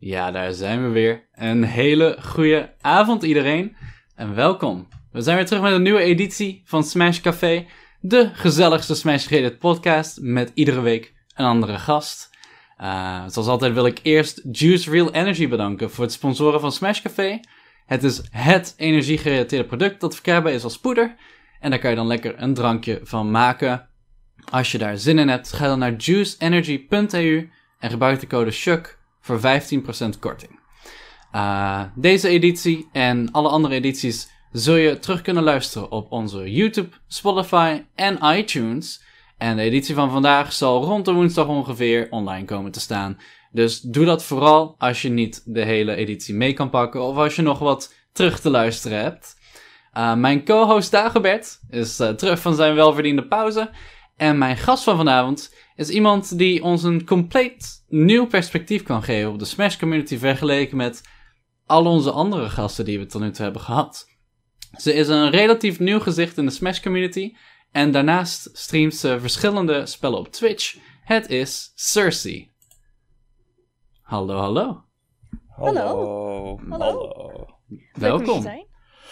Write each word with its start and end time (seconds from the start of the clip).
Ja, 0.00 0.30
daar 0.30 0.52
zijn 0.52 0.82
we 0.82 0.88
weer. 0.88 1.28
Een 1.32 1.64
hele 1.64 2.18
goede 2.22 2.74
avond 2.80 3.22
iedereen 3.22 3.76
en 4.14 4.34
welkom. 4.34 4.88
We 5.12 5.20
zijn 5.20 5.36
weer 5.36 5.46
terug 5.46 5.62
met 5.62 5.72
een 5.72 5.82
nieuwe 5.82 6.00
editie 6.00 6.62
van 6.64 6.84
Smash 6.84 7.20
Café, 7.20 7.66
de 8.00 8.30
gezelligste 8.32 8.94
Smash-gerelated 8.94 9.58
podcast 9.58 10.18
met 10.20 10.50
iedere 10.54 10.80
week 10.80 11.14
een 11.34 11.44
andere 11.44 11.78
gast. 11.78 12.30
Uh, 12.80 13.24
zoals 13.26 13.48
altijd 13.48 13.72
wil 13.72 13.86
ik 13.86 14.00
eerst 14.02 14.42
Juice 14.52 14.90
Real 14.90 15.12
Energy 15.12 15.48
bedanken 15.48 15.90
voor 15.90 16.04
het 16.04 16.12
sponsoren 16.12 16.60
van 16.60 16.72
Smash 16.72 17.00
Café. 17.00 17.40
Het 17.86 18.04
is 18.04 18.22
het 18.30 18.74
energiegerelateerde 18.76 19.66
product 19.66 20.00
dat 20.00 20.14
verkrijgbaar 20.14 20.52
is 20.52 20.64
als 20.64 20.78
poeder. 20.78 21.16
En 21.60 21.70
daar 21.70 21.78
kan 21.78 21.90
je 21.90 21.96
dan 21.96 22.06
lekker 22.06 22.42
een 22.42 22.54
drankje 22.54 23.00
van 23.02 23.30
maken. 23.30 23.88
Als 24.50 24.72
je 24.72 24.78
daar 24.78 24.98
zin 24.98 25.18
in 25.18 25.28
hebt, 25.28 25.52
ga 25.52 25.66
dan 25.66 25.78
naar 25.78 25.94
juiceenergy.eu 25.96 27.50
en 27.78 27.90
gebruik 27.90 28.20
de 28.20 28.26
code 28.26 28.50
SHUK 28.50 28.97
voor 29.20 29.40
15% 29.40 30.18
korting. 30.20 30.60
Uh, 31.34 31.82
deze 31.94 32.28
editie 32.28 32.88
en 32.92 33.30
alle 33.30 33.48
andere 33.48 33.74
edities 33.74 34.30
zul 34.52 34.74
je 34.74 34.98
terug 34.98 35.22
kunnen 35.22 35.42
luisteren 35.42 35.90
op 35.90 36.12
onze 36.12 36.52
YouTube, 36.52 36.88
Spotify 37.06 37.82
en 37.94 38.18
iTunes. 38.22 39.02
En 39.38 39.56
de 39.56 39.62
editie 39.62 39.94
van 39.94 40.10
vandaag 40.10 40.52
zal 40.52 40.84
rond 40.84 41.04
de 41.04 41.12
woensdag 41.12 41.46
ongeveer 41.46 42.06
online 42.10 42.44
komen 42.44 42.70
te 42.70 42.80
staan. 42.80 43.18
Dus 43.50 43.80
doe 43.80 44.04
dat 44.04 44.24
vooral 44.24 44.74
als 44.78 45.02
je 45.02 45.08
niet 45.08 45.42
de 45.44 45.64
hele 45.64 45.94
editie 45.94 46.34
mee 46.34 46.52
kan 46.52 46.70
pakken 46.70 47.02
of 47.02 47.16
als 47.16 47.36
je 47.36 47.42
nog 47.42 47.58
wat 47.58 47.94
terug 48.12 48.40
te 48.40 48.50
luisteren 48.50 48.98
hebt. 48.98 49.36
Uh, 49.94 50.14
mijn 50.14 50.44
co-host 50.44 50.90
Dagobert 50.90 51.60
is 51.70 52.00
uh, 52.00 52.08
terug 52.08 52.40
van 52.40 52.54
zijn 52.54 52.74
welverdiende 52.74 53.26
pauze. 53.26 53.70
En 54.16 54.38
mijn 54.38 54.56
gast 54.56 54.84
van 54.84 54.96
vanavond 54.96 55.54
is 55.78 55.88
iemand 55.88 56.38
die 56.38 56.62
ons 56.62 56.82
een 56.82 57.04
compleet 57.04 57.84
nieuw 57.88 58.26
perspectief 58.26 58.82
kan 58.82 59.02
geven 59.02 59.30
op 59.30 59.38
de 59.38 59.44
Smash 59.44 59.76
community 59.76 60.18
vergeleken 60.18 60.76
met 60.76 61.02
al 61.66 61.86
onze 61.86 62.10
andere 62.10 62.48
gasten 62.48 62.84
die 62.84 62.98
we 62.98 63.06
tot 63.06 63.20
nu 63.20 63.30
toe 63.30 63.44
hebben 63.44 63.62
gehad. 63.62 64.06
Ze 64.78 64.94
is 64.94 65.08
een 65.08 65.30
relatief 65.30 65.78
nieuw 65.78 66.00
gezicht 66.00 66.36
in 66.36 66.44
de 66.44 66.50
Smash 66.50 66.80
community 66.80 67.34
en 67.70 67.90
daarnaast 67.90 68.50
streamt 68.52 68.94
ze 68.94 69.20
verschillende 69.20 69.86
spellen 69.86 70.18
op 70.18 70.32
Twitch. 70.32 70.76
Het 71.02 71.28
is 71.28 71.72
Cersei. 71.74 72.50
Hallo, 74.00 74.36
hallo. 74.36 74.84
Hallo. 75.48 75.80
Hallo. 75.80 76.60
Hallo. 76.68 77.46
Welkom. 77.92 78.42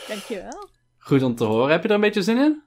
Dankjewel. 0.08 0.68
Goed 0.98 1.22
om 1.22 1.34
te 1.34 1.44
horen. 1.44 1.70
Heb 1.70 1.82
je 1.82 1.88
er 1.88 1.94
een 1.94 2.00
beetje 2.00 2.22
zin 2.22 2.38
in? 2.38 2.62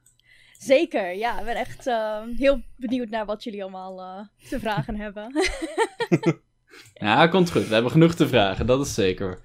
Zeker, 0.59 1.15
ja. 1.15 1.39
Ik 1.39 1.45
ben 1.45 1.55
echt 1.55 1.87
uh, 1.87 2.17
heel 2.37 2.61
benieuwd 2.75 3.09
naar 3.09 3.25
wat 3.25 3.43
jullie 3.43 3.61
allemaal 3.61 3.99
uh, 3.99 4.49
te 4.49 4.59
vragen 4.59 4.95
hebben. 4.95 5.31
ja, 6.93 7.27
komt 7.27 7.51
goed. 7.51 7.67
We 7.67 7.73
hebben 7.73 7.91
genoeg 7.91 8.13
te 8.13 8.27
vragen, 8.27 8.65
dat 8.65 8.85
is 8.85 8.93
zeker. 8.93 9.41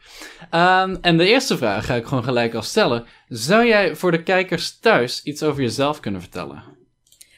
Um, 0.50 0.98
en 1.00 1.16
de 1.16 1.26
eerste 1.26 1.56
vraag 1.56 1.86
ga 1.86 1.94
ik 1.94 2.06
gewoon 2.06 2.24
gelijk 2.24 2.54
al 2.54 2.62
stellen. 2.62 3.04
Zou 3.28 3.66
jij 3.66 3.96
voor 3.96 4.10
de 4.10 4.22
kijkers 4.22 4.78
thuis 4.78 5.22
iets 5.22 5.42
over 5.42 5.62
jezelf 5.62 6.00
kunnen 6.00 6.20
vertellen? 6.20 6.73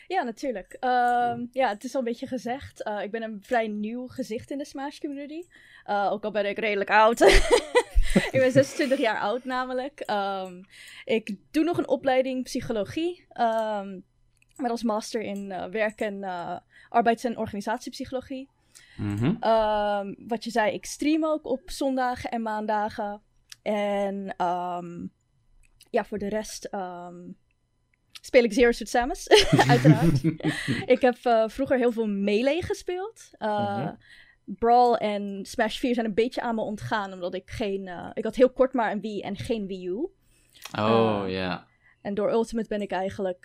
Ja, 0.06 0.22
natuurlijk. 0.22 0.76
Um, 0.80 1.48
ja, 1.52 1.68
het 1.68 1.84
is 1.84 1.94
al 1.94 2.00
een 2.00 2.06
beetje 2.06 2.26
gezegd. 2.26 2.86
Uh, 2.86 3.02
ik 3.02 3.10
ben 3.10 3.22
een 3.22 3.38
vrij 3.42 3.68
nieuw 3.68 4.06
gezicht 4.06 4.50
in 4.50 4.58
de 4.58 4.64
Smash 4.64 4.98
community. 4.98 5.42
ook 5.84 6.24
al 6.24 6.30
ben 6.30 6.48
ik 6.48 6.58
redelijk 6.58 6.90
oud. 6.90 7.20
ik 8.32 8.38
ben 8.40 8.52
26 8.52 8.98
jaar 8.98 9.20
oud 9.20 9.44
namelijk. 9.44 10.02
Um, 10.10 10.64
ik 11.04 11.36
doe 11.50 11.64
nog 11.64 11.78
een 11.78 11.88
opleiding 11.88 12.44
psychologie. 12.44 13.26
Um, 13.40 14.04
met 14.56 14.70
als 14.70 14.82
master 14.82 15.20
in 15.20 15.50
uh, 15.50 15.64
werk 15.64 16.00
en 16.00 16.24
arbeids- 16.88 17.24
en 17.24 17.36
organisatiepsychologie. 17.36 18.48
Mm 18.96 19.16
-hmm. 19.16 19.50
um, 19.50 20.16
wat 20.28 20.44
je 20.44 20.50
zei, 20.50 20.72
ik 20.72 20.84
stream 20.84 21.24
ook 21.24 21.44
op 21.44 21.70
zondagen 21.70 22.30
en 22.30 22.42
maandagen. 22.42 23.22
En 23.62 24.34
ja, 25.90 26.04
voor 26.04 26.18
de 26.18 26.28
rest 26.28 26.68
speel 28.20 28.44
ik 28.44 28.52
Zero 28.52 28.72
Suit 28.72 28.88
Samus, 28.88 29.28
uiteraard. 29.68 30.22
ik 30.86 31.00
heb 31.00 31.16
uh, 31.24 31.44
vroeger 31.46 31.78
heel 31.78 31.92
veel 31.92 32.06
Melee 32.06 32.62
gespeeld. 32.62 33.30
Uh. 33.38 33.88
Brawl 34.44 34.94
en 34.94 35.40
Smash 35.42 35.78
4 35.78 35.94
zijn 35.94 36.06
een 36.06 36.14
beetje 36.14 36.40
aan 36.40 36.54
me 36.54 36.60
ontgaan, 36.60 37.12
omdat 37.12 37.34
ik 37.34 37.50
geen... 37.50 37.86
Uh, 37.86 38.10
ik 38.14 38.24
had 38.24 38.34
heel 38.34 38.50
kort 38.50 38.72
maar 38.72 38.92
een 38.92 39.00
Wii 39.00 39.20
en 39.20 39.36
geen 39.36 39.66
Wii 39.66 39.86
U. 39.86 39.92
Oh, 39.92 40.12
ja. 40.72 41.26
Yeah. 41.26 41.62
En 42.02 42.14
door 42.14 42.30
Ultimate 42.30 42.68
ben 42.68 42.80
ik 42.80 42.90
eigenlijk 42.90 43.44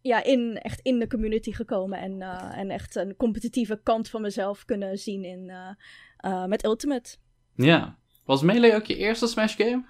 ja, 0.00 0.22
in, 0.24 0.58
echt 0.58 0.80
in 0.80 0.98
de 0.98 1.06
community 1.06 1.52
gekomen 1.52 1.98
en, 1.98 2.12
uh, 2.20 2.58
en 2.58 2.70
echt 2.70 2.94
een 2.94 3.16
competitieve 3.16 3.80
kant 3.82 4.08
van 4.08 4.20
mezelf 4.20 4.64
kunnen 4.64 4.98
zien 4.98 5.24
in, 5.24 5.52
met 6.46 6.64
Ultimate. 6.64 7.16
Ja. 7.54 7.98
Was 8.24 8.42
Melee 8.42 8.74
ook 8.74 8.86
je 8.86 8.96
eerste 8.96 9.26
Smash 9.26 9.56
game? 9.56 9.84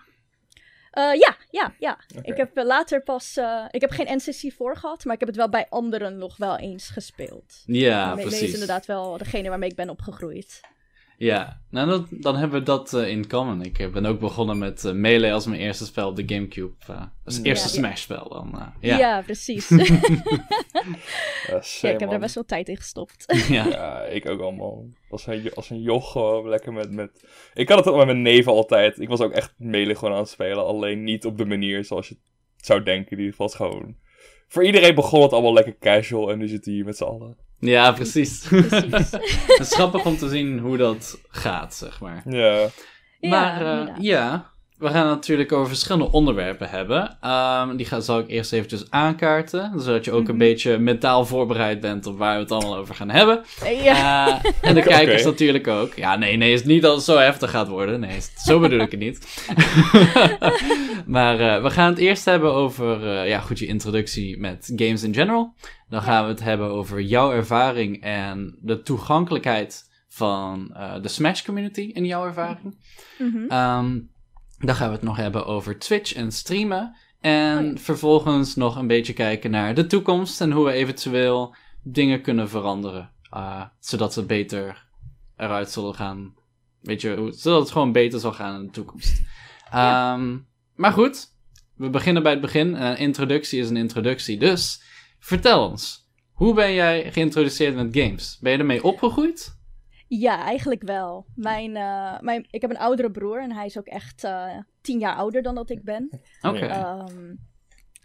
Uh, 0.98 1.14
ja, 1.14 1.36
ja, 1.50 1.74
ja. 1.78 1.98
Okay. 2.16 2.22
Ik 2.32 2.36
heb 2.36 2.50
later 2.54 3.02
pas. 3.02 3.36
Uh, 3.36 3.64
ik 3.70 3.80
heb 3.80 3.90
geen 3.90 4.16
NCC 4.16 4.52
voor 4.52 4.76
gehad, 4.76 5.04
maar 5.04 5.14
ik 5.14 5.20
heb 5.20 5.28
het 5.28 5.38
wel 5.38 5.48
bij 5.48 5.66
anderen 5.68 6.18
nog 6.18 6.36
wel 6.36 6.58
eens 6.58 6.88
gespeeld. 6.88 7.62
Ja, 7.66 8.14
precies. 8.14 8.40
is 8.40 8.52
inderdaad 8.52 8.86
wel 8.86 9.18
degene 9.18 9.48
waarmee 9.48 9.70
ik 9.70 9.76
ben 9.76 9.88
opgegroeid. 9.90 10.60
Ja, 11.22 11.60
nou 11.70 11.88
dat, 11.88 12.06
dan 12.10 12.36
hebben 12.36 12.58
we 12.58 12.64
dat 12.64 12.92
uh, 12.92 13.08
in 13.08 13.28
common. 13.28 13.62
Ik 13.62 13.92
ben 13.92 14.06
ook 14.06 14.20
begonnen 14.20 14.58
met 14.58 14.84
uh, 14.84 14.92
Melee 14.92 15.32
als 15.32 15.46
mijn 15.46 15.60
eerste 15.60 15.84
spel 15.84 16.08
op 16.08 16.16
de 16.16 16.34
Gamecube. 16.34 16.74
Uh, 16.90 17.02
als 17.24 17.42
eerste 17.42 17.68
ja, 17.68 17.74
Smash-spel 17.74 18.28
dan. 18.28 18.72
ja. 18.80 18.98
ja, 18.98 19.22
precies. 19.22 19.68
ja, 19.68 21.62
ja, 21.80 21.88
ik 21.88 22.00
heb 22.00 22.10
daar 22.10 22.18
best 22.18 22.34
wel 22.34 22.44
tijd 22.44 22.68
in 22.68 22.76
gestopt. 22.76 23.24
ja. 23.48 23.66
ja, 23.68 24.02
ik 24.02 24.28
ook 24.28 24.40
allemaal. 24.40 24.84
Als 25.10 25.26
een, 25.26 25.54
als 25.54 25.70
een 25.70 25.80
joch 25.80 26.12
gewoon 26.12 26.48
lekker 26.48 26.72
met, 26.72 26.90
met... 26.90 27.24
Ik 27.54 27.68
had 27.68 27.78
het 27.78 27.88
ook 27.88 27.96
met 27.96 28.06
mijn 28.06 28.22
neven 28.22 28.52
altijd. 28.52 28.98
Ik 28.98 29.08
was 29.08 29.20
ook 29.20 29.32
echt 29.32 29.54
Melee 29.56 29.94
gewoon 29.94 30.14
aan 30.14 30.20
het 30.20 30.28
spelen. 30.28 30.64
Alleen 30.64 31.02
niet 31.02 31.24
op 31.24 31.38
de 31.38 31.46
manier 31.46 31.84
zoals 31.84 32.08
je 32.08 32.16
zou 32.56 32.82
denken. 32.82 33.16
Die 33.16 33.34
was 33.36 33.54
gewoon... 33.54 33.96
Voor 34.48 34.64
iedereen 34.64 34.94
begon 34.94 35.22
het 35.22 35.32
allemaal 35.32 35.52
lekker 35.52 35.78
casual 35.78 36.30
en 36.30 36.38
nu 36.38 36.48
zitten 36.48 36.72
hier 36.72 36.84
met 36.84 36.96
z'n 36.96 37.04
allen. 37.04 37.36
Ja, 37.70 37.92
precies. 37.92 38.38
precies. 38.48 39.10
het 39.10 39.58
is 39.58 39.74
grappig 39.74 40.04
om 40.04 40.16
te 40.16 40.28
zien 40.28 40.58
hoe 40.58 40.76
dat 40.76 41.18
gaat, 41.28 41.74
zeg 41.74 42.00
maar. 42.00 42.22
Ja. 42.26 42.68
Maar 43.20 43.62
uh, 43.62 43.86
ja, 43.86 43.94
ja, 43.98 44.51
we 44.82 44.88
gaan 44.88 45.06
het 45.06 45.14
natuurlijk 45.14 45.52
over 45.52 45.68
verschillende 45.68 46.10
onderwerpen 46.10 46.70
hebben. 46.70 47.18
Um, 47.30 47.76
die 47.76 47.86
ga, 47.86 48.00
zal 48.00 48.18
ik 48.18 48.28
eerst 48.28 48.52
eventjes 48.52 48.90
aankaarten, 48.90 49.80
zodat 49.80 50.04
je 50.04 50.10
ook 50.10 50.18
mm 50.18 50.24
-hmm. 50.24 50.32
een 50.32 50.38
beetje 50.38 50.78
mentaal 50.78 51.26
voorbereid 51.26 51.80
bent 51.80 52.06
op 52.06 52.18
waar 52.18 52.34
we 52.34 52.40
het 52.42 52.50
allemaal 52.50 52.76
over 52.76 52.94
gaan 52.94 53.10
hebben. 53.10 53.42
Ja. 53.82 54.28
Uh, 54.28 54.50
en 54.60 54.74
de 54.74 54.82
kijkers 54.96 55.24
natuurlijk 55.24 55.66
ook. 55.66 55.94
Ja, 55.94 56.16
nee, 56.16 56.36
nee, 56.36 56.50
het 56.50 56.60
is 56.60 56.66
niet 56.66 56.82
dat 56.82 56.94
het 56.94 57.04
zo 57.04 57.16
heftig 57.16 57.50
gaat 57.50 57.68
worden. 57.68 58.00
Nee, 58.00 58.18
zo 58.36 58.60
bedoel 58.60 58.80
ik 58.80 58.90
het 58.90 59.00
niet. 59.00 59.44
maar 61.06 61.40
uh, 61.40 61.62
we 61.62 61.70
gaan 61.70 61.90
het 61.90 61.98
eerst 61.98 62.24
hebben 62.24 62.52
over, 62.52 63.26
ja, 63.26 63.40
goed, 63.40 63.58
je 63.58 63.66
introductie 63.66 64.38
met 64.38 64.72
games 64.76 65.02
in 65.02 65.14
general. 65.14 65.54
Dan 65.88 66.02
gaan 66.02 66.24
we 66.24 66.30
het 66.30 66.42
hebben 66.42 66.70
over 66.70 67.00
jouw 67.00 67.32
ervaring 67.32 68.02
en 68.02 68.58
de 68.60 68.82
toegankelijkheid 68.82 69.90
van 70.08 70.76
de 71.02 71.08
Smash 71.08 71.42
community 71.42 71.90
in 71.92 72.04
jouw 72.04 72.26
ervaring. 72.26 72.76
Mm 73.18 73.30
-hmm. 73.32 73.58
um, 73.58 74.11
dan 74.62 74.74
gaan 74.74 74.88
we 74.88 74.94
het 74.94 75.02
nog 75.02 75.16
hebben 75.16 75.46
over 75.46 75.78
Twitch 75.78 76.14
en 76.14 76.32
streamen. 76.32 76.96
En 77.20 77.58
oh 77.58 77.72
ja. 77.72 77.76
vervolgens 77.76 78.54
nog 78.54 78.76
een 78.76 78.86
beetje 78.86 79.12
kijken 79.12 79.50
naar 79.50 79.74
de 79.74 79.86
toekomst 79.86 80.40
en 80.40 80.52
hoe 80.52 80.64
we 80.64 80.72
eventueel 80.72 81.54
dingen 81.82 82.22
kunnen 82.22 82.48
veranderen. 82.48 83.10
Uh, 83.34 83.62
zodat 83.78 84.12
ze 84.12 84.22
beter 84.22 84.86
eruit 85.36 85.70
zullen 85.70 85.94
gaan. 85.94 86.34
Weet 86.80 87.00
je, 87.00 87.32
zodat 87.36 87.60
het 87.60 87.70
gewoon 87.70 87.92
beter 87.92 88.20
zal 88.20 88.32
gaan 88.32 88.60
in 88.60 88.66
de 88.66 88.72
toekomst. 88.72 89.20
Ja. 89.72 90.14
Um, 90.14 90.46
maar 90.74 90.92
goed, 90.92 91.26
we 91.76 91.90
beginnen 91.90 92.22
bij 92.22 92.32
het 92.32 92.40
begin. 92.40 92.82
Een 92.82 92.96
introductie 92.96 93.60
is 93.60 93.70
een 93.70 93.76
introductie. 93.76 94.38
Dus 94.38 94.82
vertel 95.18 95.68
ons, 95.68 96.08
hoe 96.32 96.54
ben 96.54 96.72
jij 96.72 97.12
geïntroduceerd 97.12 97.74
met 97.74 97.96
games? 97.96 98.38
Ben 98.40 98.52
je 98.52 98.58
ermee 98.58 98.84
opgegroeid? 98.84 99.60
Ja, 100.18 100.44
eigenlijk 100.44 100.82
wel. 100.82 101.26
Mijn, 101.34 101.76
uh, 101.76 102.20
mijn, 102.20 102.46
ik 102.50 102.60
heb 102.60 102.70
een 102.70 102.78
oudere 102.78 103.10
broer 103.10 103.40
en 103.40 103.52
hij 103.52 103.66
is 103.66 103.78
ook 103.78 103.86
echt 103.86 104.24
uh, 104.24 104.56
tien 104.80 104.98
jaar 104.98 105.14
ouder 105.14 105.42
dan 105.42 105.54
dat 105.54 105.70
ik 105.70 105.82
ben. 105.82 106.10
Oké. 106.40 106.56
Okay. 106.56 107.00
Um, 107.08 107.38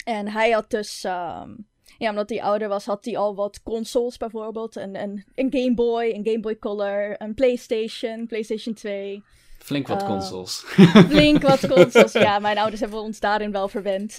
en 0.03 0.27
hij 0.27 0.51
had 0.51 0.69
dus, 0.69 1.03
um, 1.03 1.67
ja, 1.97 2.09
omdat 2.09 2.29
hij 2.29 2.43
ouder 2.43 2.67
was, 2.67 2.85
had 2.85 3.05
hij 3.05 3.17
al 3.17 3.35
wat 3.35 3.63
consoles 3.63 4.17
bijvoorbeeld. 4.17 4.75
Een, 4.75 5.01
een, 5.01 5.25
een 5.35 5.51
Game 5.51 5.73
Boy, 5.73 6.05
een 6.05 6.25
Game 6.25 6.39
Boy 6.39 6.57
Color, 6.57 7.15
een 7.17 7.33
PlayStation, 7.33 8.27
PlayStation 8.27 8.73
2. 8.75 9.23
Flink 9.59 9.87
wat 9.87 10.01
Uh, 10.01 10.07
consoles. 10.07 10.63
Flink 11.09 11.41
wat 11.41 11.67
consoles, 11.75 12.11
ja. 12.11 12.39
Mijn 12.39 12.57
ouders 12.57 12.81
hebben 12.81 12.99
ons 12.99 13.19
daarin 13.19 13.51
wel 13.51 13.67
verwend. 13.67 14.15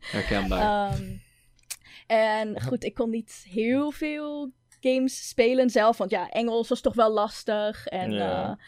Herkenbaar. 0.00 0.92
Um, 0.92 1.22
en 2.06 2.62
goed, 2.62 2.84
ik 2.84 2.94
kon 2.94 3.10
niet 3.10 3.46
heel 3.48 3.90
veel 3.90 4.52
games 4.80 5.28
spelen 5.28 5.70
zelf. 5.70 5.96
Want 5.98 6.10
ja, 6.10 6.28
Engels 6.28 6.68
was 6.68 6.80
toch 6.80 6.94
wel 6.94 7.10
lastig. 7.12 7.86
En, 7.86 8.10
Ja. 8.12 8.58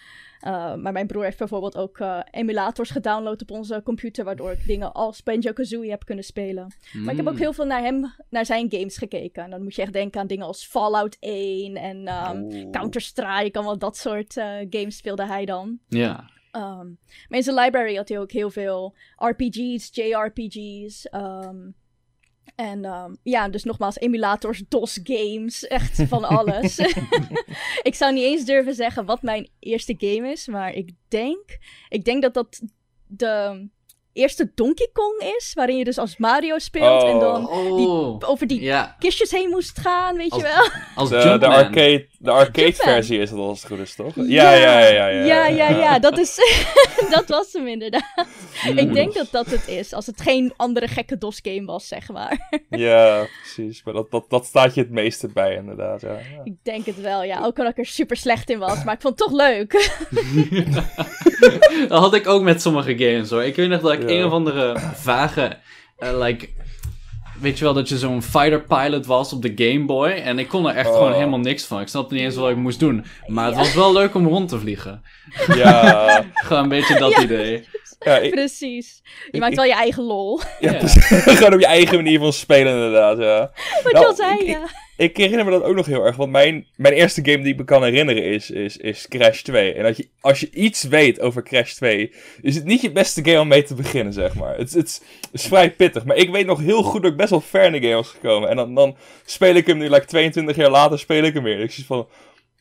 eh, 0.41 0.53
eh, 0.53 0.75
maar 0.75 0.93
mijn 0.93 1.07
broer 1.07 1.25
heeft 1.25 1.39
bijvoorbeeld 1.39 1.77
ook 1.77 1.99
eh, 1.99 2.21
emulators 2.31 2.91
gedownload 2.91 3.43
op 3.43 3.51
onze 3.51 3.81
computer. 3.85 4.25
Waardoor 4.25 4.51
ik 4.53 4.67
dingen 4.67 4.93
als 4.93 5.23
Banjo-Kazooie 5.23 5.91
heb 5.91 6.05
kunnen 6.05 6.25
spelen. 6.25 6.75
Maar 6.93 7.11
ik 7.11 7.17
heb 7.17 7.27
ook 7.27 7.33
Mm. 7.33 7.39
heel 7.41 7.53
veel 7.53 7.65
naar 7.67 7.83
hem, 7.83 8.15
naar 8.31 8.47
zijn 8.47 8.67
games 8.73 8.97
gekeken. 8.99 9.45
En 9.45 9.51
dan 9.51 9.63
moet 9.63 9.75
je 9.75 9.83
echt 9.83 9.93
denken 9.93 10.21
aan 10.21 10.27
dingen 10.27 10.47
als 10.47 10.67
Fallout 10.67 11.17
1 11.21 11.77
en 11.77 12.07
ehm, 12.07 12.37
Oeh. 12.43 12.71
Counter-Strike. 12.71 13.59
Allemaal 13.59 13.79
dat 13.79 13.97
soort 13.97 14.33
games 14.71 14.97
speelde 14.97 15.27
hij 15.27 15.45
dan. 15.45 15.79
Ja. 15.89 16.31
Ehm, 16.51 16.87
maar 17.29 17.39
in 17.39 17.43
zijn 17.43 17.57
library 17.57 17.95
had 17.95 18.09
hij 18.09 18.19
ook 18.19 18.33
heel 18.33 18.51
veel 18.51 18.95
RPG's, 19.17 19.89
JRPG's. 19.93 21.09
ehm, 21.09 21.57
en 22.55 22.85
ehm, 22.85 23.15
ja, 23.23 23.49
dus 23.49 23.65
nogmaals, 23.65 23.99
emulators, 23.99 24.63
DOS 24.69 25.01
games, 25.03 25.67
echt 25.67 26.03
van 26.09 26.25
alles. 26.39 26.79
ik 27.89 27.95
zou 27.95 28.13
niet 28.13 28.25
eens 28.25 28.45
durven 28.45 28.75
zeggen 28.75 29.05
wat 29.05 29.23
mijn 29.23 29.49
eerste 29.59 29.95
game 29.99 30.31
is, 30.31 30.47
maar 30.47 30.73
ik 30.73 30.91
denk, 31.09 31.59
ik 31.89 32.05
denk 32.05 32.23
dat 32.23 32.35
dat 32.35 32.63
de 33.07 33.69
eerste 34.13 34.51
Donkey 34.55 34.89
Kong 34.93 35.35
is, 35.39 35.53
waarin 35.55 35.77
je 35.77 35.85
dus 35.85 35.99
als 35.99 36.17
Mario 36.17 36.59
speelt 36.59 37.03
en 37.03 37.19
dan 37.19 37.49
Oh. 37.49 38.21
over 38.31 38.47
die 38.47 38.73
kistjes 38.99 39.31
heen 39.31 39.49
moest 39.49 39.79
gaan, 39.79 40.17
weet 40.17 40.31
Als- 40.31 40.43
je 40.43 40.49
wel? 40.49 40.69
als 40.95 41.09
De, 41.09 41.47
arcade, 41.47 42.07
de 42.19 42.31
arcade 42.31 42.73
versie 42.73 43.19
is 43.19 43.31
het 43.31 43.39
als 43.39 43.59
het 43.63 43.71
goed 43.71 43.79
is, 43.81 43.95
toch? 43.95 44.13
Ja, 44.15 44.53
ja, 44.53 44.55
ja. 44.55 44.79
Ja, 44.79 45.09
ja, 45.09 45.47
ja, 45.47 45.47
ja, 45.47 45.69
ja, 45.79 45.99
dat, 45.99 46.19
is, 46.19 46.37
dat 47.11 47.29
was 47.29 47.53
hem 47.53 47.67
inderdaad. 47.67 48.27
Mm. 48.71 48.79
Ik 48.79 48.93
denk 48.95 49.15
dat 49.15 49.29
dat 49.31 49.47
het 49.47 49.69
is, 49.69 49.93
als 49.93 50.07
het 50.07 50.21
geen 50.21 50.53
andere 50.57 50.89
gekke 50.89 51.19
DOS-game 51.19 51.65
was, 51.65 51.89
zeg 51.89 52.09
maar. 52.09 52.61
Ja, 52.71 53.27
precies. 53.43 53.83
Maar 53.85 53.95
dat, 53.95 54.11
dat, 54.11 54.25
dat 54.29 54.45
staat 54.47 54.75
je 54.75 54.81
het 54.81 54.91
meeste 54.91 55.29
bij, 55.29 55.55
inderdaad. 55.55 56.01
Ja. 56.01 56.09
Ja. 56.13 56.41
Ik 56.45 56.55
denk 56.63 56.87
het 56.87 57.01
wel, 57.01 57.23
ja. 57.25 57.37
Ook 57.45 57.59
al 57.59 57.65
dat 57.65 57.73
ik 57.73 57.79
er 57.79 57.87
super 57.87 58.17
slecht 58.17 58.51
in 58.51 58.59
was, 58.59 58.85
maar 58.85 58.95
ik 58.95 59.01
vond 59.01 59.19
het 59.19 59.29
toch 59.29 59.39
leuk. 59.39 59.91
dat 61.89 61.99
had 62.01 62.15
ik 62.15 62.27
ook 62.29 62.43
met 62.43 62.63
sommige 62.63 62.99
games 62.99 63.31
hoor. 63.31 63.43
Ik 63.45 63.57
weet 63.57 63.69
nog 63.69 63.81
dat 63.81 63.93
ik 63.93 64.02
Ja. 64.09 64.17
een 64.19 64.25
of 64.25 64.33
andere 64.33 64.75
vage, 64.95 65.57
eh, 65.99 66.19
like, 66.21 66.49
weet 67.41 67.59
je 67.59 67.65
wel, 67.65 67.75
dat 67.75 67.89
je 67.89 67.99
zo'n 67.99 68.23
fighter 68.23 68.61
pilot 68.63 69.07
was 69.07 69.33
op 69.33 69.43
de 69.43 69.53
Game 69.57 69.85
Boy. 69.85 70.09
En 70.11 70.39
ik 70.39 70.49
kon 70.49 70.69
er 70.69 70.75
echt 70.77 70.89
Oh. 70.89 70.95
gewoon 70.97 71.13
helemaal 71.13 71.39
niks 71.39 71.65
van. 71.65 71.81
Ik 71.81 71.89
snapte 71.89 72.15
niet 72.15 72.23
eens 72.23 72.37
wat 72.37 72.51
ik 72.51 72.57
moest 72.57 72.79
doen. 72.81 73.05
Maar 73.27 73.45
het 73.47 73.55
Ja. 73.55 73.61
was 73.61 73.75
wel 73.75 73.93
leuk 73.93 74.15
om 74.15 74.27
rond 74.29 74.49
te 74.49 74.59
vliegen. 74.59 75.03
Ja, 75.55 76.25
Gewoon 76.47 76.63
een 76.63 76.69
beetje 76.69 76.99
dat 76.99 77.11
Ja. 77.13 77.23
idee. 77.23 77.65
ja, 78.01 78.17
ik, 78.27 78.31
Precies. 78.31 79.01
Je 79.05 79.29
Ik- 79.31 79.41
maakt 79.41 79.53
ik- 79.53 79.59
wel 79.59 79.67
je 79.69 79.75
eigen 79.75 80.03
lol. 80.03 80.41
ja, 80.61 80.73
gewoon 81.37 81.55
op 81.55 81.61
je 81.61 81.67
eigen 81.67 81.97
manier 81.97 82.19
van 82.19 82.33
spelen, 82.33 82.73
inderdaad. 82.73 83.19
Ja. 83.19 83.51
Wat 83.83 83.93
Nou, 83.93 84.05
je 84.05 84.11
al 84.11 84.15
zei, 84.15 84.39
ik- 84.39 84.47
ja. 84.47 84.67
Ik 85.03 85.17
herinner 85.17 85.45
me 85.45 85.51
dat 85.51 85.63
ook 85.63 85.75
nog 85.75 85.87
heel 85.87 86.05
erg. 86.05 86.17
Want 86.17 86.31
mijn, 86.31 86.67
mijn 86.77 86.95
eerste 86.95 87.25
game 87.25 87.43
die 87.43 87.53
ik 87.53 87.59
me 87.59 87.65
kan 87.65 87.83
herinneren 87.85 88.25
is, 88.25 88.51
is, 88.51 88.77
is 88.77 89.09
Crash 89.09 89.41
2. 89.43 89.75
En 89.75 89.83
dat 89.83 89.97
je, 89.97 90.09
als 90.21 90.41
je 90.41 90.51
iets 90.51 90.83
weet 90.83 91.21
over 91.21 91.43
Crash 91.43 91.73
2, 91.73 92.13
is 92.43 92.55
het 92.55 92.65
niet 92.65 92.81
je 92.81 92.93
beste 92.93 93.25
game 93.25 93.41
om 93.41 93.49
mee 93.49 93.63
te 93.63 93.75
beginnen, 93.75 94.13
zeg 94.13 94.35
maar. 94.35 94.57
Het, 94.57 94.73
het 94.73 95.03
is 95.33 95.47
vrij 95.47 95.73
pittig. 95.73 96.05
Maar 96.05 96.17
ik 96.17 96.31
weet 96.31 96.47
nog 96.47 96.61
heel 96.61 96.83
goed 96.83 97.03
dat 97.03 97.11
ik 97.11 97.17
best 97.17 97.31
wel 97.31 97.41
ver 97.41 97.65
in 97.65 97.73
de 97.73 97.81
game 97.81 97.95
was 97.95 98.09
gekomen. 98.09 98.49
En 98.49 98.57
dan, 98.57 98.75
dan 98.75 98.97
speel 99.25 99.55
ik 99.55 99.67
hem 99.67 99.79
nu, 99.79 99.89
like 99.89 100.07
22 100.07 100.57
jaar 100.57 100.71
later, 100.71 100.99
speel 100.99 101.23
ik 101.23 101.35
hem 101.35 101.43
weer. 101.43 101.57
En 101.57 101.63
ik 101.63 101.73
zie 101.73 101.85
van, 101.85 102.09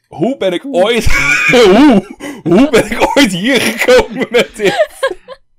hoe 0.08 0.38
ben 0.38 0.54
ik 0.54 0.66
ooit... 0.72 1.06
hoe, 1.52 2.16
hoe 2.44 2.70
ben 2.70 2.86
ik 2.86 3.12
ooit 3.16 3.32
hier 3.32 3.62
gekomen 3.62 4.28
met 4.30 4.56
dit? 4.56 4.88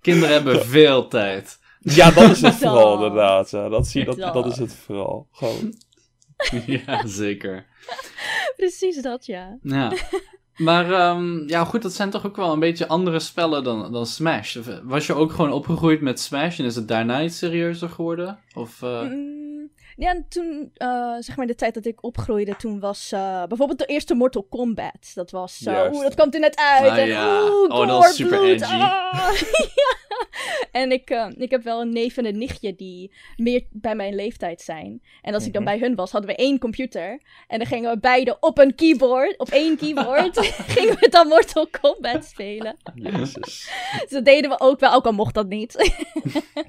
Kinderen 0.00 0.34
hebben 0.34 0.66
veel 0.66 1.08
tijd. 1.08 1.58
Ja, 1.80 2.10
dat 2.10 2.30
is 2.30 2.40
het 2.40 2.54
vooral, 2.62 2.94
inderdaad. 2.94 3.50
Ja, 3.50 3.68
dat, 3.68 3.86
zie, 3.86 4.04
dat, 4.04 4.16
dat 4.16 4.46
is 4.46 4.56
het 4.56 4.76
vooral. 4.86 5.26
Gewoon... 5.32 5.74
ja, 6.86 7.06
zeker. 7.06 7.66
Precies 8.56 9.02
dat, 9.02 9.26
ja. 9.26 9.58
Ja. 9.62 9.92
Maar 10.56 10.92
ehm, 10.92 11.48
ja, 11.48 11.64
goed, 11.64 11.82
dat 11.82 11.92
zijn 11.92 12.10
toch 12.10 12.26
ook 12.26 12.36
wel 12.36 12.52
een 12.52 12.60
beetje 12.60 12.88
andere 12.88 13.18
spellen 13.18 13.64
dan, 13.64 13.92
dan 13.92 14.06
Smash. 14.06 14.58
Was 14.82 15.06
je 15.06 15.14
ook 15.14 15.32
gewoon 15.32 15.52
opgegroeid 15.52 16.00
met 16.00 16.20
Smash 16.20 16.58
en 16.58 16.64
is 16.64 16.74
het 16.74 16.88
daarna 16.88 17.22
iets 17.22 17.38
serieuzer 17.38 17.88
geworden? 17.88 18.38
Of, 18.54 18.82
eh, 18.82 19.00
Mm, 19.00 19.41
ja, 19.96 20.10
en 20.10 20.26
toen, 20.28 20.70
eh, 20.74 21.14
zeg 21.18 21.36
maar, 21.36 21.46
de 21.46 21.54
tijd 21.54 21.74
dat 21.74 21.84
ik 21.84 22.02
opgroeide, 22.04 22.56
toen 22.56 22.80
was 22.80 23.12
eh, 23.12 23.44
bijvoorbeeld 23.46 23.78
de 23.78 23.86
eerste 23.86 24.14
Mortal 24.14 24.42
Kombat. 24.50 25.10
Dat 25.14 25.30
was, 25.30 25.58
Juist. 25.58 25.94
oeh, 25.94 26.02
dat 26.02 26.14
kwam 26.14 26.30
er 26.30 26.40
net 26.40 26.56
uit. 26.56 26.90
Ah, 26.90 26.98
en 26.98 27.06
ja. 27.08 27.42
oeh, 27.42 27.70
Oh, 27.74 27.86
dat 27.88 27.98
was 27.98 28.16
super 28.16 28.38
bloed, 28.38 28.50
edgy. 28.50 28.72
ah. 28.72 29.30
ja. 29.74 30.00
En 30.72 30.92
ik, 30.92 31.10
eh, 31.10 31.26
ik 31.36 31.50
heb 31.50 31.62
wel 31.62 31.80
een 31.80 31.92
neef 31.92 32.16
en 32.16 32.26
een 32.26 32.38
nichtje 32.38 32.74
die 32.76 33.12
meer 33.36 33.62
bij 33.70 33.94
mijn 33.94 34.14
leeftijd 34.14 34.60
zijn. 34.60 35.02
En 35.22 35.34
als 35.34 35.46
ik 35.46 35.52
dan 35.52 35.62
Mhm. 35.62 35.70
bij 35.78 35.80
hun 35.86 35.94
was, 35.96 36.10
hadden 36.10 36.30
we 36.30 36.36
één 36.36 36.58
computer. 36.58 37.20
En 37.48 37.58
dan 37.58 37.66
gingen 37.66 37.90
we 37.90 37.98
beide 37.98 38.36
op 38.40 38.58
een 38.58 38.74
keyboard, 38.74 39.38
op 39.38 39.48
één 39.48 39.76
keyboard, 39.76 40.38
gingen 40.76 40.96
we 41.00 41.08
dan 41.08 41.28
Mortal 41.28 41.66
Kombat 41.80 42.24
spelen. 42.24 42.76
Jezus. 42.94 43.70
Dus 44.00 44.10
dat 44.10 44.24
deden 44.24 44.50
we 44.50 44.60
ook 44.60 44.80
wel, 44.80 44.92
ook 44.92 45.04
al 45.06 45.12
mocht 45.12 45.34
dat 45.34 45.48
niet. 45.48 45.92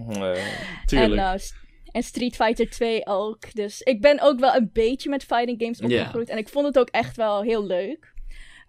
Nee. 0.07 0.41
tuurlijk. 0.85 1.21
En, 1.21 1.39
en 1.94 2.04
Street 2.04 2.36
Fighter 2.36 2.69
2 2.69 3.07
ook. 3.07 3.54
Dus 3.54 3.81
ik 3.81 4.01
ben 4.01 4.19
ook 4.22 4.40
wel 4.40 4.56
een 4.56 4.69
beetje 4.74 5.10
met 5.10 5.24
fighting 5.24 5.62
games 5.62 5.80
opgegroeid. 5.81 6.30
En 6.30 6.38
ik 6.38 6.50
vond 6.50 6.66
het 6.66 6.80
ook 6.80 6.90
echt 6.90 7.16
wel 7.16 7.42
heel 7.42 7.66
leuk. 7.66 8.12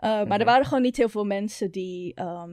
Uh, 0.04 0.10
Maar 0.10 0.20
er 0.30 0.36
Mhm. 0.36 0.44
waren 0.44 0.64
gewoon 0.64 0.82
niet 0.82 0.96
heel 0.96 1.08
veel 1.08 1.24
mensen 1.24 1.70
die, 1.70 2.14
ehm, 2.14 2.50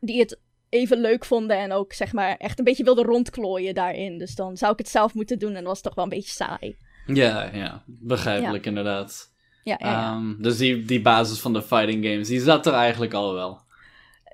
die 0.00 0.18
het 0.20 0.40
even 0.68 0.98
leuk 1.00 1.24
vonden. 1.24 1.58
En 1.58 1.72
ook 1.72 1.92
zeg 1.92 2.12
maar 2.12 2.36
echt 2.36 2.58
een 2.58 2.64
beetje 2.64 2.84
wilden 2.84 3.04
rondklooien 3.04 3.74
daarin. 3.74 4.18
Dus 4.18 4.34
dan 4.34 4.56
zou 4.56 4.72
ik 4.72 4.78
het 4.78 4.88
zelf 4.88 5.14
moeten 5.14 5.38
doen. 5.38 5.48
En 5.48 5.54
dat 5.54 5.64
was 5.64 5.80
toch 5.80 5.94
wel 5.94 6.04
een 6.04 6.10
beetje 6.10 6.30
saai. 6.32 6.76
Ja, 7.06 7.50
ja, 7.54 7.82
begrijpelijk 7.86 8.66
inderdaad. 8.66 9.32
Ja, 9.64 9.76
ja, 9.78 9.88
ja. 9.90 10.12
Ehm, 10.12 10.42
dus 10.42 10.56
die, 10.56 10.84
die 10.84 11.00
basis 11.02 11.40
van 11.40 11.52
de 11.52 11.62
fighting 11.62 12.04
games, 12.04 12.28
die 12.28 12.40
zat 12.40 12.66
er 12.66 12.72
eigenlijk 12.72 13.14
al 13.14 13.34
wel. 13.34 13.60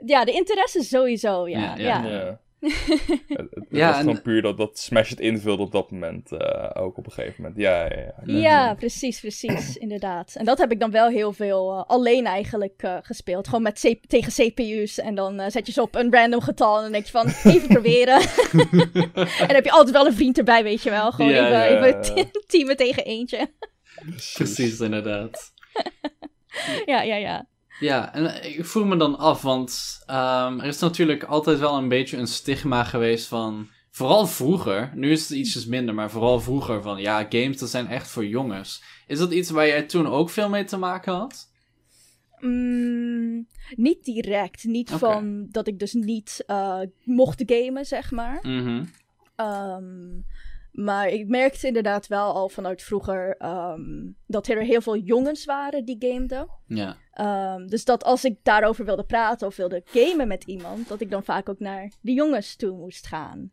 ja 0.06 0.24
de 0.24 0.32
interesse 0.32 0.82
sowieso, 0.82 1.48
ja, 1.48 1.74
ja. 1.76 2.04
Ja. 2.06 2.40
het 3.28 3.46
het 3.50 3.66
Ja, 3.70 3.86
was 3.86 3.96
en- 3.96 4.02
gewoon 4.02 4.22
puur 4.22 4.42
dat, 4.42 4.56
dat 4.56 4.78
Smash 4.78 5.10
het 5.10 5.20
invulde 5.20 5.62
op 5.62 5.72
dat 5.72 5.90
moment 5.90 6.32
eh, 6.32 6.70
ook 6.82 6.96
op 6.96 7.06
een 7.06 7.12
gegeven 7.12 7.42
moment. 7.42 7.60
Ja, 7.60 7.84
ja, 7.84 8.12
ja. 8.24 8.38
Ja, 8.38 8.74
precies, 8.74 9.20
precies, 9.20 9.76
inderdaad. 9.86 10.34
En 10.34 10.44
dat 10.44 10.58
heb 10.58 10.72
ik 10.72 10.80
dan 10.80 10.90
wel 10.90 11.08
heel 11.08 11.32
veel 11.32 11.72
eh, 11.72 11.84
alleen 11.86 12.26
eigenlijk 12.26 12.82
eh, 12.82 12.96
gespeeld. 13.02 13.46
Gewoon 13.48 13.62
met 13.62 13.80
C- 13.80 14.08
tegen 14.08 14.32
CPU's. 14.32 14.98
En 14.98 15.14
dan 15.14 15.50
zet 15.50 15.66
je 15.66 15.72
ze 15.72 15.82
op 15.82 15.94
een 15.94 16.12
random 16.12 16.40
getal 16.40 16.76
en 16.76 16.82
dan 16.82 16.92
denk 16.92 17.04
je 17.04 17.10
van, 17.10 17.26
even 17.52 17.68
proberen. 17.68 18.20
en 19.14 19.46
dan 19.46 19.54
heb 19.54 19.64
je 19.64 19.70
altijd 19.70 19.90
wel 19.96 20.06
een 20.06 20.14
vriend 20.14 20.38
erbij, 20.38 20.62
weet 20.62 20.82
je 20.82 20.90
wel. 20.90 21.12
Gewoon 21.12 21.30
Ja, 21.30 21.46
even, 21.46 21.88
ja, 21.88 21.94
even 22.14 22.30
teamen 22.46 22.76
tegen 22.76 23.04
eentje. 23.04 23.50
Precies, 24.34 24.80
inderdaad. 24.80 25.52
ja, 26.86 27.02
ja, 27.02 27.16
ja. 27.16 27.46
Ja, 27.80 28.14
en 28.14 28.40
eh, 28.40 28.58
ik 28.58 28.66
vroeg 28.66 28.86
me 28.86 28.96
dan 28.96 29.18
af, 29.18 29.42
want 29.42 30.02
ehm, 30.06 30.58
er 30.60 30.66
is 30.66 30.78
natuurlijk 30.78 31.24
altijd 31.24 31.58
wel 31.58 31.76
een 31.76 31.88
beetje 31.88 32.16
een 32.16 32.26
stigma 32.26 32.84
geweest 32.84 33.26
van... 33.26 33.68
Vooral 33.90 34.26
vroeger, 34.26 34.92
nu 34.94 35.10
is 35.10 35.28
het 35.28 35.38
ietsjes 35.38 35.66
minder, 35.66 35.94
maar 35.94 36.10
vooral 36.10 36.40
vroeger 36.40 36.82
van... 36.82 37.00
Ja, 37.00 37.26
games, 37.28 37.58
dat 37.58 37.68
zijn 37.68 37.86
echt 37.86 38.08
voor 38.08 38.26
jongens. 38.26 38.82
Is 39.06 39.18
dat 39.18 39.32
iets 39.32 39.50
waar 39.50 39.66
jij 39.66 39.82
toen 39.82 40.06
ook 40.06 40.30
veel 40.30 40.48
mee 40.48 40.64
te 40.64 40.76
maken 40.76 41.12
had? 41.12 41.48
Mm, 42.40 43.46
niet 43.74 44.04
direct. 44.04 44.64
Niet 44.64 44.90
van 44.90 45.46
dat 45.50 45.66
ik 45.66 45.78
dus 45.78 45.92
niet 45.92 46.42
eh, 46.46 46.80
mocht 47.04 47.42
gamen, 47.46 47.84
zeg 47.84 48.10
maar. 48.10 48.38
Mhm. 48.42 48.84
Ehm, 49.36 50.20
maar 50.72 51.08
ik 51.08 51.28
merkte 51.28 51.66
inderdaad 51.66 52.06
wel 52.06 52.34
al 52.34 52.48
vanuit 52.48 52.82
vroeger 52.82 53.36
ehm, 53.36 54.10
dat 54.26 54.48
er 54.48 54.62
heel 54.62 54.80
veel 54.80 54.96
jongens 54.96 55.44
waren 55.44 55.84
die 55.84 55.96
gameden. 55.98 56.48
Ja. 56.66 56.96
Ehm, 57.18 57.66
dus 57.66 57.84
dat 57.84 58.04
als 58.04 58.24
ik 58.24 58.38
daarover 58.42 58.84
wilde 58.84 59.04
praten 59.04 59.46
of 59.46 59.56
wilde 59.56 59.82
gamen 59.84 60.28
met 60.28 60.44
iemand, 60.44 60.88
dat 60.88 61.00
ik 61.00 61.10
dan 61.10 61.24
vaak 61.24 61.48
ook 61.48 61.58
naar 61.58 61.92
de 62.00 62.12
jongens 62.12 62.56
toe 62.56 62.76
moest 62.76 63.06
gaan. 63.06 63.50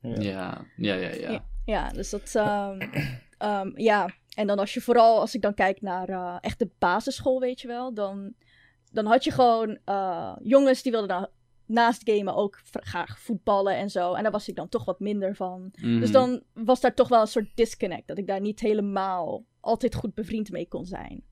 Ja. 0.00 0.20
Ja, 0.20 0.66
ja, 0.76 0.94
ja, 0.94 1.14
ja. 1.14 1.30
Ja. 1.30 1.44
Ja, 1.64 1.88
dus 1.88 2.10
dat. 2.10 2.34
ehm, 2.34 2.80
ehm, 3.38 3.70
ja, 3.74 4.10
en 4.34 4.46
dan 4.46 4.58
als 4.58 4.74
je 4.74 4.80
vooral, 4.80 5.20
als 5.20 5.34
ik 5.34 5.42
dan 5.42 5.54
kijk 5.54 5.80
naar 5.80 6.08
eh, 6.08 6.36
echt 6.40 6.58
de 6.58 6.70
basisschool, 6.78 7.40
weet 7.40 7.60
je 7.60 7.68
wel, 7.68 7.94
dan, 7.94 8.34
dan 8.92 9.06
had 9.06 9.24
je 9.24 9.30
gewoon 9.30 9.78
eh, 9.84 10.36
jongens 10.42 10.82
die 10.82 10.92
wilden 10.92 11.08
dan 11.08 11.28
naast 11.66 12.10
gamen 12.10 12.34
ook 12.34 12.60
graag 12.72 13.18
voetballen 13.20 13.76
en 13.76 13.90
zo. 13.90 14.14
En 14.14 14.22
daar 14.22 14.32
was 14.32 14.48
ik 14.48 14.56
dan 14.56 14.68
toch 14.68 14.84
wat 14.84 15.00
minder 15.00 15.34
van. 15.34 15.72
Mhm. 15.80 16.00
Dus 16.00 16.10
dan 16.10 16.42
was 16.52 16.80
daar 16.80 16.94
toch 16.94 17.08
wel 17.08 17.20
een 17.20 17.26
soort 17.26 17.50
disconnect, 17.54 18.06
dat 18.06 18.18
ik 18.18 18.26
daar 18.26 18.40
niet 18.40 18.60
helemaal 18.60 19.44
altijd 19.60 19.94
goed 19.94 20.14
bevriend 20.14 20.50
mee 20.50 20.68
kon 20.68 20.84
zijn. 20.84 21.22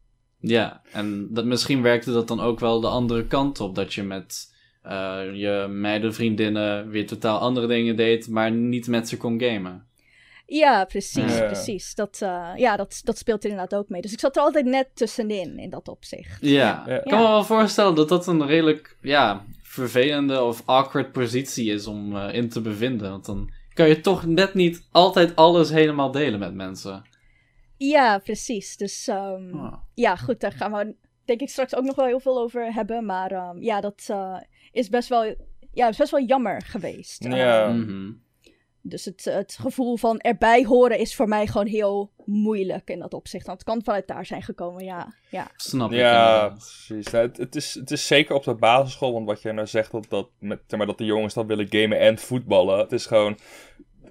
Ja, 0.47 0.81
en 0.93 1.29
dat, 1.31 1.45
misschien 1.45 1.83
werkte 1.83 2.13
dat 2.13 2.29
dan 2.29 2.41
ook 2.41 2.61
wel 2.61 2.81
de 2.81 2.87
andere 2.89 3.27
kant 3.27 3.61
op. 3.61 3.75
Dat 3.75 3.95
je 3.95 4.03
met 4.03 4.55
eh, 4.83 5.21
je 5.33 5.67
meidenvriendinnen 5.71 6.89
weer 6.89 7.07
totaal 7.07 7.39
andere 7.39 7.67
dingen 7.67 7.97
deed, 7.97 8.29
maar 8.29 8.51
niet 8.51 8.87
met 8.87 9.09
ze 9.09 9.17
kon 9.17 9.41
gamen. 9.41 9.87
Ja, 10.47 10.85
precies, 10.85 11.37
Ja. 11.37 11.47
precies. 11.47 11.95
Dat, 11.95 12.19
eh, 12.23 12.51
ja, 12.57 12.77
dat, 12.77 13.01
dat 13.05 13.19
speelt 13.19 13.45
inderdaad 13.45 13.75
ook 13.75 13.89
mee. 13.89 14.01
Dus 14.01 14.13
ik 14.13 14.21
zat 14.21 14.37
er 14.37 14.43
altijd 14.43 14.65
net 14.65 14.89
tussenin, 14.95 15.59
in 15.59 15.71
dat 15.71 15.89
opzicht. 15.89 16.39
Ja, 16.41 16.83
Ja. 16.87 16.97
ik 16.97 17.11
kan 17.11 17.21
me 17.21 17.27
wel 17.29 17.45
voorstellen 17.45 17.95
dat 17.95 18.09
dat 18.09 18.27
een 18.27 18.47
redelijk 18.47 18.97
ja, 19.01 19.45
vervelende 19.63 20.43
of 20.43 20.63
awkward 20.65 21.13
positie 21.13 21.71
is 21.73 21.87
om 21.87 22.17
eh, 22.17 22.35
in 22.35 22.49
te 22.49 22.61
bevinden. 22.61 23.11
Want 23.11 23.25
dan 23.27 23.51
kan 23.75 23.89
je 23.89 24.01
toch 24.01 24.27
net 24.27 24.55
niet 24.55 24.89
altijd 24.91 25.37
alles 25.37 25.71
helemaal 25.71 26.11
delen 26.11 26.39
met 26.39 26.55
mensen. 26.55 27.03
Ja, 27.77 28.19
precies. 28.19 28.77
Dus 28.77 29.09
ehm, 29.09 29.55
Ah. 29.59 29.75
ja, 29.95 30.17
goed, 30.17 30.41
daar 30.41 30.53
gaan 30.53 30.73
we 30.73 30.95
denk 31.25 31.41
ik 31.41 31.49
straks 31.49 31.75
ook 31.75 31.85
nog 31.85 31.95
wel 31.97 32.07
heel 32.07 32.21
veel 32.21 32.39
over 32.39 32.73
hebben. 32.75 33.05
Maar 33.07 33.31
ehm, 33.33 33.63
ja, 33.63 33.81
dat 33.81 34.05
eh, 34.07 34.37
is 34.73 34.89
best 34.89 35.09
wel, 35.09 35.35
ja, 35.73 35.89
is 35.89 35.97
best 35.97 36.11
wel 36.11 36.25
jammer 36.25 36.63
geweest. 36.63 37.25
Ja. 37.25 37.65
Ehm, 37.67 37.79
Mhm. 37.81 38.13
dus 38.81 39.05
het, 39.05 39.25
het 39.25 39.57
gevoel 39.61 39.97
van 39.97 40.19
erbij 40.19 40.65
horen 40.65 40.99
is 40.99 41.15
voor 41.15 41.29
mij 41.29 41.47
gewoon 41.47 41.67
heel 41.67 42.13
moeilijk 42.25 42.91
in 42.91 42.99
dat 42.99 43.15
opzicht. 43.15 43.47
Want 43.47 43.59
het 43.59 43.69
kan 43.69 43.83
vanuit 43.85 44.07
daar 44.09 44.27
zijn 44.27 44.43
gekomen, 44.43 44.85
ja. 44.85 45.15
ja. 45.31 45.51
Snap 45.57 45.91
ik. 45.93 45.99
Ja, 45.99 46.49
precies. 46.49 47.11
Het, 47.11 47.37
het, 47.37 47.55
is, 47.57 47.75
het 47.75 47.91
is 47.91 48.07
zeker 48.07 48.35
op 48.35 48.45
de 48.45 48.55
basisschool, 48.55 49.13
want 49.13 49.27
wat 49.27 49.43
jij 49.43 49.53
nou 49.53 49.67
zegt, 49.67 49.93
dat, 49.93 50.07
dat, 50.09 50.29
met, 50.39 50.61
zeg 50.67 50.79
maar, 50.79 50.87
dat 50.89 50.99
de 50.99 51.05
jongens 51.05 51.35
dan 51.35 51.47
willen 51.47 51.67
gamen 51.71 51.99
en 51.99 52.19
voetballen. 52.19 52.79
Het 52.79 52.93
is 52.93 53.07
gewoon... 53.07 53.39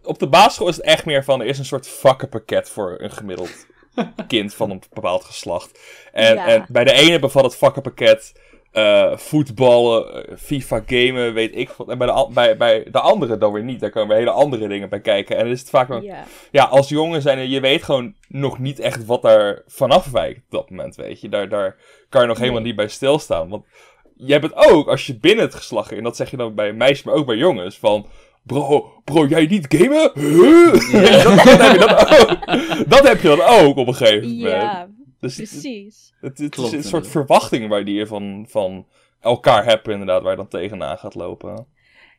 Op 0.03 0.19
de 0.19 0.27
basisschool 0.27 0.67
is 0.67 0.75
het 0.75 0.86
echt 0.86 1.05
meer 1.05 1.24
van, 1.24 1.41
er 1.41 1.48
is 1.48 1.60
een 1.60 1.65
soort 1.65 1.88
vakkenpakket 1.88 2.69
voor 2.69 2.95
een 2.98 3.12
gemiddeld 3.12 3.65
kind 4.27 4.53
van 4.53 4.69
een 4.69 4.81
bepaald 4.93 5.24
geslacht. 5.24 5.79
En, 6.12 6.36
Ja. 6.36 6.48
en 6.48 6.65
bij 6.67 6.83
de 6.83 6.93
ene 6.93 7.19
bevat 7.19 7.43
het 7.43 7.55
vakkenpakket 7.55 8.33
eh, 8.72 9.17
voetballen, 9.17 10.27
eh, 10.27 10.38
FIFA 10.38 10.83
gamen, 10.86 11.33
weet 11.33 11.55
ik 11.55 11.69
wat. 11.69 11.89
En 11.89 11.98
bij 11.98 12.07
de, 12.07 12.27
bij, 12.33 12.57
bij 12.57 12.86
de 12.91 13.00
andere 13.00 13.38
dan 13.38 13.53
weer 13.53 13.63
niet. 13.63 13.79
Daar 13.79 13.89
komen 13.89 14.07
weer 14.10 14.17
hele 14.17 14.31
andere 14.31 14.67
dingen 14.67 14.89
bij 14.89 15.00
kijken. 15.01 15.38
En 15.38 15.43
dan 15.43 15.53
is 15.53 15.60
het 15.60 15.69
vaak 15.69 15.88
wel 15.88 16.01
ja. 16.01 16.24
ja, 16.51 16.63
als 16.63 16.89
jongen 16.89 17.22
zijn, 17.22 17.50
je 17.50 17.60
weet 17.60 17.83
gewoon 17.83 18.15
nog 18.27 18.60
niet 18.60 18.79
echt 18.79 19.05
wat 19.05 19.22
daar 19.22 19.62
vanaf 19.67 20.12
wijkt 20.12 20.38
op 20.38 20.51
dat 20.51 20.69
moment, 20.69 20.95
weet 20.95 21.22
je. 21.22 21.29
Daar, 21.29 21.50
daar 21.50 21.75
kan 22.10 22.22
je 22.22 22.27
nog 22.27 22.38
helemaal 22.39 22.62
niet 22.62 22.75
bij 22.75 22.88
stilstaan. 22.88 23.50
Want 23.50 23.65
je 24.15 24.31
hebt 24.31 24.45
het 24.45 24.55
ook 24.72 24.88
als 24.88 25.05
je 25.05 25.17
binnen 25.19 25.45
het 25.45 25.55
geslacht, 25.55 25.91
en 25.91 26.03
dat 26.03 26.15
zeg 26.15 26.31
je 26.31 26.38
dan 26.38 26.55
bij 26.55 26.74
meisjes, 26.74 27.03
maar 27.03 27.15
ook 27.15 27.25
bij 27.25 27.38
jongens, 27.38 27.77
van... 27.79 28.07
Bro, 28.43 29.01
bro, 29.03 29.25
jij 29.25 29.45
niet 29.45 29.65
gamen? 29.69 30.12
Huh? 30.13 30.73
dat, 31.23 31.43
dat 31.45 31.57
heb 31.62 31.71
je 31.79 31.88
dan 31.88 32.19
ook. 32.19 32.89
Dat 32.89 33.07
heb 33.07 33.21
je 33.21 33.27
dan 33.27 33.41
ook 33.41 33.75
op 33.77 33.88
een 33.88 33.95
gegeven 33.95 34.29
moment. 34.29 34.62
Ja, 34.62 34.89
dus 35.19 35.38
het, 35.38 35.50
precies. 35.50 36.13
het, 36.21 36.38
het 36.38 36.55
Klopt, 36.55 36.73
is 36.73 36.77
een 36.77 36.89
soort 36.89 37.07
verwachting 37.07 37.69
waar 37.69 37.85
die 37.85 37.95
je 37.95 38.07
van, 38.07 38.45
van 38.50 38.88
elkaar 39.19 39.65
hebt, 39.65 39.88
inderdaad, 39.88 40.21
waar 40.21 40.31
je 40.31 40.38
dan 40.38 40.47
tegenaan 40.47 40.97
gaat 40.97 41.15
lopen. 41.15 41.67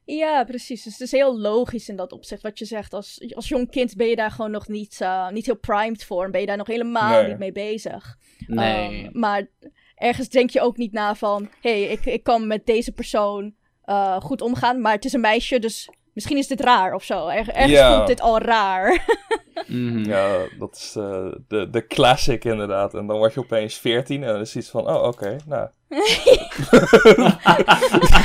Ja, 0.04 0.45
precies. 0.45 0.83
Dus 0.83 0.93
het 0.93 1.02
is 1.02 1.12
heel 1.12 1.38
logisch 1.38 1.88
in 1.88 1.97
dat 1.97 2.12
opzicht 2.12 2.43
wat 2.43 2.59
je 2.59 2.64
zegt. 2.64 2.93
Als, 2.95 3.35
als 3.35 3.49
jong 3.49 3.71
kind 3.71 3.97
ben 3.97 4.07
je 4.07 4.16
daar 4.16 4.31
gewoon 4.31 4.50
nog 4.50 4.69
niet, 4.69 5.00
eh, 5.00 5.28
niet 5.31 5.47
heel 5.47 5.57
primed 5.57 6.04
voor. 6.04 6.25
En 6.25 6.31
ben 6.31 6.40
je 6.40 6.47
daar 6.47 6.57
nog 6.57 6.66
helemaal 6.66 7.21
Nee. 7.21 7.28
niet 7.28 7.38
mee 7.38 7.52
bezig. 7.52 8.16
Nee. 8.47 9.04
Ehm, 9.04 9.19
maar 9.19 9.47
ergens 9.95 10.28
denk 10.28 10.50
je 10.50 10.61
ook 10.61 10.76
niet 10.76 10.93
na 10.93 11.14
van... 11.14 11.49
Hé, 11.61 11.83
hey, 11.83 11.93
ik, 11.93 12.07
ik 12.07 12.23
kan 12.23 12.47
met 12.47 12.66
deze 12.66 12.93
persoon 12.93 13.54
eh, 13.83 14.21
goed 14.21 14.40
omgaan. 14.43 14.81
Maar 14.81 14.93
het 14.93 15.04
is 15.04 15.12
een 15.12 15.21
meisje, 15.21 15.59
dus 15.59 15.90
misschien 16.14 16.37
is 16.37 16.47
dit 16.47 16.61
raar 16.61 16.94
of 16.94 17.02
zo. 17.04 17.28
Er, 17.28 17.49
ergens 17.49 17.71
Ja. 17.71 17.94
voelt 17.94 18.06
dit 18.06 18.21
al 18.21 18.38
raar. 18.38 18.92
Mhm. 19.66 20.04
Ja, 20.04 20.37
dat 20.59 20.75
is 20.76 20.94
eh, 20.97 21.26
de, 21.49 21.71
de 21.71 21.87
classic 21.87 22.44
inderdaad. 22.44 22.94
En 22.94 23.06
dan 23.06 23.16
word 23.16 23.35
je 23.35 23.40
opeens 23.40 23.75
14 23.75 24.23
en 24.23 24.33
dan 24.33 24.40
is 24.40 24.56
iets 24.56 24.68
van, 24.68 24.88
oh 24.88 25.02
oké, 25.02 25.37
nou. 25.47 25.68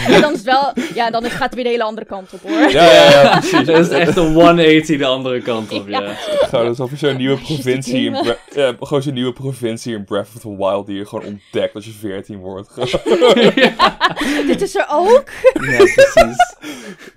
En 0.08 0.22
dan 0.22 0.32
is 0.32 0.38
het 0.38 0.44
wel... 0.44 0.74
Ja, 0.94 1.10
dan 1.12 1.24
gaat 1.24 1.44
het 1.44 1.56
weer 1.56 1.64
de 1.64 1.70
hele 1.70 1.84
andere 1.84 2.08
kant 2.08 2.34
op, 2.34 2.42
hoor. 2.42 2.70
Ja, 2.72 2.92
ja, 2.92 3.10
ja, 3.10 3.40
precies. 3.40 3.66
Dat 3.66 3.80
is 3.80 3.90
echt 3.90 4.18
een 4.18 4.34
180 4.34 4.98
de 4.98 5.06
andere 5.06 5.42
kant 5.42 5.72
op, 5.72 5.88
ja. 5.88 6.14
Gewoon 6.18 6.68
alsof 6.68 6.90
je 6.90 6.98
zo'n 6.98 7.18
nieuwe 7.18 7.36
die 7.36 7.46
provincie 7.46 8.06
in, 8.06 8.36
ja, 8.54 8.76
gewoon 8.80 9.02
zo'n 9.02 9.14
nieuwe 9.14 9.34
provincie 9.34 9.96
in 9.96 10.04
Breath 10.04 10.28
of 10.36 10.42
the 10.42 10.58
Wild 10.58 10.86
die 10.86 10.98
je 10.98 11.06
gewoon 11.06 11.26
ontdekt 11.26 11.76
als 11.76 11.86
je 11.86 11.92
14 11.92 12.38
wordt. 12.38 12.70
dit 14.48 14.62
is 14.62 14.76
er 14.76 14.86
ook. 14.90 15.30
Ja, 15.54 15.78
precies. 15.78 16.56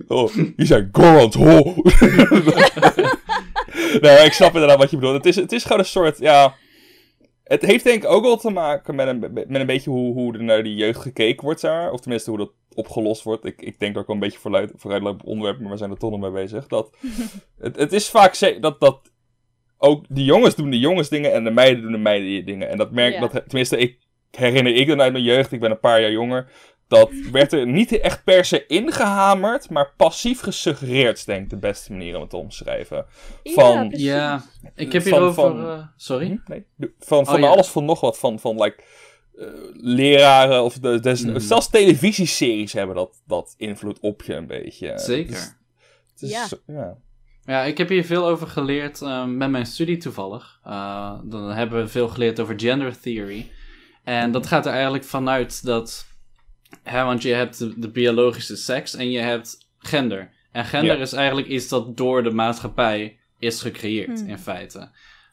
oh, 0.09 0.33
hier 0.57 0.67
zijn 0.67 0.89
Gorons, 0.93 1.35
ho! 1.35 1.75
nou, 4.01 4.25
ik 4.25 4.33
snap 4.33 4.53
inderdaad 4.53 4.79
wat 4.79 4.91
je 4.91 4.97
bedoelt. 4.97 5.15
Het 5.17 5.27
is, 5.27 5.37
het 5.37 5.53
is 5.53 5.63
gewoon 5.63 5.79
een 5.79 5.85
soort, 5.85 6.19
ja... 6.19 6.55
Het 7.45 7.63
heeft 7.63 7.85
denk 7.85 8.03
ik 8.03 8.11
ook 8.11 8.25
wel 8.25 8.37
te 8.37 8.51
maken 8.51 8.95
met 8.95 9.09
een, 9.09 9.19
met 9.33 9.61
een 9.61 9.67
beetje 9.67 9.91
hoe, 9.91 10.13
hoe 10.13 10.33
er 10.35 10.43
naar 10.43 10.63
die 10.63 10.75
jeugd 10.75 11.01
gekeken 11.01 11.45
wordt, 11.45 11.61
zeg 11.61 11.71
maar. 11.71 11.93
Of 11.93 12.01
tenminste 12.01 12.31
hoe 12.31 12.39
dat 12.39 12.53
opgelost 12.75 13.23
wordt. 13.23 13.45
Ik, 13.45 13.63
ik 13.63 13.79
denk 13.79 13.93
dat 13.93 14.03
ik 14.03 14.09
wel 14.09 14.17
een 14.17 14.23
beetje 14.23 14.39
vooruit, 14.39 14.73
vooruitloop 14.77 15.21
op 15.21 15.27
onderwerp, 15.27 15.61
maar 15.61 15.71
we 15.71 15.77
zijn 15.77 15.91
er 15.91 15.99
toch 15.99 16.11
nog 16.11 16.21
mee 16.21 16.31
bezig. 16.31 16.67
Dat, 16.67 16.97
het, 17.59 17.77
het 17.77 17.93
is 17.93 18.09
vaak 18.11 18.59
dat, 18.61 18.81
dat 18.81 19.13
ook 19.79 20.05
de 20.09 20.25
jongens 20.25 20.55
doen 20.55 20.71
de 20.71 20.79
jongens 20.79 21.09
dingen 21.09 21.33
en 21.33 21.45
de 21.45 21.51
meiden 21.51 21.83
doen 21.83 21.93
de 21.93 21.99
meiden 21.99 22.47
dingen. 22.47 22.69
En 22.69 22.77
dat 22.77 22.91
merk 22.91 23.15
Ja. 23.15 23.21
dat, 23.21 23.33
tenminste, 23.33 23.79
ik 23.79 23.99
herinner 24.31 24.75
ik 24.75 24.87
dan 24.87 25.01
uit 25.01 25.13
mijn 25.13 25.25
jeugd, 25.25 25.53
ik 25.53 25.61
ben 25.61 25.71
een 25.71 25.81
paar 25.81 26.01
jaar 26.01 26.11
jonger. 26.11 26.51
Dat 27.01 27.11
werd 27.33 27.53
er 27.53 27.67
niet 27.67 28.01
echt 28.01 28.25
per 28.25 28.45
se 28.45 28.67
ingehamerd, 28.67 29.71
maar 29.71 29.93
passief 29.97 30.41
gesuggereerd, 30.41 31.27
denk 31.27 31.43
ik 31.43 31.51
de 31.51 31.57
beste 31.57 31.93
manier 31.93 32.15
om 32.15 32.21
het 32.21 32.31
te 32.31 32.37
omschrijven. 32.37 33.05
Van- 33.45 33.91
ja, 33.97 34.43
ik 34.75 34.93
heb 34.93 35.03
Van- 35.03 35.13
hierover... 35.13 35.43
van- 35.43 35.67
eh, 35.67 35.87
sorry? 35.97 36.41
Nee. 36.47 36.65
de- 36.77 36.93
Van, 36.99 37.25
van 37.27 37.35
Oh, 37.35 37.41
ja. 37.41 37.47
alles 37.49 37.69
van 37.69 37.85
nog 37.85 38.01
wat. 38.01 38.19
Van, 38.19 38.39
van 38.41 38.63
like, 38.63 38.83
eh, 39.39 39.47
leraren 39.73 40.63
of 40.63 40.79
de, 40.79 41.01
des- 41.01 41.25
Mhm. 41.25 41.39
zelfs 41.39 41.69
televisieseries 41.71 42.73
hebben 42.73 42.97
dat, 42.97 43.23
dat 43.27 43.55
invloed 43.57 44.01
op 44.01 44.23
je 44.23 44.35
een 44.35 44.47
beetje. 44.47 44.99
Zeker. 44.99 45.33
Dus- 45.33 45.55
het 46.13 46.23
is- 46.23 46.31
Ja. 46.31 46.47
ja. 46.67 46.97
Ja, 47.45 47.63
ik 47.63 47.79
heb 47.79 47.89
hier 47.89 48.05
veel 48.05 48.27
over 48.29 48.47
geleerd 48.47 49.01
eh, 49.03 49.25
met 49.25 49.51
mijn 49.51 49.67
studie 49.67 49.97
toevallig. 49.97 50.61
Eh, 50.65 51.13
dan 51.25 51.51
hebben 51.51 51.81
we 51.83 51.89
veel 51.89 52.09
geleerd 52.09 52.41
over 52.41 52.61
gender 52.61 53.01
theory. 53.01 53.51
En 54.05 54.33
dat 54.33 54.47
gaat 54.47 54.67
er 54.67 54.73
eigenlijk 54.73 55.05
vanuit 55.05 55.65
dat... 55.65 56.07
Hè, 56.83 57.05
want 57.05 57.23
je 57.23 57.33
hebt 57.33 57.59
de, 57.59 57.79
de 57.79 57.91
biologische 57.91 58.57
seks 58.57 58.95
en 58.95 59.11
je 59.11 59.19
hebt 59.19 59.59
gender. 59.79 60.31
En 60.53 60.65
gender 60.65 60.97
Ja. 60.97 61.03
is 61.03 61.13
eigenlijk 61.13 61.49
iets 61.49 61.69
dat 61.69 61.97
door 61.97 62.23
de 62.23 62.31
maatschappij 62.31 63.19
is 63.39 63.61
gecreëerd, 63.61 64.21
Hmm. 64.21 64.29
in 64.29 64.39
feite. 64.39 64.91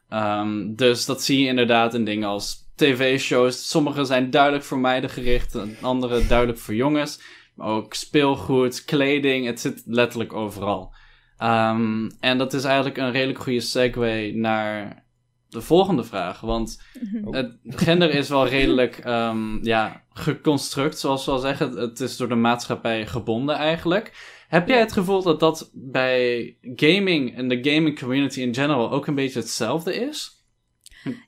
Ehm, 0.10 0.76
dus 0.76 1.06
dat 1.06 1.24
zie 1.24 1.42
je 1.42 1.48
inderdaad 1.48 1.94
in 1.94 2.06
dingen 2.06 2.28
als 2.30 2.68
tv-shows. 2.76 3.70
Sommige 3.70 4.04
zijn 4.04 4.30
duidelijk 4.30 4.64
voor 4.64 4.80
meiden 4.80 5.10
gericht, 5.10 5.56
en 5.56 5.78
andere 5.82 6.28
duidelijk 6.28 6.60
voor 6.60 6.76
jongens. 6.76 7.20
Maar 7.56 7.68
ook 7.68 7.94
speelgoed, 7.94 8.86
kleding, 8.86 9.46
het 9.46 9.60
zit 9.60 9.84
letterlijk 9.86 10.34
overal. 10.34 10.94
Ehm, 11.38 12.10
en 12.20 12.38
dat 12.38 12.54
is 12.54 12.64
eigenlijk 12.64 12.98
een 12.98 13.12
redelijk 13.12 13.40
goede 13.40 13.60
segue 13.60 14.36
naar 14.36 15.04
de 15.50 15.62
volgende 15.62 16.04
vraag. 16.04 16.40
Want 16.40 16.82
Mhm. 17.02 17.34
het 17.36 17.58
gender 17.64 18.10
is 18.10 18.30
wel 18.30 18.48
redelijk 18.48 18.98
ehm, 18.98 19.64
ja, 19.66 20.04
geconstruct, 20.14 21.00
zoals 21.00 21.26
we 21.26 21.32
al 21.32 21.40
zeggen. 21.40 21.70
Het- 21.70 21.78
Het 21.80 22.00
is 22.00 22.18
door 22.18 22.30
de 22.30 22.36
maatschappij 22.36 23.08
gebonden 23.08 23.56
eigenlijk. 23.56 24.38
Heb 24.48 24.68
jij 24.68 24.80
het 24.80 24.92
gevoel 24.94 25.24
dat 25.24 25.40
dat 25.40 25.70
bij 25.74 26.58
gaming 26.76 27.36
en 27.36 27.48
de 27.48 27.70
gaming 27.72 28.00
community 28.00 28.42
in 28.42 28.54
general 28.54 28.92
ook 28.92 29.08
een 29.08 29.16
beetje 29.16 29.40
hetzelfde 29.40 29.96
is? 29.96 30.38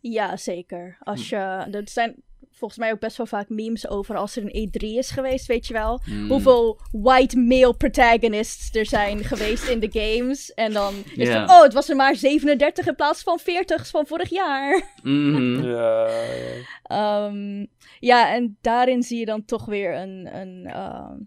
Ja, 0.02 0.38
zeker. 0.38 0.98
Als 1.00 1.30
je, 1.30 1.36
er 1.72 1.82
zijn 1.90 2.16
volgens 2.62 2.80
mij 2.80 2.92
ook 2.92 3.00
best 3.00 3.18
wel 3.18 3.26
vaak 3.26 3.50
memes 3.50 3.90
over 3.90 4.16
als 4.16 4.36
er 4.36 4.44
een 4.46 4.70
E3 4.70 4.88
is 4.98 5.10
geweest, 5.10 5.46
weet 5.46 5.68
je 5.68 5.74
wel. 5.74 6.02
Hmm. 6.04 6.30
Hoeveel 6.30 6.80
white 6.92 7.38
male 7.38 7.74
protagonists 7.74 8.76
er 8.76 8.86
zijn 8.86 9.24
geweest 9.24 9.68
in 9.68 9.80
de 9.80 9.90
games. 9.92 10.54
En 10.54 10.74
dan 10.74 10.94
is 11.16 11.30
het, 11.30 11.50
oh, 11.50 11.62
het 11.62 11.74
was 11.74 11.90
er 11.90 11.96
maar 11.96 12.16
37 12.16 12.88
in 12.88 12.96
plaats 12.96 13.24
van 13.24 13.40
40 13.40 13.88
van 13.88 14.06
vorig 14.08 14.30
jaar. 14.30 14.94
Mhm. 15.04 15.64
Ja, 15.64 16.10
ja. 16.10 16.56
Ehm, 16.84 17.66
ja, 18.00 18.34
en 18.34 18.58
daarin 18.62 19.04
zie 19.04 19.20
je 19.20 19.26
dan 19.26 19.46
toch 19.46 19.66
weer 19.66 19.96
een. 19.96 20.30
een 20.36 20.66
ehm, 20.66 21.18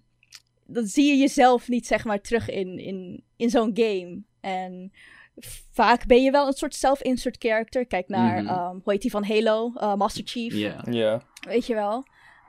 dan 0.67 0.87
zie 0.87 1.07
je 1.07 1.17
jezelf 1.17 1.69
niet, 1.69 1.87
zeg 1.87 2.05
maar, 2.05 2.21
terug 2.21 2.51
in, 2.51 2.79
in, 2.79 3.25
in 3.37 3.51
zo'n 3.51 3.71
game. 3.75 4.23
En 4.41 4.93
vaak 5.73 6.07
ben 6.07 6.23
je 6.23 6.31
wel 6.31 6.47
een 6.47 6.53
soort 6.53 6.75
self-insert 6.75 7.37
character. 7.39 7.87
Kijk 7.87 8.09
naar, 8.09 8.43
Mhm. 8.43 8.53
ehm, 8.53 8.71
hoe 8.83 8.93
heet 8.93 9.03
die 9.03 9.11
van 9.11 9.25
Halo? 9.25 9.73
Eh, 9.77 9.95
Master 9.95 10.23
Chief. 10.27 10.55
Ja. 10.55 10.85
ja. 10.91 11.21
Weet 11.49 11.67
je 11.67 11.75
wel. 11.75 12.05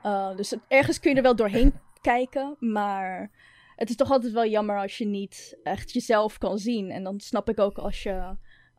Uh, 0.05 0.35
dus 0.35 0.49
het- 0.49 0.59
ergens 0.67 0.99
kun 0.99 1.09
je 1.11 1.17
er 1.17 1.23
wel 1.23 1.35
doorheen 1.35 1.73
kijken. 2.01 2.55
Maar 2.59 3.31
het 3.75 3.89
is 3.89 3.95
toch 3.95 4.11
altijd 4.11 4.33
wel 4.33 4.45
jammer 4.47 4.79
als 4.79 4.97
je 4.97 5.05
niet 5.05 5.57
echt 5.63 5.91
jezelf 5.91 6.37
kan 6.37 6.57
zien. 6.57 6.91
En 6.91 7.03
dan 7.03 7.19
snap 7.19 7.49
ik 7.49 7.59
ook 7.59 7.77
als 7.77 8.03
je. 8.03 8.35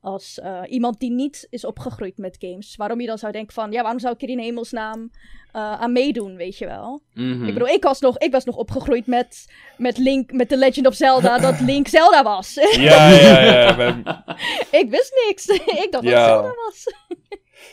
Als 0.06 0.38
eh, 0.40 0.60
iemand 0.68 1.00
die 1.00 1.10
niet 1.10 1.46
is 1.50 1.64
opgegroeid 1.64 2.18
met 2.18 2.36
games. 2.40 2.76
Waarom 2.76 3.00
je 3.00 3.06
dan 3.06 3.18
zou 3.18 3.32
denken 3.32 3.54
van. 3.54 3.72
Ja, 3.72 3.82
waarom 3.82 4.00
zou 4.00 4.14
ik 4.14 4.22
er 4.22 4.28
in 4.28 4.38
hemelsnaam 4.38 5.10
eh, 5.52 5.80
aan 5.80 5.92
meedoen, 5.92 6.36
weet 6.36 6.58
je 6.58 6.66
wel. 6.66 7.00
Mhm. 7.14 7.44
Ik 7.46 7.52
bedoel, 7.52 7.68
ik 7.68 7.82
was 7.82 8.00
nog, 8.00 8.18
ik 8.18 8.32
was 8.32 8.44
nog 8.44 8.56
opgegroeid 8.56 9.06
met, 9.06 9.52
met 9.76 9.98
Link, 9.98 10.32
met 10.32 10.48
The 10.48 10.56
Legend 10.56 10.86
of 10.86 10.94
Zelda. 10.94 11.38
dat 11.48 11.60
Link 11.60 11.88
Zelda 11.88 12.22
was. 12.22 12.54
Ja, 12.54 13.08
ja, 13.10 13.42
ja. 13.42 13.76
ben- 13.76 14.25
ik 14.80 14.86
wist 14.90 15.12
niks. 15.26 15.46
ik 15.84 15.88
dacht 15.90 16.04
dat 16.04 16.12
Ja. 16.12 16.26
Zelda 16.26 16.54
was. 16.66 16.84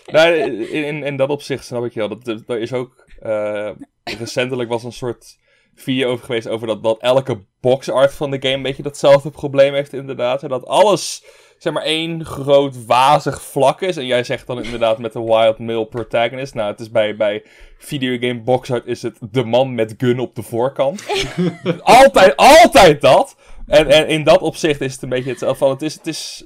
nou, 0.06 0.34
in, 0.34 0.86
in, 0.86 1.04
in 1.04 1.18
dat 1.18 1.30
opzicht 1.30 1.66
snap 1.66 1.86
ik 1.86 1.94
je 1.94 2.00
wel. 2.00 2.10
Dat, 2.10 2.26
dat, 2.26 2.42
er 2.48 2.60
is 2.60 2.74
ook... 2.74 3.06
eh, 3.20 3.72
recentelijk 4.04 4.70
was 4.70 4.84
een 4.84 4.92
soort 4.92 5.38
video 5.76 6.12
over 6.12 6.26
geweest 6.26 6.48
over 6.48 6.68
dat, 6.68 6.84
dat 6.84 7.02
elke 7.02 7.46
boxart 7.62 8.14
van 8.14 8.32
de 8.32 8.38
game 8.42 8.54
een 8.56 8.62
beetje 8.62 8.84
datzelfde 8.84 9.30
probleem 9.30 9.74
heeft 9.74 9.94
inderdaad. 9.94 10.44
En 10.44 10.50
dat 10.50 10.66
alles, 10.66 11.24
zeg 11.64 11.74
maar, 11.74 11.84
één 11.84 12.26
groot 12.26 12.86
wazig 12.86 13.42
vlak 13.42 13.82
is. 13.82 13.98
En 13.98 14.06
jij 14.06 14.24
zegt 14.24 14.48
dan 14.48 14.64
inderdaad 14.64 14.98
met 14.98 15.14
de 15.14 15.24
wild 15.24 15.58
male 15.58 15.86
protagonist. 15.86 16.54
Nou, 16.54 16.72
het 16.72 16.80
is 16.80 16.92
bij, 16.92 17.16
bij 17.16 17.44
videogame 17.78 18.42
boxart 18.42 18.86
is 18.86 19.02
het 19.02 19.18
de 19.32 19.44
man 19.44 19.76
met 19.76 19.94
gun 19.98 20.20
op 20.20 20.36
de 20.36 20.44
voorkant. 20.44 21.04
altijd, 21.82 22.36
altijd 22.36 23.02
dat! 23.02 23.36
En, 23.68 23.88
en 23.88 24.08
in 24.08 24.24
dat 24.24 24.42
opzicht 24.42 24.82
is 24.82 24.94
het 24.94 25.02
een 25.02 25.10
beetje 25.10 25.30
hetzelfde 25.30 25.58
van, 25.58 25.70
het 25.70 25.82
is... 25.82 25.94
Het 25.94 26.08
is 26.08 26.46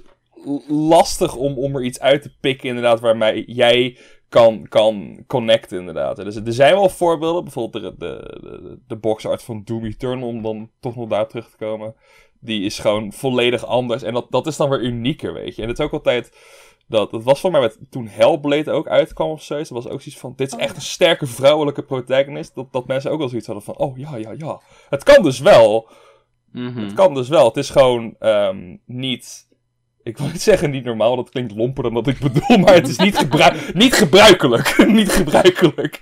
lastig 0.68 1.36
om, 1.36 1.58
om 1.58 1.76
er 1.76 1.84
iets 1.84 2.00
uit 2.00 2.22
te 2.22 2.32
pikken, 2.40 2.68
inderdaad, 2.68 3.00
waarmee 3.00 3.44
jij 3.52 3.98
kan, 4.30 4.68
kan 4.68 5.24
connecten, 5.28 5.80
inderdaad. 5.80 6.16
Dus 6.16 6.36
er 6.36 6.54
zijn 6.54 6.74
wel 6.74 6.90
voorbeelden, 6.90 7.44
bijvoorbeeld 7.44 7.84
de, 7.84 7.96
de, 7.98 8.40
de, 8.42 8.80
de 8.88 8.96
boxart 8.96 9.44
van 9.44 9.62
Doom 9.66 9.86
Eternal, 9.86 10.28
om 10.28 10.42
dan 10.42 10.72
toch 10.80 10.96
nog 10.96 11.10
daar 11.10 11.28
terug 11.28 11.50
te 11.50 11.58
komen. 11.58 11.96
Die 12.40 12.64
is 12.64 12.80
gewoon 12.80 13.14
volledig 13.14 13.66
anders. 13.66 14.04
En 14.04 14.14
dat, 14.14 14.32
dat 14.32 14.48
is 14.48 14.58
dan 14.58 14.70
weer 14.70 14.82
unieker, 14.82 15.34
weet 15.34 15.56
je. 15.56 15.62
En 15.62 15.68
het 15.68 15.80
is 15.80 15.86
ook 15.86 15.94
altijd. 15.94 16.38
Dat, 16.88 17.12
dat 17.12 17.24
was 17.24 17.40
voor 17.40 17.52
mij 17.52 17.62
met, 17.62 17.78
toen 17.90 18.08
Hellblade 18.08 18.72
ook 18.72 18.88
uitkwam 18.88 19.30
of 19.30 19.42
zoiets. 19.42 19.70
Dat 19.70 19.84
was 19.84 19.94
ook 19.94 20.02
zoiets 20.02 20.22
van: 20.22 20.34
dit 20.36 20.48
is 20.48 20.54
Oh, 20.54 20.62
echt 20.62 20.70
ja. 20.70 20.76
een 20.76 20.82
sterke 20.82 21.28
vrouwelijke 21.28 21.84
protagonist. 21.84 22.56
Dat, 22.56 22.72
dat 22.72 22.88
mensen 22.88 23.12
ook 23.12 23.20
wel 23.20 23.30
zoiets 23.30 23.48
hadden 23.48 23.66
van: 23.66 23.78
oh 23.78 23.98
ja, 23.98 24.16
ja, 24.16 24.32
ja. 24.38 24.62
Het 24.90 25.04
kan 25.04 25.24
dus 25.24 25.40
wel. 25.40 25.88
Mhm. 26.52 26.80
Het 26.80 26.94
kan 26.94 27.14
dus 27.14 27.30
wel. 27.30 27.46
Het 27.46 27.58
is 27.58 27.70
gewoon 27.70 28.16
ehm, 28.20 28.76
niet. 28.86 29.47
Ik 30.08 30.18
wil 30.18 30.28
niet 30.28 30.42
zeggen 30.42 30.70
niet 30.72 30.84
normaal, 30.84 31.16
dat 31.16 31.30
klinkt 31.30 31.56
lomper 31.56 31.84
dan 31.84 31.94
wat 31.94 32.08
ik 32.08 32.20
bedoel, 32.20 32.58
maar 32.58 32.74
het 32.74 32.88
is 32.88 32.98
niet, 32.98 33.18
gebru- 33.18 33.58
niet 33.74 33.94
gebruikelijk. 33.94 34.78
niet 34.88 35.12
gebruikelijk. 35.12 36.02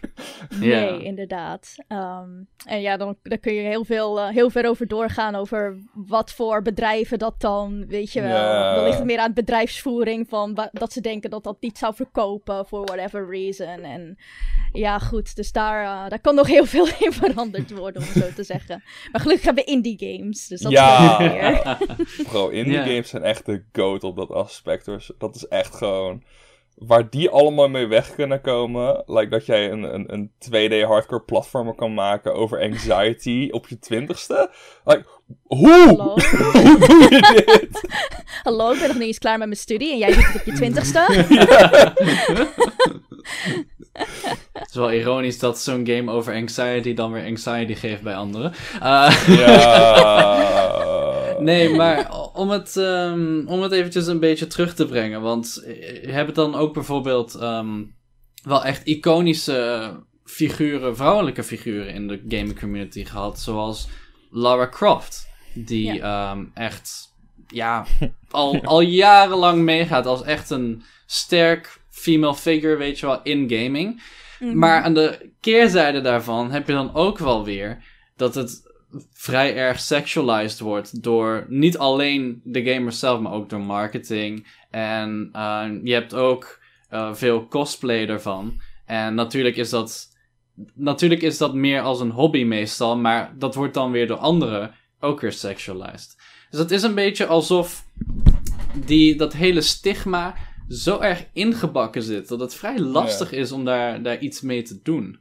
Ja. 0.49 0.79
Nee, 0.79 1.03
inderdaad. 1.03 1.75
Ehm, 1.87 2.29
en 2.65 2.81
ja, 2.81 2.97
dan, 2.97 3.15
dan 3.23 3.39
kun 3.39 3.53
je 3.53 3.61
heel, 3.61 3.85
veel, 3.85 4.19
eh, 4.19 4.27
heel 4.29 4.49
ver 4.49 4.69
over 4.69 4.87
doorgaan 4.87 5.35
over 5.35 5.77
wat 5.93 6.31
voor 6.31 6.61
bedrijven 6.61 7.19
dat 7.19 7.41
dan, 7.41 7.85
weet 7.87 8.11
je 8.13 8.21
wel. 8.21 8.29
Ja. 8.29 8.75
Dan 8.75 8.83
ligt 8.83 8.97
het 8.97 9.05
meer 9.05 9.19
aan 9.19 9.27
de 9.27 9.33
bedrijfsvoering 9.41 10.29
van 10.29 10.69
dat 10.71 10.93
ze 10.93 11.01
denken 11.01 11.29
dat 11.29 11.43
dat 11.43 11.57
niet 11.59 11.77
zou 11.77 11.95
verkopen 11.95 12.65
for 12.65 12.83
whatever 12.85 13.29
reason. 13.29 13.83
En 13.83 14.17
ja, 14.71 14.99
goed, 14.99 15.35
dus 15.35 15.51
daar, 15.51 15.83
eh, 15.83 16.09
daar 16.09 16.19
kan 16.21 16.35
nog 16.35 16.47
heel 16.47 16.65
veel 16.65 16.87
in 17.05 17.11
veranderd 17.11 17.71
worden, 17.77 18.01
om 18.01 18.21
zo 18.21 18.27
te 18.35 18.43
zeggen. 18.43 18.83
Maar 19.11 19.21
gelukkig 19.21 19.45
hebben 19.45 19.63
we 19.65 19.71
indie 19.71 19.95
games, 19.99 20.47
dus 20.47 20.61
dat 20.61 20.71
is 20.71 20.77
Ja. 20.77 21.17
wel 21.17 21.27
meer. 21.29 21.77
Bro, 22.29 22.47
indie 22.49 22.73
Ja. 22.73 22.83
games 22.83 23.09
zijn 23.09 23.23
echt 23.23 23.45
de 23.45 23.63
op 24.03 24.15
dat 24.15 24.31
aspect. 24.31 24.85
hoor. 24.85 25.05
Dat 25.17 25.35
is 25.35 25.47
echt 25.47 25.75
gewoon... 25.75 26.23
Waar 26.75 27.09
die 27.09 27.29
allemaal 27.29 27.69
mee 27.69 27.87
weg 27.87 28.15
kunnen 28.15 28.41
komen. 28.41 29.03
Like 29.05 29.27
dat 29.29 29.45
jij 29.45 29.71
een, 29.71 29.83
een, 29.93 30.13
een 30.13 30.31
2D 30.49 30.85
hardcore 30.87 31.21
platformer 31.21 31.75
kan 31.75 31.93
maken 31.93 32.33
over 32.33 32.61
anxiety 32.61 33.47
op 33.51 33.67
je 33.67 33.79
twintigste. 33.79 34.49
Like, 34.85 35.05
hoe? 35.43 35.85
Hallo? 35.85 36.13
Hoe 36.63 36.77
doe 36.79 37.07
je 37.09 37.43
dit? 37.45 37.81
Hallo, 38.43 38.71
ik 38.71 38.79
ben 38.79 38.87
nog 38.87 38.97
niet 38.97 39.07
eens 39.07 39.19
klaar 39.19 39.37
met 39.37 39.47
mijn 39.47 39.59
studie 39.59 39.91
en 39.91 39.97
jij 39.97 40.13
doet 40.13 40.25
het 40.27 40.35
op 40.35 40.45
je 40.45 40.53
twintigste? 40.61 40.99
Het 44.53 44.69
is 44.69 44.75
wel 44.75 44.91
ironisch 44.91 45.39
dat 45.39 45.59
zo'n 45.59 45.87
game 45.87 46.11
over 46.11 46.33
anxiety 46.33 46.93
dan 46.93 47.11
weer 47.11 47.25
anxiety 47.25 47.73
geeft 47.75 48.01
bij 48.01 48.15
anderen. 48.15 48.53
Eh, 48.81 49.27
Ja. 49.27 51.24
Nee, 51.39 51.75
maar 51.75 52.11
om 52.33 52.49
het, 52.49 52.77
ehm, 52.77 53.47
om 53.47 53.61
het 53.61 53.71
eventjes 53.71 54.07
een 54.07 54.19
beetje 54.19 54.47
terug 54.47 54.73
te 54.73 54.85
brengen. 54.85 55.21
Want 55.21 55.61
je 56.01 56.11
hebt 56.11 56.35
dan 56.35 56.55
ook 56.55 56.73
bijvoorbeeld 56.73 57.35
ehm, 57.35 57.83
wel 58.43 58.63
echt 58.63 58.85
iconische 58.85 59.91
figuren, 60.25 60.95
vrouwelijke 60.95 61.43
figuren 61.43 61.93
in 61.93 62.07
de 62.07 62.21
gaming 62.27 62.59
community 62.59 63.05
gehad. 63.05 63.39
Zoals 63.39 63.87
Lara 64.29 64.67
Croft. 64.67 65.27
Die 65.53 66.01
ehm, 66.01 66.45
echt, 66.53 67.13
ja, 67.47 67.85
al, 68.29 68.63
al 68.63 68.81
jarenlang 68.81 69.61
meegaat 69.61 70.05
als 70.05 70.23
echt 70.23 70.49
een 70.49 70.83
sterk 71.05 71.81
female 71.89 72.35
figure, 72.35 72.75
weet 72.75 72.99
je 72.99 73.05
wel, 73.05 73.21
in 73.23 73.49
gaming. 73.49 74.01
Mhm. 74.39 74.57
Maar 74.57 74.81
aan 74.81 74.93
de 74.93 75.31
keerzijde 75.39 76.01
daarvan 76.01 76.51
heb 76.51 76.67
je 76.67 76.73
dan 76.73 76.93
ook 76.93 77.17
wel 77.17 77.43
weer 77.43 77.83
dat 78.15 78.35
het 78.35 78.64
vrij 79.11 79.55
erg 79.55 79.79
sexualized 79.79 80.59
wordt 80.59 81.03
door 81.03 81.45
niet 81.49 81.77
alleen 81.77 82.41
de 82.43 82.63
gamers 82.63 82.99
zelf, 82.99 83.19
maar 83.19 83.31
ook 83.31 83.49
door 83.49 83.61
marketing. 83.61 84.47
En 84.69 85.29
eh, 85.31 85.65
je 85.83 85.93
hebt 85.93 86.13
ook 86.13 86.59
eh, 86.89 87.13
veel 87.13 87.47
cosplay 87.47 88.07
ervan. 88.07 88.61
En 88.85 89.15
natuurlijk 89.15 89.55
is 89.55 89.69
dat. 89.69 90.13
Natuurlijk 90.73 91.21
is 91.21 91.37
dat 91.37 91.53
meer 91.53 91.81
als 91.81 91.99
een 91.99 92.11
hobby 92.11 92.43
meestal, 92.43 92.97
maar 92.97 93.33
dat 93.37 93.55
wordt 93.55 93.73
dan 93.73 93.91
weer 93.91 94.07
door 94.07 94.17
anderen 94.17 94.73
ook 94.99 95.21
weer 95.21 95.31
sexualized. 95.31 96.15
Dus 96.49 96.59
het 96.59 96.71
is 96.71 96.83
een 96.83 96.95
beetje 96.95 97.25
alsof 97.25 97.85
die, 98.85 99.15
dat 99.15 99.33
hele 99.33 99.61
stigma 99.61 100.35
zo 100.69 100.99
erg 100.99 101.25
ingebakken 101.33 102.03
zit 102.03 102.27
dat 102.27 102.39
het 102.39 102.55
vrij 102.55 102.79
lastig 102.79 103.31
is 103.31 103.51
om 103.51 103.65
daar, 103.65 104.01
daar 104.01 104.19
iets 104.19 104.41
mee 104.41 104.61
te 104.61 104.79
doen. 104.83 105.19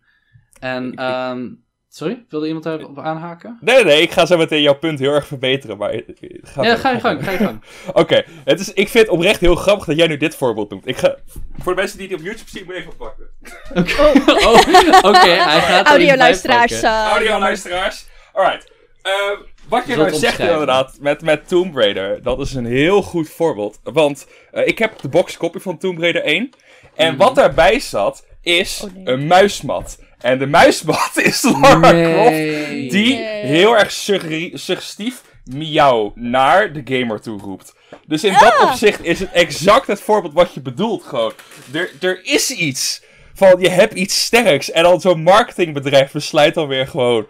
En, 0.60 0.94
ehm, 0.94 1.48
sorry, 1.96 2.24
wilde 2.28 2.46
iemand 2.46 2.64
daarop 2.64 2.98
aanhaken? 2.98 3.58
Nee, 3.60 3.74
nee, 3.74 3.84
nee, 3.84 4.02
ik 4.02 4.10
ga 4.10 4.26
zo 4.26 4.36
meteen 4.36 4.62
jouw 4.62 4.74
punt 4.78 4.98
heel 4.98 5.12
erg 5.12 5.26
verbeteren. 5.26 5.76
Maar 5.76 6.00
ga 6.42 6.62
Ja, 6.62 6.76
ga 6.76 6.90
je 6.90 7.00
gang, 7.00 7.24
ga 7.24 7.30
je 7.30 7.36
gang. 7.38 7.62
Oké, 7.92 8.24
het 8.44 8.60
is, 8.60 8.72
ik 8.72 8.88
vind 8.88 9.04
het 9.06 9.14
oprecht 9.16 9.40
heel 9.40 9.54
grappig 9.54 9.84
dat 9.86 9.96
jij 9.96 10.06
nu 10.06 10.16
dit 10.16 10.36
voorbeeld 10.36 10.70
noemt. 10.70 10.86
Ik 10.88 10.96
ga, 10.96 11.16
voor 11.58 11.74
de 11.74 11.80
mensen 11.80 11.98
die 11.98 12.08
het 12.08 12.18
op 12.18 12.24
YouTube 12.24 12.50
zien, 12.50 12.64
moet 12.64 12.74
ik 12.74 12.80
even 12.80 12.96
pakken. 12.96 13.26
Oh, 14.44 15.10
Oké, 15.10 15.28
hij 15.28 15.60
gaat 15.60 15.80
er 15.80 15.86
Audioluisteraars. 15.86 16.82
eh, 16.82 16.90
Audio 17.06 17.24
jammer. 17.28 17.40
luisteraars. 17.48 18.06
Alright. 18.32 18.72
Ehm, 19.02 19.36
wat 19.68 19.86
je 19.86 19.96
nou 19.96 20.14
zegt 20.14 20.38
inderdaad 20.38 20.96
met, 21.00 21.22
met 21.22 21.48
Tomb 21.48 21.76
Raider, 21.76 22.22
dat 22.22 22.40
is 22.40 22.54
een 22.54 22.66
heel 22.66 23.02
goed 23.02 23.28
voorbeeld. 23.28 23.80
Want 23.82 24.26
eh, 24.50 24.66
ik 24.66 24.78
heb 24.78 24.98
de 25.00 25.08
boxcopy 25.08 25.58
van 25.58 25.78
Tomb 25.78 25.98
Raider 26.00 26.22
1. 26.22 26.50
En 26.94 27.08
Mhm. 27.08 27.16
wat 27.16 27.34
daarbij 27.34 27.80
zat, 27.80 28.24
is 28.42 28.80
Oh, 28.84 28.94
nee. 28.94 29.06
een 29.14 29.26
muismat. 29.26 29.98
En 30.24 30.38
de 30.38 30.46
muismat 30.46 31.10
is 31.14 31.42
Lara 31.42 31.90
Croft, 31.90 32.30
Nee. 32.30 32.90
die 32.90 33.14
Nee. 33.14 33.44
heel 33.44 33.76
erg 33.78 33.92
suggestief 33.92 35.22
miauw 35.44 36.12
naar 36.14 36.72
de 36.72 36.80
gamer 36.84 37.20
toe 37.20 37.40
roept. 37.40 37.74
Dus 38.06 38.24
in 38.24 38.32
dat 38.32 38.54
Ah. 38.58 38.70
opzicht 38.70 39.04
is 39.04 39.18
het 39.20 39.30
exact 39.32 39.86
het 39.86 40.00
voorbeeld 40.00 40.32
wat 40.34 40.54
je 40.54 40.60
bedoelt 40.60 41.02
gewoon. 41.02 41.32
Er, 41.72 41.90
er 42.00 42.20
is 42.24 42.50
iets 42.50 43.02
van, 43.34 43.60
je 43.60 43.68
hebt 43.68 43.94
iets 43.94 44.24
sterks. 44.24 44.70
En 44.70 44.82
dan 44.82 45.00
zo'n 45.00 45.22
marketingbedrijf 45.22 46.12
besluit 46.12 46.54
dan 46.54 46.66
weer 46.68 46.86
gewoon, 46.86 47.26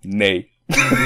nee. 0.00 0.50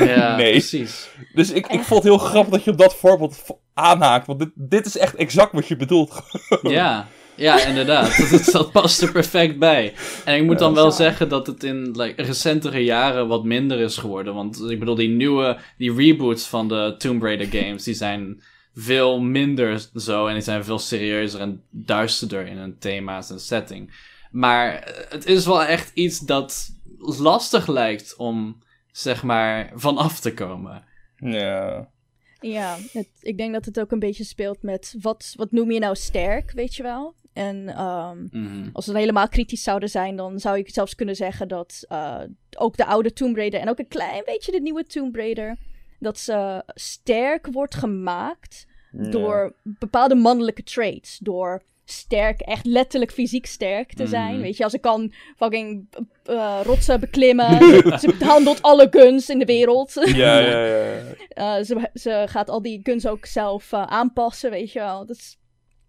Ja, 0.00 0.36
Nee. 0.36 0.50
precies. 0.50 1.08
Dus 1.34 1.50
ik, 1.50 1.66
ik 1.66 1.80
vond 1.82 2.02
het 2.02 2.12
heel 2.12 2.18
grappig 2.18 2.52
dat 2.52 2.64
je 2.64 2.70
op 2.70 2.78
dat 2.78 2.96
voorbeeld 2.96 3.44
aanhaakt. 3.74 4.26
Want 4.26 4.38
dit, 4.38 4.50
dit 4.54 4.86
is 4.86 4.96
echt 4.98 5.14
exact 5.14 5.52
wat 5.52 5.68
je 5.68 5.76
bedoelt. 5.76 6.22
Ja, 6.62 7.06
ja 7.36 7.64
inderdaad. 7.64 8.16
Dat, 8.16 8.30
dat, 8.30 8.52
dat 8.52 8.72
past 8.72 9.02
er 9.02 9.12
perfect 9.12 9.58
bij. 9.58 9.94
En 10.24 10.36
ik 10.36 10.44
moet 10.44 10.58
dan 10.58 10.74
wel 10.74 10.90
Zo. 10.90 10.96
zeggen 10.96 11.28
dat 11.28 11.46
het 11.46 11.64
in 11.64 11.90
like, 11.90 12.22
recentere 12.22 12.84
jaren 12.84 13.28
wat 13.28 13.44
minder 13.44 13.78
is 13.80 13.96
geworden. 13.96 14.34
Want 14.34 14.70
ik 14.70 14.78
bedoel, 14.78 14.94
die 14.94 15.08
nieuwe, 15.08 15.58
die 15.78 15.94
reboots 15.94 16.46
van 16.46 16.68
de 16.68 16.94
Tomb 16.98 17.22
Raider 17.22 17.46
games, 17.46 17.84
die 17.84 17.94
zijn 17.94 18.42
veel 18.74 19.20
minder 19.20 19.88
zo. 19.94 20.26
En 20.26 20.34
die 20.34 20.42
zijn 20.42 20.64
veel 20.64 20.78
serieuzer 20.78 21.40
en 21.40 21.62
duisterder 21.70 22.46
in 22.46 22.56
hun 22.56 22.78
thema's 22.78 23.30
en 23.30 23.40
setting. 23.40 24.12
Maar 24.30 24.94
het 25.08 25.26
is 25.26 25.46
wel 25.46 25.64
echt 25.64 25.90
iets 25.94 26.18
dat 26.18 26.70
lastig 26.98 27.66
lijkt 27.66 28.16
om, 28.16 28.62
zeg 28.92 29.22
maar, 29.22 29.72
vanaf 29.74 30.20
te 30.20 30.34
komen. 30.34 30.84
Ja. 31.16 31.92
Ja, 32.40 32.76
het, 32.92 33.08
ik 33.20 33.36
denk 33.36 33.52
dat 33.52 33.64
het 33.64 33.80
ook 33.80 33.92
een 33.92 33.98
beetje 33.98 34.24
speelt 34.24 34.62
met 34.62 34.94
wat, 35.00 35.32
wat 35.36 35.52
noem 35.52 35.70
je 35.70 35.78
nou 35.78 35.94
sterk, 35.96 36.52
weet 36.52 36.74
je 36.74 36.82
wel? 36.82 37.14
En 37.34 37.68
ehm, 37.68 38.26
Mhm. 38.30 38.68
als 38.72 38.86
we 38.86 38.92
dan 38.92 39.00
helemaal 39.00 39.28
kritisch 39.28 39.62
zouden 39.62 39.88
zijn, 39.88 40.16
dan 40.16 40.38
zou 40.40 40.58
ik 40.58 40.70
zelfs 40.70 40.94
kunnen 40.94 41.16
zeggen 41.16 41.48
dat 41.48 41.84
eh, 41.88 42.20
ook 42.58 42.76
de 42.76 42.84
oude 42.84 43.12
Tomb 43.12 43.36
Raider 43.36 43.60
en 43.60 43.68
ook 43.68 43.78
een 43.78 43.88
klein 43.88 44.22
beetje 44.24 44.52
de 44.52 44.60
nieuwe 44.60 44.84
Tomb 44.84 45.16
Raider, 45.16 45.56
dat 45.98 46.18
ze 46.18 46.62
sterk 46.66 47.46
wordt 47.46 47.74
gemaakt 47.74 48.66
door 49.10 49.54
bepaalde 49.62 50.14
mannelijke 50.14 50.62
traits. 50.62 51.18
Door 51.18 51.62
sterk, 51.84 52.40
echt 52.40 52.66
letterlijk 52.66 53.12
fysiek 53.12 53.46
sterk 53.46 53.92
te 53.92 54.06
zijn. 54.06 54.32
Mhm. 54.32 54.42
Weet 54.42 54.56
je, 54.56 54.62
als 54.62 54.72
ze 54.72 54.78
kan 54.78 55.12
fucking 55.36 55.86
eh, 56.24 56.60
rotsen 56.62 57.00
beklimmen. 57.00 57.58
ze 58.00 58.14
handelt 58.18 58.62
alle 58.62 58.88
guns 58.90 59.28
in 59.28 59.38
de 59.38 59.44
wereld. 59.44 59.92
Ja, 59.94 60.38
ja, 60.38 60.64
ja. 60.66 60.84
ja. 60.84 61.02
Eh, 61.28 61.62
ze, 61.64 61.90
ze 61.94 62.24
gaat 62.28 62.48
al 62.50 62.62
die 62.62 62.80
guns 62.82 63.06
ook 63.06 63.26
zelf 63.26 63.72
eh, 63.72 63.82
aanpassen, 63.82 64.50
weet 64.50 64.72
je 64.72 64.78
wel. 64.78 65.06
Dat 65.06 65.16
is, 65.16 65.38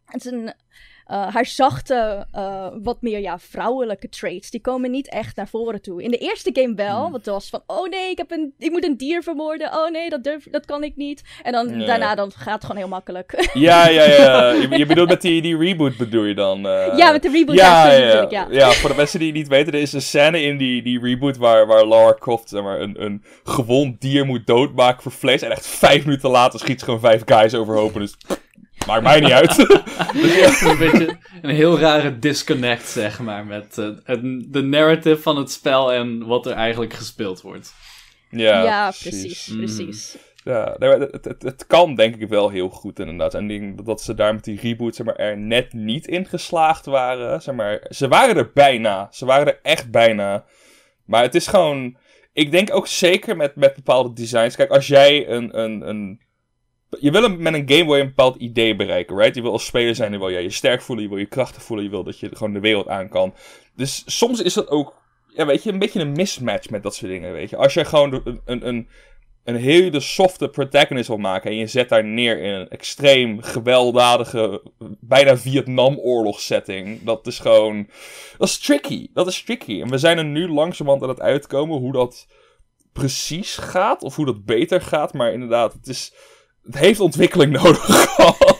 het 0.05 0.25
is 0.25 0.31
een, 0.31 0.53
eh, 1.05 1.33
haar 1.33 1.45
zachte, 1.45 2.27
eh, 2.31 2.67
wat 2.83 3.01
meer 3.01 3.19
ja, 3.19 3.39
vrouwelijke 3.39 4.09
traits, 4.09 4.49
die 4.49 4.61
komen 4.61 4.91
niet 4.91 5.09
echt 5.09 5.35
naar 5.35 5.47
voren 5.47 5.81
toe. 5.81 6.03
In 6.03 6.11
de 6.11 6.17
eerste 6.17 6.49
game 6.53 6.75
wel, 6.75 6.93
Hmm. 7.01 7.11
want 7.11 7.25
het 7.25 7.33
was 7.33 7.49
van, 7.49 7.61
oh 7.67 7.89
nee, 7.89 8.09
ik, 8.11 8.17
heb 8.17 8.31
een, 8.31 8.53
ik 8.59 8.71
moet 8.71 8.85
een 8.85 8.97
dier 8.97 9.23
vermoorden. 9.23 9.73
Oh 9.73 9.89
nee, 9.91 10.09
dat, 10.09 10.23
durf, 10.23 10.47
dat 10.51 10.65
kan 10.65 10.83
ik 10.83 10.95
niet. 10.95 11.23
En 11.43 11.51
dan 11.51 11.79
Ja. 11.79 11.85
daarna 11.85 12.15
dan 12.15 12.31
gaat 12.31 12.53
het 12.53 12.61
gewoon 12.61 12.77
heel 12.77 12.87
makkelijk. 12.87 13.33
Ja, 13.53 13.87
ja, 13.89 14.03
ja. 14.03 14.51
Je, 14.61 14.77
je 14.77 14.85
bedoelt 14.85 15.09
met 15.09 15.21
die, 15.21 15.41
die 15.41 15.57
reboot 15.57 15.97
bedoel 15.97 16.23
je 16.23 16.33
dan? 16.33 16.67
eh? 16.67 16.97
ja, 16.97 17.11
met 17.11 17.21
de 17.21 17.29
reboot, 17.29 17.55
ja, 17.55 17.85
ja, 17.91 17.93
ja, 17.93 18.03
natuurlijk, 18.05 18.31
ja. 18.31 18.47
ja, 18.51 18.71
voor 18.71 18.89
de 18.89 18.95
mensen 18.95 19.19
die 19.19 19.27
het 19.27 19.37
niet 19.37 19.47
weten, 19.47 19.73
er 19.73 19.79
is 19.81 19.93
een 19.93 20.01
scène 20.01 20.41
in 20.41 20.57
die, 20.57 20.81
die 20.81 20.99
reboot 20.99 21.37
waar, 21.37 21.67
waar 21.67 21.85
Lara 21.85 22.15
Croft 22.19 22.49
zeg 22.49 22.63
maar, 22.63 22.79
een, 22.81 23.03
een 23.03 23.23
gewond 23.43 24.01
dier 24.01 24.25
moet 24.25 24.47
doodmaken 24.47 25.01
voor 25.01 25.11
vlees. 25.11 25.41
En 25.41 25.51
echt 25.51 25.67
vijf 25.67 26.05
minuten 26.05 26.29
later 26.29 26.59
schiet 26.59 26.79
ze 26.79 26.85
gewoon 26.85 26.99
vijf 26.99 27.21
guys 27.25 27.53
overhoop. 27.55 27.93
Dus 27.93 28.15
maakt 28.87 29.03
mij 29.03 29.19
niet 29.19 29.31
uit. 29.31 29.55
dus 30.13 30.59
ja. 30.59 30.69
een 30.69 30.77
beetje 30.77 31.17
een 31.41 31.55
heel 31.55 31.79
rare 31.79 32.19
disconnect, 32.19 32.87
zeg 32.87 33.19
maar, 33.19 33.45
met 33.45 33.77
eh, 33.77 33.89
het, 34.03 34.21
de 34.53 34.61
narrative 34.61 35.21
van 35.21 35.37
het 35.37 35.51
spel 35.51 35.93
en 35.93 36.25
wat 36.25 36.45
er 36.45 36.53
eigenlijk 36.53 36.93
gespeeld 36.93 37.41
wordt. 37.41 37.73
Ja, 38.29 38.63
Ja, 38.63 38.91
precies, 38.99 39.47
Mm. 39.47 39.57
precies. 39.57 40.17
Ja, 40.43 40.75
nee, 40.79 40.89
maar 40.89 40.99
het, 40.99 41.25
het, 41.25 41.41
het 41.41 41.67
kan 41.67 41.95
denk 41.95 42.15
ik 42.15 42.29
wel 42.29 42.49
heel 42.49 42.69
goed 42.69 42.99
inderdaad. 42.99 43.33
En 43.33 43.49
ik 43.49 43.59
denk 43.59 43.85
dat 43.85 44.01
ze 44.01 44.13
daar 44.13 44.33
met 44.33 44.43
die 44.43 44.59
reboot 44.59 44.95
zeg 44.95 45.05
maar, 45.05 45.15
er 45.15 45.37
net 45.37 45.73
niet 45.73 46.07
in 46.07 46.25
geslaagd 46.25 46.85
waren. 46.85 47.41
Zeg 47.41 47.55
maar, 47.55 47.85
ze 47.89 48.07
waren 48.07 48.37
er 48.37 48.51
bijna. 48.53 49.07
Ze 49.11 49.25
waren 49.25 49.47
er 49.47 49.59
echt 49.61 49.91
bijna. 49.91 50.45
Maar 51.05 51.23
het 51.23 51.35
is 51.35 51.47
gewoon... 51.47 51.97
Ik 52.33 52.51
denk 52.51 52.75
ook 52.75 52.87
zeker 52.87 53.35
met, 53.35 53.55
met 53.55 53.75
bepaalde 53.75 54.13
designs. 54.13 54.55
Kijk, 54.55 54.69
als 54.69 54.87
jij 54.87 55.27
een... 55.29 55.59
een, 55.59 55.89
een 55.89 56.19
je 56.89 57.11
wil 57.11 57.29
met 57.29 57.53
een 57.53 57.69
game 57.69 57.95
je 57.95 58.01
een 58.01 58.07
bepaald 58.07 58.35
idee 58.35 58.75
bereiken, 58.75 59.17
right? 59.17 59.35
Je 59.35 59.41
wil 59.41 59.51
als 59.51 59.65
speler 59.65 59.95
zijn, 59.95 60.11
je 60.11 60.17
wil 60.17 60.29
je, 60.29 60.39
je 60.39 60.49
sterk 60.49 60.81
voelen, 60.81 61.03
je 61.03 61.09
wil 61.09 61.19
je 61.19 61.25
krachten 61.25 61.61
voelen, 61.61 61.85
je 61.85 61.91
wil 61.91 62.03
dat 62.03 62.19
je 62.19 62.29
gewoon 62.33 62.53
de 62.53 62.59
wereld 62.59 62.87
aan 62.87 63.09
kan. 63.09 63.33
Dus 63.75 64.03
soms 64.05 64.41
is 64.41 64.53
dat 64.53 64.69
ook, 64.69 65.01
ja, 65.27 65.45
weet 65.45 65.63
je, 65.63 65.71
een 65.71 65.79
beetje 65.79 65.99
een 65.99 66.11
mismatch 66.11 66.69
met 66.69 66.83
dat 66.83 66.95
soort 66.95 67.11
dingen, 67.11 67.33
weet 67.33 67.49
je. 67.49 67.57
Als 67.57 67.73
jij 67.73 67.85
gewoon 67.85 68.21
een, 68.23 68.41
een, 68.45 68.67
een, 68.67 68.87
een 69.43 69.55
hele 69.55 69.99
softe 69.99 70.49
protagonist 70.49 71.07
wil 71.07 71.17
maken 71.17 71.51
en 71.51 71.57
je 71.57 71.67
zet 71.67 71.89
daar 71.89 72.03
neer 72.03 72.41
in 72.41 72.53
een 72.53 72.69
extreem 72.69 73.41
gewelddadige, 73.41 74.61
bijna 74.99 75.37
Vietnamoorlog 75.37 76.39
setting, 76.39 77.03
dat 77.03 77.27
is 77.27 77.39
gewoon, 77.39 77.87
dat 78.37 78.47
is 78.47 78.59
tricky. 78.59 79.07
Dat 79.13 79.27
is 79.27 79.43
tricky. 79.43 79.81
En 79.81 79.89
we 79.89 79.97
zijn 79.97 80.17
er 80.17 80.25
nu 80.25 80.49
langzamerhand 80.49 81.03
aan 81.03 81.09
het 81.09 81.21
uitkomen 81.21 81.79
hoe 81.79 81.91
dat 81.91 82.27
precies 82.93 83.57
gaat, 83.57 84.03
of 84.03 84.15
hoe 84.15 84.25
dat 84.25 84.45
beter 84.45 84.81
gaat, 84.81 85.13
maar 85.13 85.33
inderdaad, 85.33 85.73
het 85.73 85.87
is 85.87 86.13
het 86.65 86.77
heeft 86.77 86.99
ontwikkeling 86.99 87.51
nodig 87.51 87.85
gehad. 88.15 88.53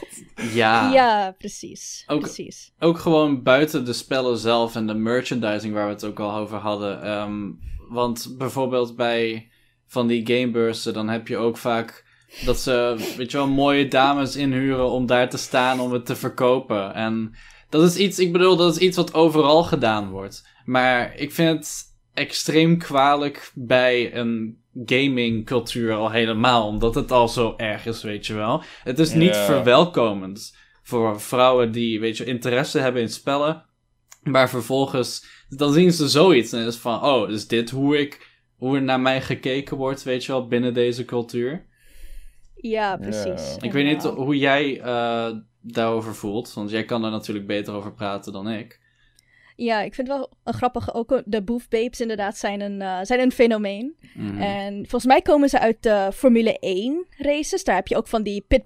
Ja. 0.53 0.91
Ja, 0.93 1.35
precies. 1.37 2.03
Ook- 2.07 2.19
precies. 2.19 2.71
Ook 2.79 2.99
gewoon 2.99 3.43
buiten 3.43 3.85
de 3.85 3.93
spellen 3.93 4.37
zelf 4.37 4.75
en 4.75 4.87
de 4.87 4.93
merchandising 4.93 5.73
waar 5.73 5.85
we 5.87 5.93
het 5.93 6.03
ook 6.05 6.19
al 6.19 6.35
over 6.35 6.57
hadden. 6.57 7.01
Ehm, 7.01 7.51
want 7.89 8.35
bijvoorbeeld 8.37 8.95
bij 8.95 9.49
van 9.87 10.07
die 10.07 10.27
gamebeursen, 10.27 10.93
dan 10.93 11.09
heb 11.09 11.27
je 11.27 11.37
ook 11.37 11.57
vaak 11.57 12.03
dat 12.45 12.59
ze, 12.59 12.95
weet 13.17 13.31
je 13.31 13.37
wel, 13.37 13.47
mooie 13.47 13.87
dames 13.87 14.35
inhuren 14.35 14.89
om 14.89 15.05
daar 15.05 15.29
te 15.29 15.37
staan 15.37 15.79
om 15.79 15.91
het 15.91 16.05
te 16.05 16.15
verkopen. 16.15 16.93
En 16.93 17.35
dat 17.69 17.83
is 17.83 17.95
iets, 17.95 18.19
ik 18.19 18.31
bedoel, 18.31 18.55
dat 18.55 18.75
is 18.75 18.81
iets 18.81 18.97
wat 18.97 19.13
overal 19.13 19.63
gedaan 19.63 20.09
wordt. 20.09 20.47
Maar 20.65 21.15
ik 21.15 21.31
vind 21.31 21.57
het 21.57 21.83
extreem 22.13 22.77
kwalijk 22.77 23.51
bij 23.53 24.15
een 24.15 24.57
gamingcultuur 24.85 25.93
al 25.93 26.11
helemaal, 26.11 26.67
omdat 26.67 26.95
het 26.95 27.11
al 27.11 27.27
zo 27.27 27.53
erg 27.57 27.85
is, 27.85 28.03
weet 28.03 28.27
je 28.27 28.33
wel. 28.33 28.63
Het 28.83 28.99
is 28.99 29.13
niet 29.13 29.35
verwelkomend 29.35 30.57
voor 30.83 31.21
vrouwen 31.21 31.71
die, 31.71 31.99
weet 31.99 32.17
je, 32.17 32.25
interesse 32.25 32.79
hebben 32.79 33.01
in 33.01 33.09
spellen, 33.09 33.65
maar 34.23 34.49
vervolgens, 34.49 35.25
dan 35.49 35.73
zien 35.73 35.91
ze 35.91 36.09
zoiets 36.09 36.51
en 36.51 36.65
is 36.65 36.75
van, 36.75 37.03
oh, 37.03 37.29
is 37.29 37.47
dit 37.47 37.69
hoe 37.69 37.99
ik, 37.99 38.29
hoe 38.57 38.75
er 38.75 38.83
naar 38.83 38.99
mij 38.99 39.21
gekeken 39.21 39.77
wordt, 39.77 40.03
weet 40.03 40.25
je 40.25 40.31
wel, 40.31 40.47
binnen 40.47 40.73
deze 40.73 41.05
cultuur? 41.05 41.65
Ja, 42.55 42.97
precies. 42.97 43.57
Ik 43.61 43.71
weet 43.71 43.85
niet 43.85 44.03
hoe 44.03 44.37
jij 44.37 44.81
eh, 44.81 45.29
daarover 45.61 46.15
voelt, 46.15 46.53
want 46.53 46.69
jij 46.69 46.85
kan 46.85 47.03
er 47.03 47.11
natuurlijk 47.11 47.47
beter 47.47 47.73
over 47.73 47.93
praten 47.93 48.33
dan 48.33 48.49
ik. 48.49 48.79
Ja, 49.55 49.81
ik 49.81 49.93
vind 49.93 50.07
het 50.07 50.17
wel 50.17 50.29
een 50.43 50.53
grappig. 50.53 50.93
Ook 50.93 51.21
de 51.25 51.41
Booth 51.41 51.69
Babes 51.69 52.01
inderdaad 52.01 52.37
zijn 52.37 52.61
een, 52.61 52.81
eh, 52.81 52.99
zijn 53.01 53.19
een 53.19 53.31
fenomeen. 53.31 53.95
Mhm. 54.13 54.41
En 54.41 54.73
volgens 54.73 55.05
mij 55.05 55.21
komen 55.21 55.49
ze 55.49 55.59
uit 55.59 55.83
de 55.83 56.09
Formule 56.13 56.57
1 56.59 57.05
races. 57.17 57.63
Daar 57.63 57.75
heb 57.75 57.87
je 57.87 57.97
ook 57.97 58.07
van 58.07 58.23
die 58.23 58.45
pit, 58.47 58.63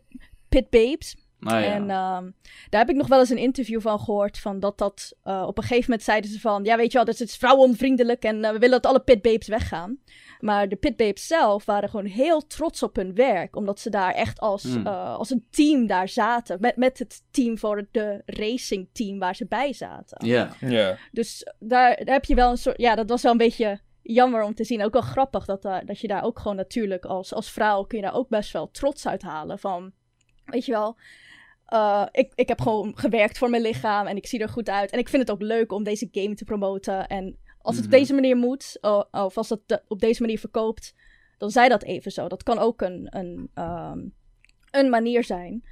pit 0.49 0.69
babes. 0.69 1.15
Nou 1.39 1.61
ja. 1.61 1.73
En 1.73 1.89
ehm, 1.89 2.29
daar 2.69 2.81
heb 2.81 2.89
ik 2.89 2.95
nog 2.95 3.07
wel 3.07 3.19
eens 3.19 3.29
een 3.29 3.37
interview 3.37 3.81
van 3.81 3.99
gehoord. 3.99 4.39
Van 4.39 4.59
dat 4.59 4.77
dat 4.77 5.13
eh, 5.23 5.43
op 5.47 5.57
een 5.57 5.63
gegeven 5.63 5.83
moment 5.83 6.03
zeiden 6.03 6.31
ze 6.31 6.39
van... 6.39 6.63
Ja, 6.63 6.77
weet 6.77 6.91
je 6.91 6.97
wel, 6.97 7.05
dat 7.05 7.19
is 7.19 7.35
vrouwenvriendelijk 7.35 8.23
en 8.23 8.43
eh, 8.43 8.51
we 8.51 8.59
willen 8.59 8.81
dat 8.81 8.91
alle 8.91 8.99
pitbabes 8.99 9.47
weggaan. 9.47 9.97
Maar 10.39 10.69
de 10.69 10.75
pitbabes 10.75 11.27
zelf 11.27 11.65
waren 11.65 11.89
gewoon 11.89 12.05
heel 12.05 12.47
trots 12.47 12.83
op 12.83 12.95
hun 12.95 13.15
werk. 13.15 13.55
Omdat 13.55 13.79
ze 13.79 13.89
daar 13.89 14.13
echt 14.13 14.39
als, 14.39 14.63
Hmm. 14.63 14.87
eh, 14.87 15.15
als 15.15 15.29
een 15.29 15.45
team 15.49 15.87
daar 15.87 16.09
zaten. 16.09 16.57
Met, 16.59 16.75
met 16.75 16.99
het 16.99 17.23
team 17.31 17.57
voor 17.57 17.87
de 17.91 18.21
racing 18.25 18.89
team 18.91 19.19
waar 19.19 19.35
ze 19.35 19.45
bij 19.45 19.73
zaten. 19.73 20.27
Ja. 20.27 20.49
Ja. 20.59 20.97
Dus 21.11 21.47
daar, 21.59 22.05
daar 22.05 22.13
heb 22.13 22.25
je 22.25 22.35
wel 22.35 22.51
een 22.51 22.57
soort... 22.57 22.77
Ja, 22.81 22.95
dat 22.95 23.09
was 23.09 23.21
wel 23.21 23.31
een 23.31 23.37
beetje 23.37 23.79
jammer 24.01 24.43
om 24.43 24.53
te 24.55 24.63
zien. 24.63 24.83
Ook 24.83 24.93
wel 24.93 25.01
grappig 25.01 25.45
dat, 25.45 25.61
daar 25.61 25.85
dat 25.85 25.99
je 25.99 26.07
daar 26.07 26.23
ook 26.23 26.39
gewoon 26.39 26.57
natuurlijk 26.57 27.05
als, 27.05 27.33
als 27.33 27.51
vrouw... 27.51 27.83
kun 27.83 27.97
je 27.97 28.03
daar 28.03 28.15
ook 28.15 28.29
best 28.29 28.51
wel 28.51 28.71
trots 28.71 29.07
uit 29.07 29.21
halen 29.21 29.59
van... 29.59 29.91
Weet 30.45 30.65
je 30.65 30.71
wel... 30.71 30.97
eh, 31.65 32.05
ik, 32.11 32.31
ik 32.35 32.47
heb 32.47 32.61
gewoon 32.61 32.91
gewerkt 32.97 33.37
voor 33.37 33.49
mijn 33.49 33.61
lichaam 33.61 34.07
en 34.07 34.15
ik 34.15 34.27
zie 34.27 34.39
er 34.39 34.49
goed 34.49 34.69
uit. 34.69 34.91
En 34.91 34.99
ik 34.99 35.09
vind 35.09 35.21
het 35.21 35.31
ook 35.31 35.41
leuk 35.41 35.71
om 35.71 35.83
deze 35.83 36.07
game 36.11 36.35
te 36.35 36.43
promoten. 36.43 37.07
En 37.07 37.37
als 37.61 37.75
het 37.75 37.85
Mhm. 37.85 37.93
op 37.93 37.99
deze 37.99 38.13
manier 38.13 38.37
moet, 38.37 38.77
of 39.11 39.37
als 39.37 39.49
het 39.49 39.61
de- 39.65 39.81
op 39.87 39.99
deze 39.99 40.21
manier 40.21 40.39
verkoopt, 40.39 40.93
dan 41.37 41.49
zij 41.51 41.69
dat 41.69 41.83
even 41.83 42.11
zo. 42.11 42.27
Dat 42.27 42.43
kan 42.43 42.57
ook 42.59 42.81
een, 42.81 43.07
een, 43.17 43.49
ehm, 43.53 43.99
een 44.71 44.89
manier 44.89 45.23
zijn. 45.23 45.63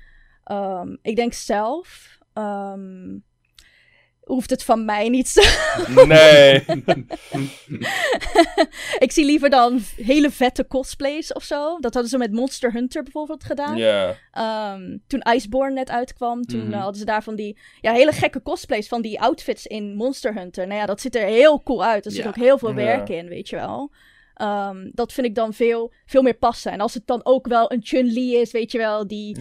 Ehm, 0.43 0.95
ik 1.01 1.15
denk 1.15 1.33
zelf, 1.33 2.17
ehm, 2.33 3.17
hoeft 4.27 4.49
het 4.49 4.63
van 4.63 4.85
mij 4.85 5.09
niet. 5.09 5.55
Nee. 6.07 6.65
ik 8.99 9.11
zie 9.11 9.25
liever 9.25 9.49
dan 9.49 9.79
hele 9.95 10.31
vette 10.31 10.67
cosplays 10.67 11.33
of 11.33 11.43
zo. 11.43 11.77
Dat 11.79 11.93
hadden 11.93 12.11
ze 12.11 12.17
met 12.17 12.31
Monster 12.31 12.71
Hunter 12.71 13.03
bijvoorbeeld 13.03 13.43
gedaan. 13.43 13.77
Ja. 13.77 14.15
Ehm, 14.31 14.97
toen 15.07 15.23
Iceborne 15.33 15.73
net 15.73 15.89
uitkwam, 15.89 16.45
toen 16.45 16.63
Mhm. 16.63 16.73
eh, 16.73 16.79
hadden 16.79 16.99
ze 16.99 17.05
daar 17.05 17.23
van 17.23 17.35
die 17.35 17.57
ja, 17.81 17.93
hele 17.93 18.11
gekke 18.11 18.41
cosplays 18.41 18.87
van 18.87 19.01
die 19.01 19.19
outfits 19.21 19.65
in 19.67 19.95
Monster 19.95 20.33
Hunter. 20.33 20.67
Nou 20.67 20.79
ja, 20.79 20.85
dat 20.85 21.01
ziet 21.01 21.15
er 21.15 21.25
heel 21.27 21.63
cool 21.63 21.83
uit. 21.83 22.05
Er 22.05 22.11
zit 22.11 22.27
ook 22.27 22.35
heel 22.35 22.57
veel 22.57 22.73
werk 22.73 23.09
in, 23.09 23.27
weet 23.27 23.49
je 23.49 23.55
wel. 23.55 23.91
Ehm, 24.33 24.89
dat 24.91 25.13
vind 25.13 25.27
ik 25.27 25.35
dan 25.35 25.53
veel, 25.53 25.91
veel 26.05 26.21
meer 26.21 26.33
passen. 26.37 26.71
En 26.71 26.79
als 26.81 26.93
het 26.93 27.07
dan 27.07 27.21
ook 27.23 27.47
wel 27.47 27.71
een 27.71 27.81
Chun-Li 27.83 28.35
is, 28.35 28.51
weet 28.51 28.71
je 28.71 28.77
wel, 28.77 29.07
die 29.07 29.35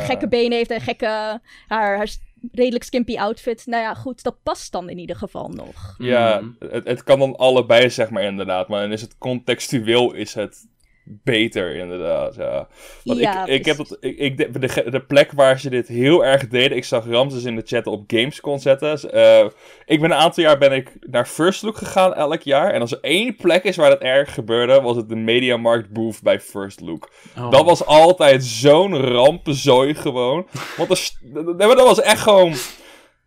gekke 0.00 0.28
benen 0.28 0.56
heeft 0.56 0.70
en 0.70 0.80
gekke, 0.80 1.06
haar, 1.06 1.96
haar 1.96 2.08
redelijk 2.52 2.84
skimpy 2.84 3.16
outfit. 3.18 3.66
Nou 3.66 3.82
ja, 3.82 3.94
goed, 3.94 4.22
dat 4.22 4.36
past 4.42 4.72
dan 4.72 4.88
in 4.90 4.98
ieder 4.98 5.16
geval 5.16 5.48
nog. 5.48 5.94
Ja, 5.98 6.40
Mhm. 6.40 6.72
het, 6.72 6.86
het 6.86 7.02
kan 7.02 7.18
dan 7.18 7.36
allebei, 7.36 7.90
zeg 7.90 8.10
maar, 8.10 8.22
inderdaad. 8.22 8.68
Maar 8.68 8.80
dan 8.82 8.92
is 8.92 9.00
het 9.00 9.18
contextueel 9.18 10.12
is 10.12 10.34
het 10.34 10.66
beter, 11.04 11.76
inderdaad. 11.76 12.34
Ja. 12.34 12.68
Want 13.04 13.18
Ja, 13.18 13.46
ik, 13.46 13.48
ik 13.48 13.64
heb 13.64 13.76
dat, 13.76 13.96
ik, 14.00 14.18
ik, 14.18 14.36
de, 14.36 14.58
de, 14.58 14.90
de 14.90 15.00
plek 15.00 15.32
waar 15.32 15.60
ze 15.60 15.70
dit 15.70 15.88
heel 15.88 16.24
erg 16.24 16.48
deden, 16.48 16.76
ik 16.76 16.84
zag 16.84 17.06
Ramses 17.06 17.44
in 17.44 17.56
de 17.56 17.62
chat 17.64 17.86
op 17.86 18.04
Gamescom 18.06 18.58
zetten. 18.58 19.12
Eh, 19.12 19.46
ik 19.86 20.00
ben 20.00 20.10
een 20.10 20.16
aantal 20.16 20.44
jaar 20.44 20.58
ben 20.58 20.72
ik 20.72 20.96
naar 21.00 21.26
First 21.26 21.62
Look 21.62 21.76
gegaan 21.76 22.14
elk 22.14 22.42
jaar. 22.42 22.70
En 22.70 22.80
als 22.80 22.92
er 22.92 22.98
één 23.00 23.36
plek 23.36 23.64
is 23.64 23.76
waar 23.76 23.90
dat 23.90 24.00
erg 24.00 24.34
gebeurde, 24.34 24.80
was 24.80 24.96
het 24.96 25.08
de 25.08 25.16
Mediamarkt 25.16 25.92
booth 25.92 26.22
bij 26.22 26.40
First 26.40 26.80
Look. 26.80 27.10
Oh. 27.38 27.50
Dat 27.50 27.64
was 27.64 27.86
altijd 27.86 28.44
zo'n 28.44 28.96
rampenzooi 28.96 29.94
gewoon. 29.94 30.46
Want 30.76 30.90
er 30.90 31.10
dat, 31.32 31.58
dat 31.58 31.86
was 31.86 32.00
echt 32.00 32.20
gewoon... 32.20 32.54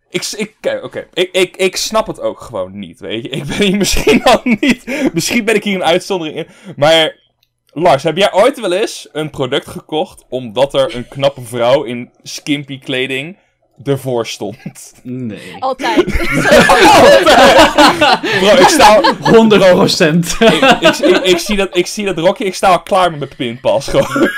Ik, 0.10 0.34
ik, 0.38 0.56
kijk, 0.60 0.84
oké, 0.84 1.08
ik, 1.14 1.30
ik, 1.32 1.58
ik 1.58 1.76
snap 1.76 2.08
het 2.08 2.20
ook 2.20 2.40
gewoon 2.40 2.80
niet, 2.80 3.00
weet 3.00 3.24
je. 3.24 3.30
Ik 3.30 3.46
ben 3.46 3.62
hier 3.62 3.78
misschien 3.86 4.24
al 4.24 4.40
niet... 4.44 5.10
Misschien 5.14 5.46
ben 5.46 5.56
ik 5.56 5.64
hier 5.64 5.76
een 5.76 5.84
uitzondering 5.84 6.38
in. 6.38 6.48
Maar 6.76 7.24
Lars, 7.78 8.04
heb 8.04 8.18
jij 8.18 8.34
ooit 8.34 8.60
wel 8.60 8.74
eens 8.74 9.10
een 9.12 9.30
product 9.30 9.68
gekocht... 9.68 10.26
omdat 10.30 10.74
er 10.74 10.96
een 10.96 11.08
knappe 11.08 11.42
vrouw 11.42 11.84
in 11.84 12.12
skimpy 12.24 12.80
kleding 12.80 13.38
ervoor 13.84 14.28
stond? 14.28 14.94
Nee. 15.04 15.56
Altijd. 15.60 16.06
Bro, 18.40 18.56
ik 18.58 18.68
sta... 18.68 19.02
100 19.20 19.70
procent. 19.70 20.36
ik, 20.40 20.78
ik, 20.80 20.98
ik, 20.98 21.24
ik 21.24 21.38
zie 21.38 21.56
dat, 21.56 21.78
ik 21.78 21.88
zie 21.88 22.06
dat 22.06 22.18
rokje, 22.18 22.46
ik 22.46 22.56
sta 22.56 22.70
al 22.72 22.82
klaar 22.82 23.12
met 23.12 23.20
mijn 23.20 23.36
pinpas 23.36 23.88
gewoon. 23.88 24.30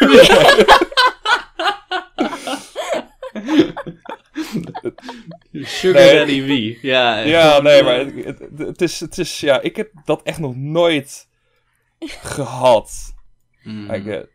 Sugar 5.51 6.01
Nee. 6.01 6.15
Daddy 6.15 6.43
wie? 6.43 6.79
Ja, 6.81 7.17
Ja, 7.19 7.61
nee, 7.61 7.83
maar 7.83 7.97
het, 7.97 8.13
het, 8.25 8.39
het 8.57 8.81
is, 8.81 8.99
het 8.99 9.17
is, 9.17 9.39
ja, 9.39 9.61
ik 9.61 9.75
heb 9.75 9.89
dat 10.05 10.21
echt 10.23 10.39
nog 10.39 10.55
nooit 10.55 11.27
gehad. 12.21 13.15
Mhm. 13.67 13.93
I 13.93 14.01
get- 14.01 14.29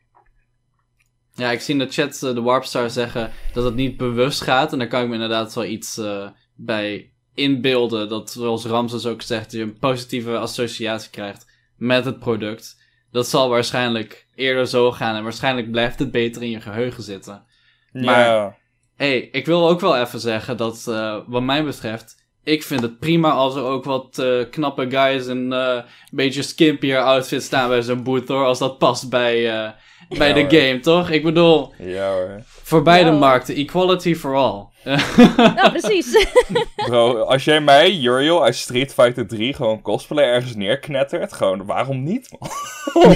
Ja, 1.35 1.51
ik 1.51 1.61
zie 1.61 1.75
in 1.75 1.81
de 1.81 1.93
chat 1.93 2.23
eh, 2.23 2.35
de 2.35 2.41
Warpstar 2.41 2.91
zeggen 2.91 3.33
dat 3.53 3.65
het 3.65 3.75
niet 3.75 3.97
bewust 3.97 4.41
gaat. 4.41 4.73
En 4.73 4.79
daar 4.79 4.89
kan 4.89 5.03
ik 5.03 5.09
me 5.09 5.15
inderdaad 5.15 5.55
wel 5.55 5.65
iets 5.65 5.99
eh, 5.99 6.29
bij 6.55 7.13
inbeelden. 7.35 8.09
Dat, 8.09 8.31
zoals 8.31 8.65
Ramses 8.65 9.07
ook 9.07 9.23
zegt, 9.23 9.53
je 9.53 9.61
een 9.61 9.79
positieve 9.79 10.39
associatie 10.39 11.11
krijgt 11.11 11.47
met 11.77 12.05
het 12.05 12.19
product. 12.19 12.81
Dat 13.11 13.29
zal 13.29 13.49
waarschijnlijk 13.49 14.27
eerder 14.35 14.67
zo 14.67 14.93
gaan. 14.93 15.17
En 15.17 15.23
waarschijnlijk 15.23 15.71
blijft 15.71 15.99
het 15.99 16.11
beter 16.11 16.43
in 16.43 16.51
je 16.51 16.61
geheugen 16.61 17.03
zitten. 17.03 17.45
Maar- 17.93 18.27
ja. 18.27 18.57
hey, 18.97 19.19
ik 19.21 19.47
wil 19.47 19.69
ook 19.69 19.81
wel 19.81 19.97
even 19.97 20.21
zeggen 20.21 20.57
dat, 20.57 20.87
eh, 20.89 21.19
wat 21.27 21.43
mij 21.43 21.65
betreft, 21.65 22.22
ik 22.45 22.63
vind 22.63 22.81
het 22.83 22.99
prima 22.99 23.31
als 23.31 23.55
er 23.57 23.63
ook 23.65 23.85
wat 23.85 24.19
eh, 24.19 24.27
knappe 24.51 24.91
guys 24.91 25.27
in 25.27 25.53
eh, 25.53 25.75
een 25.75 25.83
beetje 26.11 26.43
skimpier 26.43 26.99
outfit 26.99 27.43
staan 27.43 27.69
bij 27.69 27.83
zo'n 27.83 28.03
boot 28.03 28.29
hoor. 28.29 28.45
Als 28.45 28.59
dat 28.59 28.79
past 28.79 29.09
bij, 29.11 29.51
eh, 29.51 29.71
bij 30.19 30.29
Ja, 30.29 30.35
de 30.35 30.41
hoor. 30.41 30.51
game, 30.53 30.81
toch? 30.81 31.11
Ik 31.11 31.23
bedoel, 31.23 31.73
Ja 31.79 32.11
hoor. 32.11 32.43
voor 32.63 32.83
beide 32.83 33.11
Ja. 33.11 33.17
markten, 33.17 33.55
equality 33.55 34.15
for 34.15 34.35
all. 34.37 34.71
Nou, 35.37 35.71
precies. 35.71 36.27
Bro, 36.87 37.19
als 37.21 37.45
jij 37.45 37.61
mij, 37.61 37.91
Uriel, 38.01 38.45
uit 38.45 38.57
Street 38.57 38.95
Fighter 38.95 39.27
3 39.27 39.55
gewoon 39.55 39.83
cosplay 39.83 40.25
ergens 40.25 40.55
neerknettert, 40.55 41.33
gewoon, 41.33 41.67
waarom 41.67 42.03
niet, 42.03 42.37
man? 42.39 42.51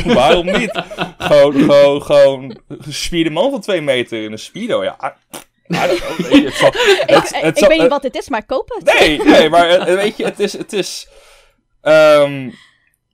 waarom 0.14 0.46
niet? 0.46 0.82
Gewoon, 1.18 1.52
gewoon, 1.52 2.02
gewoon, 2.02 2.58
gespierde 2.68 3.30
man 3.30 3.50
van 3.50 3.60
twee 3.60 3.80
meter 3.80 4.22
in 4.22 4.32
een 4.32 4.38
speedo, 4.38 4.84
ja. 4.84 5.16
Het 6.46 6.54
zal- 6.54 6.70
het- 6.72 7.30
ik 7.30 7.34
het 7.40 7.44
ik 7.44 7.58
zal- 7.58 7.68
weet 7.68 7.80
niet 7.80 7.88
wat 7.88 8.02
dit 8.02 8.16
is, 8.16 8.28
maar 8.28 8.46
koop 8.46 8.68
het. 8.78 8.98
Nee, 8.98 9.18
nee, 9.24 9.48
maar 9.48 9.68
eh, 9.68 9.94
weet 9.94 10.16
je, 10.16 10.24
het 10.24 10.40
is, 10.40 10.52
het 10.52 10.72
is, 10.72 11.08
ehm, 11.80 12.50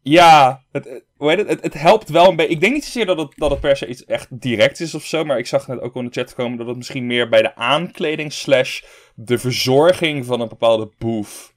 ja, 0.03 0.63
het, 0.73 0.85
het- 0.85 1.05
hoe 1.17 1.29
heet 1.31 1.39
het? 1.39 1.49
Het, 1.49 1.63
het 1.63 1.75
helpt 1.75 2.09
wel 2.09 2.29
een 2.29 2.37
beetje. 2.37 2.53
Ik 2.53 2.61
denk 2.61 2.73
niet 2.73 2.85
zozeer 2.85 3.07
dat 3.07 3.19
het, 3.19 3.33
dat 3.37 3.51
het 3.51 3.61
per 3.61 3.77
se 3.77 3.87
iets 3.87 4.05
echt 4.05 4.27
direct 4.41 4.81
is 4.81 4.95
of 4.95 5.05
zo, 5.05 5.25
maar 5.25 5.39
ik 5.39 5.47
zag 5.47 5.69
net 5.69 5.81
ook 5.81 5.95
al 5.95 6.01
in 6.01 6.07
de 6.07 6.13
chat 6.21 6.35
komen 6.35 6.59
dat 6.59 6.67
het 6.67 6.77
misschien 6.77 7.07
meer 7.07 7.29
bij 7.29 7.43
de 7.43 7.55
aankleding 7.57 8.33
slash 8.33 8.83
de 9.15 9.39
verzorging 9.39 10.27
van 10.27 10.41
een 10.41 10.49
bepaalde 10.49 10.91
boef 10.99 11.53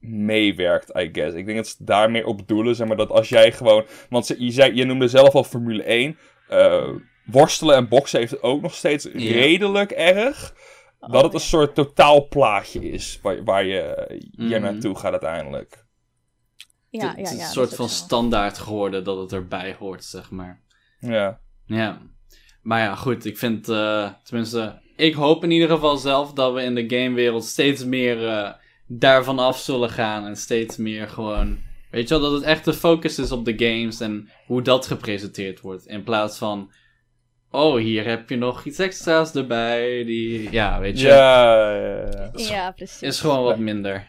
meewerkt, 0.00 0.96
I 0.98 1.08
guess. 1.12 1.34
Ik 1.36 1.44
denk 1.46 1.56
dat 1.58 1.68
ze 1.68 1.74
daar 1.78 2.10
meer 2.10 2.24
op 2.24 2.36
bedoelen, 2.36 2.74
zeg 2.74 2.86
maar, 2.86 2.96
dat 2.96 3.10
als 3.10 3.28
jij 3.28 3.52
gewoon, 3.52 3.84
want 4.08 4.26
ze, 4.26 4.34
je, 4.44 4.50
zei, 4.50 4.74
je 4.74 4.84
noemde 4.84 5.08
zelf 5.08 5.34
al 5.34 5.44
Formule 5.44 5.82
1, 5.82 6.18
eh, 6.48 6.88
worstelen 7.30 7.76
en 7.76 7.88
boksen 7.88 8.18
heeft 8.18 8.30
het 8.30 8.42
ook 8.42 8.62
nog 8.62 8.74
steeds 8.74 9.04
redelijk 9.04 9.90
erg. 9.90 10.54
Dat 11.00 11.22
het 11.22 11.34
een 11.34 11.40
soort 11.40 11.74
totaalplaatje 11.74 12.90
is 12.90 13.18
waar, 13.22 13.44
waar 13.44 13.64
je, 13.64 14.04
je 14.30 14.44
Mhm. 14.44 14.60
naartoe 14.60 14.96
gaat 14.98 15.10
uiteindelijk. 15.12 15.84
Ja, 16.90 17.02
ja, 17.02 17.08
het 17.08 17.16
ja. 17.16 17.22
is 17.24 17.30
een 17.32 17.46
soort 17.46 17.70
is 17.70 17.76
van 17.76 17.88
standaard 17.88 18.58
geworden 18.58 19.04
dat 19.04 19.18
het 19.18 19.32
erbij 19.32 19.76
hoort, 19.78 20.04
zeg 20.04 20.30
maar. 20.30 20.62
Ja. 21.00 21.40
Ja. 21.66 22.00
Maar 22.62 22.80
ja, 22.80 22.94
goed, 22.94 23.24
ik 23.24 23.38
vind, 23.38 23.68
eh, 23.68 24.10
tenminste, 24.22 24.80
ik 24.96 25.14
hoop 25.14 25.44
in 25.44 25.50
ieder 25.50 25.68
geval 25.68 25.96
zelf 25.96 26.32
dat 26.32 26.52
we 26.54 26.62
in 26.62 26.74
de 26.74 26.88
gamewereld 26.96 27.44
steeds 27.44 27.84
meer 27.84 28.28
eh, 28.28 28.52
daarvan 28.86 29.38
af 29.38 29.58
zullen 29.58 29.90
gaan. 29.90 30.26
En 30.26 30.36
steeds 30.36 30.76
meer 30.76 31.08
gewoon, 31.08 31.58
weet 31.90 32.08
je 32.08 32.14
wel, 32.18 32.22
dat 32.30 32.32
het 32.32 32.42
echt 32.42 32.64
de 32.64 32.72
focus 32.74 33.18
is 33.18 33.32
op 33.32 33.44
de 33.44 33.54
games 33.56 34.00
en 34.00 34.28
hoe 34.46 34.62
dat 34.62 34.86
gepresenteerd 34.86 35.60
wordt. 35.60 35.86
In 35.86 36.02
plaats 36.02 36.38
van, 36.38 36.72
oh, 37.50 37.76
hier 37.76 38.06
heb 38.06 38.28
je 38.28 38.36
nog 38.36 38.64
iets 38.64 38.78
extra's 38.78 39.34
erbij, 39.34 40.04
die, 40.04 40.50
ja, 40.50 40.80
weet 40.80 41.00
je, 41.00 41.06
Ja, 41.06 41.74
ja, 41.76 42.08
ja. 42.10 42.30
Ja, 42.34 42.70
precies. 42.70 43.02
is 43.02 43.20
gewoon 43.20 43.42
wat 43.44 43.58
minder. 43.58 44.08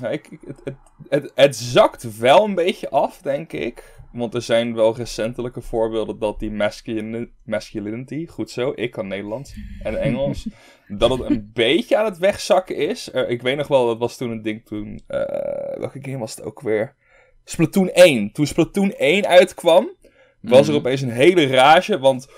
Ja, 0.00 0.08
ik, 0.08 0.28
het, 0.46 0.60
het, 0.64 0.74
het, 1.08 1.32
het 1.34 1.56
zakt 1.56 2.18
wel 2.18 2.44
een 2.44 2.54
beetje 2.54 2.90
af, 2.90 3.18
denk 3.22 3.52
ik. 3.52 3.96
Want 4.12 4.34
er 4.34 4.42
zijn 4.42 4.74
wel 4.74 4.96
recentelijke 4.96 5.60
voorbeelden 5.60 6.18
dat 6.18 6.38
die 6.38 6.50
masculini- 6.50 7.30
masculinity, 7.44 8.26
goed 8.26 8.50
zo, 8.50 8.72
ik 8.74 8.90
kan 8.90 9.06
Nederlands 9.06 9.54
en 9.82 10.00
Engels, 10.00 10.46
dat 10.98 11.10
het 11.10 11.30
een 11.30 11.50
beetje 11.54 11.96
aan 11.96 12.04
het 12.04 12.18
wegzakken 12.18 12.76
is. 12.76 13.12
Er- 13.12 13.28
ik 13.28 13.42
weet 13.42 13.56
nog 13.56 13.66
wel, 13.68 13.86
dat 13.86 13.98
was 13.98 14.16
toen 14.16 14.30
een 14.30 14.42
ding 14.42 14.64
toen, 14.66 15.00
eh, 15.06 15.18
welke 15.78 15.98
game 16.02 16.18
was 16.18 16.34
het 16.36 16.44
ook 16.44 16.60
weer? 16.60 16.94
Splatoon 17.44 17.88
1. 17.92 18.32
Toen 18.32 18.46
Splatoon 18.46 18.92
1 18.96 19.26
uitkwam, 19.26 19.90
was 20.40 20.60
er 20.66 20.72
Mhm. 20.72 20.76
opeens 20.76 21.00
een 21.00 21.10
hele 21.10 21.46
rage, 21.46 21.98
want 21.98 22.28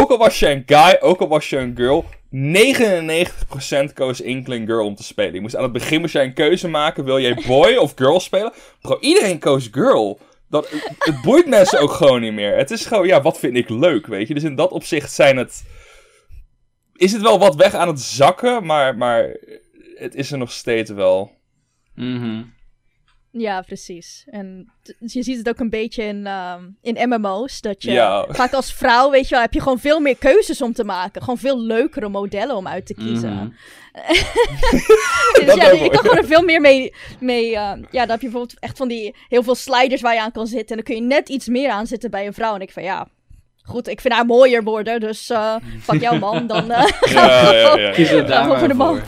ook 0.00 0.10
al 0.10 0.18
was 0.18 0.38
je 0.38 0.50
een 0.50 0.62
guy, 0.66 0.96
ook 1.00 1.20
al 1.20 1.28
was 1.28 1.50
je 1.50 1.56
een 1.56 1.76
girl, 1.76 2.04
99% 2.34 3.92
koos 3.94 4.20
Inkling 4.20 4.66
Girl 4.66 4.86
om 4.86 4.94
te 4.94 5.02
spelen. 5.02 5.34
Je 5.34 5.40
moest 5.40 5.56
aan 5.56 5.62
het 5.62 5.72
begin 5.72 6.00
moest 6.00 6.12
jij 6.12 6.24
een 6.24 6.34
keuze 6.34 6.68
maken, 6.68 7.04
wil 7.04 7.20
jij 7.20 7.42
boy 7.46 7.76
of 7.76 7.92
girl 7.96 8.20
spelen? 8.20 8.52
Bro, 8.80 8.98
iedereen 9.00 9.38
koos 9.38 9.68
girl. 9.70 10.18
Dat, 10.48 10.68
het 10.98 11.20
boeit 11.22 11.46
mensen 11.46 11.80
ook 11.80 11.90
gewoon 11.90 12.20
niet 12.20 12.32
meer. 12.32 12.56
Het 12.56 12.70
is 12.70 12.86
gewoon, 12.86 13.06
ja, 13.06 13.22
wat 13.22 13.38
vind 13.38 13.56
ik 13.56 13.68
leuk, 13.68 14.06
weet 14.06 14.28
je? 14.28 14.34
Dus 14.34 14.42
in 14.42 14.54
dat 14.54 14.70
opzicht 14.70 15.12
zijn 15.12 15.36
het... 15.36 15.64
Is 16.94 17.12
het 17.12 17.22
wel 17.22 17.38
wat 17.38 17.54
weg 17.54 17.74
aan 17.74 17.88
het 17.88 18.00
zakken, 18.00 18.66
maar, 18.66 18.96
maar 18.96 19.36
het 19.94 20.14
is 20.14 20.32
er 20.32 20.38
nog 20.38 20.52
steeds 20.52 20.90
wel. 20.90 21.32
Mhm. 21.94 22.42
Ja, 23.36 23.60
precies. 23.60 24.24
En 24.30 24.72
je 24.98 25.22
ziet 25.22 25.36
het 25.38 25.48
ook 25.48 25.58
een 25.58 25.70
beetje 25.70 26.02
in, 26.02 26.26
ehm, 26.26 26.62
in 26.82 27.08
MMO's. 27.08 27.60
Dat 27.60 27.82
je 27.82 27.90
Ja. 27.92 28.26
vaak 28.28 28.52
als 28.52 28.72
vrouw, 28.72 29.10
weet 29.10 29.24
je 29.28 29.30
wel, 29.34 29.40
heb 29.40 29.52
je 29.52 29.60
gewoon 29.60 29.78
veel 29.78 30.00
meer 30.00 30.16
keuzes 30.16 30.62
om 30.62 30.72
te 30.72 30.84
maken. 30.84 31.20
Gewoon 31.20 31.38
veel 31.38 31.60
leukere 31.60 32.08
modellen 32.08 32.56
om 32.56 32.66
uit 32.68 32.86
te 32.86 32.94
kiezen. 32.94 33.32
Mhm. 33.34 33.48
Dus 35.44 35.54
ja, 35.54 35.70
je 35.70 35.88
kan 35.90 35.98
gewoon 36.00 36.16
er 36.16 36.24
veel 36.26 36.42
meer 36.42 36.60
mee. 36.60 36.94
mee 37.20 37.44
eh, 37.46 37.72
ja, 37.90 38.00
dan 38.00 38.08
heb 38.10 38.20
je 38.20 38.28
bijvoorbeeld 38.28 38.58
echt 38.60 38.76
van 38.76 38.88
die 38.88 39.14
heel 39.28 39.42
veel 39.42 39.54
sliders 39.54 40.00
waar 40.00 40.14
je 40.14 40.20
aan 40.20 40.32
kan 40.32 40.46
zitten. 40.46 40.68
En 40.68 40.84
dan 40.84 40.84
kun 40.84 40.94
je 40.94 41.14
net 41.14 41.28
iets 41.28 41.46
meer 41.48 41.70
aan 41.70 41.86
zitten 41.86 42.10
bij 42.10 42.26
een 42.26 42.34
vrouw. 42.34 42.54
En 42.54 42.60
ik 42.60 42.72
van 42.72 42.82
ja. 42.82 43.08
Goed, 43.66 43.88
ik 43.88 44.00
vind 44.00 44.14
haar 44.14 44.26
mooier 44.26 44.62
worden, 44.62 45.00
dus 45.00 45.30
eh 45.30 45.54
fuck 45.82 46.00
jou 46.00 46.18
man, 46.18 46.46
dan 46.46 46.70
eh 46.70 46.88
Ja, 47.14 47.52
ja, 47.52 47.76
ja. 47.78 47.90
Kies 47.90 48.10
er 48.10 48.26
daar 48.26 48.58
voor 48.58 48.68
de 48.68 48.74
man. 48.74 49.00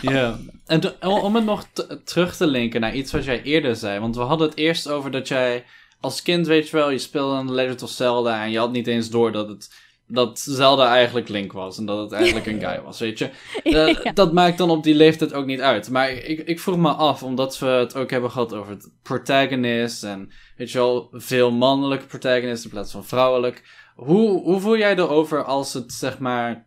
Ja, 0.00 0.38
en 0.66 0.80
to- 0.80 0.94
om 1.00 1.34
het 1.34 1.44
nog 1.44 1.64
terug 2.04 2.36
te 2.36 2.46
linken 2.46 2.80
naar 2.80 2.94
iets 2.94 3.12
wat 3.12 3.24
jij 3.24 3.42
eerder 3.42 3.76
zei. 3.76 4.00
Want 4.00 4.16
we 4.16 4.22
hadden 4.22 4.48
het 4.48 4.56
eerst 4.58 4.88
over 4.88 5.10
dat 5.10 5.28
jij 5.28 5.64
als 6.00 6.22
kind, 6.22 6.46
weet 6.46 6.68
je 6.68 6.76
wel, 6.76 6.90
je 6.90 6.98
speelde 6.98 7.34
aan 7.36 7.46
The 7.46 7.52
Legend 7.52 7.82
of 7.82 7.90
Zelda 7.90 8.42
en 8.44 8.50
je 8.50 8.58
had 8.58 8.72
niet 8.72 8.86
eens 8.86 9.10
door 9.10 9.32
dat 9.32 9.48
het 9.48 9.88
dat 10.12 10.38
Zelda 10.38 10.92
eigenlijk 10.92 11.28
Link 11.28 11.52
was 11.52 11.78
en 11.78 11.86
dat 11.86 11.98
het 11.98 12.12
eigenlijk 12.12 12.46
een 12.46 12.60
guy 12.66 12.80
was, 12.84 12.98
weet 13.00 13.18
je. 13.18 13.30
Eh, 13.62 14.02
Ja. 14.02 14.12
Dat 14.12 14.32
maakt 14.32 14.58
dan 14.58 14.70
op 14.70 14.82
die 14.82 14.94
leeftijd 14.94 15.32
ook 15.32 15.46
niet 15.46 15.60
uit. 15.60 15.90
Maar 15.90 16.10
ik, 16.10 16.38
ik 16.46 16.60
vroeg 16.60 16.76
me 16.76 16.88
af, 16.90 17.22
omdat 17.22 17.58
we 17.58 17.66
het 17.66 17.94
ook 17.96 18.10
hebben 18.10 18.30
gehad 18.30 18.54
over 18.54 18.72
het 18.72 18.90
protagonist 19.02 20.02
en, 20.04 20.32
weet 20.56 20.70
je 20.70 20.78
wel, 20.78 21.08
veel 21.12 21.50
mannelijke 21.50 22.06
protagonist 22.06 22.64
in 22.64 22.70
plaats 22.70 22.92
van 22.92 23.04
vrouwelijk. 23.04 23.62
Hoe, 24.04 24.42
hoe 24.42 24.60
voel 24.60 24.76
jij 24.76 24.96
erover 24.96 25.44
als 25.44 25.72
het, 25.72 25.92
zeg 25.92 26.18
maar, 26.18 26.66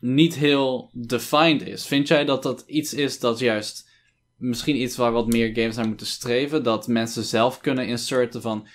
niet 0.00 0.34
heel 0.34 0.90
defined 0.92 1.62
is. 1.62 1.86
Vind 1.86 2.08
jij 2.08 2.24
dat 2.24 2.42
dat 2.42 2.64
iets 2.66 2.94
is 2.94 3.18
dat 3.18 3.38
juist 3.38 3.90
misschien 4.36 4.80
iets 4.80 4.96
waar 4.96 5.12
wat 5.12 5.26
meer 5.26 5.54
games 5.54 5.76
naar 5.76 5.88
moeten 5.88 6.06
streven? 6.06 6.62
Dat 6.62 6.86
mensen 6.86 7.24
zelf 7.24 7.60
kunnen 7.60 7.86
inserten 7.86 8.42
van 8.42 8.66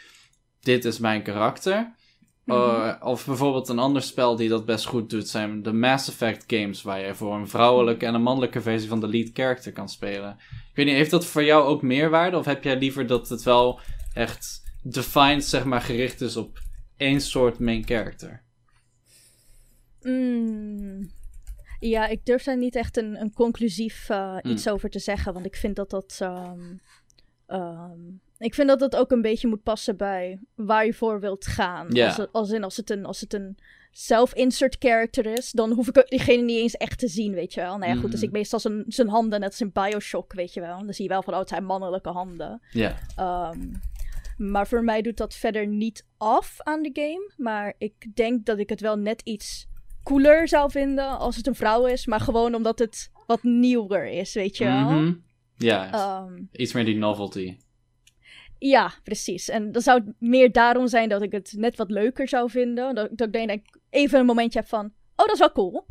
dit 0.59 0.85
is 0.85 0.99
mijn 0.99 1.21
karakter? 1.21 1.95
Uh, 2.45 2.93
of 2.99 3.25
bijvoorbeeld 3.25 3.69
een 3.69 3.79
ander 3.79 4.01
spel 4.01 4.35
die 4.35 4.49
dat 4.49 4.65
best 4.65 4.85
goed 4.85 5.09
doet 5.09 5.27
zijn 5.27 5.63
de 5.63 5.73
Mass 5.73 6.09
Effect 6.09 6.43
games 6.47 6.81
waar 6.81 7.05
je 7.05 7.15
voor 7.15 7.35
een 7.35 7.47
vrouwelijke 7.47 8.05
en 8.05 8.13
een 8.13 8.21
mannelijke 8.21 8.61
versie 8.61 8.89
van 8.89 8.99
de 8.99 9.07
lead 9.07 9.29
character 9.33 9.71
kan 9.71 9.89
spelen. 9.89 10.37
Ik 10.69 10.75
weet 10.75 10.85
niet, 10.85 10.95
heeft 10.95 11.11
dat 11.11 11.25
voor 11.25 11.43
jou 11.43 11.65
ook 11.65 11.81
meerwaarde 11.81 12.37
of 12.37 12.45
heb 12.45 12.63
jij 12.63 12.77
liever 12.77 13.07
dat 13.07 13.29
het 13.29 13.43
wel 13.43 13.79
echt 14.13 14.63
defined 14.83 15.45
zeg 15.45 15.65
maar 15.65 15.81
gericht 15.81 16.21
is 16.21 16.35
op 16.37 16.63
één 16.97 17.21
soort 17.21 17.59
main 17.59 17.83
character? 17.85 18.43
Mm. 20.01 21.11
Ja, 21.79 22.07
ik 22.07 22.25
durf 22.25 22.43
daar 22.43 22.57
niet 22.57 22.75
echt 22.75 22.97
een, 22.97 23.21
een 23.21 23.33
conclusief 23.33 24.09
eh, 24.09 24.37
Mm. 24.41 24.51
iets 24.51 24.69
over 24.69 24.89
te 24.89 24.99
zeggen, 24.99 25.33
want 25.33 25.45
ik 25.45 25.55
vind 25.55 25.75
dat 25.75 25.89
dat. 25.89 26.17
ehm, 26.21 26.61
ehm, 27.47 27.99
ik 28.37 28.53
vind 28.53 28.67
dat 28.67 28.79
dat 28.79 28.95
ook 28.95 29.11
een 29.11 29.21
beetje 29.21 29.47
moet 29.47 29.63
passen 29.63 29.97
bij 29.97 30.39
waar 30.55 30.85
je 30.85 30.93
voor 30.93 31.19
wilt 31.19 31.45
gaan. 31.47 31.87
Als, 32.01 32.17
het, 32.17 32.31
als, 32.31 32.51
in, 32.51 32.63
als, 32.63 32.77
het 32.77 32.89
een, 32.89 33.05
als 33.05 33.21
het 33.21 33.33
een 33.33 33.57
self-insert 33.91 34.75
character 34.79 35.25
is, 35.25 35.51
dan 35.51 35.71
hoef 35.71 35.87
ik 35.87 36.05
diegene 36.09 36.41
niet 36.43 36.57
eens 36.57 36.73
echt 36.73 36.99
te 36.99 37.07
zien, 37.07 37.33
weet 37.33 37.53
je 37.53 37.61
wel. 37.61 37.77
Nou 37.77 37.93
ja, 37.93 37.99
goed, 37.99 38.11
dus 38.11 38.19
Mhm. 38.19 38.27
ik 38.29 38.35
meestal 38.35 38.59
zijn, 38.59 38.83
zijn 38.87 39.07
handen, 39.09 39.39
net 39.39 39.49
als 39.49 39.61
in 39.61 39.71
Bioshock, 39.73 40.33
weet 40.33 40.53
je 40.53 40.61
wel. 40.61 40.77
Dan 40.85 40.93
zie 40.93 41.03
je 41.03 41.09
wel 41.09 41.23
van, 41.23 41.33
oh, 41.33 41.39
het 41.39 41.49
zijn 41.49 41.65
mannelijke 41.65 42.09
handen. 42.09 42.61
Ja. 42.71 42.95
Ehm, 43.15 43.59
maar 44.37 44.67
voor 44.67 44.83
mij 44.83 45.01
doet 45.01 45.17
dat 45.17 45.33
verder 45.35 45.67
niet 45.67 46.05
af 46.17 46.55
aan 46.61 46.81
de 46.81 46.89
game. 46.93 47.31
Maar 47.37 47.73
ik 47.77 48.15
denk 48.15 48.45
dat 48.45 48.59
ik 48.59 48.69
het 48.69 48.81
wel 48.81 48.95
net 48.97 49.21
iets 49.21 49.67
cooler 50.03 50.47
zou 50.47 50.71
vinden 50.71 51.17
als 51.17 51.35
het 51.35 51.47
een 51.47 51.55
vrouw 51.55 51.85
is. 51.85 52.05
Maar 52.05 52.19
gewoon 52.19 52.55
omdat 52.55 52.79
het 52.79 53.11
wat 53.27 53.43
nieuwer 53.43 54.05
is, 54.07 54.33
weet 54.33 54.57
je 54.57 54.63
wel. 54.65 54.89
Mhm. 54.91 55.13
Ja, 55.57 55.91
Ehm, 55.93 56.41
iets 56.51 56.73
meer 56.73 56.85
die 56.85 56.95
novelty. 56.97 57.57
ja, 58.59 58.93
precies. 59.03 59.49
En 59.49 59.71
dan 59.71 59.81
zou 59.81 60.03
het 60.05 60.13
meer 60.19 60.51
daarom 60.51 60.87
zijn 60.87 61.09
dat 61.09 61.21
ik 61.21 61.31
het 61.31 61.53
net 61.57 61.77
wat 61.77 61.89
leuker 61.91 62.27
zou 62.27 62.49
vinden. 62.49 62.95
Dat, 62.95 63.09
dat 63.11 63.27
ik 63.27 63.33
denk 63.33 63.47
dat 63.47 63.57
ik 63.57 63.79
even 63.89 64.19
een 64.19 64.25
momentje 64.25 64.59
heb 64.59 64.67
van, 64.67 64.85
oh, 64.85 65.25
dat 65.25 65.31
is 65.31 65.39
wel 65.39 65.51
cool. 65.51 65.85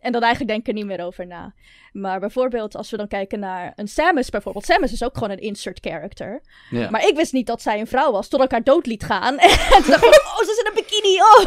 En 0.00 0.12
dan 0.12 0.22
eigenlijk 0.22 0.50
denk 0.50 0.60
ik 0.60 0.68
er 0.68 0.74
niet 0.74 0.86
meer 0.86 1.06
over 1.06 1.26
na. 1.26 1.54
Maar 1.92 2.20
bijvoorbeeld 2.20 2.76
als 2.76 2.90
we 2.90 2.96
dan 2.96 3.08
kijken 3.08 3.38
naar 3.38 3.72
een 3.76 3.88
Samus 3.88 4.30
bijvoorbeeld. 4.30 4.64
Samus 4.64 4.92
is 4.92 5.04
ook 5.04 5.14
gewoon 5.14 5.30
een 5.30 5.40
insert 5.40 5.78
character. 5.80 6.40
Ja. 6.70 6.90
Maar 6.90 7.06
ik 7.06 7.16
wist 7.16 7.32
niet 7.32 7.46
dat 7.46 7.62
zij 7.62 7.80
een 7.80 7.86
vrouw 7.86 8.12
was, 8.12 8.28
tot 8.28 8.42
ik 8.42 8.50
haar 8.50 8.62
dood 8.62 8.86
liet 8.86 9.04
gaan. 9.04 9.38
En 9.74 9.82
toen 9.82 9.90
dacht 9.90 10.04
ik, 10.04 10.22
oh, 10.24 10.38
ze 10.38 10.50
is 10.50 10.58
in 10.58 10.66
een 10.66 10.74
bikini, 10.74 11.20
oh. 11.20 11.44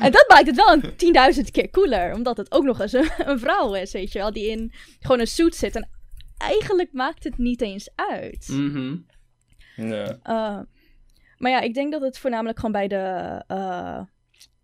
en 0.04 0.12
dat 0.12 0.24
maakt 0.28 0.46
het 0.46 0.56
wel 0.56 0.72
een 0.72 1.44
10.000 1.44 1.50
keer 1.50 1.70
cooler. 1.70 2.14
Omdat 2.14 2.36
het 2.36 2.52
ook 2.52 2.64
nog 2.64 2.80
eens 2.80 2.92
een, 2.92 3.10
een 3.16 3.38
vrouw 3.38 3.74
is, 3.74 3.92
weet 3.92 4.12
je 4.12 4.18
wel. 4.18 4.32
Die 4.32 4.50
in 4.50 4.72
gewoon 5.00 5.20
een 5.20 5.26
suit 5.26 5.54
zit. 5.54 5.76
En 5.76 5.88
eigenlijk 6.38 6.92
maakt 6.92 7.24
het 7.24 7.38
niet 7.38 7.60
eens 7.60 7.90
uit. 7.94 8.46
Ja. 9.76 10.18
Uh, 10.24 10.60
maar 11.38 11.50
ja, 11.50 11.60
ik 11.60 11.74
denk 11.74 11.92
dat 11.92 12.00
het 12.00 12.18
voornamelijk 12.18 12.56
gewoon 12.56 12.72
bij, 12.72 12.88
de, 12.88 13.42
uh, 13.48 14.00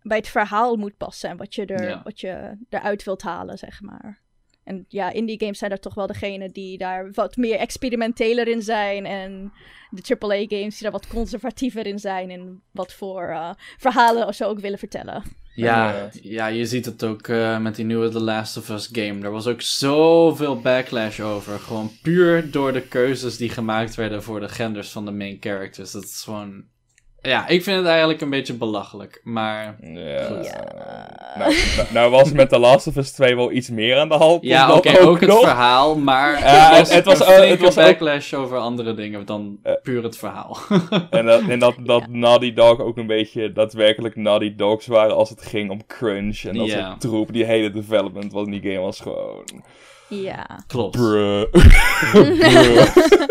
bij 0.03 0.17
het 0.17 0.27
verhaal 0.27 0.75
moet 0.75 0.97
passen. 0.97 1.29
En 1.29 1.37
wat 1.37 1.55
je, 1.55 1.65
er, 1.65 1.87
Ja. 1.87 2.01
wat 2.03 2.19
je 2.19 2.57
eruit 2.69 3.03
wilt 3.03 3.21
halen, 3.21 3.57
zeg 3.57 3.81
maar. 3.81 4.21
En 4.63 4.85
ja, 4.87 5.11
indie 5.11 5.39
games 5.39 5.57
zijn 5.57 5.71
er 5.71 5.79
toch 5.79 5.93
wel 5.93 6.07
degene 6.07 6.51
die 6.51 6.77
daar 6.77 7.11
wat 7.11 7.35
meer 7.35 7.57
experimenteler 7.57 8.47
in 8.47 8.61
zijn. 8.61 9.05
En 9.05 9.51
de 9.89 10.17
AAA 10.19 10.45
games 10.47 10.73
die 10.73 10.81
daar 10.81 10.91
wat 10.91 11.07
conservatiever 11.07 11.85
in 11.85 11.99
zijn. 11.99 12.29
En 12.31 12.61
wat 12.71 12.93
voor 12.93 13.29
uh, 13.29 13.49
verhalen 13.77 14.33
ze 14.33 14.45
ook 14.45 14.59
willen 14.59 14.79
vertellen. 14.79 15.23
Ja, 15.55 15.91
Ja. 15.93 16.09
ja, 16.21 16.47
je 16.47 16.65
ziet 16.65 16.85
het 16.85 17.03
ook 17.03 17.27
eh, 17.27 17.59
met 17.59 17.75
die 17.75 17.85
nieuwe 17.85 18.09
The 18.09 18.19
Last 18.21 18.57
of 18.57 18.69
Us 18.69 18.89
game. 18.91 19.21
Er 19.21 19.31
was 19.31 19.47
ook 19.47 19.61
zoveel 19.61 20.59
backlash 20.61 21.19
over. 21.19 21.59
Gewoon 21.59 21.91
puur 22.01 22.51
door 22.51 22.73
de 22.73 22.81
keuzes 22.87 23.37
die 23.37 23.49
gemaakt 23.49 23.95
werden 23.95 24.23
voor 24.23 24.39
de 24.39 24.49
genders 24.49 24.89
van 24.91 25.05
de 25.05 25.11
main 25.11 25.37
characters. 25.39 25.91
Dat 25.91 26.03
is 26.03 26.21
gewoon... 26.23 26.63
Ja, 27.25 27.47
ik 27.47 27.63
vind 27.63 27.77
het 27.77 27.85
eigenlijk 27.85 28.21
een 28.21 28.29
beetje 28.29 28.53
belachelijk. 28.53 29.21
Maar 29.23 29.75
Ja. 29.81 30.23
Goed. 30.23 30.51
Nou, 31.37 31.53
nou, 31.75 31.87
nou 31.93 32.11
was 32.11 32.31
met 32.31 32.49
The 32.49 32.59
Last 32.59 32.87
of 32.87 32.95
Us 32.95 33.11
2 33.11 33.35
wel 33.35 33.51
iets 33.51 33.69
meer 33.69 33.97
aan 33.97 34.09
de 34.09 34.15
hand. 34.15 34.43
ja, 34.43 34.73
oké, 34.73 34.99
ook 35.01 35.19
het 35.19 35.29
nog. 35.29 35.39
verhaal. 35.39 35.95
Maar 35.97 36.39
Ja, 36.39 36.69
was, 36.71 36.93
het 36.93 37.05
was 37.05 37.19
een 37.19 37.25
ook- 37.43 37.45
het 37.49 37.59
was 37.59 37.77
ook- 37.77 37.83
backlash 37.83 38.33
over 38.33 38.57
andere 38.57 38.93
dingen 38.93 39.25
dan 39.25 39.57
Eh. 39.63 39.73
puur 39.83 40.03
het 40.03 40.17
verhaal. 40.17 40.57
En 41.09 41.25
dat, 41.25 41.41
en 41.47 41.59
dat, 41.59 41.75
dat 41.79 42.07
Naughty 42.07 42.53
Dog 42.53 42.79
ook 42.79 42.97
een 42.97 43.07
beetje 43.07 43.51
daadwerkelijk 43.51 44.15
Naughty 44.15 44.55
Dogs 44.55 44.87
waren 44.87 45.15
als 45.15 45.29
het 45.29 45.41
ging 45.45 45.69
om 45.69 45.85
crunch 45.87 46.43
en 46.43 46.57
dat 46.57 46.67
Ja. 46.67 46.87
soort 46.87 47.01
troep. 47.01 47.33
Die 47.33 47.45
hele 47.45 47.71
development 47.71 48.31
was 48.31 48.45
in 48.45 48.51
die 48.51 48.71
game 48.71 48.83
was 48.83 48.99
gewoon... 48.99 49.43
Ja. 50.21 50.63
Klopt. 50.67 50.97
Bruh. 50.97 51.51
Bruh. 52.11 52.95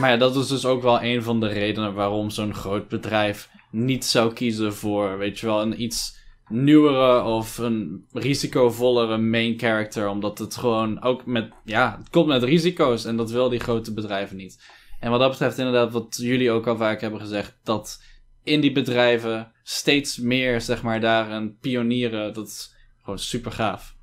Maar 0.00 0.10
ja, 0.10 0.16
dat 0.16 0.36
is 0.36 0.46
dus 0.46 0.64
ook 0.66 0.82
wel 0.82 1.02
een 1.02 1.22
van 1.22 1.40
de 1.40 1.48
redenen 1.48 1.94
waarom 1.94 2.30
zo'n 2.30 2.54
groot 2.54 2.88
bedrijf 2.88 3.48
niet 3.70 4.04
zou 4.04 4.32
kiezen 4.32 4.74
voor, 4.74 5.18
weet 5.18 5.38
je 5.38 5.46
wel, 5.46 5.62
een 5.62 5.82
iets 5.82 6.16
nieuwere 6.48 7.22
of 7.22 7.58
een 7.58 8.04
risicovollere 8.12 9.18
main 9.18 9.58
character. 9.58 10.08
Omdat 10.08 10.38
het 10.38 10.56
gewoon 10.56 11.02
ook 11.02 11.26
met, 11.26 11.52
ja, 11.64 11.96
het 11.98 12.10
komt 12.10 12.26
met 12.26 12.42
risico's 12.42 13.04
en 13.04 13.16
dat 13.16 13.30
wil 13.30 13.48
die 13.48 13.60
grote 13.60 13.92
bedrijven 13.92 14.36
niet. 14.36 14.62
En 15.00 15.10
wat 15.10 15.20
dat 15.20 15.30
betreft 15.30 15.58
inderdaad, 15.58 15.92
wat 15.92 16.16
jullie 16.20 16.50
ook 16.50 16.66
al 16.66 16.76
vaak 16.76 17.00
hebben 17.00 17.20
gezegd, 17.20 17.56
dat 17.62 18.02
indie 18.42 18.72
bedrijven 18.72 19.52
steeds 19.62 20.18
meer, 20.18 20.60
zeg 20.60 20.82
maar, 20.82 21.00
daarin 21.00 21.58
pionieren, 21.60 22.32
dat 22.32 22.46
is 22.46 22.74
gewoon 23.02 23.18
super 23.18 23.52
gaaf. 23.52 23.93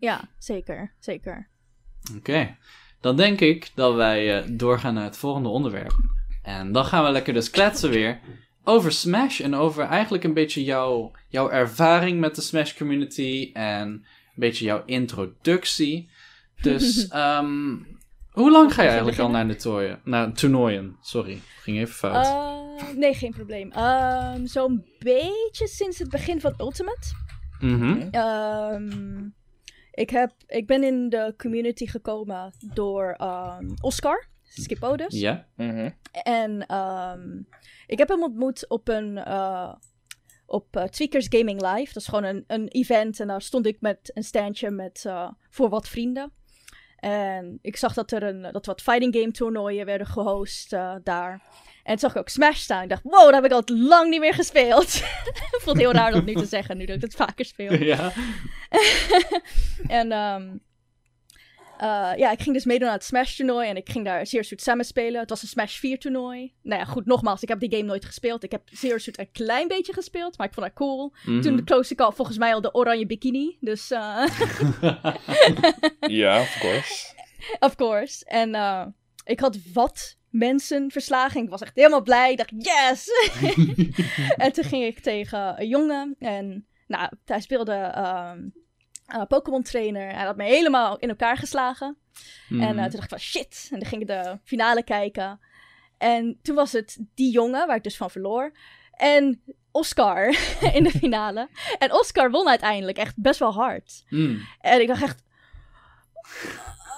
Ja, 0.00 0.28
zeker. 0.38 0.92
Zeker. 0.98 1.48
Oké, 2.16 2.56
dan 3.00 3.16
denk 3.16 3.40
ik 3.40 3.70
dat 3.74 3.94
wij 3.94 4.38
eh, 4.38 4.48
doorgaan 4.52 4.94
naar 4.94 5.04
het 5.04 5.16
volgende 5.16 5.48
onderwerp. 5.48 5.92
En 6.42 6.72
dan 6.72 6.84
gaan 6.84 7.04
we 7.04 7.10
lekker 7.10 7.34
dus 7.34 7.50
kletsen 7.50 7.90
weer 7.90 8.20
over 8.64 8.92
Smash 8.92 9.40
en 9.40 9.54
over 9.54 9.84
eigenlijk 9.84 10.24
een 10.24 10.34
beetje 10.34 10.64
jouw, 10.64 11.10
jouw 11.28 11.50
ervaring 11.50 12.20
met 12.20 12.34
de 12.34 12.40
Smash 12.40 12.76
community 12.76 13.50
en 13.52 13.88
een 13.88 14.04
beetje 14.34 14.64
jouw 14.64 14.82
introductie. 14.86 16.10
Dus, 16.60 17.08
ehm, 17.08 17.76
hoe 18.30 18.50
lang 18.50 18.74
ga 18.74 18.82
je 18.82 18.88
eigenlijk 18.88 19.18
al 19.18 19.30
naar 19.30 19.48
de 19.48 19.56
toernooien? 19.56 20.00
Naar 20.04 20.32
toernooien, 20.32 20.96
sorry, 21.00 21.40
ging 21.60 21.78
even 21.78 21.94
fout. 21.94 22.26
Uh, 22.26 22.96
nee, 22.96 23.14
geen 23.14 23.32
probleem. 23.32 23.70
Ehm, 23.72 24.46
Zo'n 24.46 24.84
beetje 24.98 25.68
sinds 25.68 25.98
het 25.98 26.10
begin 26.10 26.40
van 26.40 26.54
Ultimate. 26.58 27.08
Mhm. 27.60 28.08
Ehm, 28.10 29.28
ik, 30.00 30.10
heb, 30.10 30.32
ik 30.46 30.66
ben 30.66 30.84
in 30.84 31.08
de 31.08 31.34
community 31.36 31.86
gekomen 31.86 32.52
door 32.74 33.12
ehm, 33.12 33.68
Oscar, 33.80 34.26
Skipodus. 34.42 35.20
Ja, 35.20 35.46
Mhm. 35.56 35.90
En 36.12 36.66
ehm, 36.66 37.42
ik 37.86 37.98
heb 37.98 38.08
hem 38.08 38.22
ontmoet 38.22 38.68
op 38.68 38.88
een 38.88 39.16
uh, 39.16 39.74
op 40.46 40.76
uh, 40.76 40.84
Tweakers 40.84 41.26
Gaming 41.28 41.60
Live. 41.60 41.92
Dat 41.92 42.02
is 42.02 42.08
gewoon 42.08 42.24
een, 42.24 42.44
een 42.46 42.68
event 42.68 43.20
en 43.20 43.26
daar 43.26 43.42
stond 43.42 43.66
ik 43.66 43.80
met 43.80 44.10
een 44.14 44.24
standje 44.24 44.70
met, 44.70 45.04
uh, 45.06 45.30
voor 45.50 45.68
wat 45.68 45.88
vrienden. 45.88 46.32
En 46.96 47.58
ik 47.62 47.76
zag 47.76 47.94
dat 47.94 48.12
er 48.12 48.22
een, 48.22 48.52
dat 48.52 48.66
wat 48.66 48.82
fighting 48.82 49.14
game 49.14 49.30
toernooien 49.30 49.86
werden 49.86 50.06
gehost 50.06 50.72
uh, 50.72 50.94
daar. 51.02 51.42
En 51.82 51.90
toen 51.90 51.98
zag 51.98 52.10
ik 52.10 52.18
ook 52.18 52.28
Smash 52.28 52.58
staan. 52.58 52.82
Ik 52.82 52.88
dacht, 52.88 53.02
wow, 53.02 53.24
daar 53.24 53.42
heb 53.42 53.44
ik 53.44 53.52
al 53.52 53.76
lang 53.76 54.10
niet 54.10 54.20
meer 54.20 54.34
gespeeld. 54.34 55.02
het 55.64 55.76
heel 55.76 55.92
raar 55.92 56.12
dat 56.12 56.24
nu 56.24 56.34
te 56.34 56.46
zeggen, 56.46 56.76
nu 56.76 56.84
dat 56.84 56.96
ik 56.96 57.02
het 57.02 57.14
vaker 57.14 57.44
speel. 57.44 57.74
ja. 57.74 58.12
en 60.00 60.12
um, 60.12 60.62
uh, 61.82 62.10
ja, 62.16 62.30
ik 62.30 62.42
ging 62.42 62.54
dus 62.54 62.64
meedoen 62.64 62.88
aan 62.88 62.94
het 62.94 63.04
Smash 63.04 63.36
toernooi 63.36 63.68
en 63.68 63.76
ik 63.76 63.88
ging 63.88 64.04
daar 64.04 64.26
Zero 64.26 64.42
Suit 64.42 64.62
Samus 64.62 64.86
spelen. 64.86 65.20
Het 65.20 65.30
was 65.30 65.42
een 65.42 65.48
Smash 65.48 65.78
4 65.78 65.98
toernooi. 65.98 66.52
Nou 66.62 66.80
ja, 66.80 66.86
goed, 66.86 67.06
nogmaals, 67.06 67.42
ik 67.42 67.48
heb 67.48 67.60
die 67.60 67.70
game 67.70 67.82
nooit 67.82 68.04
gespeeld. 68.04 68.42
Ik 68.42 68.50
heb 68.50 68.62
Zero 68.64 68.98
Suit 68.98 69.18
een 69.18 69.30
klein 69.32 69.68
beetje 69.68 69.92
gespeeld, 69.92 70.38
maar 70.38 70.46
ik 70.46 70.54
vond 70.54 70.66
het 70.66 70.74
cool. 70.74 71.12
Mhm. 71.24 71.40
Toen 71.40 71.64
close 71.64 71.92
ik 71.92 72.00
al 72.00 72.12
volgens 72.12 72.38
mij 72.38 72.54
al 72.54 72.60
de 72.60 72.74
oranje 72.74 73.06
bikini, 73.06 73.56
dus... 73.60 73.90
Uh... 73.90 73.98
ja, 76.20 76.40
of 76.40 76.58
course. 76.60 77.14
of 77.60 77.74
course. 77.74 78.24
En 78.24 78.54
uh, 78.54 78.86
ik 79.24 79.40
had 79.40 79.58
wat 79.72 80.18
mensen 80.30 80.90
verslagen. 80.90 81.42
Ik 81.42 81.50
was 81.50 81.62
echt 81.62 81.74
helemaal 81.74 82.02
blij. 82.02 82.30
Ik 82.30 82.36
dacht, 82.36 82.52
yes! 82.56 83.08
en 84.44 84.52
toen 84.52 84.64
ging 84.64 84.84
ik 84.84 85.00
tegen 85.00 85.60
een 85.60 85.68
jongen 85.68 86.16
en 86.18 86.66
nou, 86.86 87.10
hij 87.24 87.40
speelde... 87.40 87.94
Um, 88.34 88.52
uh, 89.14 89.22
Pokémon 89.28 89.62
trainer. 89.62 90.14
Hij 90.14 90.24
had 90.24 90.36
me 90.36 90.44
helemaal 90.44 90.98
in 90.98 91.08
elkaar 91.08 91.36
geslagen. 91.36 91.96
Mm. 92.48 92.60
En 92.60 92.76
uh, 92.76 92.82
toen 92.82 92.90
dacht 92.90 93.02
ik 93.02 93.08
van 93.08 93.18
shit. 93.18 93.68
En 93.70 93.78
dan 93.78 93.88
ging 93.88 94.00
ik 94.00 94.06
de 94.06 94.38
finale 94.44 94.82
kijken. 94.82 95.40
En 95.98 96.38
toen 96.42 96.54
was 96.54 96.72
het 96.72 96.98
die 97.14 97.32
jongen, 97.32 97.66
waar 97.66 97.76
ik 97.76 97.82
dus 97.82 97.96
van 97.96 98.10
verloor. 98.10 98.52
En 98.90 99.42
Oscar 99.70 100.36
in 100.74 100.82
de 100.82 100.90
finale. 100.90 101.48
En 101.78 101.92
Oscar 101.92 102.30
won 102.30 102.48
uiteindelijk 102.48 102.98
echt 102.98 103.14
best 103.16 103.38
wel 103.38 103.52
hard. 103.52 104.04
Mm. 104.08 104.46
En 104.60 104.80
ik 104.80 104.86
dacht 104.86 105.02
echt... 105.02 105.22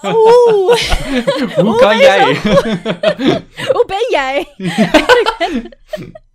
Oeh. 0.03 0.81
Hoe 1.55 1.77
kan 1.77 1.99
jij? 1.99 2.35
Hoe 3.75 3.85
ben 3.87 4.07
jij? 4.11 4.47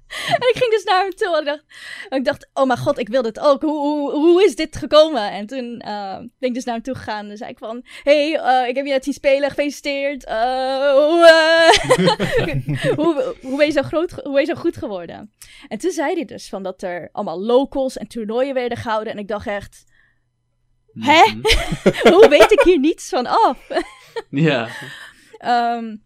En 0.08 0.47
ik 0.51 0.56
ging 0.56 0.71
dus 0.71 0.84
naar 0.84 1.01
hem 1.01 1.15
toe 1.15 1.36
en 1.36 1.39
ik 1.39 1.45
dacht, 1.45 1.63
en 2.10 2.17
ik 2.17 2.25
dacht 2.25 2.49
oh 2.53 2.65
mijn 2.65 2.80
god, 2.80 2.97
ik 2.97 3.08
wil 3.08 3.21
dit 3.21 3.39
ook. 3.39 3.62
Hoe, 3.62 3.80
hoe, 3.80 4.12
hoe 4.12 4.43
is 4.43 4.56
dit 4.56 4.75
gekomen? 4.75 5.32
En 5.32 5.45
toen 5.45 5.84
uh, 5.88 6.17
ben 6.17 6.49
ik 6.49 6.53
dus 6.53 6.63
naar 6.63 6.73
hem 6.73 6.84
toe 6.84 6.95
gegaan 6.95 7.30
en 7.30 7.38
zei 7.38 7.49
ik 7.49 7.58
van... 7.58 7.86
hey, 8.03 8.32
uh, 8.32 8.67
ik 8.67 8.75
heb 8.75 8.86
je 8.86 8.91
net 8.91 9.03
zien 9.03 9.13
spelen, 9.13 9.49
gefeliciteerd. 9.49 10.27
Uh, 10.27 10.91
hoe, 10.91 11.73
hoe, 12.95 13.36
hoe, 13.41 13.58
ben 13.58 13.65
je 13.65 13.71
zo 13.71 13.82
groot, 13.82 14.12
hoe 14.12 14.34
ben 14.34 14.41
je 14.41 14.45
zo 14.45 14.62
goed 14.62 14.77
geworden? 14.77 15.32
En 15.67 15.77
toen 15.77 15.91
zei 15.91 16.13
hij 16.13 16.25
dus 16.25 16.49
van 16.49 16.63
dat 16.63 16.82
er 16.82 17.10
allemaal 17.12 17.41
locals 17.41 17.97
en 17.97 18.08
toernooien 18.08 18.53
werden 18.53 18.77
gehouden. 18.77 19.13
En 19.13 19.19
ik 19.19 19.27
dacht 19.27 19.47
echt... 19.47 19.86
Hè? 20.99 21.33
Mm 21.33 21.41
-hmm. 21.41 22.13
hoe 22.13 22.27
weet 22.29 22.51
ik 22.51 22.62
hier 22.62 22.79
niets 22.79 23.10
van 23.10 23.25
af? 23.25 23.67
ja. 24.29 24.67
Um, 25.75 26.05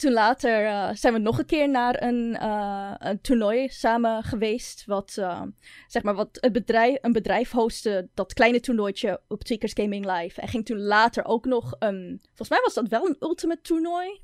toen 0.00 0.12
later 0.12 0.64
uh, 0.64 0.88
zijn 0.92 1.12
we 1.12 1.18
nog 1.18 1.38
een 1.38 1.46
keer 1.46 1.68
naar 1.68 2.02
een, 2.02 2.38
uh, 2.42 2.94
een 2.98 3.20
toernooi 3.20 3.68
samen 3.68 4.22
geweest. 4.22 4.84
Wat, 4.86 5.16
uh, 5.18 5.42
zeg 5.86 6.02
maar, 6.02 6.14
wat 6.14 6.28
het 6.40 6.52
bedrijf, 6.52 6.98
een 7.00 7.12
bedrijf 7.12 7.50
hostte, 7.50 8.08
dat 8.14 8.32
kleine 8.32 8.60
toernooitje 8.60 9.20
op 9.28 9.44
Tweakers 9.44 9.72
Gaming 9.74 10.16
Live. 10.16 10.40
En 10.40 10.48
ging 10.48 10.66
toen 10.66 10.80
later 10.80 11.24
ook 11.24 11.44
nog 11.44 11.74
een, 11.78 12.18
volgens 12.26 12.48
mij 12.48 12.60
was 12.62 12.74
dat 12.74 12.88
wel 12.88 13.06
een 13.06 13.16
ultimate 13.20 13.60
toernooi, 13.60 14.20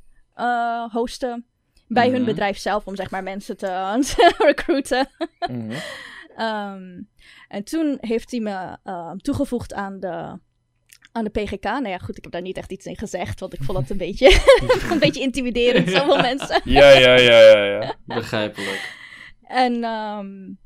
hosten. 0.93 1.47
Bij 1.89 2.05
mm 2.05 2.09
-hmm. 2.09 2.17
hun 2.17 2.35
bedrijf 2.35 2.59
zelf, 2.59 2.87
om 2.87 2.97
zeg 2.97 3.11
maar 3.11 3.23
mensen 3.23 3.57
te, 3.57 3.67
te 4.17 4.35
recruiten. 4.39 5.09
Mm 5.51 5.71
-hmm. 5.71 5.79
Um, 6.41 7.09
en 7.49 7.65
toen 7.65 7.99
heeft 8.01 8.31
hij 8.31 8.41
me 8.41 8.79
toegevoegd 9.23 9.75
aan 9.75 10.01
de 10.01 10.39
aan 11.17 11.25
de 11.25 11.31
PGK. 11.31 11.65
Nou 11.65 11.89
ja, 11.89 11.99
goed, 11.99 12.17
ik 12.17 12.23
heb 12.23 12.33
daar 12.33 12.43
niet 12.43 12.57
echt 12.57 12.73
iets 12.73 12.87
in 12.87 12.97
gezegd, 12.97 13.41
want 13.41 13.53
ik 13.53 13.63
vond 13.63 13.79
het 13.79 13.91
een 13.91 13.97
beetje, 13.97 14.41
een 14.93 14.99
beetje 14.99 15.21
intimiderend, 15.21 15.89
zoveel 15.91 16.21
mensen. 16.21 16.61
Ja, 16.65 16.91
ja, 16.91 17.15
ja, 17.17 17.41
ja, 17.41 17.65
ja. 17.65 17.95
Begrijpelijk. 18.17 18.95
En 19.43 19.85
um, 19.85 20.59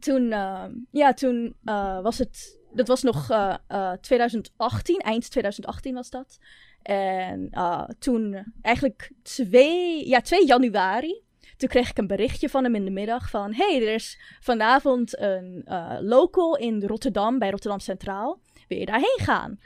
toen, 0.00 0.22
uh, 0.22 0.64
ja, 0.90 1.14
toen 1.14 1.56
uh, 1.64 2.00
was 2.00 2.18
het, 2.18 2.58
dat 2.72 2.88
was 2.88 3.02
nog 3.02 3.30
uh, 3.30 3.92
2018, 4.00 4.98
eind 4.98 5.30
2018 5.30 5.94
was 5.94 6.10
dat. 6.10 6.38
En 6.82 7.50
toen, 7.98 8.52
eigenlijk 8.62 9.12
twee, 9.22 10.08
ja, 10.08 10.20
2 10.20 10.46
januari, 10.46 11.22
toen 11.58 11.68
kreeg 11.68 11.90
ik 11.90 11.98
een 11.98 12.06
berichtje 12.06 12.48
van 12.48 12.64
hem 12.64 12.74
in 12.74 12.84
de 12.84 12.90
middag 12.90 13.30
van... 13.30 13.54
hey, 13.54 13.82
er 13.82 13.94
is 13.94 14.18
vanavond 14.40 15.20
een 15.20 15.64
uh, 15.68 15.96
local 16.00 16.56
in 16.56 16.82
Rotterdam, 16.86 17.38
bij 17.38 17.50
Rotterdam 17.50 17.80
Centraal. 17.80 18.40
Wil 18.68 18.78
je 18.78 18.86
daarheen 18.86 19.18
gaan? 19.22 19.58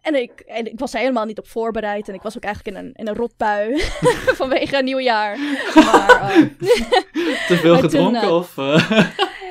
En 0.00 0.14
ik, 0.14 0.40
en 0.40 0.66
ik 0.66 0.78
was 0.78 0.94
er 0.94 1.00
helemaal 1.00 1.24
niet 1.24 1.38
op 1.38 1.48
voorbereid. 1.48 2.08
En 2.08 2.14
ik 2.14 2.22
was 2.22 2.36
ook 2.36 2.44
eigenlijk 2.44 2.76
in 2.76 2.84
een, 2.84 2.92
in 2.92 3.08
een 3.08 3.14
rotbui 3.14 3.80
vanwege 4.40 4.78
een 4.78 4.84
nieuwjaar. 4.84 5.38
Maar, 5.74 6.36
uh, 6.36 6.46
Te 7.48 7.56
veel 7.56 7.76
gedronken 7.78 8.20
toen, 8.20 8.30
uh, 8.30 8.34
of... 8.34 8.56
Uh... 8.56 9.08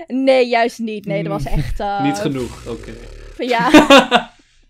Nee, 0.08 0.48
juist 0.48 0.80
niet. 0.80 1.06
Nee, 1.06 1.24
dat 1.24 1.32
was 1.32 1.46
echt... 1.46 1.84
niet 2.04 2.18
genoeg, 2.18 2.68
oké. 2.68 2.94
Okay. 3.36 3.48
Ja, 3.48 3.70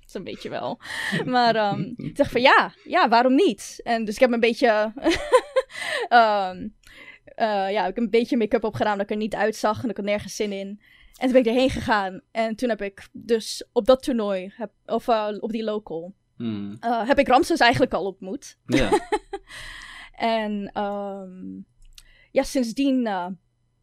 zo'n 0.05 0.23
beetje 0.23 0.49
wel. 0.49 0.79
Maar 1.25 1.71
um, 1.73 1.93
ik 1.97 2.15
dacht 2.15 2.31
van 2.31 2.41
ja, 2.41 2.73
ja, 2.83 3.09
waarom 3.09 3.35
niet? 3.35 3.79
En 3.83 4.05
dus 4.05 4.13
ik 4.13 4.19
heb 4.19 4.31
een 4.31 4.39
beetje... 4.39 4.93
um, 6.09 6.75
uh, 7.39 7.71
ja, 7.71 7.79
ik 7.87 7.95
heb 7.95 7.97
een 7.97 8.09
beetje 8.09 8.37
make-up 8.37 8.63
opgedaan 8.63 8.97
dat 8.97 9.05
ik 9.05 9.11
er 9.11 9.17
niet 9.17 9.35
uitzag 9.35 9.83
en 9.83 9.89
ik 9.89 9.97
had 9.97 10.05
nergens 10.05 10.35
zin 10.35 10.51
in. 10.51 10.81
En 11.13 11.25
toen 11.25 11.31
ben 11.31 11.41
ik 11.41 11.47
erheen 11.47 11.69
gegaan. 11.69 12.21
En 12.31 12.55
toen 12.55 12.69
heb 12.69 12.81
ik 12.81 13.07
dus 13.11 13.67
op 13.71 13.85
dat 13.85 14.03
toernooi, 14.03 14.53
heb, 14.55 14.71
of 14.85 15.07
uh, 15.07 15.27
op 15.39 15.51
die 15.51 15.63
local, 15.63 16.13
Hmm. 16.37 16.77
uh, 16.85 17.07
heb 17.07 17.19
ik 17.19 17.27
Ramses 17.27 17.59
eigenlijk 17.59 17.93
al 17.93 18.05
ontmoet. 18.05 18.57
Ja. 18.65 18.89
En 20.19 20.81
um, 20.83 21.65
ja, 22.31 22.43
sindsdien 22.43 23.05
uh, 23.05 23.27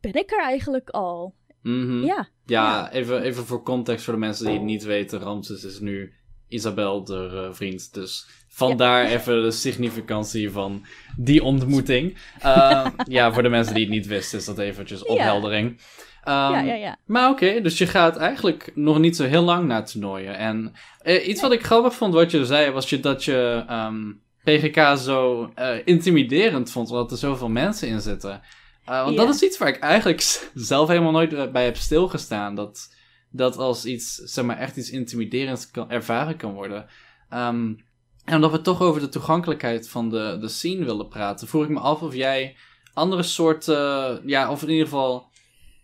ben 0.01 0.15
ik 0.15 0.31
er 0.31 0.43
eigenlijk 0.43 0.91
al. 0.91 1.35
Mhm. 1.63 2.05
Ja. 2.05 2.29
Ja, 2.45 2.93
Even, 2.93 3.23
even 3.23 3.45
voor 3.45 3.63
context 3.63 4.05
voor 4.05 4.15
de 4.15 4.19
mensen 4.21 4.45
die 4.45 4.55
het 4.55 4.65
niet 4.65 4.85
weten. 4.85 5.21
Ramses 5.21 5.65
is 5.65 5.81
nu 5.81 6.15
Isabel, 6.49 7.05
de 7.05 7.31
uh, 7.33 7.55
vriend. 7.55 7.95
Dus 7.95 8.27
vandaar 8.49 9.03
ja. 9.03 9.11
even 9.11 9.43
de 9.43 9.51
significantie 9.51 10.51
van 10.51 10.85
die 11.17 11.43
ontmoeting. 11.43 12.17
Uh, 12.45 12.87
ja, 13.09 13.33
voor 13.33 13.43
de 13.43 13.49
mensen 13.49 13.75
die 13.75 13.85
het 13.85 13.93
niet 13.93 14.07
wisten, 14.07 14.39
is 14.39 14.45
dat 14.45 14.59
eventjes 14.59 15.05
opheldering. 15.05 15.69
Um, 15.69 16.33
ja, 16.33 16.61
ja, 16.61 16.75
ja. 16.75 16.97
Maar 17.05 17.31
oké, 17.31 17.45
okay, 17.45 17.61
dus 17.61 17.79
je 17.79 17.87
gaat 17.87 18.17
eigenlijk 18.17 18.71
nog 18.75 18.99
niet 18.99 19.17
zo 19.17 19.25
heel 19.25 19.43
lang 19.43 19.67
naar 19.67 19.87
toernooien. 19.87 20.37
En 20.37 20.73
uh, 21.05 21.29
iets 21.29 21.41
wat 21.41 21.53
ik 21.53 21.65
grappig 21.65 21.95
vond 21.95 22.15
wat 22.15 22.31
je 22.31 22.45
zei, 22.45 22.71
was 22.71 22.91
je, 22.91 23.01
dat 23.01 23.25
je 23.25 23.65
um, 23.71 24.21
PGK 24.45 24.97
zo 24.99 25.51
uh, 25.59 25.69
intimiderend 25.85 26.71
vond, 26.71 26.91
omdat 26.91 27.11
er 27.11 27.17
zoveel 27.17 27.49
mensen 27.49 27.89
in 27.89 28.01
zitten. 28.01 28.41
Uh, 28.89 29.03
want 29.03 29.17
Ja. 29.17 29.25
dat 29.25 29.35
is 29.35 29.43
iets 29.43 29.59
waar 29.59 29.69
ik 29.69 29.79
eigenlijk 29.79 30.21
zelf 30.55 30.89
helemaal 30.89 31.13
nooit 31.13 31.53
bij 31.53 31.65
heb 31.65 31.77
stilgestaan. 31.77 32.55
Dat, 32.55 32.96
dat 33.37 33.57
als 33.57 33.85
iets, 33.85 34.15
zeg 34.15 34.45
maar, 34.45 34.59
echt 34.59 34.77
iets 34.77 34.91
intimiderends 34.91 35.71
kan, 35.71 35.91
ervaren 35.91 36.37
kan 36.37 36.55
worden. 36.55 36.87
Um, 37.31 37.85
en 38.25 38.35
omdat 38.35 38.51
we 38.51 38.61
toch 38.61 38.81
over 38.81 39.01
de 39.01 39.09
toegankelijkheid 39.09 39.89
van 39.89 40.11
de, 40.11 40.37
de 40.41 40.49
scene 40.49 40.85
willen 40.85 41.09
praten, 41.09 41.49
vroeg 41.49 41.65
ik 41.65 41.69
me 41.69 41.79
af 41.79 42.03
of 42.03 42.15
jij 42.15 42.57
andere 42.95 43.23
soorten, 43.23 44.23
ja, 44.29 44.51
of 44.51 44.63
in 44.63 44.69
ieder 44.69 44.85
geval 44.85 45.31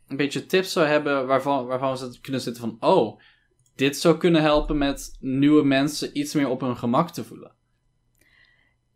een 0.08 0.16
beetje 0.16 0.46
tips 0.46 0.72
zou 0.72 0.86
hebben 0.86 1.26
waarvan, 1.26 1.66
waarvan 1.66 1.96
we 1.96 2.20
kunnen 2.20 2.40
zitten 2.40 2.62
van, 2.62 2.76
oh, 2.80 3.20
dit 3.74 3.96
zou 3.96 4.16
kunnen 4.16 4.42
helpen 4.42 4.78
met 4.78 5.16
nieuwe 5.20 5.64
mensen 5.64 6.18
iets 6.18 6.34
meer 6.34 6.48
op 6.48 6.60
hun 6.60 6.76
gemak 6.76 7.10
te 7.10 7.24
voelen. 7.24 7.52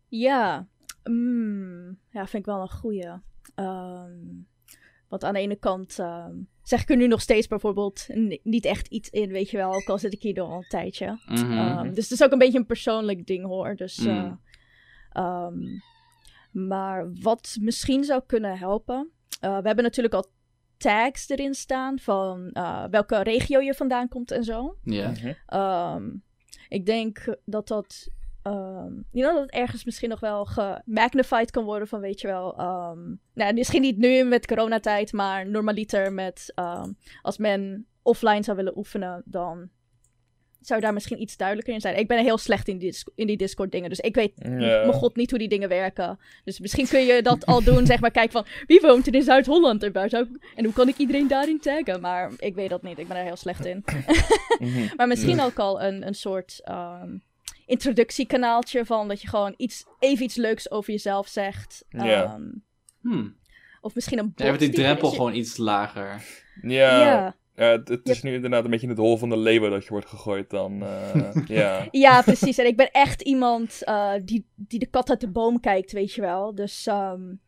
Ja, 0.07 0.67
mm, 1.03 1.99
ja, 2.09 2.27
vind 2.27 2.33
ik 2.33 2.45
wel 2.45 2.61
een 2.61 2.71
goeie. 2.71 3.09
Um, 3.55 4.47
want 5.07 5.23
aan 5.23 5.33
de 5.33 5.39
ene 5.39 5.55
kant 5.55 5.97
um, 5.97 6.49
zeg 6.67 6.81
ik 6.81 6.89
er 6.89 6.97
nu 6.97 7.07
nog 7.07 7.21
steeds 7.21 7.47
bijvoorbeeld 7.47 8.07
niet 8.43 8.65
echt 8.65 8.87
iets 8.87 9.09
in, 9.09 9.31
weet 9.31 9.49
je 9.49 9.57
wel. 9.57 9.73
Ook 9.73 9.87
al 9.87 9.97
zit 9.97 10.13
ik 10.13 10.21
hier 10.21 10.41
al 10.41 10.51
een 10.51 10.67
tijdje. 10.67 11.19
Mm 11.25 11.35
-hmm. 11.35 11.77
um, 11.77 11.93
dus 11.93 12.09
het 12.09 12.19
is 12.19 12.23
ook 12.23 12.31
een 12.31 12.37
beetje 12.37 12.57
een 12.57 12.65
persoonlijk 12.65 13.25
ding 13.25 13.45
hoor. 13.45 13.75
Dus, 13.75 13.97
mm. 13.97 14.39
uh, 15.13 15.47
maar 16.51 17.13
wat 17.21 17.57
misschien 17.61 18.03
zou 18.03 18.21
kunnen 18.25 18.57
helpen. 18.57 19.11
Uh, 19.41 19.57
we 19.57 19.65
hebben 19.65 19.83
natuurlijk 19.83 20.13
al 20.13 20.31
tags 20.77 21.29
erin 21.29 21.53
staan 21.53 21.99
van 21.99 22.49
uh, 22.53 22.85
welke 22.89 23.23
regio 23.23 23.59
je 23.59 23.73
vandaan 23.73 24.07
komt 24.07 24.31
en 24.31 24.43
zo. 24.43 24.77
Ja. 24.83 25.11
Yeah. 25.11 25.95
Um, 25.95 26.23
ik 26.69 26.85
denk 26.85 27.37
dat 27.45 27.67
dat, 27.67 28.09
um, 28.47 29.05
you 29.11 29.25
know, 29.25 29.33
dat 29.33 29.41
het 29.41 29.51
ergens 29.51 29.85
misschien 29.85 30.09
nog 30.09 30.19
wel 30.19 30.45
gemagnified 30.45 31.51
kan 31.51 31.63
worden 31.63 31.87
van, 31.87 31.99
weet 31.99 32.21
je 32.21 32.27
wel, 32.27 32.59
um, 32.59 33.19
nou, 33.33 33.53
misschien 33.53 33.81
niet 33.81 33.97
nu 33.97 34.23
met 34.23 34.47
coronatijd, 34.47 35.13
maar 35.13 35.47
normaliter 35.47 36.13
met, 36.13 36.53
als 37.21 37.37
men 37.37 37.87
offline 38.01 38.43
zou 38.43 38.57
willen 38.57 38.77
oefenen, 38.77 39.21
dan 39.25 39.69
zou 40.59 40.81
daar 40.81 40.93
misschien 40.93 41.21
iets 41.21 41.37
duidelijker 41.37 41.73
in 41.73 41.81
zijn. 41.81 41.97
Ik 41.97 42.07
ben 42.07 42.23
heel 42.23 42.37
slecht 42.37 42.67
in 42.67 42.77
die, 42.77 42.97
in 43.15 43.27
die 43.27 43.37
Discord 43.37 43.71
dingen, 43.71 43.89
dus 43.89 43.99
ik 43.99 44.15
weet, 44.15 44.31
yeah. 44.35 44.59
mijn 44.59 44.93
god, 44.93 45.15
niet 45.15 45.29
hoe 45.29 45.39
die 45.39 45.49
dingen 45.49 45.69
werken. 45.69 46.19
Dus 46.43 46.59
misschien 46.59 46.87
kun 46.87 47.05
je 47.05 47.21
dat 47.21 47.45
al 47.45 47.63
doen, 47.63 47.85
zeg 47.85 47.99
maar, 47.99 48.11
kijk 48.11 48.31
van, 48.31 48.45
wie 48.67 48.79
woont 48.81 49.07
er 49.07 49.15
in 49.15 49.21
Zuid-Holland? 49.23 49.83
En, 49.83 49.93
en 50.55 50.63
hoe 50.63 50.73
kan 50.73 50.87
ik 50.87 50.97
iedereen 50.97 51.27
daarin 51.27 51.59
taggen? 51.59 52.01
Maar 52.01 52.31
ik 52.37 52.55
weet 52.55 52.69
dat 52.69 52.83
niet, 52.83 52.99
ik 52.99 53.07
ben 53.07 53.17
er 53.17 53.23
heel 53.23 53.35
slecht 53.35 53.65
in. 53.65 53.83
maar 54.97 55.07
misschien 55.07 55.41
ook 55.41 55.59
al 55.59 55.81
een, 55.81 56.07
een 56.07 56.15
soort 56.15 56.61
um, 56.69 57.23
introductiekanaaltje 57.67 58.85
van 58.85 59.07
dat 59.07 59.21
je 59.21 59.27
gewoon 59.27 59.53
iets, 59.57 59.85
even 59.99 60.25
iets 60.25 60.35
leuks 60.35 60.71
over 60.71 60.91
jezelf 60.91 61.27
zegt. 61.27 61.85
Yeah. 61.89 62.33
Um, 62.33 62.63
hmm. 63.01 63.35
Of 63.81 63.95
misschien 63.95 64.19
een 64.19 64.33
bot. 64.35 64.47
Ja, 64.47 64.57
die 64.57 64.69
drempel 64.69 65.09
gewoon 65.09 65.33
iets 65.33 65.57
lager. 65.57 66.23
Ja. 66.61 67.01
ja. 67.01 67.35
Ja, 67.55 67.71
het, 67.71 67.87
het 67.87 68.09
is 68.09 68.21
nu 68.21 68.33
inderdaad 68.33 68.63
een 68.63 68.69
beetje 68.69 68.85
in 68.85 68.91
het 68.91 69.01
hol 69.01 69.17
van 69.17 69.29
de 69.29 69.37
leeuwen 69.37 69.71
dat 69.71 69.83
je 69.83 69.89
wordt 69.89 70.07
gegooid 70.07 70.49
dan. 70.49 70.83
Uh, 70.83 71.35
ja. 71.47 71.87
ja, 71.91 72.21
precies. 72.21 72.57
En 72.57 72.65
ik 72.65 72.77
ben 72.77 72.91
echt 72.91 73.21
iemand 73.21 73.81
uh, 73.85 74.13
die, 74.23 74.45
die 74.55 74.79
de 74.79 74.85
kat 74.85 75.09
uit 75.09 75.19
de 75.19 75.29
boom 75.29 75.59
kijkt, 75.59 75.91
weet 75.91 76.13
je 76.13 76.21
wel. 76.21 76.55
Dus 76.55 76.87
um, 76.87 77.41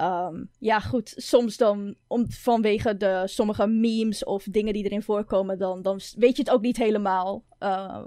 um, 0.00 0.50
ja, 0.58 0.80
goed. 0.80 1.12
Soms 1.16 1.56
dan, 1.56 1.94
om, 2.06 2.30
vanwege 2.30 2.96
de 2.96 3.22
sommige 3.24 3.66
memes 3.66 4.24
of 4.24 4.44
dingen 4.50 4.72
die 4.72 4.84
erin 4.84 5.02
voorkomen, 5.02 5.58
dan, 5.58 5.82
dan 5.82 6.00
weet 6.16 6.36
je 6.36 6.42
het 6.42 6.52
ook 6.52 6.62
niet 6.62 6.76
helemaal 6.76 7.44
uh, 7.60 8.04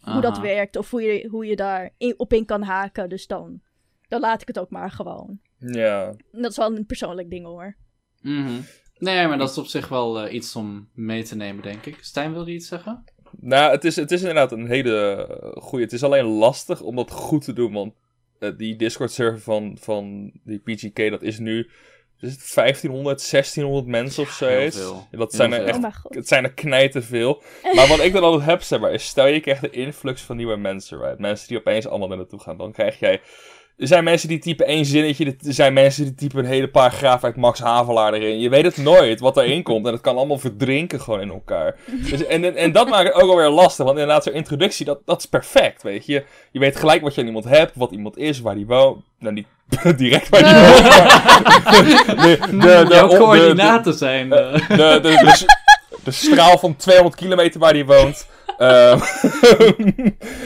hoe 0.00 0.20
dat 0.20 0.38
werkt. 0.38 0.76
Of 0.76 0.90
hoe 0.90 1.02
je, 1.02 1.28
hoe 1.28 1.46
je 1.46 1.56
daar 1.56 1.90
in, 1.96 2.14
op 2.16 2.32
in 2.32 2.44
kan 2.44 2.62
haken. 2.62 3.08
Dus 3.08 3.26
dan, 3.26 3.60
dan 4.08 4.20
laat 4.20 4.40
ik 4.40 4.48
het 4.48 4.58
ook 4.58 4.70
maar 4.70 4.90
gewoon. 4.90 5.40
Ja. 5.58 6.14
Dat 6.32 6.50
is 6.50 6.56
wel 6.56 6.76
een 6.76 6.86
persoonlijk 6.86 7.30
ding 7.30 7.46
hoor. 7.46 7.76
Mm 8.20 8.46
-hmm. 8.46 8.64
Nee, 8.98 9.26
maar 9.26 9.38
dat 9.38 9.50
is 9.50 9.58
op 9.58 9.66
zich 9.66 9.88
wel 9.88 10.26
uh, 10.26 10.32
iets 10.32 10.56
om 10.56 10.88
mee 10.94 11.22
te 11.22 11.36
nemen, 11.36 11.62
denk 11.62 11.86
ik. 11.86 11.98
Stijn, 12.00 12.32
wil 12.32 12.46
je 12.46 12.54
iets 12.54 12.68
zeggen? 12.68 13.04
Nou, 13.40 13.72
het 13.72 13.84
is, 13.84 13.96
het 13.96 14.10
is 14.10 14.20
inderdaad 14.20 14.52
een 14.52 14.66
hele 14.66 15.26
goede. 15.54 15.84
Het 15.84 15.92
is 15.92 16.02
alleen 16.02 16.24
lastig 16.24 16.80
om 16.80 16.96
dat 16.96 17.10
goed 17.10 17.44
te 17.44 17.52
doen, 17.52 17.72
want 17.72 17.94
uh, 18.40 18.50
die 18.56 18.76
Discord-server 18.76 19.40
van, 19.40 19.76
van 19.80 20.32
die 20.44 20.58
PGK, 20.58 21.10
dat 21.10 21.22
is 21.22 21.38
nu 21.38 21.70
is 22.24 22.32
het 22.32 22.54
1500, 22.54 23.30
1600 23.30 23.86
mensen 23.86 24.22
of 24.22 24.30
zo. 24.30 24.46
Heel 24.46 24.70
veel. 24.70 25.06
Dat 25.10 25.34
zijn 25.34 25.52
Oh 25.52 25.58
er 25.58 25.66
echt, 25.66 25.78
het 26.08 26.28
zijn 26.28 26.44
er 26.44 26.52
knijten 26.52 27.04
veel. 27.04 27.42
Maar 27.74 27.88
wat 27.88 28.00
ik 28.00 28.12
dan 28.12 28.22
altijd 28.22 28.44
heb, 28.44 28.62
zeg 28.62 28.80
maar, 28.80 28.92
is 28.92 29.04
stel 29.04 29.26
je 29.26 29.40
krijgt 29.40 29.60
de 29.60 29.70
influx 29.70 30.22
van 30.22 30.36
nieuwe 30.36 30.56
mensen, 30.56 30.98
right? 30.98 31.18
Mensen 31.18 31.48
die 31.48 31.58
opeens 31.58 31.86
allemaal 31.86 32.08
naar 32.08 32.16
naartoe 32.16 32.40
gaan, 32.40 32.56
dan 32.56 32.72
krijg 32.72 32.98
jij 32.98 33.20
er 33.76 33.86
zijn 33.86 34.04
mensen 34.04 34.28
die 34.28 34.38
typen 34.38 34.66
één 34.66 34.84
zinnetje. 34.84 35.24
Er 35.24 35.52
zijn 35.52 35.72
mensen 35.72 36.04
die 36.04 36.14
typen 36.14 36.38
een 36.38 36.50
hele 36.50 36.68
paragraaf 36.68 37.24
uit 37.24 37.36
Max 37.36 37.60
Havelaar 37.60 38.12
erin. 38.12 38.40
Je 38.40 38.48
weet 38.48 38.64
het 38.64 38.76
nooit 38.76 39.20
wat 39.20 39.36
erin 39.36 39.62
komt. 39.62 39.86
En 39.86 39.92
het 39.92 40.00
kan 40.00 40.16
allemaal 40.16 40.38
verdrinken 40.38 41.00
gewoon 41.00 41.20
in 41.20 41.30
elkaar. 41.30 41.76
Dus, 42.10 42.26
en, 42.26 42.44
en, 42.44 42.56
en 42.56 42.72
dat 42.72 42.88
maakt 42.88 43.12
het 43.12 43.22
ook 43.22 43.30
alweer 43.30 43.48
lastig. 43.48 43.84
Want 43.84 43.98
inderdaad, 43.98 44.24
zo'n 44.24 44.32
introductie, 44.32 44.86
dat, 44.86 44.98
dat 45.04 45.18
is 45.18 45.26
perfect, 45.26 45.82
weet 45.82 46.06
je. 46.06 46.24
Je 46.52 46.58
weet 46.58 46.76
gelijk 46.76 47.02
wat 47.02 47.14
je 47.14 47.20
aan 47.20 47.26
iemand 47.26 47.44
hebt, 47.44 47.72
wat 47.74 47.90
iemand 47.90 48.18
is, 48.18 48.40
waar 48.40 48.54
die 48.54 48.66
woont. 48.66 49.04
Nou, 49.18 49.34
niet 49.34 49.46
direct 49.96 50.28
waar 50.28 50.42
die 50.42 50.54
woont, 50.54 50.82
maar... 50.82 51.32
De, 52.88 53.16
coördinaten 53.18 53.94
zijn... 53.94 54.28
De, 54.28 54.64
de, 54.68 54.98
de, 55.02 55.46
de, 56.04 56.10
straal 56.10 56.58
van 56.58 56.76
200 56.76 57.16
kilometer 57.16 57.60
waar 57.60 57.72
die 57.72 57.86
woont. 57.86 58.26
Uh, 58.58 58.92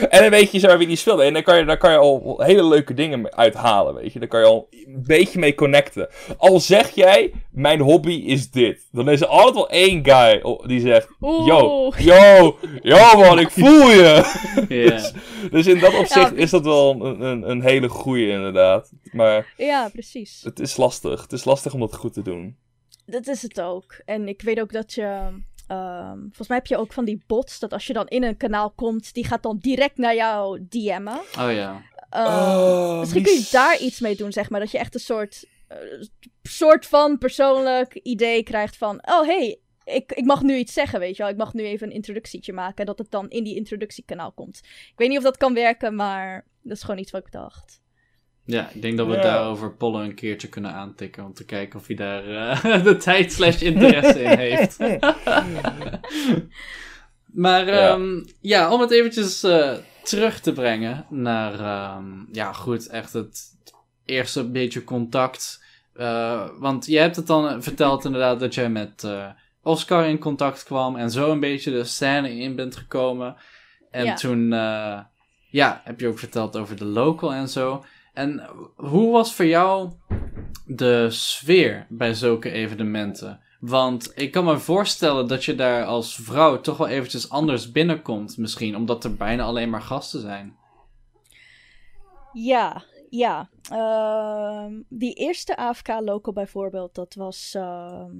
en 0.09 0.21
dan 0.21 0.29
weet 0.29 0.51
je 0.51 0.59
zo 0.59 0.77
wie 0.77 0.87
die 0.87 0.95
speelde. 0.95 1.23
En 1.23 1.33
dan 1.33 1.43
kan, 1.43 1.57
je, 1.57 1.65
dan 1.65 1.77
kan 1.77 1.91
je 1.91 1.97
al 1.97 2.41
hele 2.43 2.63
leuke 2.63 2.93
dingen 2.93 3.35
uithalen, 3.35 3.93
weet 3.93 4.13
je. 4.13 4.19
Dan 4.19 4.27
kan 4.27 4.39
je 4.39 4.45
al 4.45 4.67
een 4.71 5.03
beetje 5.07 5.39
mee 5.39 5.55
connecten. 5.55 6.09
Al 6.37 6.59
zeg 6.59 6.89
jij, 6.89 7.33
mijn 7.51 7.79
hobby 7.79 8.23
is 8.25 8.51
dit. 8.51 8.87
Dan 8.91 9.09
is 9.09 9.21
er 9.21 9.27
altijd 9.27 9.55
wel 9.55 9.69
één 9.69 10.05
guy 10.05 10.41
die 10.65 10.79
zegt, 10.79 11.07
yo, 11.19 11.91
yo, 11.97 12.57
yo 12.81 13.17
man, 13.17 13.39
ik 13.39 13.51
voel 13.51 13.89
je. 13.89 14.17
Yeah. 14.69 14.89
dus, 14.89 15.13
dus, 15.51 15.67
in 15.67 15.79
dat 15.79 15.97
opzicht 15.97 16.33
is 16.33 16.49
dat 16.49 16.63
wel 16.63 17.05
een, 17.05 17.21
een, 17.21 17.49
een 17.49 17.61
hele 17.61 17.87
goeie 17.89 18.29
inderdaad. 18.29 18.91
Maar 19.11 19.53
ja, 19.57 19.89
precies. 19.89 20.41
Het 20.43 20.59
is 20.59 20.77
lastig. 20.77 21.21
Het 21.21 21.31
is 21.31 21.45
lastig 21.45 21.73
om 21.73 21.79
dat 21.79 21.95
goed 21.95 22.13
te 22.13 22.21
doen. 22.21 22.57
Dat 23.05 23.27
is 23.27 23.41
het 23.41 23.61
ook. 23.61 24.01
En 24.05 24.27
ik 24.27 24.41
weet 24.41 24.59
ook 24.59 24.71
dat 24.71 24.93
je... 24.93 25.27
Um, 25.71 26.19
volgens 26.19 26.47
mij 26.47 26.57
heb 26.57 26.67
je 26.67 26.77
ook 26.77 26.93
van 26.93 27.05
die 27.05 27.23
bots, 27.27 27.59
dat 27.59 27.73
als 27.73 27.87
je 27.87 27.93
dan 27.93 28.07
in 28.07 28.23
een 28.23 28.37
kanaal 28.37 28.71
komt, 28.71 29.13
die 29.13 29.25
gaat 29.25 29.43
dan 29.43 29.57
direct 29.57 29.97
naar 29.97 30.15
jou 30.15 30.65
DM'en. 30.69 31.21
Oh 31.39 31.51
ja. 31.53 31.81
Uh, 32.15 32.25
oh, 32.25 32.99
misschien 32.99 33.23
kun 33.23 33.33
je 33.33 33.47
daar 33.51 33.79
iets 33.79 33.99
mee 33.99 34.15
doen, 34.15 34.31
zeg 34.31 34.49
maar. 34.49 34.59
Dat 34.59 34.71
je 34.71 34.77
echt 34.77 34.93
een 34.93 34.99
soort, 34.99 35.45
uh, 35.71 36.07
soort 36.43 36.85
van 36.85 37.17
persoonlijk 37.17 37.93
idee 37.93 38.43
krijgt 38.43 38.77
van... 38.77 39.01
Oh, 39.05 39.25
hey, 39.25 39.59
ik, 39.83 40.11
ik 40.11 40.25
mag 40.25 40.41
nu 40.41 40.55
iets 40.55 40.73
zeggen, 40.73 40.99
weet 40.99 41.15
je 41.15 41.23
wel. 41.23 41.31
Ik 41.31 41.37
mag 41.37 41.53
nu 41.53 41.63
even 41.63 41.87
een 41.87 41.93
introductietje 41.93 42.53
maken. 42.53 42.85
Dat 42.85 42.97
het 42.97 43.11
dan 43.11 43.29
in 43.29 43.43
die 43.43 43.55
introductiekanaal 43.55 44.31
komt. 44.31 44.57
Ik 44.63 44.93
weet 44.95 45.09
niet 45.09 45.17
of 45.17 45.23
dat 45.23 45.37
kan 45.37 45.53
werken, 45.53 45.95
maar 45.95 46.47
dat 46.61 46.77
is 46.77 46.83
gewoon 46.83 46.99
iets 46.99 47.11
wat 47.11 47.25
ik 47.25 47.31
dacht. 47.31 47.81
Ja, 48.49 48.69
ik 48.73 48.81
denk 48.81 48.97
dat 48.97 49.07
we 49.07 49.13
ja. 49.13 49.21
daarover 49.21 49.71
Pollen 49.71 50.03
een 50.03 50.13
keertje 50.13 50.47
kunnen 50.47 50.73
aantikken 50.73 51.25
om 51.25 51.33
te 51.33 51.45
kijken 51.45 51.79
of 51.79 51.87
hij 51.87 51.95
daar 51.95 52.27
uh, 52.27 52.83
de 52.83 52.97
tijd 52.97 53.33
slash 53.33 53.61
interesse 53.61 54.21
in 54.21 54.37
heeft. 54.37 54.77
maar 57.45 57.65
ja. 57.65 57.91
Um, 57.91 58.25
ja. 58.41 58.71
om 58.71 58.81
het 58.81 58.91
eventjes 58.91 59.43
uh, 59.43 59.71
terug 60.03 60.39
te 60.39 60.53
brengen 60.53 61.05
naar, 61.09 61.95
um, 61.97 62.27
ja 62.31 62.53
goed, 62.53 62.87
echt 62.87 63.13
het 63.13 63.41
eerste 64.05 64.49
beetje 64.49 64.83
contact. 64.83 65.63
Uh, 65.95 66.47
want 66.59 66.85
je 66.85 66.97
hebt 66.97 67.15
het 67.15 67.27
dan 67.27 67.63
verteld 67.63 68.05
inderdaad 68.05 68.39
dat 68.39 68.53
jij 68.55 68.69
met 68.69 69.07
Oscar 69.63 70.05
in 70.05 70.19
contact 70.19 70.63
kwam 70.63 70.95
en 70.95 71.11
zo 71.11 71.31
een 71.31 71.39
beetje 71.39 71.71
de 71.71 71.83
scène 71.83 72.35
in 72.35 72.55
bent 72.55 72.75
gekomen. 72.75 73.35
En 73.91 74.05
ja. 74.05 74.15
toen, 74.15 74.49
ja, 75.49 75.81
heb 75.83 75.99
je 75.99 76.07
ook 76.07 76.19
verteld 76.19 76.57
over 76.57 76.75
de 76.75 76.85
local 76.85 77.33
en 77.33 77.49
zo. 77.49 77.83
En 78.13 78.49
hoe 78.75 79.11
was 79.11 79.33
voor 79.33 79.45
jou 79.45 79.91
de 80.65 81.07
sfeer 81.09 81.85
bij 81.89 82.13
zulke 82.13 82.51
evenementen? 82.51 83.39
Want 83.59 84.11
ik 84.15 84.31
kan 84.31 84.45
me 84.45 84.57
voorstellen 84.57 85.27
dat 85.27 85.45
je 85.45 85.55
daar 85.55 85.85
als 85.85 86.15
vrouw 86.15 86.61
toch 86.61 86.77
wel 86.77 86.87
eventjes 86.87 87.29
anders 87.29 87.71
binnenkomt, 87.71 88.37
misschien, 88.37 88.75
omdat 88.75 89.03
er 89.03 89.15
bijna 89.15 89.43
alleen 89.43 89.69
maar 89.69 89.81
gasten 89.81 90.21
zijn. 90.21 90.57
Ja, 92.33 92.83
ja. 93.09 93.49
Ehm, 93.71 94.81
die 94.89 95.13
eerste 95.13 95.55
AFK 95.57 95.87
local 95.87 96.33
bijvoorbeeld, 96.33 96.95
dat 96.95 97.13
was. 97.13 97.53
ehm, 97.55 98.15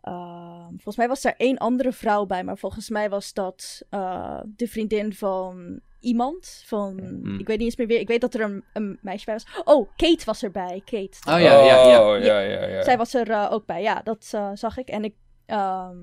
ehm, 0.00 0.68
volgens 0.68 0.96
mij 0.96 1.08
was 1.08 1.24
er 1.24 1.34
één 1.36 1.58
andere 1.58 1.92
vrouw 1.92 2.26
bij, 2.26 2.44
maar 2.44 2.58
volgens 2.58 2.88
mij 2.88 3.10
was 3.10 3.32
dat 3.32 3.82
eh, 3.90 4.40
de 4.46 4.68
vriendin 4.68 5.14
van 5.14 5.80
iemand. 6.00 6.62
Van, 6.66 6.98
Hmm. 6.98 7.38
Ik 7.38 7.46
weet 7.46 7.56
niet 7.58 7.66
eens 7.66 7.76
meer 7.76 7.86
weer. 7.86 8.00
Ik 8.00 8.08
weet 8.08 8.20
dat 8.20 8.34
er 8.34 8.40
een, 8.40 8.64
een 8.72 8.98
meisje 9.02 9.24
bij 9.24 9.34
was. 9.34 9.62
Oh, 9.64 9.88
Kate 9.96 10.24
was 10.24 10.42
erbij. 10.42 10.82
Kate. 10.84 11.18
Oh 11.34 11.40
ja, 11.40 11.64
ja, 11.64 11.86
ja. 11.88 12.08
Oh, 12.14 12.22
ja, 12.24 12.40
ja, 12.40 12.66
ja. 12.66 12.82
Zij 12.82 12.96
was 12.96 13.14
er 13.14 13.30
eh, 13.30 13.48
ook 13.50 13.66
bij. 13.66 13.82
Ja, 13.82 14.00
dat 14.04 14.30
eh, 14.34 14.50
zag 14.54 14.76
ik. 14.78 14.88
En 14.88 15.04
ik. 15.04 15.14
ehm, 15.46 15.96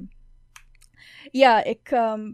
ja, 1.32 1.64
ik. 1.64 1.90
ehm, 1.92 2.32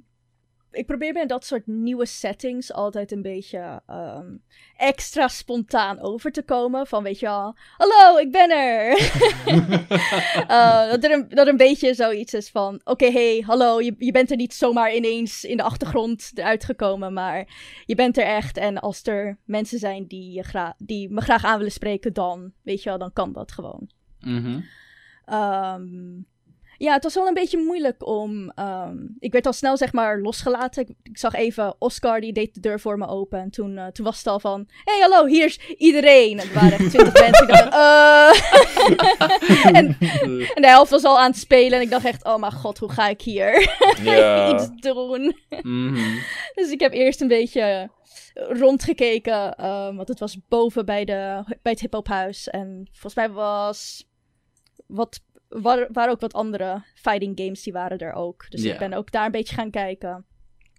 ik 0.74 0.86
probeer 0.86 1.14
me 1.14 1.22
in 1.22 1.28
dat 1.28 1.46
soort 1.46 1.68
nieuwe 1.68 2.06
settings 2.06 2.74
altijd 2.74 3.12
een 3.12 3.22
beetje 3.22 3.82
ehm, 3.88 4.36
extra 4.78 5.28
spontaan 5.28 6.00
over 6.00 6.32
te 6.32 6.44
komen. 6.44 6.88
Van 6.88 7.04
weet 7.04 7.20
je 7.20 7.26
wel, 7.26 7.56
hallo, 7.78 8.18
ik 8.18 8.32
ben 8.32 8.50
er. 8.50 8.92
Eh, 10.48 10.90
dat, 10.90 11.04
er 11.04 11.12
een, 11.12 11.26
dat 11.30 11.48
een 11.48 11.58
beetje 11.58 11.94
zoiets 11.94 12.34
is 12.34 12.50
van, 12.50 12.82
oké, 12.84 13.12
hey, 13.12 13.44
hallo, 13.46 13.82
je, 13.82 13.96
je 13.98 14.12
bent 14.12 14.32
er 14.32 14.38
niet 14.38 14.54
zomaar 14.54 14.96
ineens 14.96 15.44
in 15.44 15.58
de 15.58 15.64
achtergrond 15.64 16.32
eruit 16.36 16.64
gekomen, 16.64 17.14
maar 17.14 17.48
je 17.86 17.96
bent 17.96 18.18
er 18.18 18.26
echt. 18.26 18.58
En 18.58 18.80
als 18.80 19.04
er 19.06 19.38
mensen 19.46 19.80
zijn 19.80 20.06
die, 20.08 20.32
je 20.32 20.44
gra- 20.44 20.76
die 20.78 21.10
me 21.10 21.22
graag 21.22 21.44
aan 21.44 21.58
willen 21.58 21.72
spreken, 21.72 22.14
dan, 22.14 22.52
weet 22.62 22.84
je 22.84 22.90
wel, 22.90 22.98
dan 22.98 23.14
kan 23.14 23.34
dat 23.34 23.52
gewoon. 23.52 23.90
Mhm. 24.20 24.60
Ehm, 25.26 26.22
ja, 26.84 26.94
het 26.94 27.04
was 27.04 27.14
wel 27.14 27.28
een 27.28 27.34
beetje 27.34 27.58
moeilijk 27.58 28.06
om. 28.08 28.50
ehm, 28.50 28.98
ik 29.20 29.32
werd 29.32 29.46
al 29.46 29.54
snel, 29.54 29.78
zeg 29.78 29.94
maar, 29.94 30.20
losgelaten. 30.20 30.82
Ik, 30.82 30.96
ik 31.04 31.18
zag 31.18 31.34
even 31.34 31.76
Oscar, 31.80 32.22
die 32.22 32.34
deed 32.34 32.54
de 32.54 32.60
deur 32.60 32.80
voor 32.80 32.98
me 32.98 33.08
open. 33.08 33.40
En 33.40 33.50
toen, 33.50 33.78
eh, 33.78 33.88
toen 33.88 34.06
was 34.06 34.18
het 34.18 34.28
al 34.28 34.40
van: 34.40 34.68
hey, 34.84 35.00
hallo, 35.00 35.26
hier 35.26 35.46
is 35.46 35.60
iedereen. 35.78 36.40
En 36.40 36.48
er 36.48 36.54
waren 36.54 36.72
echt 36.72 36.90
twintig 36.90 37.14
mensen. 37.30 37.48
Ik 37.48 37.54
dacht: 37.54 37.74
eh. 37.74 38.32
en, 39.80 39.98
en 40.54 40.62
de 40.62 40.68
helft 40.68 40.92
was 40.92 41.04
al 41.04 41.20
aan 41.20 41.30
het 41.32 41.40
spelen. 41.40 41.78
En 41.78 41.84
ik 41.84 41.90
dacht 41.90 42.06
echt: 42.06 42.26
oh 42.26 42.38
mijn 42.38 42.52
god, 42.52 42.78
hoe 42.78 42.92
ga 42.92 43.08
ik 43.08 43.22
hier 43.22 43.60
iets 44.54 44.70
doen? 44.76 45.36
Mhm. 45.62 46.18
Dus 46.54 46.72
ik 46.72 46.80
heb 46.80 46.94
eerst 46.94 47.22
een 47.22 47.28
beetje 47.28 47.90
rondgekeken. 48.34 49.56
ehm, 49.56 49.96
want 49.96 50.08
het 50.08 50.20
was 50.20 50.38
boven 50.50 50.86
bij, 50.86 51.06
de, 51.06 51.44
bij 51.62 51.72
het 51.72 51.80
hiphophuis. 51.82 52.50
En 52.50 52.88
volgens 52.92 53.16
mij 53.16 53.30
was. 53.30 54.08
Wat, 54.88 55.20
war- 55.62 55.88
waren 55.92 56.12
ook 56.12 56.20
wat 56.20 56.34
andere 56.34 56.84
fighting 56.96 57.40
games 57.40 57.64
die 57.64 57.74
waren 57.74 57.98
er 57.98 58.14
ook. 58.14 58.46
Dus 58.50 58.64
ik 58.64 58.78
ben 58.78 58.94
ook 58.94 59.12
daar 59.12 59.26
een 59.26 59.32
beetje 59.32 59.56
gaan 59.56 59.72
kijken. 59.72 60.26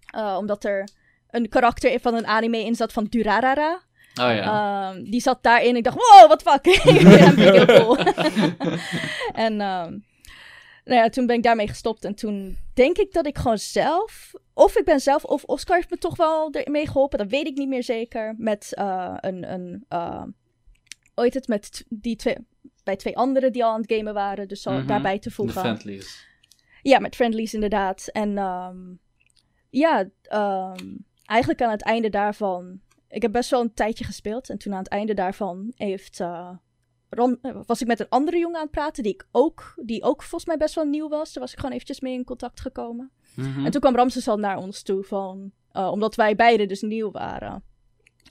Eh, 0.05 0.35
omdat 0.39 0.63
er 0.63 0.89
een 1.29 1.49
karakter 1.49 1.99
van 1.99 2.13
een 2.13 2.27
anime 2.27 2.59
in 2.59 2.75
zat 2.75 2.93
van 2.93 3.05
Durarara. 3.05 3.73
Oh 4.21 4.33
ja. 4.33 4.91
Ehm, 4.91 5.03
die 5.03 5.21
zat 5.21 5.43
daarin. 5.43 5.75
Ik 5.75 5.83
dacht, 5.83 5.97
wow, 5.97 6.27
wat 6.27 6.41
fuck. 6.41 6.65
ja, 6.75 7.33
heel 7.33 7.65
cool. 7.65 7.97
en 9.47 9.61
ehm, 9.61 9.97
nou 10.85 11.01
ja, 11.01 11.09
toen 11.09 11.25
ben 11.25 11.35
ik 11.35 11.43
daarmee 11.43 11.67
gestopt. 11.67 12.05
En 12.05 12.15
toen 12.15 12.57
denk 12.73 12.97
ik 12.97 13.13
dat 13.13 13.25
ik 13.25 13.37
gewoon 13.37 13.57
zelf... 13.57 14.33
Of 14.53 14.77
ik 14.77 14.85
ben 14.85 14.99
zelf, 14.99 15.23
of 15.23 15.43
Oscar 15.43 15.75
heeft 15.75 15.89
me 15.89 15.97
toch 15.97 16.15
wel 16.15 16.51
ermee 16.51 16.87
geholpen. 16.87 17.17
Dat 17.17 17.29
weet 17.29 17.47
ik 17.47 17.57
niet 17.57 17.67
meer 17.67 17.83
zeker. 17.83 18.35
Met 18.37 18.73
eh, 18.73 19.13
een... 19.19 19.51
een 19.51 19.85
eh, 19.87 20.23
heet 21.15 21.33
het? 21.33 21.47
Met 21.47 21.85
die 21.89 22.15
twee... 22.15 22.35
Bij 22.85 22.95
twee 22.95 23.17
anderen 23.17 23.51
die 23.51 23.63
al 23.65 23.71
aan 23.73 23.81
het 23.81 23.91
gamen 23.93 24.13
waren. 24.13 24.47
Dus 24.47 24.67
al 24.67 24.73
Mhm. 24.73 24.87
daarbij 24.87 25.19
te 25.19 25.31
voegen. 25.31 25.61
friendlies. 25.61 26.27
Ja, 26.81 26.99
met 26.99 27.15
friendlies 27.15 27.53
inderdaad. 27.53 28.07
En 28.07 28.37
ehm, 28.37 28.77
ja, 29.69 30.09
ehm, 30.21 30.95
eigenlijk 31.25 31.61
aan 31.61 31.71
het 31.71 31.83
einde 31.83 32.09
daarvan. 32.09 32.79
Ik 33.09 33.21
heb 33.21 33.31
best 33.31 33.49
wel 33.49 33.61
een 33.61 33.73
tijdje 33.73 34.03
gespeeld. 34.03 34.49
En 34.49 34.57
toen 34.57 34.73
aan 34.73 34.79
het 34.79 34.87
einde 34.87 35.13
daarvan 35.13 35.71
heeft, 35.75 36.19
eh, 36.19 36.49
Ron- 37.09 37.39
eh, 37.41 37.55
was 37.65 37.81
ik 37.81 37.87
met 37.87 37.99
een 37.99 38.09
andere 38.09 38.37
jongen 38.37 38.55
aan 38.55 38.61
het 38.61 38.71
praten. 38.71 39.03
Die, 39.03 39.13
ik 39.13 39.27
ook, 39.31 39.73
die 39.83 40.03
ook 40.03 40.21
volgens 40.21 40.45
mij 40.45 40.57
best 40.57 40.75
wel 40.75 40.85
nieuw 40.85 41.09
was. 41.09 41.33
Daar 41.33 41.43
was 41.43 41.51
ik 41.51 41.57
gewoon 41.59 41.73
eventjes 41.73 41.99
mee 41.99 42.13
in 42.13 42.23
contact 42.23 42.59
gekomen. 42.59 43.11
Mhm. 43.35 43.65
En 43.65 43.71
toen 43.71 43.81
kwam 43.81 43.95
Ramses 43.95 44.27
al 44.27 44.37
naar 44.37 44.57
ons 44.57 44.83
toe. 44.83 45.03
Van, 45.03 45.51
eh, 45.71 45.91
omdat 45.91 46.15
wij 46.15 46.35
beiden 46.35 46.67
dus 46.67 46.81
nieuw 46.81 47.11
waren. 47.11 47.63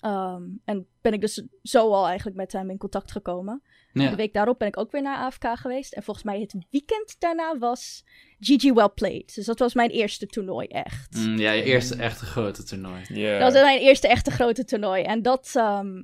Ehm, 0.05 0.43
en 0.65 0.87
ben 1.01 1.13
ik 1.13 1.21
dus 1.21 1.45
zo 1.63 1.93
al 1.93 2.07
eigenlijk 2.07 2.37
met 2.37 2.53
hem 2.53 2.71
in 2.71 2.79
contact 2.79 3.13
gekomen. 3.13 3.63
Ja. 3.93 4.11
De 4.11 4.17
week 4.17 4.33
daarop 4.33 4.59
ben 4.59 4.69
ik 4.69 4.79
ook 4.79 4.91
weer 4.91 5.03
naar 5.03 5.17
AFK 5.17 5.47
geweest. 5.55 5.93
En 5.93 6.03
volgens 6.03 6.27
mij 6.27 6.41
het 6.41 6.55
weekend 6.71 7.17
daarna 7.19 7.59
was 7.59 8.05
GG 8.41 8.73
Well 8.73 8.89
Played. 8.89 9.35
Dus 9.35 9.47
dat 9.47 9.59
was 9.59 9.75
mijn 9.75 9.91
eerste 9.91 10.27
toernooi 10.27 10.67
echt. 10.67 11.17
Mm, 11.17 11.39
ja, 11.39 11.53
je 11.53 11.63
eerste 11.63 11.97
echte 11.97 12.25
grote 12.25 12.63
toernooi. 12.63 13.03
Ja. 13.09 13.39
Dat 13.39 13.53
was 13.53 13.63
mijn 13.63 13.81
eerste 13.81 14.09
echte 14.09 14.31
grote 14.31 14.65
toernooi. 14.65 15.03
En 15.03 15.23
dat 15.23 15.53
ehm, 15.55 16.03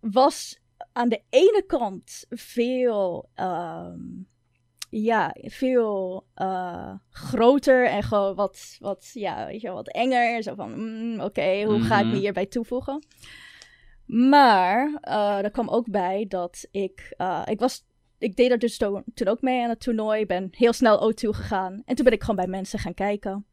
was 0.00 0.58
aan 0.92 1.08
de 1.08 1.22
ene 1.30 1.64
kant 1.66 2.24
veel, 2.28 3.28
ehm, 3.34 4.00
ja, 4.90 5.34
veel 5.40 6.24
eh, 6.34 6.94
groter 7.10 7.86
en 7.86 8.02
gewoon 8.02 8.34
wat, 8.34 8.76
wat, 8.80 9.10
ja, 9.12 9.46
weet 9.46 9.60
je, 9.60 9.66
wel, 9.66 9.76
wat 9.76 9.88
enger. 9.92 10.42
Zo 10.42 10.54
van, 10.54 10.72
mm, 10.74 11.20
oké, 11.20 11.62
hoe 11.64 11.80
ga 11.82 11.98
ik 11.98 12.04
me 12.04 12.10
Mhm. 12.10 12.20
hierbij 12.20 12.46
toevoegen? 12.46 13.02
Maar 14.06 14.98
eh 15.00 15.38
er 15.44 15.50
kwam 15.50 15.68
ook 15.68 15.90
bij 15.90 16.24
dat 16.28 16.66
ik, 16.70 17.14
eh, 17.16 17.42
ik 17.44 17.60
was, 17.60 17.84
ik 18.18 18.36
deed 18.36 18.50
er 18.50 18.58
dus 18.58 18.76
to- 18.78 19.02
toen 19.14 19.28
ook 19.28 19.40
mee 19.42 19.62
aan 19.62 19.68
het 19.68 19.80
toernooi. 19.80 20.26
Ben 20.26 20.48
heel 20.50 20.72
snel 20.72 21.00
O2 21.12 21.28
gegaan. 21.34 21.82
En 21.84 21.94
toen 21.94 22.04
ben 22.04 22.12
ik 22.14 22.20
gewoon 22.20 22.36
bij 22.36 22.46
mensen 22.46 22.78
gaan 22.78 22.94
kijken. 22.94 23.46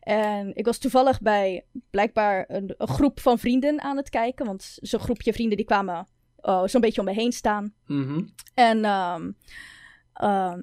En 0.00 0.54
ik 0.54 0.64
was 0.66 0.78
toevallig 0.78 1.20
bij 1.20 1.66
blijkbaar 1.90 2.44
een, 2.48 2.74
een 2.78 2.88
groep 2.88 3.20
van 3.20 3.38
vrienden 3.38 3.80
aan 3.80 3.96
het 3.96 4.10
kijken. 4.10 4.46
Want 4.46 4.78
zo'n 4.80 5.00
groepje 5.00 5.32
vrienden 5.32 5.56
die 5.56 5.66
kwamen 5.66 6.06
oh, 6.36 6.64
zo'n 6.66 6.80
beetje 6.80 7.00
om 7.00 7.06
me 7.06 7.12
heen 7.12 7.32
staan. 7.32 7.74
Mhm. 7.86 8.22
En 8.54 8.84
ehm, 8.84 9.30
ehm, 10.12 10.62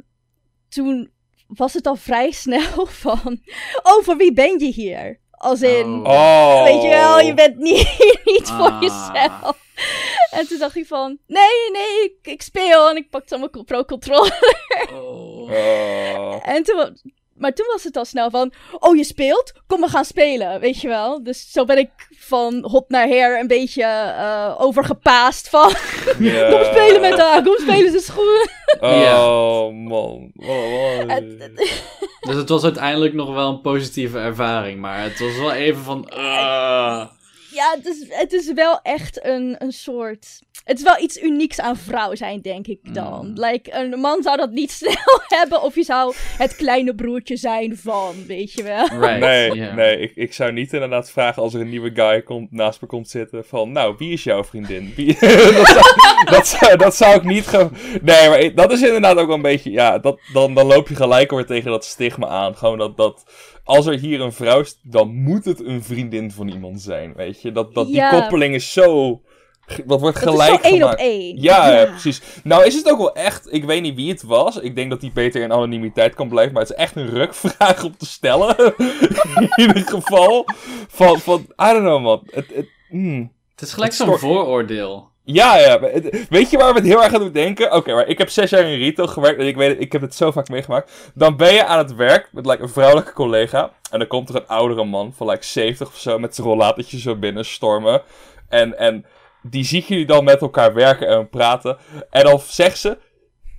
toen 0.74 1.12
was 1.48 1.74
het 1.74 1.88
al 1.88 1.96
vrij 1.96 2.32
snel 2.32 2.86
van... 3.06 3.40
Oh, 3.84 4.04
voor 4.04 4.18
wie 4.18 4.34
ben 4.34 4.60
je 4.60 4.66
hier? 4.72 5.20
Als 5.32 5.62
in... 5.62 5.86
Oh. 5.86 6.14
Oh. 6.14 6.64
Weet 6.64 6.82
je 6.82 6.90
wel, 6.90 7.20
je 7.20 7.34
bent 7.34 7.58
niet, 7.58 7.88
niet 8.26 8.48
voor 8.48 8.70
Ah. 8.70 8.82
jezelf. 8.82 9.62
En 10.32 10.48
toen 10.48 10.58
dacht 10.60 10.76
ik 10.76 10.88
van... 10.88 11.18
Nee, 11.28 11.72
nee, 11.72 12.04
ik, 12.04 12.16
ik 12.22 12.42
speel. 12.42 12.90
En 12.90 12.96
ik 12.96 13.10
pakte 13.10 13.38
mijn 13.38 13.66
pro-controller. 13.66 14.58
Oh. 14.94 15.52
Oh. 15.52 16.48
En 16.48 16.64
toen, 16.64 16.98
maar 17.44 17.54
toen 17.54 17.66
was 17.72 17.84
het 17.84 17.98
al 17.98 18.06
snel 18.06 18.30
van, 18.30 18.54
oh 18.80 18.96
je 18.96 19.04
speelt? 19.04 19.52
Kom 19.68 19.82
we 19.82 19.88
gaan 19.88 20.06
spelen, 20.06 20.60
weet 20.60 20.82
je 20.82 20.88
wel. 20.88 21.24
Dus 21.24 21.52
zo 21.52 21.66
ben 21.66 21.78
ik 21.78 21.90
van 22.18 22.66
hop 22.72 22.90
naar 22.90 23.08
her 23.08 23.40
een 23.40 23.48
beetje 23.48 23.84
eh, 23.84 24.56
overgepaast 24.58 25.50
van, 25.50 25.70
kom 26.52 26.64
spelen 26.64 27.02
met 27.02 27.18
haar, 27.18 27.44
kom 27.44 27.58
spelen, 27.60 27.92
ze 27.92 27.98
is 27.98 28.10
goed. 28.10 28.52
Oh, 28.80 29.74
man. 29.74 30.32
Wat- 30.34 31.08
Het- 31.08 31.52
Dus 32.28 32.36
het 32.36 32.50
was 32.50 32.64
uiteindelijk 32.64 33.14
nog 33.14 33.34
wel 33.34 33.50
een 33.50 33.62
positieve 33.62 34.18
ervaring, 34.20 34.80
maar 34.80 35.02
het 35.02 35.20
was 35.20 35.38
wel 35.38 35.52
even 35.52 35.84
van. 35.84 36.10
ah. 36.10 37.06
Ja, 37.52 37.74
het 37.76 37.86
is, 37.86 38.06
het 38.10 38.34
is 38.34 38.54
wel 38.54 38.80
echt 38.84 39.26
een, 39.26 39.56
een 39.60 39.72
soort... 39.72 40.40
Het 40.64 40.78
is 40.78 40.84
wel 40.84 41.00
iets 41.02 41.22
unieks 41.22 41.60
aan 41.60 41.78
vrouw 41.78 42.16
zijn, 42.16 42.42
denk 42.42 42.68
ik 42.68 42.94
dan. 42.94 43.28
Mm. 43.28 43.34
Like, 43.46 43.74
een 43.76 44.00
man 44.00 44.24
zou 44.24 44.38
dat 44.38 44.52
niet 44.52 44.72
snel 44.82 45.22
hebben, 45.28 45.62
of 45.62 45.76
je 45.76 45.84
zou 45.84 46.14
het 46.38 46.56
kleine 46.56 46.96
broertje 46.96 47.38
zijn 47.38 47.78
van, 47.78 48.14
weet 48.28 48.54
je 48.54 48.64
wel. 48.64 48.88
Right. 48.88 49.20
Nee, 49.20 49.52
nee 49.52 50.00
ik, 50.00 50.12
ik 50.16 50.34
zou 50.34 50.52
niet 50.52 50.74
inderdaad 50.74 51.12
vragen 51.12 51.42
als 51.42 51.54
er 51.54 51.62
een 51.62 51.70
nieuwe 51.70 51.92
guy 51.94 52.22
komt, 52.22 52.52
naast 52.52 52.82
me 52.82 52.88
komt 52.88 53.10
zitten 53.10 53.46
van, 53.46 53.72
nou, 53.72 53.96
wie 53.98 54.12
is 54.12 54.24
jouw 54.24 54.44
vriendin? 54.44 54.94
Wie... 54.96 55.18
dat, 55.20 55.68
zou, 55.68 56.26
dat, 56.26 56.48
zou, 56.48 56.78
dat 56.78 56.96
zou 56.96 57.16
ik 57.16 57.24
niet 57.24 57.48
ge... 57.48 57.68
Nee, 58.02 58.30
maar 58.30 58.40
ik- 58.40 58.58
dat 58.58 58.72
is 58.72 58.82
inderdaad 58.82 59.18
ook 59.18 59.28
wel 59.28 59.36
een 59.36 59.42
beetje, 59.42 59.72
ja, 59.72 60.00
dat, 60.00 60.20
dan, 60.34 60.54
dan 60.54 60.66
loop 60.68 60.88
je 60.88 60.96
gelijk 60.96 61.32
weer 61.32 61.46
tegen 61.46 61.72
dat 61.72 61.86
stigma 61.86 62.28
aan. 62.28 62.56
Gewoon 62.56 62.78
dat, 62.78 62.98
dat 62.98 63.24
als 63.64 63.86
er 63.86 64.00
hier 64.00 64.22
een 64.22 64.34
vrouw 64.34 64.60
is, 64.60 64.80
dan 64.84 65.16
moet 65.16 65.46
het 65.46 65.66
een 65.66 65.84
vriendin 65.84 66.32
van 66.32 66.48
iemand 66.48 66.82
zijn, 66.82 67.14
weet 67.16 67.42
je? 67.42 67.52
Dat, 67.52 67.74
dat 67.74 67.86
die 67.88 67.96
Ja. 67.96 68.20
koppeling 68.20 68.56
is 68.56 68.74
zo... 68.74 69.22
Dat 69.86 70.00
wordt 70.00 70.20
Het 70.20 70.28
is 70.28 70.32
gelijk 70.32 70.64
zo 70.64 70.70
één 70.70 70.74
op 70.74 70.80
gemaakt. 70.80 71.00
één. 71.00 71.42
Ja, 71.42 71.70
ja, 71.70 71.86
precies. 71.86 72.22
Nou 72.44 72.66
is 72.66 72.76
het 72.76 72.92
ook 72.92 72.98
wel 72.98 73.16
echt, 73.16 73.54
ik 73.54 73.66
weet 73.66 73.82
niet 73.82 73.96
wie 73.96 74.12
het 74.12 74.24
was. 74.24 74.60
Ik 74.60 74.76
denk 74.76 74.90
dat 74.90 75.02
hij 75.02 75.12
beter 75.14 75.42
in 75.42 75.52
anonimiteit 75.52 76.14
kan 76.14 76.30
blijven. 76.30 76.54
Maar 76.54 76.62
het 76.62 76.72
is 76.72 76.78
echt 76.78 76.96
een 76.96 77.10
rukvraag 77.10 77.84
om 77.84 77.98
te 77.98 78.06
stellen. 78.06 78.56
in 79.36 79.52
ieder 79.56 79.84
geval. 79.86 80.46
Van, 80.88 81.20
van 81.20 81.40
I 81.40 81.66
don't 81.66 81.80
know 81.80 82.02
man. 82.02 82.22
Het, 82.26 82.46
het, 82.54 82.68
hmm. 82.90 83.32
Het 83.52 83.62
is 83.62 83.74
gelijk 83.74 83.94
zo'n 83.94 84.18
vooroordeel. 84.18 85.12
Ja, 85.26 85.58
ja. 85.58 85.80
weet 86.30 86.50
je 86.50 86.58
waar 86.58 86.74
we 86.74 86.80
het 86.80 86.88
heel 86.88 87.04
erg 87.04 87.14
aan 87.14 87.20
doen 87.20 87.32
denken? 87.32 87.74
Oké, 87.74 87.94
maar 87.94 88.08
ik 88.08 88.18
heb 88.18 88.30
zes 88.30 88.50
jaar 88.50 88.64
in 88.64 88.80
retail 88.80 89.08
gewerkt. 89.08 89.40
En 89.40 89.48
ik 89.48 89.56
weet 89.56 89.70
het, 89.70 89.82
ik 89.82 89.92
heb 89.92 90.02
het 90.02 90.16
zo 90.16 90.32
vaak 90.32 90.50
meegemaakt. 90.50 91.12
Dan 91.14 91.38
ben 91.38 91.54
je 91.54 91.66
aan 91.66 91.78
het 91.78 91.96
werk 91.96 92.30
met 92.32 92.46
like, 92.46 92.62
een 92.62 92.70
vrouwelijke 92.70 93.14
collega. 93.14 93.72
En 93.92 94.00
dan 94.00 94.08
komt 94.08 94.30
er 94.30 94.36
een 94.36 94.48
oudere 94.48 94.84
man 94.84 95.14
van 95.16 95.30
like 95.30 95.46
70 95.46 95.88
of 95.88 95.98
zo. 95.98 96.20
Met 96.20 96.36
zijn 96.36 96.48
rollatertje 96.48 97.00
zo 97.00 97.16
binnenstormen. 97.16 98.02
En, 98.50 98.78
en 98.78 99.06
die 99.44 99.64
ziet 99.64 99.88
jullie 99.88 100.06
dan 100.06 100.24
met 100.24 100.42
elkaar 100.42 100.74
werken 100.74 101.08
en 101.08 101.30
praten. 101.30 101.78
En 102.10 102.24
dan 102.24 102.40
zegt 102.40 102.78
ze... 102.78 102.98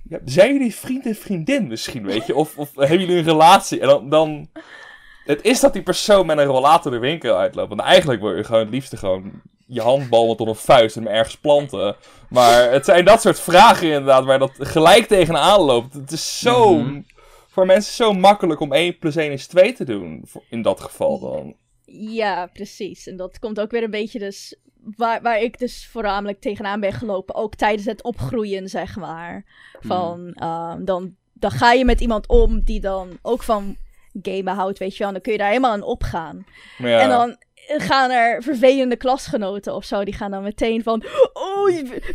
ja, 0.09 0.19
zijn 0.25 0.53
jullie 0.53 0.75
vriend 0.75 1.05
en 1.05 1.15
vriendin 1.15 1.67
misschien, 1.67 2.05
weet 2.05 2.25
je? 2.25 2.35
Of, 2.35 2.57
of 2.57 2.75
hebben 2.75 2.99
jullie 2.99 3.17
een 3.17 3.23
relatie? 3.23 3.79
En 3.79 3.87
dan, 3.87 4.09
dan... 4.09 4.49
Het 5.25 5.43
is 5.43 5.59
dat 5.59 5.73
die 5.73 5.83
persoon 5.83 6.25
met 6.25 6.37
een 6.37 6.45
rollator 6.45 6.91
de 6.91 6.97
winkel 6.97 7.37
uitloopt. 7.37 7.69
Want 7.69 7.81
eigenlijk 7.81 8.21
wil 8.21 8.35
je 8.35 8.43
gewoon 8.43 8.61
het 8.61 8.69
liefste 8.69 8.97
gewoon 8.97 9.41
je 9.67 9.81
handbal 9.81 10.35
tot 10.35 10.47
een 10.47 10.55
vuist 10.55 10.95
en 10.95 11.03
hem 11.03 11.11
ergens 11.11 11.37
planten. 11.37 11.95
Maar 12.29 12.71
het 12.71 12.85
zijn 12.85 13.05
dat 13.05 13.21
soort 13.21 13.39
vragen 13.39 13.87
inderdaad 13.87 14.25
waar 14.25 14.39
dat 14.39 14.51
gelijk 14.59 15.05
tegenaan 15.05 15.61
loopt. 15.61 15.93
Het 15.93 16.11
is 16.11 16.39
zo... 16.39 16.77
Mhm. 16.77 17.01
Voor 17.47 17.65
mensen 17.65 17.93
zo 17.93 18.13
makkelijk 18.13 18.59
om 18.59 18.73
1 18.73 18.97
plus 18.97 19.15
1 19.15 19.31
is 19.31 19.47
2 19.47 19.73
te 19.73 19.83
doen. 19.83 20.25
In 20.49 20.61
dat 20.61 20.81
geval 20.81 21.19
dan. 21.19 21.55
Ja, 21.85 22.45
precies. 22.53 23.07
En 23.07 23.17
dat 23.17 23.39
komt 23.39 23.59
ook 23.59 23.71
weer 23.71 23.83
een 23.83 23.91
beetje 23.91 24.19
dus... 24.19 24.59
Waar, 24.95 25.21
waar 25.21 25.41
ik 25.41 25.59
dus 25.59 25.87
voornamelijk 25.91 26.41
tegenaan 26.41 26.79
ben 26.79 26.93
gelopen. 26.93 27.35
Ook 27.35 27.55
tijdens 27.55 27.85
het 27.85 28.03
opgroeien, 28.03 28.69
zeg 28.69 28.95
maar. 28.95 29.43
Van, 29.79 30.33
ehm, 30.33 30.83
dan, 30.83 31.15
dan 31.33 31.51
ga 31.51 31.71
je 31.71 31.85
met 31.85 32.01
iemand 32.01 32.27
om 32.27 32.61
die 32.63 32.79
dan 32.79 33.19
ook 33.21 33.43
van 33.43 33.75
gamen 34.21 34.55
houdt, 34.55 34.79
weet 34.79 34.97
je 34.97 35.03
wel. 35.03 35.11
Dan 35.11 35.21
kun 35.21 35.31
je 35.31 35.37
daar 35.37 35.47
helemaal 35.47 35.71
aan 35.71 35.81
opgaan. 35.81 36.45
Ja. 36.77 36.99
En 36.99 37.09
dan 37.09 37.37
gaan 37.67 38.11
er 38.11 38.43
vervelende 38.43 38.95
klasgenoten 38.95 39.73
of 39.73 39.85
zo. 39.85 40.03
Die 40.03 40.13
gaan 40.13 40.31
dan 40.31 40.43
meteen 40.43 40.83
van... 40.83 41.03
Oh, 41.33 41.65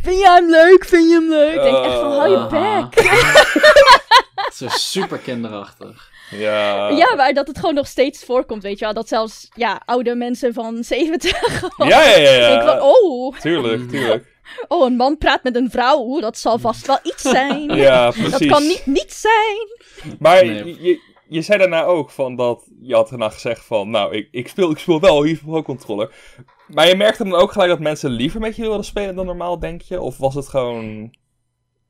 vind 0.01 0.03
je 0.03 0.31
hem 0.35 0.49
leuk? 0.49 0.85
Vind 0.85 1.09
je 1.09 1.13
hem 1.13 1.29
leuk? 1.29 1.55
Ik 1.55 1.61
denk 1.61 1.85
echt 1.85 1.99
van, 1.99 2.11
hou 2.11 2.29
je 2.29 2.37
Aha. 2.37 2.89
bek. 2.89 3.03
Zo 4.53 4.67
super 4.67 5.17
kinderachtig. 5.17 6.10
Ja. 6.31 6.89
Ja, 6.89 7.15
maar 7.15 7.33
dat 7.33 7.47
het 7.47 7.59
gewoon 7.59 7.75
nog 7.75 7.87
steeds 7.87 8.23
voorkomt, 8.23 8.63
weet 8.63 8.79
je 8.79 8.85
wel. 8.85 8.93
Dat 8.93 9.07
zelfs, 9.07 9.49
ja, 9.55 9.81
oude 9.85 10.15
mensen 10.15 10.53
van 10.53 10.83
70 10.93 11.59
gewoon... 11.59 11.87
Ja, 11.89 12.03
ja, 12.03 12.17
ja. 12.17 12.31
ja. 12.31 12.49
denk 12.49 12.69
van, 12.69 12.81
oh, 12.81 13.37
Tuurlijk, 13.39 13.89
tuurlijk. 13.89 14.25
oh, 14.67 14.85
een 14.85 14.95
man 14.95 15.17
praat 15.17 15.43
met 15.43 15.55
een 15.55 15.69
vrouw. 15.71 15.99
Oeh, 15.99 16.21
dat 16.21 16.37
zal 16.37 16.59
vast 16.59 16.87
wel 16.87 16.99
iets 17.03 17.21
zijn. 17.21 17.75
Ja, 17.75 18.11
precies. 18.11 18.31
dat 18.31 18.45
kan 18.45 18.63
niet 18.63 18.85
niet 18.85 19.13
zijn. 19.13 20.15
Maar 20.19 20.45
Nee. 20.45 20.81
je, 20.81 20.99
je 21.27 21.41
zei 21.41 21.59
daarna 21.59 21.83
ook 21.83 22.09
van 22.09 22.35
dat... 22.35 22.69
Je 22.81 22.95
had 22.95 23.09
daarna 23.09 23.29
gezegd 23.29 23.65
van... 23.65 23.89
Nou, 23.89 24.15
ik, 24.15 24.27
ik, 24.31 24.47
speel, 24.47 24.71
ik 24.71 24.77
speel 24.77 24.99
wel 24.99 25.23
hier 25.23 25.39
Pro 25.45 25.61
Controller. 25.61 26.13
Maar 26.67 26.87
je 26.87 26.95
merkte 26.95 27.23
dan 27.23 27.35
ook 27.35 27.51
gelijk 27.51 27.69
dat 27.69 27.79
mensen 27.79 28.09
liever 28.09 28.39
met 28.39 28.55
je 28.55 28.61
wilden 28.61 28.85
spelen 28.85 29.15
dan 29.15 29.25
normaal, 29.25 29.59
denk 29.59 29.81
je? 29.81 30.01
Of 30.01 30.17
was 30.17 30.35
het 30.35 30.47
gewoon... 30.47 31.11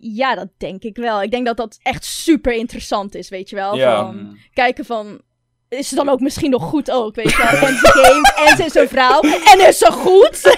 Ja, 0.01 0.35
dat 0.35 0.47
denk 0.57 0.83
ik 0.83 0.97
wel. 0.97 1.21
Ik 1.23 1.31
denk 1.31 1.45
dat 1.45 1.57
dat 1.57 1.79
echt 1.81 2.05
super 2.05 2.53
interessant 2.53 3.15
is, 3.15 3.29
weet 3.29 3.49
je 3.49 3.55
wel. 3.55 3.75
Ja. 3.75 3.95
Van, 3.95 4.37
kijken 4.53 4.85
van... 4.85 5.21
Is 5.69 5.87
ze 5.89 5.95
dan 5.95 6.09
ook 6.09 6.19
misschien 6.19 6.49
nog 6.51 6.63
goed 6.63 6.91
ook, 6.91 7.15
weet 7.15 7.31
je 7.31 7.37
wel? 7.37 7.67
En 7.69 7.77
ze 7.77 7.87
gamet, 7.87 8.33
en 8.49 8.57
ze 8.57 8.63
is 8.65 8.75
een 8.75 8.87
vrouw, 8.89 9.21
en 9.21 9.67
is 9.67 9.77
ze 9.77 9.91
goed? 9.91 10.57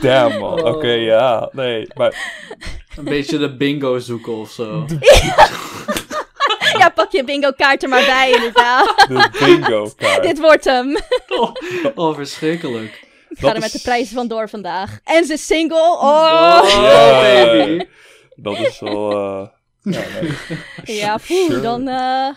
Damn, 0.00 0.38
man. 0.38 0.64
Oké, 0.64 0.92
Oh. 0.94 1.02
ja. 1.02 1.48
Nee, 1.52 1.86
maar... 1.94 2.40
Een 2.96 3.04
beetje 3.04 3.38
de 3.38 3.56
bingo 3.56 3.98
zoeken 3.98 4.32
of 4.36 4.50
zo. 4.50 4.86
ja, 6.78 6.88
pak 6.88 7.12
je 7.12 7.24
bingo 7.24 7.50
kaart 7.50 7.82
er 7.82 7.88
maar 7.88 8.04
bij, 8.04 8.30
inderdaad. 8.32 8.94
De 9.08 9.28
bingo 9.38 9.90
kaart. 9.96 10.22
Dit 10.22 10.40
wordt 10.40 10.64
hem. 10.64 10.96
Oh, 11.28 11.54
oh, 11.94 12.14
verschrikkelijk. 12.14 13.06
Ik 13.28 13.38
ga 13.38 13.54
er 13.54 13.60
met 13.60 13.72
de 13.72 13.80
prijzen 13.82 14.14
vandoor 14.14 14.48
vandaag. 14.48 14.98
En 15.04 15.24
ze 15.24 15.32
is 15.32 15.46
single. 15.46 15.76
Oh! 15.78 16.60
Oh, 16.64 17.20
baby. 17.20 17.84
Dat 18.42 18.58
is 18.58 18.80
wel... 18.80 19.10
eh, 19.12 19.48
Ja, 19.82 20.02
nee. 20.20 20.30
Ja, 20.98 21.16
poeh, 21.26 21.46
Sure. 21.46 21.60
dan 21.60 21.88
eh, 21.88 22.28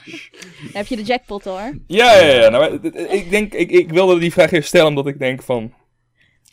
heb 0.74 0.88
je 0.88 0.95
de 0.95 1.03
jackpot 1.03 1.43
hoor. 1.43 1.78
Ja, 1.88 2.20
ja, 2.20 2.34
ja. 2.41 2.49
Nou, 2.49 2.89
ik, 3.10 3.30
denk, 3.30 3.53
ik, 3.53 3.72
ik 3.72 3.89
wilde 3.89 4.20
die 4.20 4.32
vraag 4.32 4.51
even 4.51 4.66
stellen 4.68 4.88
omdat 4.88 5.08
ik 5.08 5.20
denk 5.20 5.41
van... 5.43 5.74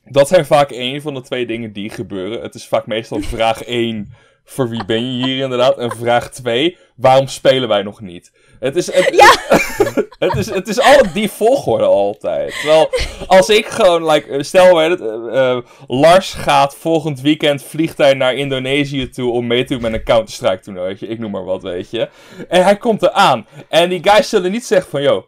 Dat 0.04 0.28
zijn 0.28 0.46
vaak 0.46 0.70
één 0.70 1.02
van 1.02 1.14
de 1.14 1.22
twee 1.22 1.46
dingen 1.46 1.72
die 1.72 1.90
gebeuren. 1.90 2.42
Het 2.42 2.54
is 2.54 2.66
vaak 2.66 2.86
meestal 2.86 3.20
vraag 3.20 3.62
1, 3.62 4.12
voor 4.44 4.68
wie 4.68 4.84
ben 4.84 5.16
je 5.16 5.24
hier 5.24 5.42
inderdaad? 5.42 5.78
En 5.78 5.96
vraag 5.96 6.30
2, 6.30 6.76
waarom 6.96 7.26
spelen 7.26 7.68
wij 7.68 7.82
nog 7.82 8.00
niet? 8.00 8.32
Het 8.62 8.76
is, 8.76 8.92
het, 8.92 9.14
het 10.18 10.36
is, 10.36 10.50
het 10.50 10.68
is 10.68 10.80
al 10.80 11.12
die 11.12 11.30
volgorde 11.30 11.84
altijd. 11.84 12.54
Terwijl, 12.60 12.90
als 13.26 13.48
ik 13.48 13.66
gewoon, 13.66 14.10
like, 14.10 14.42
stel, 14.42 14.80
eh, 14.80 14.92
eh, 15.50 15.58
Lars 15.86 16.32
gaat 16.32 16.76
volgend 16.76 17.20
weekend 17.20 17.62
vliegt 17.62 17.98
hij 17.98 18.14
naar 18.14 18.34
Indonesië 18.34 19.08
toe 19.08 19.32
om 19.32 19.46
mee 19.46 19.64
te 19.64 19.72
doen 19.72 19.82
met 19.82 19.92
een 19.92 20.04
Counter-Strike 20.04 20.62
toernooitje. 20.62 21.06
Ik 21.06 21.18
noem 21.18 21.30
maar 21.30 21.44
wat, 21.44 21.62
weet 21.62 21.90
je. 21.90 22.08
En 22.48 22.64
hij 22.64 22.76
komt 22.76 23.02
eraan. 23.02 23.46
En 23.68 23.88
die 23.88 24.00
guys 24.02 24.28
zullen 24.28 24.50
niet 24.50 24.66
zeggen 24.66 24.90
van, 24.90 25.02
yo, 25.02 25.26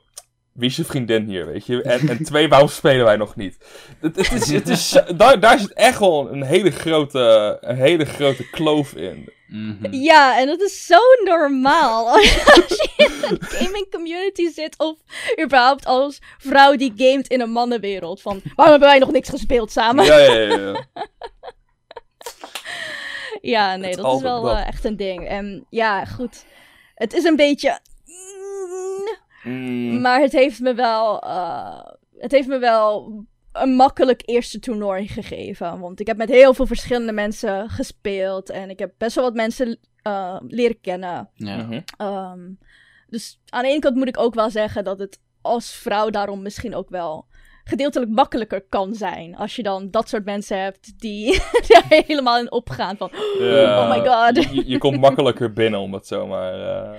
wie 0.54 0.68
is 0.68 0.76
je 0.76 0.84
vriendin 0.84 1.26
hier, 1.26 1.46
weet 1.46 1.66
je? 1.66 1.82
En, 1.82 2.08
en 2.08 2.24
twee, 2.30 2.48
waarom 2.48 2.68
spelen 2.68 3.04
wij 3.04 3.16
nog 3.16 3.36
niet? 3.36 3.56
Het, 4.00 4.16
het 4.16 4.32
is, 4.32 4.50
het 4.52 4.68
is, 4.68 4.98
daar, 5.16 5.40
daar 5.40 5.58
zit 5.58 5.72
echt 5.72 5.98
wel 5.98 6.32
een 6.32 6.42
hele 6.42 6.70
grote, 6.70 7.58
een 7.60 7.76
hele 7.76 8.04
grote 8.04 8.50
kloof 8.50 8.92
in. 8.94 9.32
Mhm. 9.48 9.94
Ja, 9.94 10.38
en 10.38 10.46
dat 10.46 10.60
is 10.60 10.86
zo 10.86 10.98
normaal. 11.24 12.08
Als 12.12 12.68
je 12.68 12.92
in 12.96 13.10
een 13.30 13.38
gaming 13.42 13.90
community 13.90 14.48
zit 14.52 14.78
of 14.78 14.98
überhaupt 15.42 15.86
als 15.86 16.18
vrouw 16.38 16.76
die 16.76 16.92
gamet 16.96 17.28
in 17.28 17.40
een 17.40 17.50
mannenwereld. 17.50 18.20
Van, 18.22 18.40
waarom 18.54 18.70
hebben 18.70 18.88
wij 18.88 18.98
nog 18.98 19.10
niks 19.12 19.28
gespeeld 19.28 19.70
samen? 19.72 20.04
Ja, 20.04 20.18
ja, 20.18 20.32
ja. 20.32 20.56
ja. 20.58 20.86
Ja, 23.40 23.76
nee, 23.76 23.90
Het 23.90 24.00
dat 24.00 24.16
is 24.16 24.22
wel 24.22 24.42
dat. 24.42 24.56
eh, 24.56 24.66
echt 24.66 24.84
een 24.84 24.96
ding. 24.96 25.28
En 25.28 25.66
ja, 25.70 26.04
goed. 26.04 26.44
Het 26.94 27.12
is 27.12 27.24
een 27.24 27.36
beetje... 27.36 27.78
mm, 29.44 30.00
Maar 30.00 30.20
het 30.20 30.32
heeft 30.32 30.60
me 30.60 30.74
wel. 30.74 31.22
eh, 31.22 31.84
het 32.18 32.32
heeft 32.32 32.48
me 32.48 32.58
wel 32.58 33.12
een 33.52 33.74
makkelijk 33.74 34.22
eerste 34.24 34.58
toernooi 34.58 35.08
gegeven. 35.08 35.80
Want 35.80 36.00
ik 36.00 36.06
heb 36.06 36.16
met 36.16 36.28
heel 36.28 36.54
veel 36.54 36.66
verschillende 36.66 37.12
mensen 37.12 37.70
gespeeld. 37.70 38.50
En 38.50 38.70
ik 38.70 38.78
heb 38.78 38.92
best 38.98 39.14
wel 39.14 39.24
wat 39.24 39.34
mensen 39.34 39.78
eh, 40.02 40.36
leren 40.48 40.80
kennen. 40.80 41.28
Ja. 41.34 41.56
mhm. 41.56 41.80
Ehm, 41.96 42.40
dus 43.08 43.40
aan 43.48 43.62
de 43.62 43.68
ene 43.68 43.78
kant 43.78 43.96
moet 43.96 44.08
ik 44.08 44.18
ook 44.18 44.34
wel 44.34 44.50
zeggen 44.50 44.84
dat 44.84 44.98
het 44.98 45.18
als 45.40 45.72
vrouw 45.72 46.10
daarom 46.10 46.42
misschien 46.42 46.74
ook 46.74 46.88
wel 46.90 47.26
gedeeltelijk 47.64 48.10
makkelijker 48.10 48.64
kan 48.68 48.94
zijn. 48.94 49.36
Als 49.36 49.56
je 49.56 49.62
dan 49.62 49.90
dat 49.90 50.08
soort 50.08 50.24
mensen 50.24 50.62
hebt 50.62 51.00
die 51.00 51.32
daar 51.68 51.84
helemaal 51.88 52.38
in 52.38 52.52
opgaan 52.52 52.96
van... 52.96 53.10
Ja, 53.38 53.80
Oh 53.82 53.90
my 53.90 54.08
god. 54.08 54.52
Je, 54.54 54.68
je 54.68 54.78
komt 54.78 55.00
makkelijker 55.00 55.52
binnen 55.52 55.80
om 55.80 55.92
het 55.94 56.06
zomaar 56.06 56.54
eh, 56.54 56.98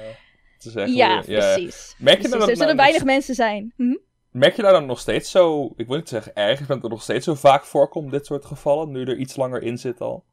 te 0.66 0.72
zeggen. 0.80 0.96
Ja, 0.96 1.22
precies. 1.22 1.96
Merk 1.98 2.16
je 2.22 2.22
Precies. 2.22 2.40
dat 2.40 2.50
er 2.50 2.56
zullen 2.56 2.76
nou 2.76 2.78
weinig 2.78 2.98
nog- 2.98 3.10
mensen 3.10 3.36
zijn. 3.36 3.74
Hm? 3.76 3.96
Merk 4.32 4.56
je 4.56 4.62
daar 4.62 4.72
dan 4.72 4.86
nog 4.86 5.00
steeds 5.00 5.32
zo, 5.32 5.74
ik 5.76 5.88
wil 5.88 5.96
niet 5.98 6.10
zeggen 6.10 6.34
erg, 6.36 6.52
ik 6.52 6.58
vind 6.58 6.68
dat 6.68 6.82
het 6.82 6.92
nog 6.92 7.02
steeds 7.02 7.26
zo 7.26 7.36
vaak 7.36 7.66
voorkomt, 7.66 8.12
dit 8.12 8.26
soort 8.26 8.46
gevallen, 8.46 8.92
nu 8.92 9.04
er 9.04 9.18
iets 9.18 9.36
langer 9.36 9.62
in 9.62 9.78
zit 9.78 10.02
al? 10.02 10.24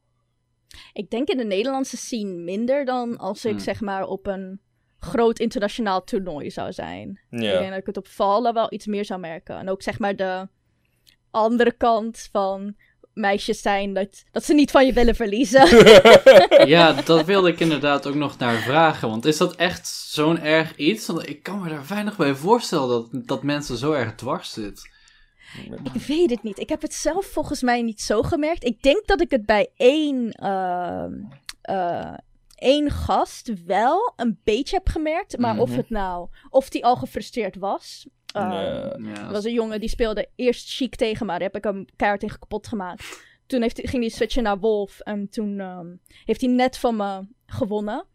Ik 0.92 1.10
denk 1.10 1.28
in 1.28 1.36
de 1.36 1.44
Nederlandse 1.44 1.96
scene 1.96 2.32
minder 2.34 2.84
dan 2.84 3.16
als 3.18 3.44
ik 3.44 3.50
Hmm. 3.50 3.60
zeg 3.60 3.80
maar 3.80 4.06
op 4.06 4.26
een 4.26 4.60
groot 4.98 5.38
internationaal 5.38 6.04
toernooi 6.04 6.50
zou 6.50 6.72
zijn. 6.72 7.20
Ik 7.30 7.38
denk 7.40 7.68
dat 7.68 7.78
ik 7.78 7.86
het 7.86 7.96
op 7.96 8.06
vallen 8.06 8.54
wel 8.54 8.72
iets 8.72 8.86
meer 8.86 9.04
zou 9.04 9.20
merken. 9.20 9.56
En 9.58 9.68
ook 9.68 9.82
zeg 9.82 9.98
maar 9.98 10.16
de 10.16 10.48
andere 11.30 11.72
kant 11.72 12.28
van 12.32 12.74
meisjes 13.14 13.60
zijn 13.62 13.94
dat, 13.94 14.22
dat 14.30 14.44
ze 14.44 14.54
niet 14.54 14.70
van 14.70 14.86
je 14.86 14.92
willen 14.92 15.14
verliezen. 15.14 15.66
Ja, 16.68 16.92
dat 17.02 17.24
wilde 17.24 17.48
ik 17.48 17.60
inderdaad 17.60 18.06
ook 18.06 18.14
nog 18.14 18.38
naar 18.38 18.56
vragen. 18.58 19.08
Want 19.08 19.24
is 19.24 19.36
dat 19.36 19.54
echt 19.56 19.86
zo'n 19.88 20.40
erg 20.40 20.76
iets? 20.76 21.06
Want 21.06 21.28
ik 21.28 21.42
kan 21.42 21.60
me 21.62 21.68
daar 21.68 21.84
weinig 21.88 22.16
bij 22.16 22.34
voorstellen 22.34 22.88
dat, 22.88 23.08
dat 23.26 23.42
mensen 23.42 23.76
zo 23.76 23.92
erg 23.92 24.14
dwars 24.14 24.52
zit. 24.52 24.90
ik 25.94 26.02
weet 26.06 26.30
het 26.30 26.42
niet. 26.42 26.58
Ik 26.58 26.68
heb 26.68 26.82
het 26.82 26.94
zelf 26.94 27.26
volgens 27.26 27.62
mij 27.62 27.82
niet 27.82 28.00
zo 28.00 28.22
gemerkt. 28.22 28.64
Ik 28.64 28.82
denk 28.82 29.06
dat 29.06 29.20
ik 29.20 29.30
het 29.30 29.46
bij 29.46 29.68
één, 29.76 30.30
ehm, 30.32 31.12
eh, 31.62 32.14
één 32.54 32.90
gast 32.90 33.50
wel 33.66 34.12
een 34.16 34.40
beetje 34.44 34.76
heb 34.76 34.88
gemerkt. 34.88 35.38
Maar 35.38 35.58
of 35.58 35.68
Mhm. 35.68 35.76
het 35.78 35.90
nou, 35.90 36.28
of 36.50 36.68
die 36.68 36.84
al 36.84 36.96
gefrustreerd 36.96 37.56
was. 37.56 38.06
Ehm, 38.32 39.06
Er 39.06 39.32
was 39.32 39.44
een 39.44 39.52
jongen 39.52 39.80
die 39.80 39.88
speelde 39.88 40.28
eerst 40.34 40.74
chic 40.76 40.94
tegen 40.96 41.26
me. 41.26 41.32
Daar 41.32 41.40
heb 41.40 41.56
ik 41.56 41.64
hem 41.64 41.84
keihard 41.96 42.20
tegen 42.22 42.38
kapot 42.38 42.66
gemaakt. 42.66 43.24
Toen 43.46 43.62
heeft, 43.62 43.80
ging 43.82 44.02
hij 44.02 44.12
switchen 44.12 44.42
naar 44.42 44.58
Wolf. 44.58 45.00
En 45.00 45.28
toen 45.28 45.60
ehm, 45.60 45.86
heeft 46.24 46.40
hij 46.40 46.50
net 46.50 46.78
van 46.78 46.96
me 46.96 47.26
gewonnen. 47.46 48.06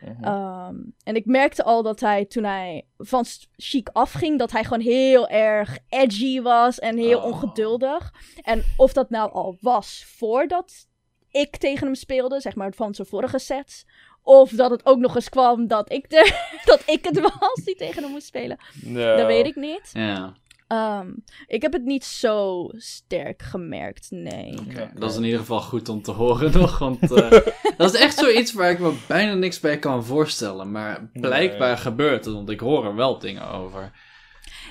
Mhm. 0.00 0.24
Ehm, 0.24 0.76
en 1.02 1.14
ik 1.14 1.26
merkte 1.26 1.64
al 1.64 1.82
dat 1.82 2.00
hij, 2.00 2.24
toen 2.24 2.44
hij 2.44 2.86
van 2.96 3.24
chic 3.56 3.88
afging, 3.92 4.38
dat 4.38 4.52
hij 4.52 4.64
gewoon 4.64 4.80
heel 4.80 5.28
erg 5.28 5.78
edgy 5.88 6.40
was 6.40 6.78
en 6.78 6.96
heel 6.96 7.18
Oh. 7.18 7.24
ongeduldig. 7.24 8.12
En 8.42 8.64
of 8.76 8.92
dat 8.92 9.10
nou 9.10 9.32
al 9.32 9.56
was 9.60 10.04
voordat 10.16 10.86
ik 11.30 11.56
tegen 11.56 11.86
hem 11.86 11.94
speelde, 11.94 12.40
zeg 12.40 12.54
maar 12.54 12.72
van 12.72 12.94
zijn 12.94 13.08
vorige 13.08 13.38
sets. 13.38 13.86
Of 14.28 14.50
dat 14.50 14.70
het 14.70 14.86
ook 14.86 14.98
nog 14.98 15.14
eens 15.14 15.28
kwam 15.28 15.66
dat 15.66 15.92
ik, 15.92 16.10
de, 16.10 16.32
dat 16.64 16.82
ik 16.86 17.04
het 17.04 17.20
was 17.20 17.54
die 17.64 17.74
tegen 17.76 18.02
hem 18.02 18.12
moest 18.12 18.26
spelen. 18.26 18.58
Dat 18.94 19.26
weet 19.26 19.46
ik 19.46 19.56
niet. 19.56 19.90
ja. 19.92 20.32
Ehm, 20.68 21.10
ik 21.46 21.62
heb 21.62 21.72
het 21.72 21.84
niet 21.84 22.04
zo 22.04 22.68
sterk 22.76 23.42
gemerkt, 23.42 24.06
nee. 24.10 24.58
Oké, 24.68 24.90
Dat 24.94 25.10
is 25.10 25.16
in 25.16 25.24
ieder 25.24 25.38
geval 25.38 25.60
goed 25.60 25.88
om 25.88 26.02
te 26.02 26.10
horen 26.10 26.52
nog. 26.60 26.78
Want 26.78 27.12
eh, 27.12 27.30
dat 27.78 27.94
is 27.94 28.00
echt 28.00 28.18
zoiets 28.18 28.52
waar 28.52 28.70
ik 28.70 28.78
me 28.78 28.92
bijna 29.08 29.34
niks 29.34 29.60
bij 29.60 29.78
kan 29.78 30.04
voorstellen. 30.04 30.70
Maar 30.70 31.10
blijkbaar 31.12 31.68
Nee. 31.68 31.76
gebeurt 31.76 32.24
het, 32.24 32.34
want 32.34 32.50
ik 32.50 32.60
hoor 32.60 32.84
er 32.84 32.94
wel 32.94 33.18
dingen 33.18 33.50
over. 33.50 33.92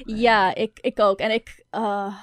Ja, 0.06 0.56
ik, 0.56 0.78
ik 0.82 1.00
ook. 1.00 1.20
En 1.20 1.32
ik. 1.32 1.64
eh, 1.70 2.16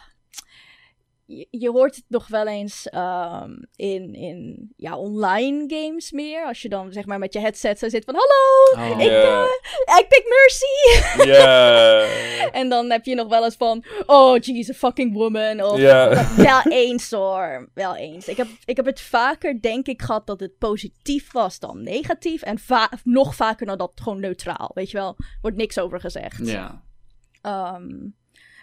je, 1.26 1.46
je 1.50 1.70
hoort 1.70 1.96
het 1.96 2.04
nog 2.08 2.28
wel 2.28 2.46
eens 2.46 2.88
ehm, 2.88 3.50
in, 3.76 4.14
in 4.14 4.72
ja, 4.76 4.96
online 4.96 5.64
games 5.74 6.10
meer. 6.12 6.46
Als 6.46 6.62
je 6.62 6.68
dan 6.68 6.92
zeg 6.92 7.04
maar 7.06 7.18
met 7.18 7.32
je 7.32 7.38
headset 7.40 7.78
zo 7.78 7.88
zit 7.88 8.04
van 8.04 8.14
hallo, 8.14 8.92
Oh. 8.92 9.00
ik, 9.00 9.10
eh, 9.10 9.98
ik 9.98 10.06
pick 10.08 10.24
Mercy. 10.28 11.22
En 12.52 12.68
dan 12.68 12.90
heb 12.90 13.04
je 13.04 13.14
nog 13.14 13.28
wel 13.28 13.44
eens 13.44 13.56
van, 13.56 13.84
oh 14.06 14.38
jeez, 14.38 14.70
a 14.70 14.72
fucking 14.72 15.12
woman. 15.14 15.62
Of. 15.62 15.78
Wel 16.36 16.62
eens 16.68 17.10
hoor, 17.10 17.70
wel 17.74 17.96
eens. 17.96 18.28
Ik 18.28 18.36
heb, 18.36 18.46
ik 18.64 18.76
heb 18.76 18.86
het 18.86 19.00
vaker 19.00 19.60
denk 19.60 19.86
ik 19.86 20.02
gehad 20.02 20.26
dat 20.26 20.40
het 20.40 20.58
positief 20.58 21.32
was 21.32 21.58
dan 21.58 21.82
negatief. 21.82 22.42
En 22.42 22.58
va- 22.58 22.90
nog 23.04 23.34
vaker 23.34 23.66
dan 23.66 23.78
dat 23.78 23.92
gewoon 24.02 24.20
neutraal. 24.20 24.70
Weet 24.74 24.90
je 24.90 24.96
wel, 24.96 25.16
wordt 25.40 25.56
niks 25.56 25.78
over 25.78 26.00
gezegd. 26.00 26.46
Ja. 26.46 26.82
Ehm, 27.42 28.08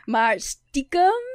maar 0.06 0.40
stiekem 0.40 1.31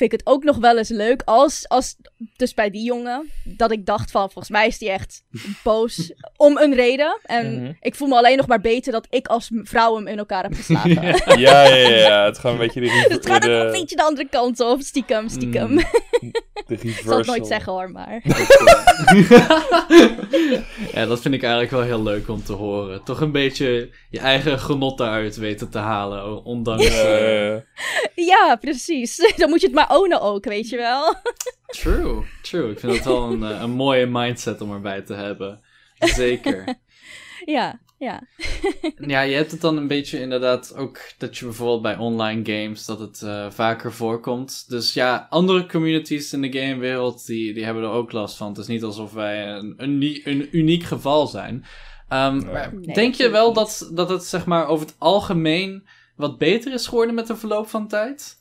vind 0.00 0.12
ik 0.12 0.18
het 0.18 0.28
ook 0.28 0.44
nog 0.44 0.56
wel 0.56 0.78
eens 0.78 0.88
leuk 0.88 1.22
als, 1.24 1.68
als, 1.68 1.96
dus 2.36 2.54
bij 2.54 2.70
die 2.70 2.84
jongen, 2.84 3.30
dat 3.44 3.70
ik 3.70 3.86
dacht 3.86 4.10
van, 4.10 4.30
volgens 4.30 4.48
mij 4.48 4.66
is 4.66 4.78
die 4.78 4.90
echt 4.90 5.22
boos 5.62 6.12
om 6.36 6.58
een 6.58 6.74
reden. 6.74 7.20
En 7.22 7.62
Mhm. 7.62 7.72
ik 7.80 7.94
voel 7.94 8.08
me 8.08 8.16
alleen 8.16 8.36
nog 8.36 8.46
maar 8.46 8.60
beter 8.60 8.92
dat 8.92 9.06
ik 9.10 9.26
als 9.26 9.50
vrouw 9.54 9.96
hem 9.96 10.06
in 10.06 10.18
elkaar 10.18 10.42
heb 10.42 10.54
geslagen. 10.54 11.02
Ja. 11.40 11.64
Ja, 11.64 11.86
ja. 11.86 12.24
Het 12.24 12.38
gewoon 12.38 12.56
een 12.56 12.62
beetje 12.62 12.80
de, 12.80 12.86
Dus 12.86 13.02
het 13.16 13.26
gaat 13.26 13.36
ook 13.36 13.42
de, 13.42 13.50
een 13.50 13.70
beetje 13.70 13.96
de 13.96 14.02
andere 14.02 14.28
kant 14.28 14.60
op, 14.60 14.80
stiekem, 14.80 15.28
stiekem. 15.28 15.70
Mm. 15.70 15.80
de 16.66 16.74
ik 16.80 17.00
zal 17.04 17.18
het 17.18 17.26
nooit 17.26 17.46
zeggen 17.46 17.72
hoor, 17.72 17.90
maar... 17.90 18.22
ja, 20.92 21.06
dat 21.06 21.20
vind 21.20 21.34
ik 21.34 21.42
eigenlijk 21.42 21.70
wel 21.70 21.82
heel 21.82 22.02
leuk 22.02 22.28
om 22.28 22.44
te 22.44 22.52
horen. 22.52 23.04
Toch 23.04 23.20
een 23.20 23.32
beetje 23.32 23.90
je 24.10 24.18
eigen 24.18 24.58
genot 24.58 24.98
daaruit 24.98 25.36
weten 25.36 25.70
te 25.70 25.78
halen. 25.78 26.44
Ondanks. 26.44 26.86
Eh. 26.86 27.56
Ja, 28.14 28.56
precies. 28.60 29.32
Dan 29.36 29.48
moet 29.48 29.60
je 29.60 29.66
het 29.66 29.76
maar 29.76 29.89
ownen 29.90 30.20
ook, 30.20 30.44
weet 30.44 30.68
je 30.68 30.76
wel. 30.76 31.14
True, 31.80 32.24
true. 32.42 32.70
Ik 32.70 32.78
vind 32.78 32.92
dat 32.94 33.04
wel 33.04 33.30
een, 33.32 33.42
eh, 33.42 33.60
een 33.60 33.70
mooie 33.70 34.06
mindset 34.06 34.60
om 34.60 34.72
erbij 34.72 35.00
te 35.02 35.14
hebben. 35.14 35.60
Zeker. 35.98 36.74
ja, 37.44 37.80
ja. 37.98 38.22
Ja, 39.06 39.20
je 39.20 39.34
hebt 39.36 39.50
het 39.50 39.60
dan 39.60 39.76
een 39.76 39.86
beetje 39.86 40.20
inderdaad 40.20 40.74
ook 40.76 40.98
dat 41.18 41.38
je 41.38 41.44
bijvoorbeeld 41.44 41.82
bij 41.82 41.96
online 41.96 42.44
games 42.44 42.84
dat 42.84 42.98
het 43.00 43.22
eh, 43.22 43.50
vaker 43.50 43.92
voorkomt. 43.92 44.64
Dus 44.68 44.94
ja, 44.94 45.26
andere 45.30 45.66
communities 45.66 46.32
in 46.32 46.40
de 46.42 46.52
gamewereld 46.58 47.26
die, 47.26 47.54
die 47.54 47.64
hebben 47.64 47.82
er 47.82 47.88
ook 47.90 48.12
last 48.12 48.36
van. 48.36 48.48
Het 48.48 48.58
is 48.58 48.66
niet 48.66 48.82
alsof 48.82 49.12
wij 49.12 49.46
een, 49.48 49.74
een, 49.76 49.90
uni- 49.90 50.20
een 50.24 50.48
uniek 50.56 50.82
geval 50.82 51.26
zijn. 51.26 51.64
Ehm, 52.08 52.36
Nee. 52.36 52.52
maar 52.52 52.74
Nee, 52.74 52.94
denk 52.94 53.14
je 53.14 53.28
wel 53.30 53.52
dat, 53.52 53.90
dat 53.94 54.08
het 54.10 54.24
zeg 54.24 54.46
maar 54.46 54.66
over 54.66 54.86
het 54.86 54.96
algemeen 54.98 55.86
wat 56.16 56.38
beter 56.38 56.72
is 56.72 56.86
geworden 56.86 57.14
met 57.14 57.26
de 57.26 57.36
verloop 57.36 57.68
van 57.68 57.88
tijd? 57.88 58.39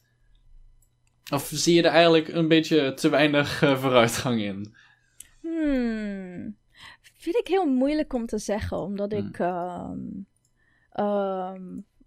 Of 1.31 1.49
zie 1.53 1.75
je 1.75 1.81
er 1.83 1.91
eigenlijk 1.91 2.27
een 2.27 2.47
beetje 2.47 2.93
te 2.93 3.09
weinig 3.09 3.61
eh, 3.61 3.77
vooruitgang 3.81 4.41
in? 4.41 4.75
Hmm. 5.41 6.57
Vind 7.01 7.35
ik 7.35 7.47
heel 7.47 7.65
moeilijk 7.65 8.13
om 8.13 8.25
te 8.25 8.37
zeggen, 8.37 8.77
omdat 8.77 9.11
Hmm. 9.11 9.27
ik. 9.27 9.39
ehm, 9.39 9.97
ehm, 10.91 11.63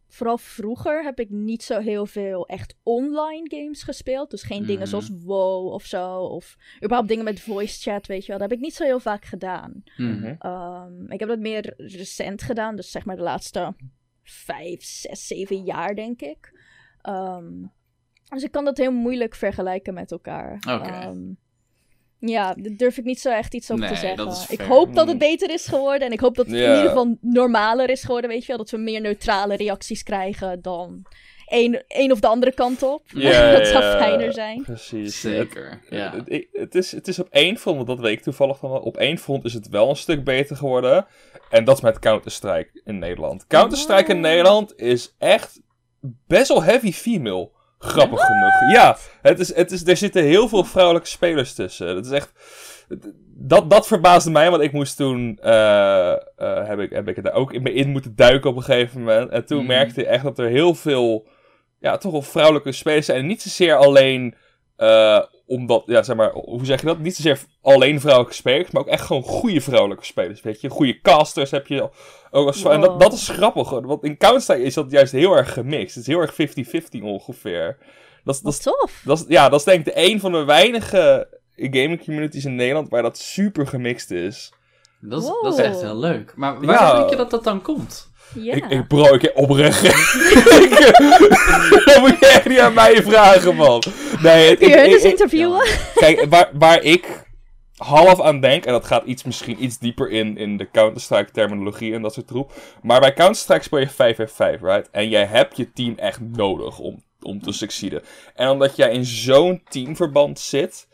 vooral 0.08 0.38
vroeger 0.38 1.02
heb 1.04 1.18
ik 1.20 1.30
niet 1.30 1.62
zo 1.62 1.80
heel 1.80 2.06
veel 2.06 2.46
echt 2.46 2.74
online 2.82 3.46
games 3.56 3.82
gespeeld. 3.82 4.30
Dus 4.30 4.42
geen 4.42 4.64
dingen 4.66 4.80
Mhm. 4.80 4.88
zoals 4.88 5.10
WoW 5.24 5.66
of 5.66 5.84
zo. 5.84 6.16
Of 6.16 6.56
überhaupt 6.76 7.08
dingen 7.08 7.24
met 7.24 7.40
voice 7.40 7.90
chat, 7.90 8.06
weet 8.06 8.20
je 8.22 8.28
wel. 8.28 8.38
Dat 8.38 8.48
heb 8.48 8.58
ik 8.58 8.64
niet 8.64 8.74
zo 8.74 8.84
heel 8.84 9.00
vaak 9.00 9.24
gedaan. 9.24 9.82
Hmm. 9.96 10.18
Mhm. 10.18 10.34
Ehm, 10.38 11.10
ik 11.12 11.20
heb 11.20 11.28
dat 11.28 11.38
meer 11.38 11.74
recent 11.76 12.42
gedaan. 12.42 12.76
Dus 12.76 12.90
zeg 12.90 13.04
maar 13.04 13.16
de 13.16 13.22
laatste 13.22 13.74
vijf, 14.22 14.82
zes, 14.84 15.26
zeven 15.26 15.62
jaar, 15.64 15.94
denk 15.94 16.20
ik. 16.20 16.60
Ehm, 17.00 17.52
dus 18.34 18.42
ik 18.42 18.50
kan 18.50 18.64
dat 18.64 18.76
heel 18.76 18.92
moeilijk 18.92 19.34
vergelijken 19.34 19.94
met 19.94 20.10
elkaar. 20.12 20.54
Oké. 20.54 20.88
Ehm, 20.88 21.18
ja, 22.18 22.54
daar 22.54 22.76
durf 22.76 22.98
ik 22.98 23.04
niet 23.04 23.20
zo 23.20 23.30
echt 23.30 23.54
iets 23.54 23.70
over 23.70 23.84
Nee, 23.84 23.94
te 23.94 23.98
zeggen. 24.00 24.44
Ik 24.48 24.60
hoop 24.60 24.94
dat 24.94 25.08
het 25.08 25.18
Hmm. 25.18 25.28
beter 25.30 25.50
is 25.50 25.66
geworden. 25.66 26.06
En 26.06 26.12
ik 26.12 26.20
hoop 26.20 26.34
dat 26.34 26.46
het 26.46 26.54
in 26.54 26.60
ieder 26.62 26.86
geval 26.88 27.16
normaler 27.20 27.90
is 27.90 28.02
geworden, 28.04 28.30
weet 28.30 28.40
je 28.40 28.46
wel. 28.46 28.56
Dat 28.56 28.70
we 28.70 28.76
meer 28.76 29.00
neutrale 29.00 29.56
reacties 29.56 30.02
krijgen 30.02 30.62
dan 30.62 31.02
één, 31.46 31.84
één 31.86 32.12
of 32.12 32.20
de 32.20 32.26
andere 32.26 32.52
kant 32.52 32.82
op. 32.82 33.02
Ja, 33.06 33.52
dat 33.56 33.66
zou 33.66 33.82
fijner 33.82 34.32
zijn. 34.32 34.62
Precies. 34.62 35.20
Zeker, 35.20 35.80
ja. 35.90 36.12
Het, 36.14 36.28
het, 36.28 36.46
het 36.52 36.74
is, 36.74 36.92
het 36.92 37.08
is 37.08 37.18
op 37.18 37.28
één 37.30 37.56
front, 37.58 37.76
want 37.76 37.88
dat 37.88 38.00
weet 38.00 38.16
ik 38.18 38.22
toevallig 38.22 38.58
dan 38.58 38.70
wel. 38.70 38.80
Op 38.80 38.96
één 38.96 39.18
front 39.18 39.44
is 39.44 39.52
het 39.54 39.68
wel 39.68 39.88
een 39.88 39.96
stuk 39.96 40.24
beter 40.24 40.56
geworden. 40.56 41.06
En 41.50 41.64
dat 41.64 41.76
is 41.76 41.82
met 41.82 41.98
Counter-Strike 41.98 42.80
in 42.84 42.98
Nederland. 42.98 43.46
Counter-Strike 43.46 44.10
in 44.10 44.16
Oh. 44.16 44.22
Nederland 44.22 44.76
is 44.76 45.14
echt 45.18 45.60
best 46.26 46.48
wel 46.48 46.62
heavy 46.62 46.92
female. 46.92 47.50
Grappig 47.84 48.20
genoeg. 48.20 48.72
Ja, 48.72 48.96
het 49.22 49.38
is, 49.38 49.54
het 49.54 49.70
is, 49.72 49.86
er 49.86 49.96
zitten 49.96 50.22
heel 50.22 50.48
veel 50.48 50.64
vrouwelijke 50.64 51.08
spelers 51.08 51.54
tussen. 51.54 51.96
Het 51.96 52.06
is 52.06 52.12
echt. 52.12 52.32
Dat, 53.44 53.70
dat 53.70 53.86
verbaasde 53.86 54.30
mij, 54.30 54.50
want 54.50 54.62
ik 54.62 54.72
moest 54.72 54.96
toen. 54.96 55.38
eh, 55.42 56.12
eh, 56.12 56.18
heb, 56.68 56.78
ik, 56.78 56.90
heb 56.90 57.08
ik 57.08 57.16
er 57.16 57.32
ook 57.32 57.52
in, 57.52 57.64
in 57.64 57.90
moeten 57.90 58.16
duiken 58.16 58.50
op 58.50 58.56
een 58.56 58.62
gegeven 58.62 58.98
moment. 59.00 59.30
En 59.30 59.44
toen 59.46 59.58
Mhm. 59.58 59.66
merkte 59.66 60.00
je 60.00 60.06
echt 60.06 60.22
dat 60.24 60.38
er 60.38 60.48
heel 60.48 60.74
veel. 60.74 61.26
Ja, 61.78 61.96
toch 61.96 62.12
wel 62.12 62.22
vrouwelijke 62.22 62.72
spelers 62.72 63.06
zijn. 63.06 63.18
En 63.18 63.26
niet 63.26 63.42
zozeer 63.42 63.76
alleen. 63.76 64.34
eh, 64.76 65.22
omdat, 65.52 65.82
ja, 65.86 66.02
zeg 66.02 66.16
maar, 66.16 66.30
hoe 66.32 66.64
zeg 66.64 66.80
je 66.80 66.86
dat? 66.86 66.98
Niet 66.98 67.16
zozeer 67.16 67.38
alleen 67.62 68.00
vrouwelijke 68.00 68.36
spelers, 68.36 68.70
maar 68.70 68.82
ook 68.82 68.88
echt 68.88 69.04
gewoon 69.04 69.22
goede 69.22 69.60
vrouwelijke 69.60 70.04
spelers. 70.04 70.42
Weet 70.42 70.60
je, 70.60 70.68
goede 70.68 71.00
casters 71.00 71.50
heb 71.50 71.66
je 71.66 71.88
ook 72.30 72.46
als 72.46 72.64
En 72.64 72.80
dat, 72.80 73.00
dat 73.00 73.12
is 73.12 73.28
grappig, 73.28 73.70
want 73.70 74.04
in 74.04 74.16
Counter-Strike 74.16 74.62
is 74.62 74.74
dat 74.74 74.90
juist 74.90 75.12
heel 75.12 75.36
erg 75.36 75.52
gemixt. 75.52 75.94
Het 75.94 76.08
is 76.08 76.14
heel 76.14 76.20
erg 76.20 76.32
50-50 76.98 77.02
ongeveer. 77.02 77.76
Dat 78.24 78.34
is, 78.34 78.40
dat, 78.40 78.62
tof. 78.62 79.02
dat 79.04 79.24
ja, 79.28 79.48
dat 79.48 79.58
is 79.58 79.64
denk 79.64 79.78
ik 79.86 79.94
de 79.94 80.00
een 80.10 80.20
van 80.20 80.32
de 80.32 80.44
weinige 80.44 81.28
gaming 81.56 82.04
communities 82.04 82.44
in 82.44 82.54
Nederland 82.54 82.88
waar 82.88 83.02
dat 83.02 83.18
super 83.18 83.66
gemixt 83.66 84.10
is. 84.10 84.52
Dat 85.00 85.22
is, 85.22 85.28
Wow. 85.28 85.44
dat 85.44 85.58
is 85.58 85.64
echt 85.64 85.80
heel 85.80 85.98
leuk. 85.98 86.32
Maar 86.36 86.60
waar 86.60 86.74
Ja. 86.74 86.96
denk 86.98 87.10
je 87.10 87.16
dat 87.16 87.30
dat 87.30 87.44
dan 87.44 87.62
komt? 87.62 88.10
Ja. 88.34 88.54
Ik, 88.54 88.64
ik, 88.68 88.86
bro, 88.86 89.14
ik 89.14 89.30
oprecht. 89.34 89.82
dat 91.84 91.98
moet 92.00 92.18
je 92.20 92.30
echt 92.32 92.48
niet 92.48 92.58
aan 92.58 92.74
mij 92.74 93.02
vragen, 93.02 93.54
man. 93.54 93.82
Nee, 94.22 94.48
het- 94.48 94.58
Kun 94.58 94.68
je 94.68 94.76
hun 94.76 94.84
eens 94.86 95.02
interviewen? 95.02 95.66
Kijk, 95.94 96.24
waar, 96.28 96.50
waar 96.52 96.82
ik 96.82 97.30
half 97.76 98.20
aan 98.20 98.40
denk, 98.40 98.64
en 98.64 98.72
dat 98.72 98.84
gaat 98.84 99.04
iets, 99.04 99.22
misschien 99.24 99.64
iets 99.64 99.78
dieper 99.78 100.10
in, 100.10 100.36
in 100.36 100.56
de 100.56 100.70
Counter-Strike 100.70 101.30
terminologie 101.30 101.94
en 101.94 102.02
dat 102.02 102.14
soort 102.14 102.26
troep. 102.26 102.52
Maar 102.82 103.00
bij 103.00 103.12
Counter-Strike 103.12 103.62
speel 103.62 103.78
je 103.78 104.14
5v5, 104.16 104.60
right? 104.62 104.88
En 104.90 105.08
jij 105.08 105.24
hebt 105.24 105.56
je 105.56 105.72
team 105.72 105.94
echt 105.98 106.20
nodig 106.20 106.78
om, 106.78 107.02
om 107.22 107.42
te 107.42 107.52
succeeden. 107.52 108.02
En 108.34 108.48
omdat 108.48 108.76
jij 108.76 108.90
in 108.92 109.04
zo'n 109.04 109.62
teamverband 109.68 110.38
zit, 110.38 110.86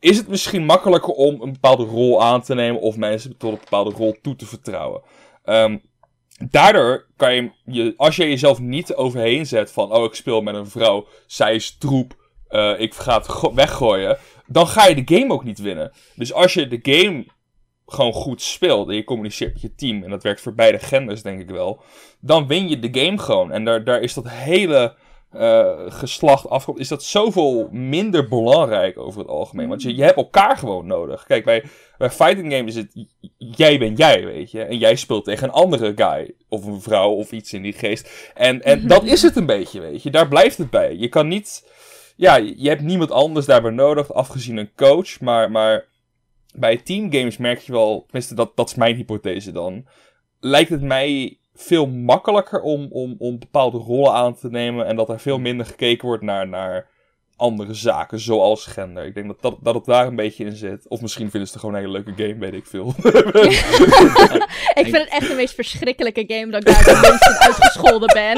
is 0.00 0.16
het 0.16 0.28
misschien 0.28 0.64
makkelijker 0.64 1.12
om 1.12 1.42
een 1.42 1.52
bepaalde 1.52 1.84
rol 1.84 2.22
aan 2.22 2.42
te 2.42 2.54
nemen 2.54 2.80
of 2.80 2.96
mensen 2.96 3.36
tot 3.36 3.52
een 3.52 3.58
bepaalde 3.64 3.90
rol 3.96 4.16
toe 4.22 4.36
te 4.36 4.46
vertrouwen. 4.46 5.02
Ehm, 5.44 5.76
daardoor 6.38 7.06
kan 7.16 7.34
je, 7.34 7.50
je, 7.64 7.94
als 7.96 8.16
je 8.16 8.28
jezelf 8.28 8.58
niet 8.60 8.94
overheen 8.94 9.46
zet 9.46 9.72
van, 9.72 9.92
oh 9.92 10.04
ik 10.04 10.14
speel 10.14 10.40
met 10.40 10.54
een 10.54 10.68
vrouw, 10.68 11.06
zij 11.26 11.54
is 11.54 11.78
troep, 11.78 12.16
eh, 12.48 12.80
ik 12.80 12.94
ga 12.94 13.16
het 13.16 13.28
go- 13.28 13.54
weggooien, 13.54 14.18
dan 14.46 14.66
ga 14.66 14.86
je 14.86 15.04
de 15.04 15.16
game 15.16 15.32
ook 15.32 15.44
niet 15.44 15.58
winnen. 15.58 15.92
Dus 16.14 16.32
als 16.32 16.54
je 16.54 16.68
de 16.68 16.78
game 16.82 17.26
gewoon 17.86 18.12
goed 18.12 18.42
speelt 18.42 18.88
en 18.88 18.94
je 18.94 19.04
communiceert 19.04 19.52
met 19.52 19.62
je 19.62 19.74
team, 19.74 20.02
en 20.02 20.10
dat 20.10 20.22
werkt 20.22 20.40
voor 20.40 20.54
beide 20.54 20.78
genders 20.78 21.22
denk 21.22 21.40
ik 21.40 21.50
wel, 21.50 21.82
dan 22.20 22.46
win 22.46 22.68
je 22.68 22.78
de 22.78 23.00
game 23.00 23.18
gewoon. 23.18 23.52
En 23.52 23.64
daar, 23.64 23.84
daar 23.84 24.00
is 24.00 24.14
dat 24.14 24.28
hele 24.28 24.94
eh, 25.34 25.70
geslacht 25.86 26.48
afkomt, 26.48 26.78
is 26.78 26.88
dat 26.88 27.02
zoveel 27.02 27.68
minder 27.70 28.28
belangrijk 28.28 28.98
over 28.98 29.20
het 29.20 29.28
algemeen. 29.28 29.68
Want 29.68 29.82
je, 29.82 29.94
je 29.94 30.02
hebt 30.02 30.16
elkaar 30.16 30.56
gewoon 30.56 30.86
nodig. 30.86 31.24
Kijk, 31.26 31.44
bij, 31.44 31.64
bij 31.98 32.10
fighting 32.10 32.52
games 32.52 32.74
is 32.74 32.82
het 32.82 33.06
jij 33.56 33.78
bent 33.78 33.98
jij, 33.98 34.24
weet 34.24 34.50
je. 34.50 34.62
En 34.62 34.78
jij 34.78 34.96
speelt 34.96 35.24
tegen 35.24 35.48
een 35.48 35.54
andere 35.54 35.92
guy. 35.96 36.34
Of 36.48 36.64
een 36.64 36.80
vrouw 36.80 37.10
of 37.10 37.32
iets 37.32 37.52
in 37.52 37.62
die 37.62 37.72
geest. 37.72 38.30
En, 38.34 38.62
en 38.62 38.86
dat 38.88 39.04
is 39.04 39.22
het 39.22 39.36
een 39.36 39.46
beetje, 39.46 39.80
weet 39.80 40.02
je. 40.02 40.10
Daar 40.10 40.28
blijft 40.28 40.58
het 40.58 40.70
bij. 40.70 40.96
Je 40.96 41.08
kan 41.08 41.28
niet... 41.28 41.72
Ja, 42.16 42.36
je 42.36 42.68
hebt 42.68 42.82
niemand 42.82 43.10
anders 43.10 43.46
daarbij 43.46 43.70
nodig, 43.70 44.12
afgezien 44.12 44.56
een 44.56 44.74
coach. 44.76 45.20
Maar, 45.20 45.50
maar 45.50 45.84
bij 46.54 46.76
teamgames 46.76 47.36
merk 47.36 47.58
je 47.58 47.72
wel... 47.72 48.02
Tenminste, 48.02 48.34
dat, 48.34 48.56
dat 48.56 48.68
is 48.68 48.74
mijn 48.74 48.96
hypothese 48.96 49.52
dan. 49.52 49.86
Lijkt 50.40 50.70
het 50.70 50.82
mij 50.82 51.38
veel 51.54 51.86
makkelijker 51.86 52.60
om, 52.60 52.88
om, 52.90 53.14
om 53.18 53.38
bepaalde 53.38 53.78
rollen 53.78 54.12
aan 54.12 54.34
te 54.34 54.50
nemen. 54.50 54.86
En 54.86 54.96
dat 54.96 55.08
er 55.08 55.20
veel 55.20 55.38
minder 55.38 55.66
gekeken 55.66 56.08
wordt 56.08 56.22
naar, 56.22 56.48
naar 56.48 56.92
andere 57.36 57.74
zaken, 57.74 58.20
zoals 58.20 58.66
gender. 58.66 59.04
Ik 59.04 59.14
denk 59.14 59.26
dat, 59.26 59.36
dat, 59.40 59.56
dat 59.62 59.74
het 59.74 59.84
daar 59.84 60.06
een 60.06 60.16
beetje 60.16 60.44
in 60.44 60.56
zit. 60.56 60.88
Of 60.88 61.00
misschien 61.00 61.30
vinden 61.30 61.48
ze 61.48 61.54
het 61.54 61.62
gewoon 61.62 61.74
een 61.74 61.80
hele 61.86 62.02
leuke 62.02 62.22
game, 62.22 62.38
weet 62.38 62.54
ik 62.54 62.66
veel. 62.66 62.94
Ik 64.74 64.90
vind 64.90 64.96
het 64.96 65.08
echt 65.08 65.28
de 65.28 65.34
meest 65.36 65.54
verschrikkelijke 65.54 66.24
game 66.26 66.50
dat 66.50 66.60
ik 66.60 66.66
daar 66.66 66.84
het 66.84 67.10
minst 67.10 67.28
in 67.28 67.34
uitgescholden 67.34 68.12
ben. 68.12 68.36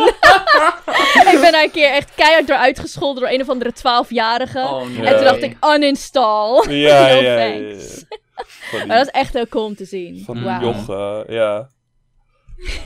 ik 1.34 1.38
ben 1.40 1.52
daar 1.52 1.62
een 1.62 1.70
keer 1.70 1.90
echt 1.90 2.14
keihard 2.14 2.46
door 2.46 2.56
uitgescholden 2.56 3.22
door 3.22 3.32
een 3.32 3.40
of 3.40 3.48
andere 3.48 3.72
12-jarige. 3.72 4.58
Oh, 4.58 4.86
nee. 4.88 5.06
En 5.06 5.14
toen 5.16 5.24
dacht 5.24 5.42
ik, 5.42 5.56
uninstall. 5.74 6.70
ja, 6.70 7.08
No 7.14 7.20
ja, 7.20 7.38
ja, 7.38 7.76
Maar 8.86 8.96
dat 8.96 9.06
is 9.06 9.12
echt 9.12 9.32
heel 9.32 9.48
cool 9.48 9.64
om 9.64 9.76
te 9.76 9.84
zien. 9.84 10.22
van 10.24 10.38
joch, 10.60 10.88
eh, 10.88 11.20
ja. 11.28 11.68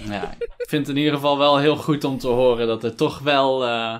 Ja, 0.09 0.35
ik 0.39 0.69
vind 0.69 0.87
het 0.87 0.97
in 0.97 1.03
ieder 1.03 1.15
geval 1.15 1.39
wel 1.39 1.59
heel 1.59 1.77
goed 1.77 2.05
om 2.05 2.19
te 2.19 2.29
horen 2.29 2.67
dat 2.67 2.85
er 2.85 2.97
toch 2.97 3.19
wel, 3.19 3.65
eh, 3.67 3.97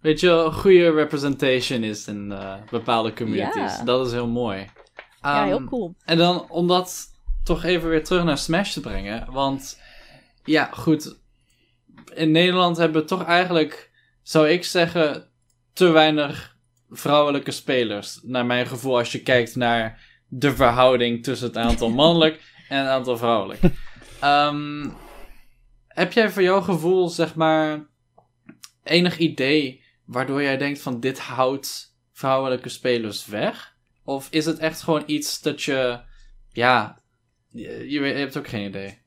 weet 0.00 0.20
je, 0.20 0.48
goede 0.52 0.90
representation 0.90 1.82
is 1.82 2.06
in 2.06 2.32
eh, 2.32 2.54
bepaalde 2.70 3.12
communities. 3.12 3.76
Ja. 3.76 3.84
Dat 3.84 4.06
is 4.06 4.12
heel 4.12 4.28
mooi. 4.28 4.66
ja, 5.22 5.44
heel 5.44 5.56
Ehm, 5.56 5.66
cool. 5.66 5.94
En 6.04 6.18
dan 6.18 6.50
om 6.50 6.66
dat 6.68 7.04
toch 7.44 7.64
even 7.64 7.88
weer 7.88 8.04
terug 8.04 8.24
naar 8.24 8.38
Smash 8.38 8.72
te 8.72 8.80
brengen. 8.80 9.32
Want 9.32 9.80
ja, 10.44 10.68
goed. 10.72 11.16
In 12.14 12.30
Nederland 12.30 12.76
hebben 12.76 13.00
we 13.02 13.08
toch 13.08 13.24
eigenlijk, 13.24 13.90
zou 14.22 14.48
ik 14.48 14.64
zeggen, 14.64 15.28
te 15.72 15.88
weinig 15.88 16.56
vrouwelijke 16.90 17.50
spelers. 17.50 18.20
Naar 18.22 18.46
mijn 18.46 18.66
gevoel, 18.66 18.96
als 18.98 19.12
je 19.12 19.22
kijkt 19.22 19.56
naar 19.56 20.00
de 20.28 20.54
verhouding 20.54 21.22
tussen 21.22 21.46
het 21.46 21.56
aantal 21.56 21.90
mannelijk 22.02 22.42
en 22.68 22.78
het 22.78 22.88
aantal 22.88 23.16
vrouwelijk. 23.16 23.60
Ehm, 24.24 24.90
heb 25.88 26.12
jij 26.12 26.30
voor 26.30 26.42
jouw 26.42 26.60
gevoel, 26.60 27.08
zeg 27.08 27.34
maar, 27.34 27.86
enig 28.82 29.18
idee 29.18 29.84
waardoor 30.04 30.42
jij 30.42 30.56
denkt 30.56 30.80
van 30.80 31.00
dit 31.00 31.18
houdt 31.18 31.96
vrouwelijke 32.12 32.68
spelers 32.68 33.26
weg? 33.26 33.76
Of 34.04 34.30
is 34.30 34.46
het 34.46 34.58
echt 34.58 34.82
gewoon 34.82 35.02
iets 35.06 35.40
dat 35.40 35.62
je, 35.62 36.00
ja, 36.48 37.02
je, 37.50 38.00
hebt 38.00 38.36
ook 38.36 38.48
geen 38.48 38.66
idee. 38.68 39.02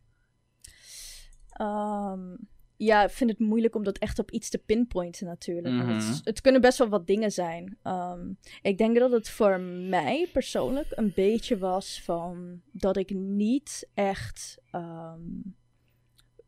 Ehm, 1.50 2.36
ja, 2.78 3.04
ik 3.04 3.10
vind 3.10 3.30
het 3.30 3.40
moeilijk 3.40 3.76
om 3.76 3.84
dat 3.84 3.98
echt 3.98 4.20
op 4.20 4.32
iets 4.32 4.50
te 4.50 4.58
pinpointen 4.58 5.26
natuurlijk. 5.26 5.78
het, 5.78 5.86
Mhm. 5.86 6.14
het 6.24 6.42
kunnen 6.42 6.62
best 6.62 6.78
wel 6.78 6.88
wat 6.90 7.08
dingen 7.08 7.32
zijn. 7.32 7.78
Ehm, 7.84 8.32
ik 8.62 8.78
denk 8.78 8.98
dat 9.00 9.12
het 9.12 9.30
voor 9.30 9.60
mij 9.60 10.28
persoonlijk 10.34 10.88
een 10.90 11.12
beetje 11.16 11.58
was 11.58 12.02
van 12.04 12.62
dat 12.72 12.98
ik 12.98 13.10
niet 13.10 13.90
echt 13.94 14.58
ehm, 14.72 15.22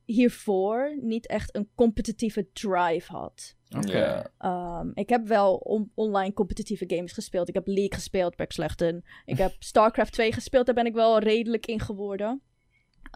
hiervoor 0.06 0.98
niet 1.02 1.28
echt 1.28 1.56
een 1.56 1.70
competitieve 1.76 2.48
drive 2.54 3.12
had. 3.12 3.56
Oké. 3.78 3.98
Ja. 3.98 4.32
Ehm, 4.38 4.90
ik 4.94 5.10
heb 5.10 5.28
wel 5.28 5.56
on- 5.56 5.92
online 5.94 6.34
competitieve 6.34 6.84
games 6.88 7.12
gespeeld. 7.12 7.48
Ik 7.48 7.54
heb 7.54 7.68
League 7.68 7.94
gespeeld, 7.94 8.36
ben 8.36 8.46
ik 8.46 8.52
slecht 8.52 8.82
in. 8.82 9.04
Ik 9.26 9.38
heb 9.38 9.56
StarCraft 9.60 10.14
2 10.14 10.34
gespeeld, 10.34 10.66
daar 10.66 10.76
ben 10.76 10.86
ik 10.86 10.94
wel 10.94 11.20
redelijk 11.20 11.66
in 11.66 11.80
geworden. 11.80 12.42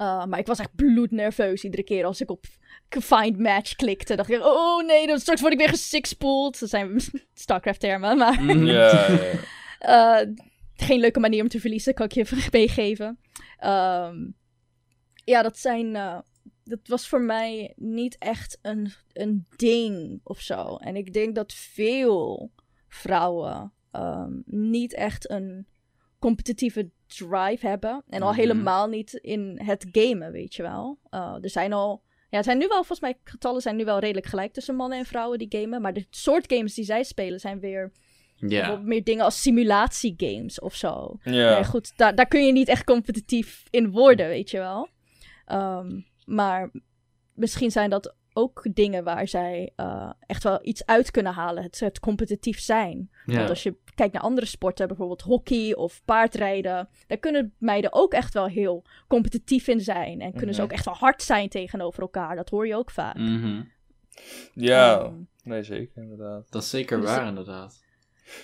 Uh, 0.02 0.26
maar 0.26 0.40
ik 0.40 0.48
was 0.48 0.60
echt 0.60 0.76
bloednerveus 0.76 1.64
iedere 1.64 1.84
keer 1.84 2.06
als 2.06 2.22
ik 2.22 2.32
op 2.32 2.46
Find 2.90 3.38
Match 3.40 3.76
klikte. 3.76 4.16
dacht 4.16 4.30
ik, 4.30 4.46
oh 4.46 4.86
nee, 4.86 5.08
dan 5.08 5.20
straks 5.20 5.42
word 5.42 5.54
ik 5.54 5.60
weer 5.60 5.70
gesixpooled. 5.70 6.60
Dat 6.60 6.70
zijn 6.70 7.00
StarCraft-termen, 7.34 8.18
maar 8.18 8.44
ja. 8.44 9.10
uh, 9.82 10.34
geen 10.88 11.00
leuke 11.00 11.20
manier 11.20 11.42
om 11.42 11.48
te 11.48 11.60
verliezen, 11.60 11.94
kan 11.94 12.06
ik 12.06 12.12
je 12.12 12.46
meegeven. 12.52 13.20
Ehm, 13.58 14.16
ja, 15.24 15.42
dat 15.42 15.58
zijn... 15.58 15.96
uh, 15.96 16.20
dat 16.64 16.80
was 16.84 17.08
voor 17.08 17.22
mij 17.22 17.74
niet 17.76 18.18
echt 18.18 18.60
een, 18.62 18.92
een 19.14 19.46
ding 19.56 20.20
of 20.24 20.40
zo. 20.42 20.76
En 20.76 20.96
ik 20.96 21.14
denk 21.14 21.36
dat 21.36 21.54
veel 21.54 22.52
vrouwen 22.88 23.74
um, 23.92 24.44
niet 24.46 24.94
echt 24.94 25.30
een 25.30 25.68
competitieve 26.20 26.90
drive 27.18 27.68
hebben. 27.68 28.04
En 28.10 28.22
al 28.22 28.30
Mhm. 28.30 28.40
helemaal 28.40 28.88
niet 28.88 29.14
in 29.14 29.60
het 29.64 29.86
gamen, 29.92 30.32
weet 30.32 30.56
je 30.56 30.62
wel. 30.62 31.00
Uh, 31.12 31.36
er 31.42 31.50
zijn 31.50 31.74
al... 31.74 32.04
Ja, 32.30 32.40
het 32.40 32.46
zijn 32.48 32.58
nu 32.58 32.68
wel, 32.68 32.78
volgens 32.78 33.00
mij, 33.00 33.18
getallen 33.24 33.62
zijn 33.62 33.76
nu 33.76 33.86
wel 33.86 34.00
redelijk 34.00 34.26
gelijk 34.26 34.54
tussen 34.54 34.76
mannen 34.76 34.98
en 34.98 35.06
vrouwen 35.06 35.38
die 35.40 35.48
gamen. 35.60 35.82
Maar 35.82 35.94
de 35.94 36.06
soort 36.10 36.54
games 36.54 36.74
die 36.74 36.86
zij 36.86 37.04
spelen 37.04 37.40
zijn 37.40 37.60
weer 37.60 37.92
Ja. 38.36 38.48
bijvoorbeeld 38.48 38.88
meer 38.88 39.04
dingen 39.04 39.24
als 39.26 39.42
simulatiegames 39.42 40.60
of 40.60 40.76
zo. 40.76 41.18
Ja. 41.24 41.54
Nee, 41.54 41.64
goed, 41.64 41.98
daar, 41.98 42.16
daar 42.16 42.28
kun 42.28 42.46
je 42.46 42.52
niet 42.52 42.68
echt 42.68 42.84
competitief 42.84 43.64
in 43.70 43.92
worden, 43.92 44.28
weet 44.28 44.50
je 44.52 44.58
wel. 44.58 44.90
Um, 45.52 46.06
maar 46.26 46.72
misschien 47.34 47.72
zijn 47.72 47.90
dat 47.90 48.16
ook 48.34 48.66
dingen 48.74 49.04
waar 49.04 49.28
zij 49.28 49.72
uh, 49.78 50.12
echt 50.26 50.44
wel 50.44 50.60
iets 50.62 50.86
uit 50.86 51.12
kunnen 51.12 51.34
halen. 51.34 51.64
Het, 51.64 51.80
het 51.80 52.00
competitief 52.00 52.60
zijn. 52.60 53.10
Ja. 53.26 53.38
Want 53.38 53.50
als 53.50 53.64
je 53.64 53.76
kijkt 53.96 54.14
naar 54.14 54.22
andere 54.22 54.48
sporten, 54.48 54.88
bijvoorbeeld 54.88 55.22
hockey 55.22 55.76
of 55.76 56.02
paardrijden, 56.06 56.90
daar 57.08 57.18
kunnen 57.18 57.54
meiden 57.58 57.94
ook 57.94 58.14
echt 58.14 58.34
wel 58.34 58.46
heel 58.48 58.84
competitief 59.08 59.68
in 59.68 59.82
zijn. 59.82 60.22
En 60.22 60.34
kunnen 60.34 60.56
ze 60.56 60.62
Mhm. 60.62 60.70
ook 60.70 60.76
echt 60.76 60.86
wel 60.86 60.94
hard 60.96 61.24
zijn 61.24 61.50
tegenover 61.50 62.02
elkaar. 62.02 62.36
Dat 62.36 62.50
hoor 62.50 62.68
je 62.68 62.76
ook 62.76 62.92
vaak. 62.92 63.18
Mhm. 63.18 63.62
Ja, 64.54 65.04
Um, 65.04 65.28
nee 65.44 65.64
zeker 65.64 66.02
inderdaad. 66.02 66.52
Dat 66.52 66.64
is 66.64 66.70
zeker 66.70 67.00
Dus- 67.02 67.10
waar, 67.10 67.28
inderdaad. 67.28 67.82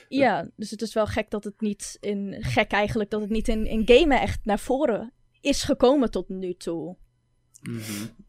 Ja, 0.09 0.49
dus 0.55 0.71
het 0.71 0.81
is 0.81 0.93
wel 0.93 1.05
gek 1.07 1.29
dat 1.29 1.43
het 1.43 1.61
niet 1.61 1.97
in. 1.99 2.35
Gek 2.39 2.71
eigenlijk 2.71 3.09
dat 3.09 3.21
het 3.21 3.29
niet 3.29 3.47
in, 3.47 3.65
in 3.65 3.81
gamen 3.85 4.21
echt 4.21 4.39
naar 4.45 4.59
voren 4.59 5.11
is 5.41 5.63
gekomen 5.63 6.11
tot 6.11 6.29
nu 6.29 6.53
toe. 6.53 6.95
Mhm. 7.61 7.81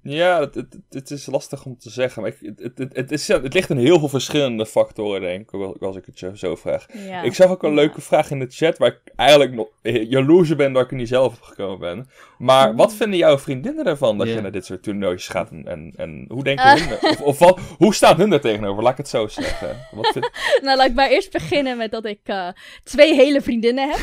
Ja, 0.03 0.41
het, 0.41 0.55
het, 0.55 0.77
het 0.91 1.11
is 1.11 1.27
lastig 1.27 1.65
om 1.65 1.79
te 1.79 1.91
zeggen. 1.91 2.23
Maar 2.23 2.31
ik, 2.31 2.55
het, 2.59 2.79
het, 2.79 2.97
het, 2.97 3.11
is, 3.13 3.29
het 3.29 3.55
ligt 3.55 3.71
in 3.71 3.77
heel 3.77 3.99
veel 3.99 4.09
verschillende 4.09 4.67
factoren, 4.67 5.21
denk 5.21 5.51
ik, 5.53 5.83
als 5.83 5.97
ik 5.97 6.07
het 6.07 6.19
je 6.21 6.31
zo 6.35 6.57
vraag. 6.57 6.87
Ja. 7.07 7.23
Ik 7.23 7.35
zag 7.35 7.51
ook 7.51 7.63
een 7.63 7.69
Ja. 7.69 7.75
leuke 7.75 8.01
vraag 8.01 8.31
in 8.31 8.39
de 8.39 8.47
chat, 8.51 8.79
waar 8.79 8.89
ik 8.89 9.01
eigenlijk 9.17 9.53
nog 9.53 9.69
jaloers 10.09 10.57
ben 10.57 10.73
dat 10.73 10.83
ik 10.85 10.91
er 10.91 10.97
niet 10.97 11.09
zelf 11.09 11.35
op 11.37 11.43
gekomen 11.43 11.79
ben. 11.79 12.09
Maar 12.39 12.75
wat 12.75 12.95
vinden 12.95 13.19
jouw 13.19 13.39
vriendinnen 13.39 13.85
ervan 13.87 14.19
dat 14.19 14.29
je 14.29 14.41
naar 14.41 14.53
dit 14.53 14.65
soort 14.67 14.83
toernooitjes 14.83 15.29
gaat? 15.29 15.51
En, 15.51 15.67
en, 15.69 15.93
en 15.97 16.25
hoe 16.29 16.45
denken 16.45 16.65
Ah. 16.65 16.75
hun 16.81 16.91
er- 16.91 17.09
Of, 17.11 17.21
of 17.21 17.39
wat, 17.39 17.61
hoe 17.79 17.95
staan 17.95 18.17
hun 18.17 18.33
er 18.33 18.41
tegenover? 18.41 18.83
Laat 18.83 18.93
ik 18.93 18.99
het 18.99 19.09
zo 19.09 19.27
zeggen. 19.29 19.77
Wat 19.91 20.07
vind, 20.13 20.31
Nou, 20.65 20.77
laat 20.77 20.87
ik 20.89 20.95
maar 20.95 21.11
eerst 21.11 21.33
beginnen 21.33 21.77
met 21.77 21.91
dat 21.91 22.05
ik 22.05 22.21
eh, 22.25 22.49
twee 22.85 23.15
hele 23.15 23.41
vriendinnen 23.41 23.91
heb. 23.91 23.99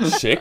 sick. 0.22 0.40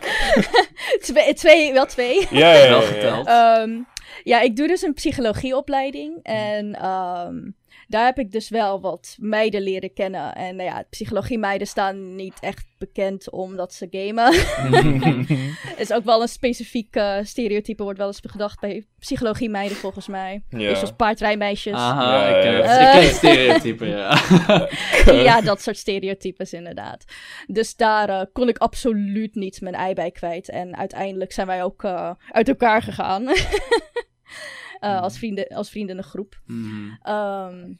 twee, 1.01 1.33
twee, 1.33 1.73
wel 1.73 1.85
twee. 1.85 2.27
Ja, 2.31 2.53
ja, 2.53 2.63
ja. 2.63 2.69
Wel 2.69 2.81
ja. 2.81 2.87
geteld. 2.87 3.27
Ehm, 3.55 3.81
ja, 4.23 4.39
ik 4.39 4.55
doe 4.55 4.67
dus 4.67 4.81
een 4.81 4.93
psychologieopleiding. 4.93 6.19
En 6.23 6.75
ehm, 6.75 7.49
daar 7.87 8.05
heb 8.05 8.19
ik 8.19 8.31
dus 8.31 8.49
wel 8.49 8.81
wat 8.81 9.15
meiden 9.19 9.61
leren 9.61 9.93
kennen. 9.93 10.35
En 10.35 10.55
nou 10.55 10.69
ja, 10.69 10.83
psychologie-meiden 10.89 11.67
staan 11.67 12.15
niet 12.15 12.37
echt 12.39 12.65
bekend 12.77 13.29
omdat 13.29 13.73
ze 13.73 13.87
gamen. 13.91 14.33
is 15.83 15.91
ook 15.91 16.03
wel 16.03 16.21
een 16.21 16.27
specifiek 16.27 16.95
eh, 16.95 17.17
stereotype, 17.23 17.83
wordt 17.83 17.97
wel 17.97 18.07
eens 18.07 18.19
gedacht 18.23 18.59
bij 18.59 18.85
psychologie-meiden 18.99 19.77
volgens 19.77 20.07
mij. 20.07 20.43
Ja. 20.49 20.57
Dus 20.57 20.79
zoals 20.79 20.93
paardrijmeisjes. 20.97 21.73
Aha, 21.73 22.27
Ja, 22.27 22.37
ik 22.37 22.43
ja. 22.43 22.49
Ik 22.49 22.91
ken 22.91 23.07
het 23.07 23.15
stereotype, 23.23 23.85
ja. 23.85 24.19
ja, 25.29 25.41
dat 25.41 25.61
soort 25.61 25.77
stereotypes 25.77 26.53
inderdaad. 26.53 27.05
Dus 27.47 27.75
daar 27.75 28.09
eh, 28.09 28.21
kon 28.33 28.49
ik 28.49 28.57
absoluut 28.57 29.35
niet 29.35 29.61
mijn 29.61 29.75
ei 29.75 29.93
bij 29.93 30.11
kwijt. 30.11 30.49
En 30.49 30.77
uiteindelijk 30.77 31.31
zijn 31.31 31.47
wij 31.47 31.63
ook 31.63 31.83
eh, 31.83 32.11
uit 32.31 32.47
elkaar 32.47 32.81
gegaan. 32.81 33.27
Eh, 34.79 35.01
als, 35.01 35.17
vrienden, 35.17 35.47
als 35.47 35.69
vriendengroep. 35.69 36.41
Mhm. 36.45 36.91
Ehm, 37.01 37.73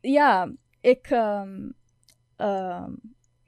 ja, 0.00 0.52
ik, 0.80 1.06
ehm, 1.10 1.70
ehm, 2.36 2.90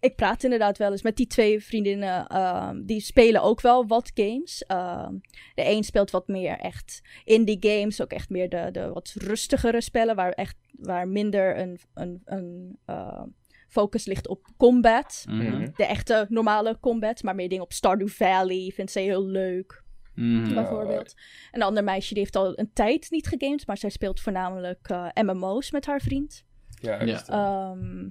ik 0.00 0.16
praat 0.16 0.44
inderdaad 0.44 0.78
wel 0.78 0.90
eens 0.90 1.02
met 1.02 1.16
die 1.16 1.26
twee 1.26 1.64
vriendinnen. 1.64 2.26
ehm, 2.26 2.84
die 2.84 3.00
spelen 3.00 3.42
ook 3.42 3.60
wel 3.60 3.86
wat 3.86 4.10
games. 4.14 4.64
Ehm, 4.66 5.14
de 5.54 5.64
een 5.70 5.84
speelt 5.84 6.10
wat 6.10 6.28
meer 6.28 6.58
echt 6.58 7.00
indie 7.24 7.56
games. 7.60 8.02
Ook 8.02 8.12
echt 8.12 8.30
meer 8.30 8.48
de, 8.48 8.68
de 8.72 8.88
wat 8.88 9.14
rustigere 9.16 9.80
spellen. 9.80 10.16
Waar, 10.16 10.32
echt, 10.32 10.56
waar 10.72 11.08
minder 11.08 11.58
een, 11.58 11.78
een, 11.94 12.22
een 12.24 12.78
eh, 12.84 13.22
focus 13.68 14.06
ligt 14.06 14.28
op 14.28 14.46
combat. 14.56 15.24
Mhm. 15.28 15.68
De 15.74 15.86
echte 15.86 16.26
normale 16.28 16.78
combat. 16.80 17.22
Maar 17.22 17.34
meer 17.34 17.48
dingen 17.48 17.64
op 17.64 17.72
Stardew 17.72 18.08
Valley. 18.08 18.72
Vindt 18.74 18.92
ze 18.92 19.00
heel 19.00 19.24
leuk 19.24 19.86
Mhm. 20.18 20.54
bijvoorbeeld. 20.54 21.14
Een 21.52 21.62
ander 21.62 21.84
meisje 21.84 22.14
die 22.14 22.22
heeft 22.22 22.36
al 22.36 22.58
een 22.58 22.70
tijd 22.72 23.06
niet 23.10 23.26
gegamed, 23.26 23.66
maar 23.66 23.76
zij 23.78 23.90
speelt 23.90 24.20
voornamelijk 24.20 24.88
eh, 24.88 25.06
MMO's 25.22 25.70
met 25.70 25.86
haar 25.86 26.00
vriend. 26.00 26.44
Ja, 26.80 27.02
Ja. 27.02 27.26
Ehm, 27.26 28.08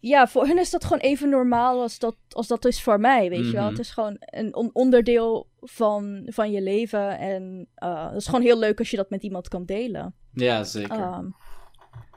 ja, 0.00 0.26
voor 0.26 0.46
hun 0.46 0.58
is 0.58 0.70
dat 0.70 0.84
gewoon 0.84 0.98
even 0.98 1.28
normaal 1.28 1.80
als 1.80 1.98
dat, 1.98 2.16
als 2.28 2.46
dat 2.46 2.64
is 2.64 2.82
voor 2.82 3.00
mij, 3.00 3.28
weet 3.28 3.46
je 3.46 3.52
wel. 3.52 3.60
Mhm. 3.62 3.70
Het 3.70 3.78
is 3.78 3.90
gewoon 3.90 4.16
een 4.20 4.54
on- 4.54 4.70
onderdeel 4.72 5.48
van, 5.60 6.22
van 6.26 6.50
je 6.50 6.62
leven 6.62 7.18
en 7.18 7.68
uh, 7.84 8.06
het 8.06 8.16
is 8.16 8.26
gewoon 8.26 8.42
heel 8.42 8.58
leuk 8.58 8.78
als 8.78 8.90
je 8.90 8.96
dat 8.96 9.10
met 9.10 9.22
iemand 9.22 9.48
kan 9.48 9.64
delen. 9.64 10.14
Ja, 10.32 10.64
zeker. 10.64 10.96
Ehm, 10.98 11.26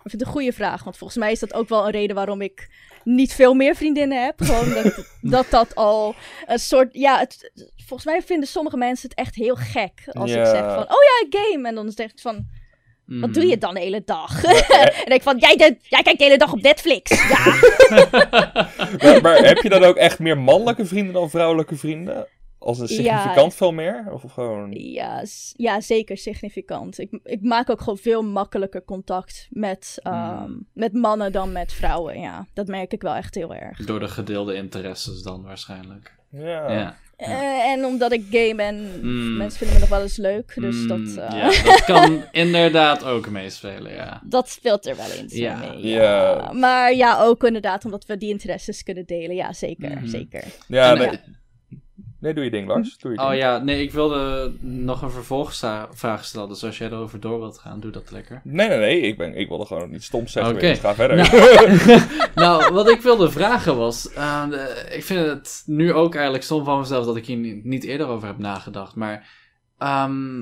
ik 0.07 0.13
vind 0.17 0.21
het 0.21 0.35
een 0.35 0.41
goede 0.41 0.57
vraag, 0.57 0.83
want 0.83 0.97
volgens 0.97 1.19
mij 1.19 1.31
is 1.31 1.39
dat 1.39 1.53
ook 1.53 1.69
wel 1.69 1.85
een 1.85 1.91
reden 1.91 2.15
waarom 2.15 2.41
ik 2.41 2.69
niet 3.03 3.33
veel 3.33 3.53
meer 3.53 3.75
vriendinnen 3.75 4.23
heb. 4.23 4.41
Gewoon 4.41 4.73
dat, 4.73 5.05
dat 5.21 5.45
dat 5.49 5.75
al 5.75 6.15
een 6.45 6.59
soort, 6.59 6.89
ja, 6.91 7.19
het, 7.19 7.51
volgens 7.75 8.05
mij 8.05 8.21
vinden 8.21 8.47
sommige 8.47 8.77
mensen 8.77 9.09
het 9.09 9.17
echt 9.17 9.35
heel 9.35 9.55
gek 9.55 10.03
als 10.11 10.31
Ja. 10.31 10.39
ik 10.39 10.45
zeg 10.45 10.59
van, 10.59 10.83
oh 10.83 11.03
ja, 11.03 11.25
ik 11.27 11.37
game. 11.37 11.67
En 11.67 11.75
dan 11.75 11.91
zeg 11.91 12.11
ik 12.11 12.19
van, 12.19 12.47
wat 13.05 13.33
doe 13.33 13.45
je 13.45 13.57
dan 13.57 13.73
de 13.73 13.79
hele 13.79 14.01
dag? 14.05 14.43
en 15.05 15.13
ik 15.13 15.21
van, 15.21 15.37
jij, 15.37 15.55
de, 15.55 15.77
jij 15.81 16.01
kijkt 16.01 16.19
de 16.19 16.25
hele 16.25 16.37
dag 16.37 16.53
op 16.53 16.61
Netflix. 16.61 17.27
Ja. 17.29 17.45
maar, 19.03 19.21
maar 19.21 19.37
heb 19.37 19.57
je 19.57 19.69
dan 19.69 19.83
ook 19.83 19.95
echt 19.95 20.19
meer 20.19 20.37
mannelijke 20.37 20.85
vrienden 20.85 21.13
dan 21.13 21.29
vrouwelijke 21.29 21.75
vrienden? 21.75 22.27
Als 22.67 22.79
een 22.79 22.87
Ja. 22.87 22.93
significant 23.19 23.53
veel 23.53 23.71
meer? 23.71 24.05
Of 24.11 24.23
gewoon... 24.31 24.71
Ja, 24.71 25.23
ja, 25.53 25.81
zeker 25.81 26.17
significant. 26.17 26.99
Ik, 26.99 27.19
ik 27.23 27.41
maak 27.41 27.69
ook 27.69 27.79
gewoon 27.79 27.97
veel 27.97 28.23
makkelijker 28.23 28.83
contact 28.85 29.47
met, 29.49 29.99
ehm, 30.03 30.51
met 30.73 30.93
mannen 30.93 31.31
dan 31.31 31.51
met 31.51 31.73
vrouwen. 31.73 32.19
Ja, 32.19 32.45
dat 32.53 32.67
merk 32.67 32.93
ik 32.93 33.01
wel 33.01 33.13
echt 33.15 33.35
heel 33.35 33.53
erg. 33.55 33.77
Door 33.85 33.99
de 33.99 34.07
gedeelde 34.07 34.53
interesses 34.55 35.21
dan 35.21 35.43
waarschijnlijk. 35.43 36.15
Ja. 36.31 36.71
Ja. 36.71 36.95
Eh, 37.17 37.71
en 37.71 37.85
omdat 37.85 38.11
ik 38.11 38.23
game 38.31 38.63
en 38.63 38.99
Mm. 39.01 39.37
mensen 39.37 39.57
vinden 39.57 39.75
me 39.75 39.81
nog 39.81 39.89
wel 39.89 40.01
eens 40.01 40.17
leuk. 40.17 40.53
Dus 40.55 40.75
Mm, 40.75 40.87
dat, 40.87 40.99
eh, 41.25 41.37
ja, 41.37 41.63
dat 41.63 41.83
kan 41.95 42.23
inderdaad 42.31 43.03
ook 43.03 43.29
meespelen, 43.29 43.93
ja. 43.93 44.21
dat 44.25 44.49
speelt 44.49 44.85
er 44.85 44.95
wel 44.95 45.09
eens 45.09 45.33
Ja. 45.33 45.57
mee. 45.57 45.87
Ja. 45.87 46.51
Maar 46.53 46.93
ja, 46.93 47.19
ook 47.23 47.43
inderdaad 47.43 47.85
omdat 47.85 48.05
we 48.05 48.17
die 48.17 48.29
interesses 48.29 48.83
kunnen 48.83 49.05
delen. 49.05 49.35
Ja, 49.35 49.53
zeker. 49.53 50.01
Zeker. 50.03 50.43
Ja, 50.67 50.95
En, 50.95 51.19
nee, 52.19 52.29
eh, 52.31 52.35
doe 52.35 52.43
je 52.45 52.51
ding, 52.51 52.67
Lars. 52.67 52.97
Doe 52.97 53.11
je 53.11 53.19
Oh 53.21 53.35
ja, 53.35 53.57
nee, 53.57 53.81
ik 53.81 53.91
wilde 53.91 54.51
nog 54.61 55.01
een 55.01 55.09
vervolgvraag 55.11 56.25
stellen. 56.25 56.47
Dus 56.49 56.63
als 56.63 56.77
jij 56.77 56.87
erover 56.87 57.19
door 57.19 57.39
wilt 57.39 57.57
gaan, 57.57 57.79
doe 57.79 57.91
dat 57.91 58.11
lekker. 58.11 58.41
Nee, 58.43 58.67
nee, 58.67 58.77
nee. 58.77 58.99
Ik, 59.01 59.17
ben, 59.17 59.35
ik 59.35 59.47
wilde 59.47 59.65
gewoon 59.65 59.89
niet 59.89 60.03
stom 60.03 60.27
zeggen. 60.27 60.53
Oké. 60.55 60.67
Dus 60.67 60.79
ga 60.79 60.95
verder. 60.95 61.15
nou, 62.35 62.63
wat 62.73 62.89
ik 62.89 63.01
wilde 63.01 63.31
vragen 63.31 63.77
was... 63.77 64.11
eh, 64.13 64.49
de- 64.49 64.85
ik 64.91 65.03
vind 65.03 65.25
het 65.25 65.63
nu 65.65 65.93
ook 65.93 66.13
eigenlijk 66.13 66.43
stom 66.43 66.63
van 66.65 66.79
mezelf 66.79 67.05
dat 67.05 67.15
ik 67.15 67.25
hier 67.25 67.59
niet, 67.63 67.83
eerder 67.83 68.07
over 68.07 68.27
heb 68.27 68.37
nagedacht. 68.37 68.95
Maar, 68.95 69.29
ehm, 69.77 70.41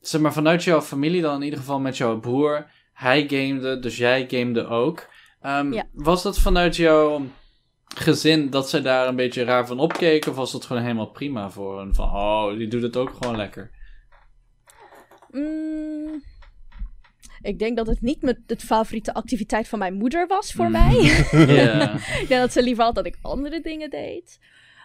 zeg 0.00 0.20
maar, 0.20 0.32
vanuit 0.32 0.64
jouw 0.64 0.80
familie 0.80 1.22
dan 1.22 1.36
in 1.36 1.42
ieder 1.42 1.58
geval 1.58 1.80
met 1.80 1.96
jouw 1.96 2.18
broer. 2.20 2.66
Hij 2.92 3.24
gamede, 3.28 3.78
dus 3.78 3.96
jij 3.96 4.24
gamede 4.28 4.66
ook. 4.66 5.06
Ehm, 5.40 5.72
Ja. 5.72 5.84
Was 5.92 6.22
dat 6.22 6.38
vanuit 6.38 6.76
jouw 6.76 7.22
gezin 7.98 8.50
dat 8.50 8.68
ze 8.68 8.80
daar 8.82 9.08
een 9.08 9.16
beetje 9.16 9.44
raar 9.44 9.66
van 9.66 9.78
opkeken? 9.78 10.30
Of 10.30 10.36
was 10.36 10.52
dat 10.52 10.64
gewoon 10.64 10.82
helemaal 10.82 11.10
prima 11.10 11.50
voor 11.50 11.78
hen? 11.78 11.94
Van, 11.94 12.08
oh, 12.08 12.56
die 12.56 12.68
doet 12.68 12.82
het 12.82 12.96
ook 12.96 13.10
gewoon 13.20 13.36
lekker. 13.36 13.70
Mm, 15.30 16.22
ik 17.42 17.58
denk 17.58 17.76
dat 17.76 17.86
het 17.86 18.00
niet 18.00 18.22
met 18.22 18.38
de 18.46 18.56
favoriete 18.56 19.14
activiteit 19.14 19.68
van 19.68 19.78
mijn 19.78 19.94
moeder 19.94 20.26
was 20.26 20.52
voor 20.52 20.64
Mm. 20.64 20.72
mij. 20.72 20.94
Ja. 21.64 21.94
ik 21.94 22.24
denk 22.28 22.40
dat 22.40 22.52
ze 22.52 22.62
liever 22.62 22.84
had 22.84 22.94
dat 22.94 23.06
ik 23.06 23.18
andere 23.22 23.60
dingen 23.60 23.90
deed. 23.90 24.38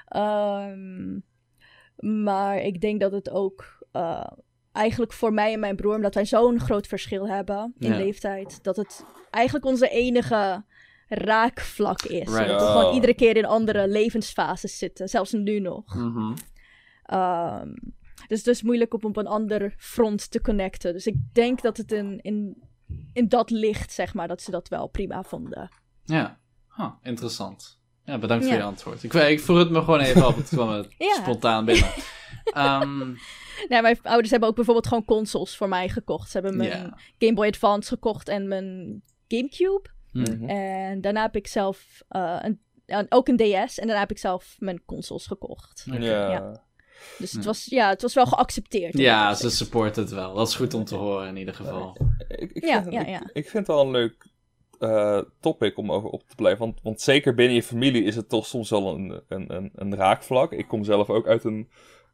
Ehm, 0.08 1.20
maar 2.24 2.62
ik 2.62 2.82
denk 2.82 3.00
dat 3.00 3.12
het 3.12 3.30
ook 3.30 3.80
eh, 3.92 4.28
eigenlijk 4.72 5.14
voor 5.14 5.34
mij 5.34 5.54
en 5.54 5.60
mijn 5.60 5.76
broer, 5.76 5.96
omdat 5.96 6.16
wij 6.16 6.26
zo'n 6.26 6.60
groot 6.60 6.88
verschil 6.88 7.28
hebben 7.28 7.74
in 7.80 7.90
Ja. 7.92 7.98
leeftijd, 7.98 8.64
dat 8.64 8.76
het 8.76 9.06
eigenlijk 9.30 9.66
onze 9.66 9.90
enige 9.90 10.64
raakvlak 11.14 12.02
is. 12.02 12.28
Right. 12.28 12.48
Dat 12.48 12.62
we 12.62 12.68
gewoon 12.68 12.94
iedere 12.94 13.14
keer 13.14 13.38
in 13.38 13.46
andere 13.46 13.88
levensfases 13.88 14.78
zitten, 14.78 15.10
zelfs 15.10 15.32
nu 15.32 15.60
nog. 15.60 15.96
Mhm. 15.96 16.34
Ehm, 17.04 17.70
dus 18.28 18.38
het 18.38 18.48
is 18.48 18.62
moeilijk 18.62 18.94
om 18.94 19.04
op 19.04 19.18
een 19.18 19.28
ander 19.28 19.74
front 19.78 20.32
te 20.32 20.42
connecten. 20.42 20.94
Dus 20.94 21.08
ik 21.08 21.16
denk 21.34 21.62
dat 21.62 21.78
het 21.78 21.92
in, 21.92 22.20
in, 22.22 22.58
in 23.14 23.28
dat 23.28 23.50
licht, 23.50 23.92
zeg 23.92 24.14
maar, 24.14 24.28
dat 24.28 24.42
ze 24.42 24.52
dat 24.52 24.68
wel 24.68 24.88
prima 24.88 25.24
vonden. 25.24 25.70
Ja, 26.04 26.40
Huh, 26.76 26.90
interessant. 27.02 27.80
Ja, 28.06 28.18
bedankt 28.18 28.44
voor 28.44 28.54
Ja. 28.54 28.60
je 28.60 28.66
antwoord. 28.66 29.04
Ik, 29.04 29.14
ik 29.14 29.40
vroeg 29.40 29.58
het 29.58 29.70
me 29.70 29.80
gewoon 29.80 30.00
even 30.00 30.28
op, 30.28 30.36
het 30.36 30.48
kwam 30.48 30.68
me 30.72 30.86
Ja. 30.98 31.14
spontaan 31.14 31.66
binnen. 31.66 31.90
Ehm, 32.44 33.08
Nee, 33.70 33.82
mijn 33.82 34.00
ouders 34.04 34.30
hebben 34.32 34.50
ook 34.50 34.56
bijvoorbeeld 34.56 34.88
gewoon 34.88 35.06
consoles 35.06 35.56
voor 35.58 35.70
mij 35.70 35.90
gekocht. 35.90 36.30
Ze 36.32 36.38
hebben 36.40 36.58
mijn. 36.58 36.94
Game 37.20 37.34
Boy 37.34 37.48
Advance 37.48 37.90
gekocht 37.90 38.28
en 38.30 38.48
mijn 38.48 39.02
Gamecube. 39.28 39.90
Hm. 40.12 40.46
En 40.50 41.02
daarna 41.02 41.22
heb 41.22 41.36
ik 41.36 41.48
zelf 41.48 42.02
eh, 42.08 42.38
een, 42.86 43.06
ook 43.10 43.28
een 43.28 43.38
DS. 43.38 43.80
En 43.80 43.86
daarna 43.88 44.00
heb 44.00 44.12
ik 44.12 44.18
zelf 44.18 44.56
mijn 44.60 44.86
consoles 44.86 45.26
gekocht. 45.28 45.86
Ja. 45.86 46.00
Ja. 46.32 46.64
Dus 47.18 47.32
het 47.32 47.46
was, 47.46 47.66
ja, 47.66 47.90
het 47.90 48.02
was 48.02 48.14
wel 48.14 48.26
geaccepteerd. 48.26 48.98
Ja, 48.98 49.34
ze 49.34 49.50
supporten 49.50 50.04
het 50.04 50.12
wel. 50.12 50.34
Dat 50.34 50.48
is 50.48 50.56
goed 50.56 50.74
om 50.74 50.84
te 50.84 50.96
horen 50.96 51.28
in 51.28 51.38
ieder 51.38 51.54
geval. 51.54 51.98
Ik, 52.28 52.52
ik, 52.52 52.66
Ja, 52.66 52.82
vind, 52.82 52.94
ja, 52.94 53.02
ik- 53.02 53.08
ja. 53.08 53.22
Ik, 53.34 53.50
vind 53.50 53.54
het 53.54 53.68
wel 53.68 53.82
een 53.86 53.92
leuk 53.92 54.30
eh, 54.80 55.22
topic 55.40 55.78
om 55.78 55.92
over 55.92 56.10
op 56.10 56.28
te 56.28 56.36
blijven. 56.36 56.60
Want, 56.66 56.80
want 56.84 57.02
zeker 57.02 57.34
binnen 57.36 57.56
je 57.56 57.64
familie 57.64 58.04
is 58.04 58.16
het 58.16 58.30
toch 58.30 58.46
soms 58.46 58.70
wel 58.70 58.94
een, 58.96 59.22
een, 59.28 59.54
een, 59.56 59.72
een 59.76 59.96
raakvlak. 59.96 60.52
Ik 60.52 60.68
kom 60.68 60.84
zelf 60.84 61.10
ook 61.10 61.28
uit 61.28 61.44
een 61.44 61.70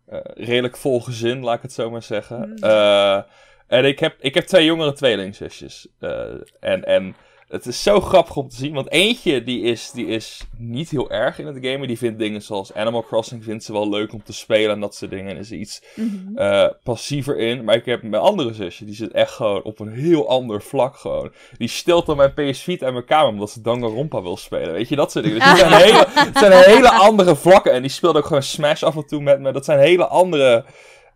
eh, 0.05 0.19
redelijk 0.23 0.77
vol 0.77 1.01
gezin, 1.01 1.43
laat 1.43 1.55
ik 1.55 1.61
het 1.61 1.73
zo 1.73 1.89
maar 1.89 2.03
zeggen. 2.03 2.49
Mm. 2.49 2.55
Eh, 2.55 3.21
en 3.67 3.85
ik 3.85 3.99
heb, 3.99 4.15
ik 4.19 4.33
heb 4.33 4.45
twee 4.45 4.65
jongere 4.65 4.93
tweelingzusjes. 4.93 5.87
Eh, 5.99 6.33
en, 6.59 6.83
en 6.85 7.15
het 7.47 7.65
is 7.65 7.83
zo 7.83 7.99
grappig 8.01 8.35
om 8.35 8.49
te 8.49 8.55
zien. 8.55 8.73
Want 8.73 8.91
eentje 8.91 9.43
die 9.43 9.61
is, 9.61 9.91
die 9.91 10.05
is 10.05 10.41
niet 10.57 10.89
heel 10.89 11.09
erg 11.11 11.39
in 11.39 11.45
het 11.47 11.57
gamen. 11.61 11.87
Die 11.87 11.97
vindt 11.97 12.19
dingen 12.19 12.41
zoals 12.41 12.73
Animal 12.73 13.03
Crossing 13.03 13.43
vindt 13.43 13.63
ze 13.63 13.71
wel 13.71 13.89
leuk 13.89 14.13
om 14.13 14.23
te 14.23 14.33
spelen 14.33 14.71
en 14.71 14.79
dat 14.79 14.95
soort 14.95 15.11
dingen. 15.11 15.31
En 15.31 15.37
is 15.37 15.51
er 15.51 15.57
iets 15.57 15.81
Mhm. 15.95 16.37
eh, 16.37 16.67
passiever 16.83 17.37
in. 17.37 17.63
Maar 17.63 17.75
ik 17.75 17.85
heb 17.85 18.01
mijn 18.03 18.21
andere 18.21 18.53
zusje, 18.53 18.85
die 18.85 18.95
zit 18.95 19.11
echt 19.11 19.31
gewoon 19.31 19.63
op 19.63 19.79
een 19.79 19.93
heel 19.93 20.29
ander 20.29 20.61
vlak 20.61 20.95
gewoon. 20.97 21.31
Die 21.57 21.67
stelt 21.67 22.05
dan 22.05 22.17
mijn 22.17 22.33
PS 22.33 22.61
Vita 22.61 22.85
uit 22.85 22.93
mijn 22.93 23.05
kamer 23.05 23.29
omdat 23.29 23.49
ze 23.51 23.61
Danganronpa 23.61 24.21
wil 24.21 24.37
spelen. 24.37 24.71
Weet 24.73 24.89
je, 24.89 24.95
dat 24.95 25.11
soort 25.11 25.25
dingen. 25.25 25.39
Dus 25.39 25.49
het, 25.49 25.59
zijn 25.59 25.81
hele, 25.81 26.05
het 26.09 26.37
zijn 26.43 26.51
hele 26.63 26.91
andere 26.91 27.35
vlakken. 27.35 27.71
En 27.73 27.81
die 27.81 27.91
speelt 27.91 28.17
ook 28.17 28.25
gewoon 28.25 28.43
Smash 28.43 28.83
af 28.83 28.95
en 28.95 29.07
toe 29.07 29.21
met 29.21 29.39
me. 29.39 29.51
Dat 29.51 29.65
zijn 29.65 29.79
hele 29.79 30.07
andere... 30.07 30.65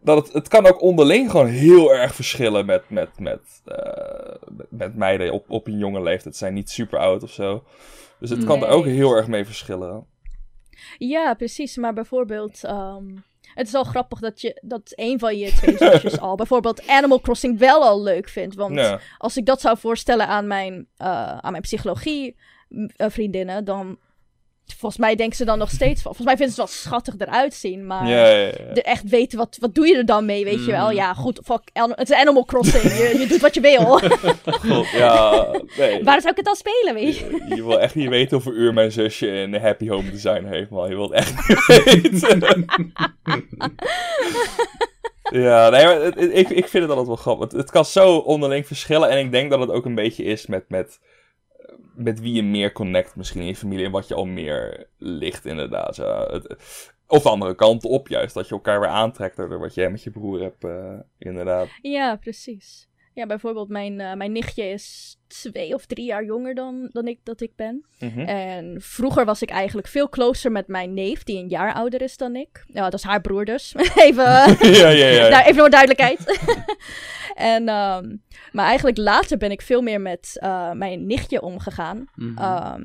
Dat 0.03 0.25
het, 0.25 0.33
het 0.33 0.47
kan 0.47 0.65
ook 0.67 0.81
onderling 0.81 1.31
gewoon 1.31 1.47
heel 1.47 1.93
erg 1.93 2.15
verschillen 2.15 2.65
met, 2.65 2.89
met, 2.89 3.19
met, 3.19 3.61
eh, 3.65 4.35
met, 4.69 4.95
meiden 4.95 5.31
op, 5.31 5.49
op 5.49 5.67
een 5.67 5.77
jonge 5.77 6.01
leeftijd. 6.01 6.35
Zijn 6.35 6.53
niet 6.53 6.69
super 6.69 6.99
oud 6.99 7.23
of 7.23 7.31
zo. 7.31 7.63
Dus 8.19 8.29
het 8.29 8.43
kan 8.43 8.63
er 8.63 8.69
ook 8.69 8.85
heel 8.85 9.15
erg 9.15 9.27
mee 9.27 9.45
verschillen. 9.45 10.05
Ja, 10.97 11.33
precies. 11.33 11.77
Maar 11.77 11.93
bijvoorbeeld, 11.93 12.63
ehm, 12.63 13.05
het 13.53 13.67
is 13.67 13.73
al 13.73 13.83
grappig 13.83 14.19
dat, 14.19 14.41
je, 14.41 14.59
dat 14.61 14.93
een 14.95 15.19
van 15.19 15.37
je 15.37 15.51
twee 15.51 15.77
zusjes 15.91 16.19
al 16.19 16.35
bijvoorbeeld 16.35 16.87
Animal 16.87 17.21
Crossing 17.21 17.59
wel 17.59 17.83
al 17.83 18.03
leuk 18.03 18.29
vindt. 18.29 18.55
Want 18.55 18.75
Ja. 18.75 18.99
als 19.17 19.37
ik 19.37 19.45
dat 19.45 19.61
zou 19.61 19.77
voorstellen 19.77 20.27
aan 20.27 20.47
mijn, 20.47 20.87
eh, 20.97 21.37
aan 21.37 21.51
mijn 21.51 21.63
psychologie 21.63 22.35
eh, 22.95 23.09
vriendinnen, 23.09 23.65
dan 23.65 23.97
volgens 24.77 25.01
mij 25.01 25.15
denken 25.15 25.35
ze 25.37 25.45
dan 25.45 25.57
nog 25.57 25.69
steeds 25.69 26.01
van. 26.01 26.15
Volgens 26.15 26.25
mij 26.27 26.35
vinden 26.37 26.55
ze 26.55 26.61
het 26.61 26.69
wel 26.71 26.79
schattig 26.81 27.13
eruit 27.17 27.53
zien, 27.53 27.87
maar 27.87 28.07
Ja, 28.07 28.27
ja, 28.27 28.37
ja. 28.45 28.73
de 28.73 28.81
echt 28.81 29.09
weten 29.09 29.37
wat, 29.37 29.57
wat 29.59 29.75
doe 29.75 29.87
je 29.87 29.95
er 29.95 30.05
dan 30.05 30.25
mee, 30.25 30.43
weet 30.43 30.65
je 30.65 30.71
wel? 30.71 30.85
Mhm. 30.85 30.95
Ja, 30.95 31.13
goed, 31.13 31.39
fuck, 31.43 31.61
het 31.73 32.09
is 32.09 32.15
Animal 32.15 32.45
Crossing, 32.45 32.83
je, 32.83 33.15
je 33.19 33.27
doet 33.27 33.41
wat 33.41 33.53
je 33.53 33.61
wil. 33.61 33.85
God, 34.69 34.89
ja, 34.89 35.47
nee. 35.77 36.03
Waar 36.03 36.19
zou 36.21 36.29
ik 36.31 36.35
het 36.37 36.45
dan 36.45 36.55
spelen, 36.55 36.93
weet 36.93 37.17
je? 37.17 37.25
Je, 37.49 37.55
je 37.55 37.63
wil 37.65 37.79
echt 37.79 37.95
niet 37.95 38.09
weten 38.09 38.33
hoeveel 38.41 38.53
uur 38.61 38.73
mijn 38.73 38.91
zusje 38.91 39.27
in 39.27 39.55
Happy 39.55 39.87
Home 39.89 40.11
Design 40.11 40.43
heeft, 40.45 40.69
man. 40.69 40.89
Je 40.89 40.95
wilt 40.95 41.11
echt 41.11 41.47
niet 41.47 41.67
weten. 41.67 42.65
ja, 45.31 45.69
nee, 45.69 45.85
maar 45.85 46.01
het- 46.01 46.17
ik, 46.17 46.49
ik 46.49 46.67
vind 46.67 46.83
het 46.83 46.89
altijd 46.89 47.07
wel 47.07 47.15
grappig. 47.15 47.43
Het, 47.43 47.57
het 47.57 47.71
kan 47.71 47.85
zo 47.85 48.17
onderling 48.17 48.67
verschillen. 48.67 49.09
En 49.09 49.17
ik 49.19 49.31
denk 49.31 49.49
dat 49.49 49.59
het 49.59 49.69
ook 49.71 49.85
een 49.85 49.95
beetje 49.95 50.23
is 50.23 50.45
met, 50.47 50.63
met, 50.67 50.99
met 51.95 52.19
wie 52.19 52.33
je 52.33 52.43
meer 52.43 52.71
connect 52.71 53.15
misschien 53.15 53.41
in 53.41 53.47
je 53.47 53.55
familie. 53.55 53.85
En 53.85 53.91
wat 53.91 54.07
je 54.07 54.13
al 54.13 54.25
meer 54.25 54.87
ligt, 54.97 55.45
inderdaad. 55.45 55.99
Of 57.07 57.23
de 57.23 57.29
andere 57.29 57.55
kant 57.55 57.83
op, 57.83 58.07
juist. 58.07 58.33
Dat 58.33 58.47
je 58.47 58.53
elkaar 58.53 58.79
weer 58.79 58.89
aantrekt 58.89 59.35
door 59.35 59.59
wat 59.59 59.73
jij 59.73 59.89
met 59.89 60.03
je 60.03 60.11
broer 60.11 60.41
hebt, 60.41 60.63
eh, 60.63 60.99
inderdaad. 61.17 61.67
Ja, 61.81 62.15
precies. 62.15 62.89
Ja, 63.13 63.25
bijvoorbeeld 63.25 63.69
mijn, 63.69 63.99
eh, 63.99 64.13
mijn 64.13 64.31
nichtje 64.31 64.63
is 64.63 65.17
twee 65.27 65.73
of 65.73 65.85
drie 65.85 66.05
jaar 66.05 66.23
jonger 66.25 66.55
dan, 66.55 66.89
dan 66.91 67.07
ik 67.07 67.19
dat 67.23 67.41
ik 67.41 67.51
ben. 67.55 67.85
Mhm. 67.99 68.19
En 68.19 68.75
vroeger 68.81 69.25
was 69.25 69.41
ik 69.41 69.49
eigenlijk 69.49 69.87
veel 69.87 70.09
closer 70.09 70.51
met 70.51 70.67
mijn 70.67 70.93
neef, 70.93 71.23
die 71.23 71.37
een 71.37 71.47
jaar 71.47 71.73
ouder 71.73 72.01
is 72.01 72.17
dan 72.17 72.35
ik. 72.35 72.63
Ja, 72.67 72.83
dat 72.83 72.93
is 72.93 73.03
haar 73.03 73.21
broer 73.21 73.45
dus. 73.45 73.73
even, 73.95 74.23
ja, 74.81 74.89
ja, 74.89 75.07
ja. 75.07 75.29
daar, 75.35 75.45
even 75.45 75.59
voor 75.59 75.69
duidelijkheid. 75.69 76.39
en, 77.33 77.67
ehm, 77.67 78.15
maar 78.51 78.65
eigenlijk 78.65 78.97
later 78.97 79.37
ben 79.37 79.51
ik 79.51 79.61
veel 79.61 79.81
meer 79.81 80.01
met 80.01 80.37
eh, 80.39 80.71
mijn 80.71 81.05
nichtje 81.05 81.41
omgegaan. 81.41 82.09
Mhm. 82.15 82.37
Ehm, 82.37 82.83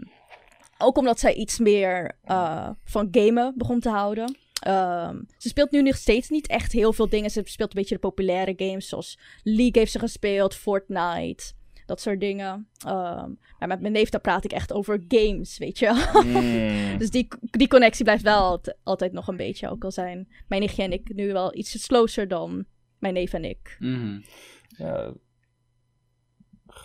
ook 0.78 0.96
omdat 0.96 1.20
zij 1.20 1.34
iets 1.34 1.58
meer 1.58 2.18
eh, 2.24 2.68
van 2.84 3.08
gamen 3.10 3.52
begon 3.56 3.80
te 3.80 3.90
houden. 3.90 4.36
Ehm, 4.60 5.20
ze 5.36 5.48
speelt 5.48 5.70
nu 5.70 5.82
nog 5.82 5.96
steeds 5.96 6.28
niet 6.28 6.46
echt 6.46 6.72
heel 6.72 6.92
veel 6.92 7.08
dingen. 7.08 7.30
Ze 7.30 7.40
speelt 7.44 7.68
een 7.74 7.80
beetje 7.80 7.94
de 7.94 8.00
populaire 8.00 8.52
games, 8.56 8.88
zoals 8.88 9.18
League 9.42 9.72
heeft 9.72 9.92
ze 9.92 9.98
gespeeld, 9.98 10.54
Fortnite, 10.54 11.52
dat 11.86 12.00
soort 12.00 12.20
dingen. 12.20 12.68
Ehm, 12.86 13.30
maar 13.58 13.68
met 13.68 13.80
mijn 13.80 13.92
neef 13.92 14.08
daar 14.08 14.20
praat 14.20 14.44
ik 14.44 14.52
echt 14.52 14.72
over 14.72 15.04
games, 15.08 15.58
weet 15.58 15.78
je 15.78 15.86
wel. 15.86 16.22
Mm. 16.22 16.98
Dus 16.98 17.10
die, 17.10 17.28
die 17.40 17.68
connectie 17.68 18.04
blijft 18.04 18.22
wel 18.22 18.38
alt- 18.40 18.74
altijd 18.82 19.12
nog 19.12 19.28
een 19.28 19.36
beetje. 19.36 19.68
Ook 19.70 19.84
al 19.84 19.90
zijn 19.90 20.28
mijn 20.48 20.60
nichtje 20.60 20.82
en 20.82 20.92
ik 20.92 21.14
nu 21.14 21.32
wel 21.32 21.56
iets 21.56 21.86
closer 21.86 22.28
dan 22.28 22.64
mijn 22.98 23.14
neef 23.14 23.32
en 23.32 23.44
ik. 23.44 23.76
Mhm. 23.78 24.20
Ja, 24.68 25.12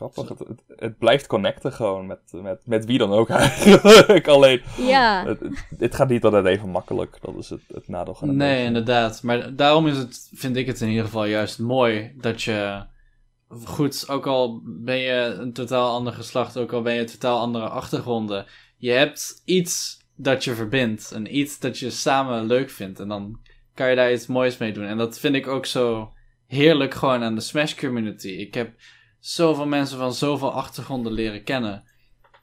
grappig. 0.09 0.29
Het, 0.29 0.47
het, 0.47 0.79
het 0.79 0.97
blijft 0.97 1.27
connecten 1.27 1.73
gewoon 1.73 2.05
met, 2.05 2.19
met, 2.31 2.61
met 2.65 2.85
wie 2.85 2.97
dan 2.97 3.11
ook 3.11 3.29
eigenlijk. 3.29 4.27
Alleen, 4.35 4.61
Ja, 4.77 5.25
het, 5.25 5.39
het, 5.77 5.95
gaat 5.95 6.09
niet 6.09 6.23
altijd 6.23 6.45
even 6.45 6.69
makkelijk. 6.69 7.17
Dat 7.21 7.35
is 7.37 7.49
het, 7.49 7.61
het 7.73 7.87
nadeel 7.87 8.15
van 8.15 8.27
het 8.27 8.37
Nee, 8.37 8.49
leven. 8.49 8.65
inderdaad. 8.65 9.23
Maar 9.23 9.55
daarom 9.55 9.87
is 9.87 9.97
het, 9.97 10.29
vind 10.33 10.55
ik 10.55 10.67
het 10.67 10.81
in 10.81 10.89
ieder 10.89 11.05
geval 11.05 11.25
juist 11.25 11.59
mooi 11.59 12.13
dat 12.17 12.41
je. 12.41 12.89
Goed, 13.63 14.09
ook 14.09 14.27
al 14.27 14.61
ben 14.63 14.97
je 14.97 15.35
een 15.39 15.53
totaal 15.53 15.95
ander 15.95 16.13
geslacht, 16.13 16.57
ook 16.57 16.73
al 16.73 16.81
ben 16.81 16.93
je 16.93 17.03
totaal 17.03 17.39
andere 17.39 17.67
achtergronden. 17.67 18.45
Je 18.77 18.91
hebt 18.91 19.41
iets 19.45 19.99
dat 20.15 20.43
je 20.43 20.53
verbindt 20.53 21.11
en 21.11 21.37
iets 21.37 21.59
dat 21.59 21.79
je 21.79 21.89
samen 21.89 22.45
leuk 22.45 22.69
vindt. 22.69 22.99
En 22.99 23.07
dan 23.07 23.39
kan 23.73 23.89
je 23.89 23.95
daar 23.95 24.13
iets 24.13 24.27
moois 24.27 24.57
mee 24.57 24.71
doen. 24.73 24.85
En 24.85 24.97
dat 24.97 25.19
vind 25.19 25.35
ik 25.35 25.47
ook 25.47 25.65
zo 25.65 26.13
heerlijk 26.47 26.93
gewoon 26.93 27.23
aan 27.23 27.35
de 27.35 27.41
Smash 27.41 27.75
community. 27.75 28.27
Ik 28.27 28.53
heb 28.53 28.73
zoveel 29.21 29.67
mensen 29.67 29.97
van 29.97 30.13
zoveel 30.13 30.51
achtergronden 30.51 31.11
leren 31.11 31.43
kennen. 31.43 31.83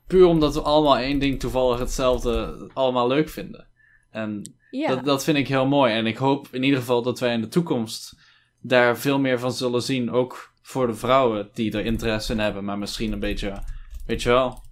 Puur 0.07 0.27
omdat 0.27 0.55
we 0.55 0.61
allemaal 0.61 0.99
één 0.99 1.19
ding 1.19 1.41
toevallig 1.41 1.79
hetzelfde 1.79 2.71
allemaal 2.75 3.09
leuk 3.09 3.29
vinden. 3.29 3.67
En 4.11 4.53
Ja. 4.71 4.89
Dat, 4.89 5.05
dat 5.05 5.25
vind 5.25 5.37
ik 5.39 5.49
heel 5.49 5.67
mooi. 5.67 5.93
En 5.95 6.07
ik 6.07 6.17
hoop 6.17 6.49
in 6.51 6.63
ieder 6.63 6.79
geval 6.79 7.03
dat 7.03 7.19
wij 7.19 7.33
in 7.33 7.41
de 7.41 7.49
toekomst 7.49 8.19
daar 8.61 8.99
veel 8.99 9.19
meer 9.19 9.39
van 9.39 9.53
zullen 9.53 9.83
zien. 9.83 10.11
Ook 10.11 10.53
voor 10.63 10.87
de 10.87 10.95
vrouwen 10.95 11.51
die 11.53 11.73
er 11.73 11.85
interesse 11.85 12.33
in 12.33 12.39
hebben, 12.39 12.65
maar 12.65 12.79
misschien 12.79 13.13
een 13.13 13.19
beetje, 13.21 13.63
weet 14.07 14.23
je 14.23 14.29
wel, 14.29 14.63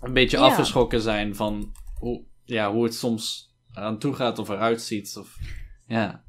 een 0.00 0.12
beetje 0.12 0.36
Ja. 0.36 0.42
afgeschrokken 0.42 1.00
zijn 1.00 1.34
van 1.36 1.72
hoe, 1.98 2.22
ja, 2.44 2.72
hoe 2.72 2.84
het 2.84 2.94
soms 2.94 3.54
aan 3.72 3.98
toe 3.98 4.14
gaat 4.14 4.38
of 4.38 4.48
eruit 4.48 4.82
ziet. 4.82 5.16
Of, 5.18 5.38
ja. 5.86 6.24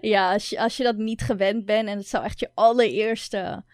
Ja, 0.00 0.32
als 0.32 0.50
je, 0.50 0.60
als 0.60 0.76
je 0.76 0.82
dat 0.82 0.96
niet 0.96 1.22
gewend 1.22 1.64
bent 1.64 1.88
en 1.88 1.96
het 1.96 2.08
zou 2.08 2.24
echt 2.24 2.40
je 2.40 2.50
allereerste 2.54 3.64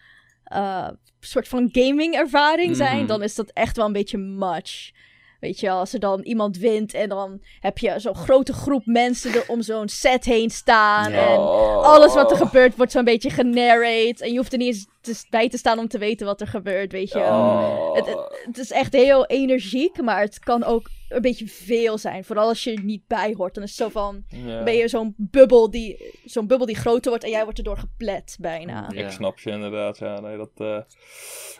eh, 0.47 0.87
soort 1.19 1.47
van 1.47 1.69
gaming 1.71 2.13
ervaring 2.15 2.75
zijn, 2.75 2.97
Mhm. 2.97 3.07
dan 3.07 3.23
is 3.23 3.35
dat 3.35 3.49
echt 3.53 3.77
wel 3.77 3.85
een 3.85 3.93
beetje 3.93 4.17
much. 4.17 4.91
Weet 5.39 5.59
je, 5.59 5.69
als 5.69 5.93
er 5.93 5.99
dan 5.99 6.21
iemand 6.21 6.57
wint 6.57 6.93
en 6.93 7.09
dan 7.09 7.41
heb 7.59 7.77
je 7.77 7.93
zo'n 7.99 8.15
grote 8.15 8.53
groep 8.53 8.85
mensen 8.85 9.33
er 9.33 9.43
om 9.47 9.61
zo'n 9.61 9.87
set 9.89 10.25
heen 10.25 10.49
staan. 10.49 11.11
En 11.11 11.37
Oh. 11.37 11.83
alles 11.83 12.13
wat 12.13 12.31
er 12.31 12.37
gebeurt 12.37 12.75
wordt 12.75 12.91
zo'n 12.91 13.03
beetje 13.03 13.29
genarrate. 13.29 14.23
En 14.23 14.31
je 14.31 14.37
hoeft 14.37 14.51
er 14.51 14.57
niet 14.57 14.67
eens 14.67 14.87
te- 15.01 15.25
bij 15.29 15.49
te 15.49 15.57
staan 15.57 15.79
om 15.79 15.87
te 15.87 15.97
weten 15.97 16.25
wat 16.25 16.41
er 16.41 16.47
gebeurt, 16.47 16.91
weet 16.91 17.11
je. 17.11 17.19
Oh. 17.19 17.93
Het, 17.95 18.05
het, 18.05 18.41
het 18.45 18.57
is 18.57 18.71
echt 18.71 18.93
heel 18.93 19.25
energiek, 19.25 20.01
maar 20.01 20.19
het 20.21 20.39
kan 20.39 20.63
ook 20.63 20.89
een 21.09 21.21
beetje 21.21 21.47
veel 21.47 21.97
zijn. 21.97 22.23
Vooral 22.23 22.47
als 22.47 22.63
je 22.63 22.73
er 22.73 22.83
niet 22.83 23.07
bij 23.07 23.33
hoort. 23.37 23.53
Dan 23.53 23.63
is 23.63 23.69
het 23.69 23.77
zo 23.77 23.89
van, 23.89 24.23
Ja. 24.27 24.63
ben 24.63 24.75
je 24.75 24.87
zo'n 24.87 25.13
bubbel 25.17 25.71
die, 25.71 26.13
zo'n 26.25 26.47
bubbel 26.47 26.65
die 26.67 26.75
groter 26.75 27.09
wordt 27.09 27.25
en 27.25 27.29
jij 27.31 27.43
wordt 27.43 27.57
erdoor 27.57 27.77
geplet 27.77 28.37
bijna. 28.39 28.89
Ja. 28.93 29.05
Ik 29.05 29.11
snap 29.11 29.39
je 29.39 29.51
inderdaad, 29.51 29.97
ja. 29.97 30.19
Nee, 30.19 30.37
dat, 30.37 30.51
eh, 30.55 30.77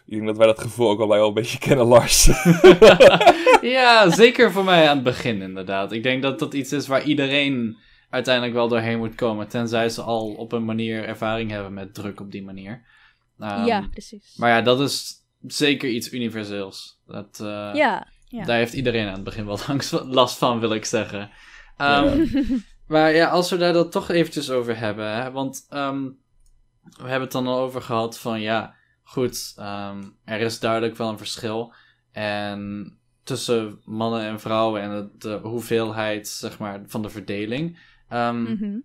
ik 0.06 0.14
denk 0.14 0.26
dat 0.26 0.38
wij 0.38 0.48
dat 0.48 0.60
gevoel 0.60 0.90
ook 0.90 1.00
al 1.00 1.08
bij 1.08 1.18
wel 1.18 1.28
een 1.28 1.34
beetje 1.34 1.60
kennen, 1.60 1.86
Lars. 1.86 2.26
ja, 3.62 4.10
zeker 4.10 4.52
voor 4.52 4.64
mij 4.64 4.88
aan 4.90 4.96
het 4.96 5.04
begin 5.04 5.42
inderdaad. 5.42 5.92
Ik 5.92 6.04
denk 6.04 6.22
dat 6.22 6.40
dat 6.40 6.54
iets 6.54 6.72
is 6.72 6.88
waar 6.88 7.04
iedereen 7.04 7.78
uiteindelijk 8.10 8.54
wel 8.56 8.68
doorheen 8.68 8.98
moet 8.98 9.16
komen. 9.16 9.48
Tenzij 9.48 9.90
ze 9.90 10.02
al 10.02 10.34
op 10.34 10.52
een 10.52 10.66
manier 10.66 11.04
ervaring 11.04 11.52
hebben 11.52 11.74
met 11.74 11.94
druk 11.94 12.20
op 12.20 12.32
die 12.32 12.44
manier. 12.44 12.86
Ehm, 13.40 13.66
ja, 13.66 13.88
precies. 13.92 14.36
Maar 14.38 14.50
ja, 14.50 14.62
dat 14.62 14.80
is 14.80 15.14
zeker 15.42 15.90
iets 15.90 16.12
universeels. 16.12 17.00
Dat, 17.08 17.40
eh, 17.42 17.72
ja, 17.74 18.08
ja. 18.28 18.44
Daar 18.46 18.58
heeft 18.58 18.74
iedereen 18.74 19.08
aan 19.08 19.14
het 19.14 19.24
begin 19.24 19.46
wel 19.46 19.60
langs- 19.68 19.92
last 20.06 20.38
van, 20.38 20.60
wil 20.60 20.74
ik 20.74 20.86
zeggen. 20.86 21.30
Ehm, 21.78 22.26
maar 22.88 23.12
ja, 23.14 23.28
als 23.30 23.50
we 23.50 23.58
daar 23.58 23.74
dan 23.74 23.90
toch 23.90 24.10
eventjes 24.10 24.50
over 24.50 24.78
hebben, 24.78 25.12
hè, 25.16 25.32
want 25.32 25.66
ehm, 25.70 26.04
we 26.84 27.02
hebben 27.04 27.22
het 27.22 27.32
dan 27.32 27.48
al 27.48 27.60
over 27.60 27.82
gehad 27.82 28.20
van 28.20 28.42
ja, 28.42 28.76
goed, 29.04 29.54
ehm, 29.58 30.04
er 30.26 30.40
is 30.40 30.60
duidelijk 30.60 30.98
wel 30.98 31.10
een 31.10 31.18
verschil 31.18 31.74
en 32.12 32.92
tussen 33.24 33.82
mannen 33.86 34.22
en 34.22 34.40
vrouwen 34.40 34.82
en 34.82 34.90
de, 34.90 35.10
de 35.18 35.40
hoeveelheid, 35.48 36.28
zeg 36.28 36.60
maar, 36.60 36.82
van 36.88 37.02
de 37.02 37.10
verdeling. 37.10 37.80
Ehm, 38.10 38.42
Mhm. 38.42 38.78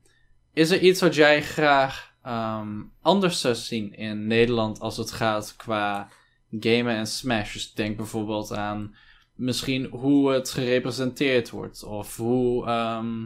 is 0.52 0.70
er 0.70 0.80
iets 0.80 1.00
wat 1.00 1.14
jij 1.14 1.42
graag 1.42 2.10
ehm, 2.22 2.80
anders 3.00 3.40
zou 3.40 3.54
zien 3.54 3.94
in 3.94 4.26
Nederland 4.26 4.80
als 4.80 4.96
het 4.96 5.10
gaat 5.10 5.54
qua 5.56 6.08
gamen 6.60 6.94
en 6.96 7.06
Smash? 7.06 7.52
Dus 7.52 7.72
denk 7.74 7.96
bijvoorbeeld 7.96 8.52
aan 8.52 8.94
misschien 9.42 9.84
hoe 9.84 10.30
het 10.30 10.50
gerepresenteerd 10.50 11.50
wordt 11.50 11.84
of 11.84 12.16
hoe 12.16 12.66
ehm, 12.66 13.22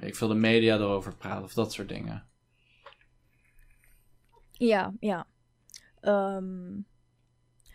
ik 0.00 0.16
veel 0.16 0.28
de 0.28 0.34
media 0.34 0.76
erover 0.76 1.16
praat 1.16 1.42
of 1.42 1.54
dat 1.54 1.72
soort 1.72 1.88
dingen. 1.88 2.26
Ja, 4.52 4.94
ja. 5.00 5.26
Ehm, 6.00 6.80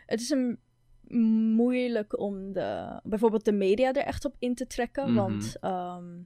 het 0.05 0.21
is 0.21 0.29
een 0.29 0.59
moeilijk 1.55 2.19
om 2.19 2.53
de, 2.53 2.99
bijvoorbeeld 3.03 3.45
de 3.45 3.51
media 3.51 3.93
er 3.93 4.03
echt 4.03 4.25
op 4.25 4.35
in 4.39 4.55
te 4.55 4.67
trekken. 4.67 5.11
Mhm. 5.11 5.15
Want 5.15 5.57
ehm, 5.59 6.21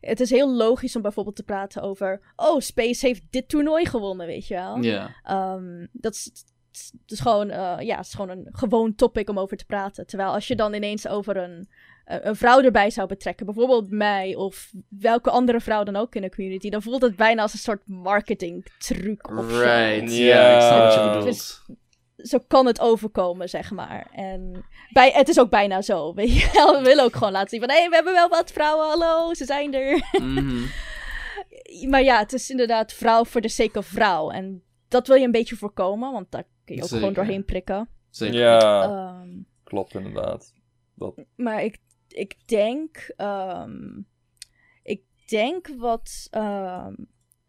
het 0.00 0.20
is 0.20 0.30
heel 0.30 0.54
logisch 0.54 0.96
om 0.96 1.02
bijvoorbeeld 1.02 1.36
te 1.36 1.44
praten 1.44 1.82
over... 1.82 2.32
Oh, 2.36 2.60
Space 2.60 3.06
heeft 3.06 3.22
dit 3.30 3.48
toernooi 3.48 3.86
gewonnen, 3.86 4.26
weet 4.26 4.46
je 4.46 4.54
wel. 4.54 4.82
Ja. 4.82 5.14
Dat 5.92 6.14
is, 6.14 6.44
het 6.78 7.10
is 7.10 7.20
gewoon, 7.20 7.50
eh, 7.50 7.76
ja, 7.78 7.96
het 7.96 8.06
is 8.06 8.14
gewoon 8.14 8.30
een 8.30 8.48
gewoon 8.52 8.94
topic 8.94 9.28
om 9.28 9.38
over 9.38 9.56
te 9.56 9.64
praten. 9.64 10.06
Terwijl 10.06 10.32
als 10.32 10.48
je 10.48 10.56
dan 10.56 10.74
ineens 10.74 11.08
over 11.08 11.36
een, 11.36 11.68
een 12.04 12.28
een 12.28 12.36
vrouw 12.36 12.60
erbij 12.60 12.90
zou 12.90 13.08
betrekken, 13.08 13.46
bijvoorbeeld 13.46 13.90
mij 13.90 14.34
of 14.34 14.70
welke 14.88 15.30
andere 15.30 15.60
vrouw 15.60 15.82
dan 15.82 15.96
ook 15.96 16.14
in 16.14 16.22
de 16.22 16.30
community, 16.30 16.70
dan 16.70 16.82
voelt 16.82 17.02
het 17.02 17.16
bijna 17.16 17.42
als 17.42 17.52
een 17.52 17.58
soort 17.58 17.88
marketing 17.88 18.66
truc 18.78 19.30
of 19.30 19.50
zo. 19.50 19.58
Right, 19.58 20.16
ja, 20.16 20.54
ik 20.54 20.60
snap 20.60 20.78
wat 20.78 20.94
je 20.94 21.00
Dus- 21.00 21.60
bedoelt. 21.64 21.82
Zo 22.16 22.38
kan 22.48 22.66
het 22.66 22.80
overkomen, 22.80 23.48
zeg 23.48 23.70
maar. 23.70 24.08
En 24.12 24.64
bij, 24.90 25.10
het 25.10 25.28
is 25.28 25.40
ook 25.40 25.50
bijna 25.50 25.82
zo, 25.82 26.12
weet 26.14 26.36
je 26.36 26.50
wel. 26.52 26.76
We 26.76 26.82
willen 26.82 27.04
ook 27.04 27.16
gewoon 27.16 27.32
laten 27.32 27.48
zien 27.48 27.60
van, 27.60 27.70
hé, 27.70 27.78
hey, 27.78 27.88
we 27.88 27.94
hebben 27.94 28.12
wel 28.12 28.28
wat 28.28 28.50
vrouwen, 28.50 28.86
hallo, 28.86 29.34
ze 29.34 29.44
zijn 29.44 29.74
er. 29.74 30.08
Mhm. 30.20 30.62
maar 31.90 32.02
ja, 32.02 32.18
het 32.18 32.32
is 32.32 32.50
inderdaad 32.50 32.92
vrouw 32.92 33.24
voor 33.24 33.40
de 33.40 33.48
sake 33.48 33.78
of 33.78 33.86
vrouw. 33.86 34.30
En 34.30 34.62
dat 34.88 35.06
wil 35.06 35.16
je 35.16 35.24
een 35.24 35.30
beetje 35.30 35.56
voorkomen, 35.56 36.12
want 36.12 36.30
daar 36.30 36.44
kun 36.64 36.74
je 36.74 36.82
ook 36.82 36.88
Zeker. 36.88 36.98
gewoon 36.98 37.12
doorheen 37.24 37.44
prikken. 37.44 37.88
Zeker. 38.10 38.38
ja, 38.38 38.82
Ehm, 38.82 39.28
klopt 39.64 39.94
inderdaad. 39.94 40.52
Dat, 40.94 41.24
maar 41.36 41.64
ik, 41.64 41.78
ik 42.08 42.36
denk. 42.48 43.12
ehm, 43.16 44.00
ik 44.82 45.02
denk 45.26 45.68
wat. 45.76 46.26
ehm, 46.30 46.94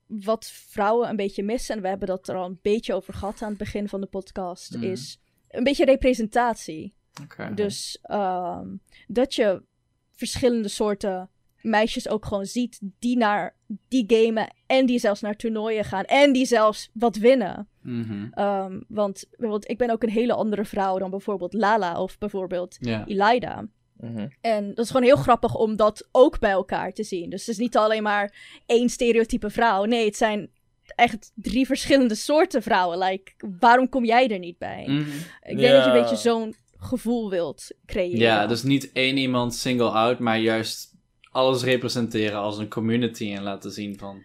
wat 0.07 0.45
vrouwen 0.45 1.09
een 1.09 1.16
beetje 1.16 1.43
missen, 1.43 1.76
en 1.76 1.82
we 1.82 1.88
hebben 1.88 2.07
dat 2.07 2.28
er 2.28 2.36
al 2.36 2.45
een 2.45 2.59
beetje 2.61 2.93
over 2.93 3.13
gehad 3.13 3.41
aan 3.41 3.49
het 3.49 3.57
begin 3.57 3.89
van 3.89 4.01
de 4.01 4.07
podcast, 4.07 4.76
Mhm. 4.76 4.84
is 4.84 5.20
een 5.49 5.63
beetje 5.63 5.86
representatie. 5.86 6.93
Oké. 7.24 7.53
Dus 7.53 7.99
ehm, 8.01 8.76
dat 9.07 9.36
je 9.36 9.63
verschillende 10.11 10.68
soorten 10.68 11.30
meisjes 11.66 12.09
ook 12.09 12.26
gewoon 12.26 12.45
ziet 12.45 12.80
die 12.99 13.18
naar 13.18 13.55
die 13.88 14.03
gamen 14.07 14.53
en 14.66 14.86
die 14.86 14.99
zelfs 14.99 15.22
naar 15.22 15.36
toernooien 15.36 15.84
gaan 15.86 16.03
en 16.03 16.34
die 16.34 16.45
zelfs 16.45 16.89
wat 16.93 17.16
winnen. 17.16 17.68
Mhm. 17.82 18.28
Ehm, 18.32 18.80
want 18.88 19.26
bijvoorbeeld, 19.30 19.70
ik 19.70 19.78
ben 19.78 19.89
ook 19.89 20.03
een 20.03 20.09
hele 20.09 20.34
andere 20.34 20.66
vrouw 20.66 20.97
dan 20.97 21.09
bijvoorbeeld 21.09 21.53
Lala 21.53 22.01
of 22.01 22.18
bijvoorbeeld 22.18 22.78
Ja. 22.80 23.05
Elida. 23.07 23.68
mhm. 23.97 24.28
En 24.41 24.68
dat 24.68 24.86
is 24.86 24.91
gewoon 24.91 25.05
heel 25.05 25.16
grappig 25.16 25.55
om 25.55 25.76
dat 25.76 26.07
ook 26.11 26.39
bij 26.39 26.51
elkaar 26.51 26.91
te 26.93 27.03
zien. 27.03 27.30
Dus 27.30 27.39
het 27.39 27.49
is 27.49 27.57
niet 27.57 27.78
alleen 27.78 28.03
maar 28.03 28.59
één 28.66 28.89
stereotype 28.89 29.49
vrouw. 29.49 29.84
Nee, 29.84 30.05
het 30.05 30.18
zijn 30.18 30.49
echt 30.95 31.32
drie 31.36 31.66
verschillende 31.66 32.16
soorten 32.16 32.61
vrouwen. 32.61 32.97
Like, 32.97 33.32
waarom 33.59 33.89
kom 33.89 34.05
jij 34.05 34.28
er 34.28 34.39
niet 34.39 34.57
bij? 34.57 34.84
Mhm. 34.88 34.99
Ik 35.41 35.57
denk 35.57 35.72
dat 35.74 35.84
je 35.84 35.89
een 35.91 36.01
beetje 36.01 36.16
zo'n 36.16 36.55
gevoel 36.78 37.30
wilt 37.30 37.68
creëren. 37.86 38.20
Ja, 38.20 38.47
dus 38.47 38.63
niet 38.63 38.91
één 38.91 39.18
iemand 39.18 39.55
single 39.55 39.89
out, 39.89 40.20
maar 40.20 40.39
juist 40.39 40.94
alles 41.36 41.63
representeren 41.63 42.39
als 42.39 42.57
een 42.57 42.69
community 42.69 43.33
en 43.33 43.43
laten 43.43 43.71
zien 43.71 43.97
van 43.97 44.23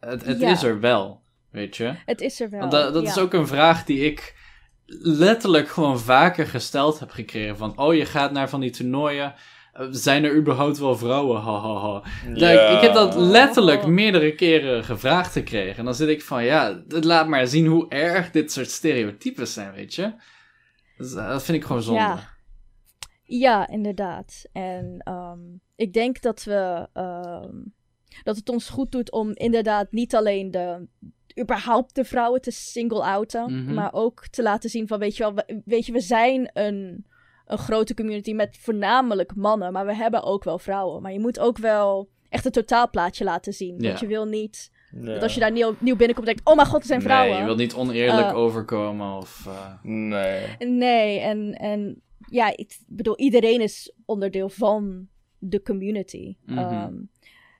het, 0.00 0.24
het 0.24 0.40
Ja. 0.40 0.50
is 0.50 0.62
er 0.62 0.80
wel, 0.80 1.20
weet 1.50 1.76
je. 1.76 1.94
Het 2.06 2.20
is 2.20 2.40
er 2.40 2.50
wel. 2.50 2.60
Want 2.60 2.72
dat, 2.72 2.92
dat 2.92 3.02
is 3.02 3.18
ook 3.18 3.32
een 3.32 3.46
vraag 3.46 3.84
die 3.84 3.98
ik 4.04 4.34
letterlijk 5.02 5.68
gewoon 5.68 5.98
vaker 6.00 6.46
gesteld 6.46 6.98
heb 6.98 7.10
gekregen 7.10 7.56
van 7.56 7.78
oh 7.78 7.94
je 7.94 8.06
gaat 8.06 8.32
naar 8.32 8.48
van 8.48 8.60
die 8.60 8.70
toernooien, 8.70 9.34
eh, 9.72 9.86
zijn 9.90 10.24
er 10.24 10.36
überhaupt 10.36 10.78
wel 10.78 10.96
vrouwen? 10.96 11.40
Ha, 11.40 11.60
ha, 11.60 11.74
ha. 11.80 12.02
Ja, 12.34 12.48
ik, 12.50 12.76
ik 12.76 12.80
heb 12.80 12.94
dat 12.94 13.14
letterlijk 13.14 13.82
Oh. 13.82 13.88
meerdere 13.88 14.34
keren 14.34 14.84
gevraagd 14.84 15.32
gekregen. 15.32 15.76
En 15.76 15.84
dan 15.84 15.94
zit 15.94 16.08
ik 16.08 16.22
van, 16.22 16.44
ja, 16.44 16.82
het 16.88 17.04
laat 17.04 17.28
maar 17.28 17.46
zien 17.46 17.66
hoe 17.66 17.88
erg 17.88 18.30
dit 18.30 18.52
soort 18.52 18.70
stereotypes 18.70 19.52
zijn, 19.52 19.72
weet 19.72 19.94
je. 19.94 20.12
Dus, 20.96 21.14
eh, 21.14 21.28
dat 21.28 21.44
vind 21.44 21.56
ik 21.58 21.64
gewoon 21.64 21.82
zonde. 21.82 22.00
Ja. 22.00 22.34
Ja, 23.28 23.68
inderdaad. 23.68 24.44
En 24.52 24.96
ehm, 24.98 25.38
ik 25.76 25.92
denk 25.92 26.20
dat 26.20 26.42
we 26.44 26.88
ehm, 26.92 27.54
dat 28.22 28.36
het 28.36 28.48
ons 28.48 28.68
goed 28.68 28.92
doet 28.92 29.10
om 29.12 29.30
inderdaad 29.34 29.92
niet 29.92 30.14
alleen 30.14 30.50
de 30.50 30.86
überhaupt 31.40 31.94
de 31.94 32.04
vrouwen 32.04 32.40
te 32.40 32.50
single-outen, 32.50 33.62
Mhm. 33.62 33.74
maar 33.74 33.92
ook 33.92 34.26
te 34.28 34.42
laten 34.42 34.70
zien 34.70 34.86
van 34.88 34.98
weet 34.98 35.16
je 35.16 35.22
wel, 35.22 35.34
we, 35.34 35.60
weet 35.64 35.86
je, 35.86 35.92
we 35.92 36.00
zijn 36.00 36.50
een, 36.52 37.06
een 37.46 37.58
grote 37.58 37.94
community 37.94 38.32
met 38.32 38.58
voornamelijk 38.60 39.34
mannen, 39.34 39.72
maar 39.72 39.86
we 39.86 39.94
hebben 39.94 40.22
ook 40.22 40.44
wel 40.44 40.58
vrouwen. 40.58 41.02
Maar 41.02 41.12
je 41.12 41.20
moet 41.20 41.38
ook 41.38 41.58
wel 41.58 42.08
echt 42.28 42.44
het 42.44 42.52
totaalplaatje 42.52 43.24
laten 43.24 43.52
zien. 43.52 43.74
Ja. 43.80 43.86
Want 43.88 44.00
je 44.00 44.06
wil 44.06 44.24
niet 44.24 44.70
Ja. 45.00 45.12
dat 45.12 45.22
als 45.22 45.34
je 45.34 45.40
daar 45.40 45.52
nieuw, 45.52 45.74
nieuw 45.78 45.96
binnenkomt 45.96 46.26
denkt, 46.26 46.40
oh 46.44 46.54
mijn 46.56 46.68
god, 46.68 46.80
er 46.80 46.86
zijn 46.86 47.02
vrouwen. 47.02 47.30
Nee, 47.30 47.38
je 47.40 47.44
wilt 47.46 47.58
niet 47.58 47.74
oneerlijk 47.74 48.28
Eh, 48.28 48.36
overkomen 48.36 49.16
of... 49.16 49.46
eh, 49.46 49.72
Nee. 49.82 50.56
Nee, 50.58 51.18
en, 51.20 51.52
en 51.52 52.02
ja, 52.30 52.56
ik 52.56 52.78
bedoel, 52.86 53.16
iedereen 53.18 53.60
is 53.60 53.92
onderdeel 54.04 54.48
van 54.48 55.08
de 55.38 55.62
community. 55.62 56.36
Mhm. 56.44 56.58
Ehm, 56.58 56.94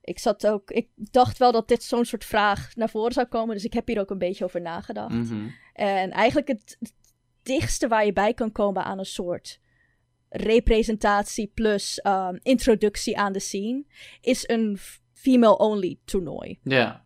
ik 0.02 0.18
zat 0.18 0.46
ook, 0.46 0.70
ik 0.70 0.88
dacht 0.94 1.38
wel 1.38 1.52
dat 1.52 1.68
dit 1.68 1.82
zo'n 1.82 2.04
soort 2.04 2.24
vraag 2.24 2.76
naar 2.76 2.90
voren 2.90 3.12
zou 3.12 3.26
komen, 3.26 3.54
dus 3.54 3.64
ik 3.64 3.72
heb 3.72 3.86
hier 3.86 4.00
ook 4.00 4.10
een 4.10 4.18
beetje 4.18 4.44
over 4.44 4.60
nagedacht. 4.60 5.14
mhm. 5.14 5.48
En 5.72 6.10
eigenlijk 6.10 6.48
het, 6.48 6.76
het 6.80 6.92
dichtste 7.42 7.88
waar 7.88 8.06
je 8.06 8.12
bij 8.12 8.34
kan 8.34 8.52
komen 8.52 8.84
aan 8.84 8.98
een 8.98 9.04
soort 9.04 9.60
representatie 10.28 11.50
plus 11.54 12.00
ehm, 12.00 12.38
introductie 12.42 13.18
aan 13.18 13.32
de 13.32 13.38
scene, 13.38 13.84
is 14.20 14.48
een 14.48 14.78
female-only 15.12 15.98
toernooi. 16.04 16.58
Ja. 16.62 17.04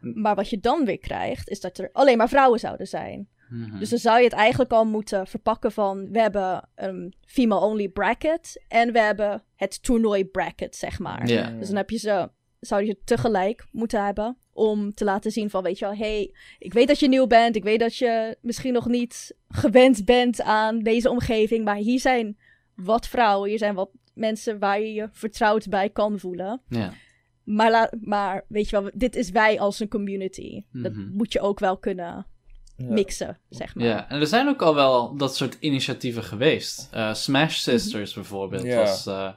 Maar 0.00 0.34
wat 0.34 0.50
je 0.50 0.60
dan 0.60 0.84
weer 0.84 0.98
krijgt, 0.98 1.48
is 1.48 1.60
dat 1.60 1.78
er 1.78 1.90
alleen 1.92 2.16
maar 2.16 2.28
vrouwen 2.28 2.58
zouden 2.58 2.86
zijn. 2.86 3.28
Mhm. 3.50 3.78
Dus 3.78 3.90
dan 3.90 3.98
zou 3.98 4.18
je 4.18 4.24
het 4.24 4.32
eigenlijk 4.32 4.72
al 4.72 4.84
moeten 4.84 5.26
verpakken 5.26 5.72
van... 5.72 6.10
We 6.10 6.20
hebben 6.20 6.68
een 6.74 7.14
female-only 7.26 7.88
bracket 7.88 8.64
en 8.68 8.92
we 8.92 9.00
hebben 9.00 9.42
het 9.56 9.82
toernooi 9.82 10.24
bracket, 10.24 10.76
zeg 10.76 10.98
maar. 10.98 11.28
Dus 11.58 11.66
dan 11.68 11.76
heb 11.76 11.90
je 11.90 11.98
ze, 11.98 12.30
zou 12.60 12.84
je 12.84 12.98
tegelijk 13.04 13.66
moeten 13.72 14.04
hebben 14.04 14.36
om 14.52 14.94
te 14.94 15.04
laten 15.04 15.30
zien 15.30 15.50
van, 15.50 15.62
weet 15.62 15.78
je 15.78 15.84
wel, 15.84 15.94
hey, 15.96 16.34
ik 16.58 16.72
weet 16.72 16.88
dat 16.88 16.98
je 16.98 17.08
nieuw 17.08 17.26
bent, 17.26 17.56
ik 17.56 17.62
weet 17.64 17.80
dat 17.80 17.96
je 17.96 18.36
misschien 18.40 18.72
nog 18.72 18.86
niet 18.88 19.34
gewend 19.48 20.04
bent 20.04 20.42
aan 20.42 20.78
deze 20.78 21.10
omgeving, 21.10 21.64
maar 21.64 21.76
hier 21.76 22.00
zijn 22.00 22.38
wat 22.74 23.08
vrouwen, 23.08 23.48
hier 23.48 23.58
zijn 23.58 23.74
wat 23.74 23.90
mensen 24.14 24.58
waar 24.58 24.80
je 24.80 24.92
je 24.92 25.08
vertrouwd 25.12 25.68
bij 25.68 25.90
kan 25.90 26.18
voelen. 26.18 26.60
Maar, 27.44 27.92
maar 28.00 28.44
weet 28.48 28.70
je 28.70 28.80
wel, 28.80 28.90
dit 28.94 29.16
is 29.16 29.30
wij 29.30 29.60
als 29.60 29.80
een 29.80 29.88
community. 29.88 30.64
Dat 30.72 30.92
Mhm. 30.92 31.10
moet 31.12 31.32
je 31.32 31.40
ook 31.40 31.58
wel 31.58 31.78
kunnen. 31.78 32.26
Mixen, 32.88 33.38
zeg 33.48 33.74
maar. 33.74 33.86
Ja, 33.86 34.08
en 34.08 34.20
er 34.20 34.26
zijn 34.26 34.48
ook 34.48 34.62
al 34.62 34.74
wel 34.74 35.16
dat 35.16 35.36
soort 35.36 35.56
initiatieven 35.60 36.24
geweest. 36.24 36.88
Eh, 36.90 37.14
Smash 37.14 37.56
Sisters 37.58 38.14
bijvoorbeeld 38.14 38.62
Ja. 38.62 38.76
was 38.76 39.06
eh, 39.06 39.28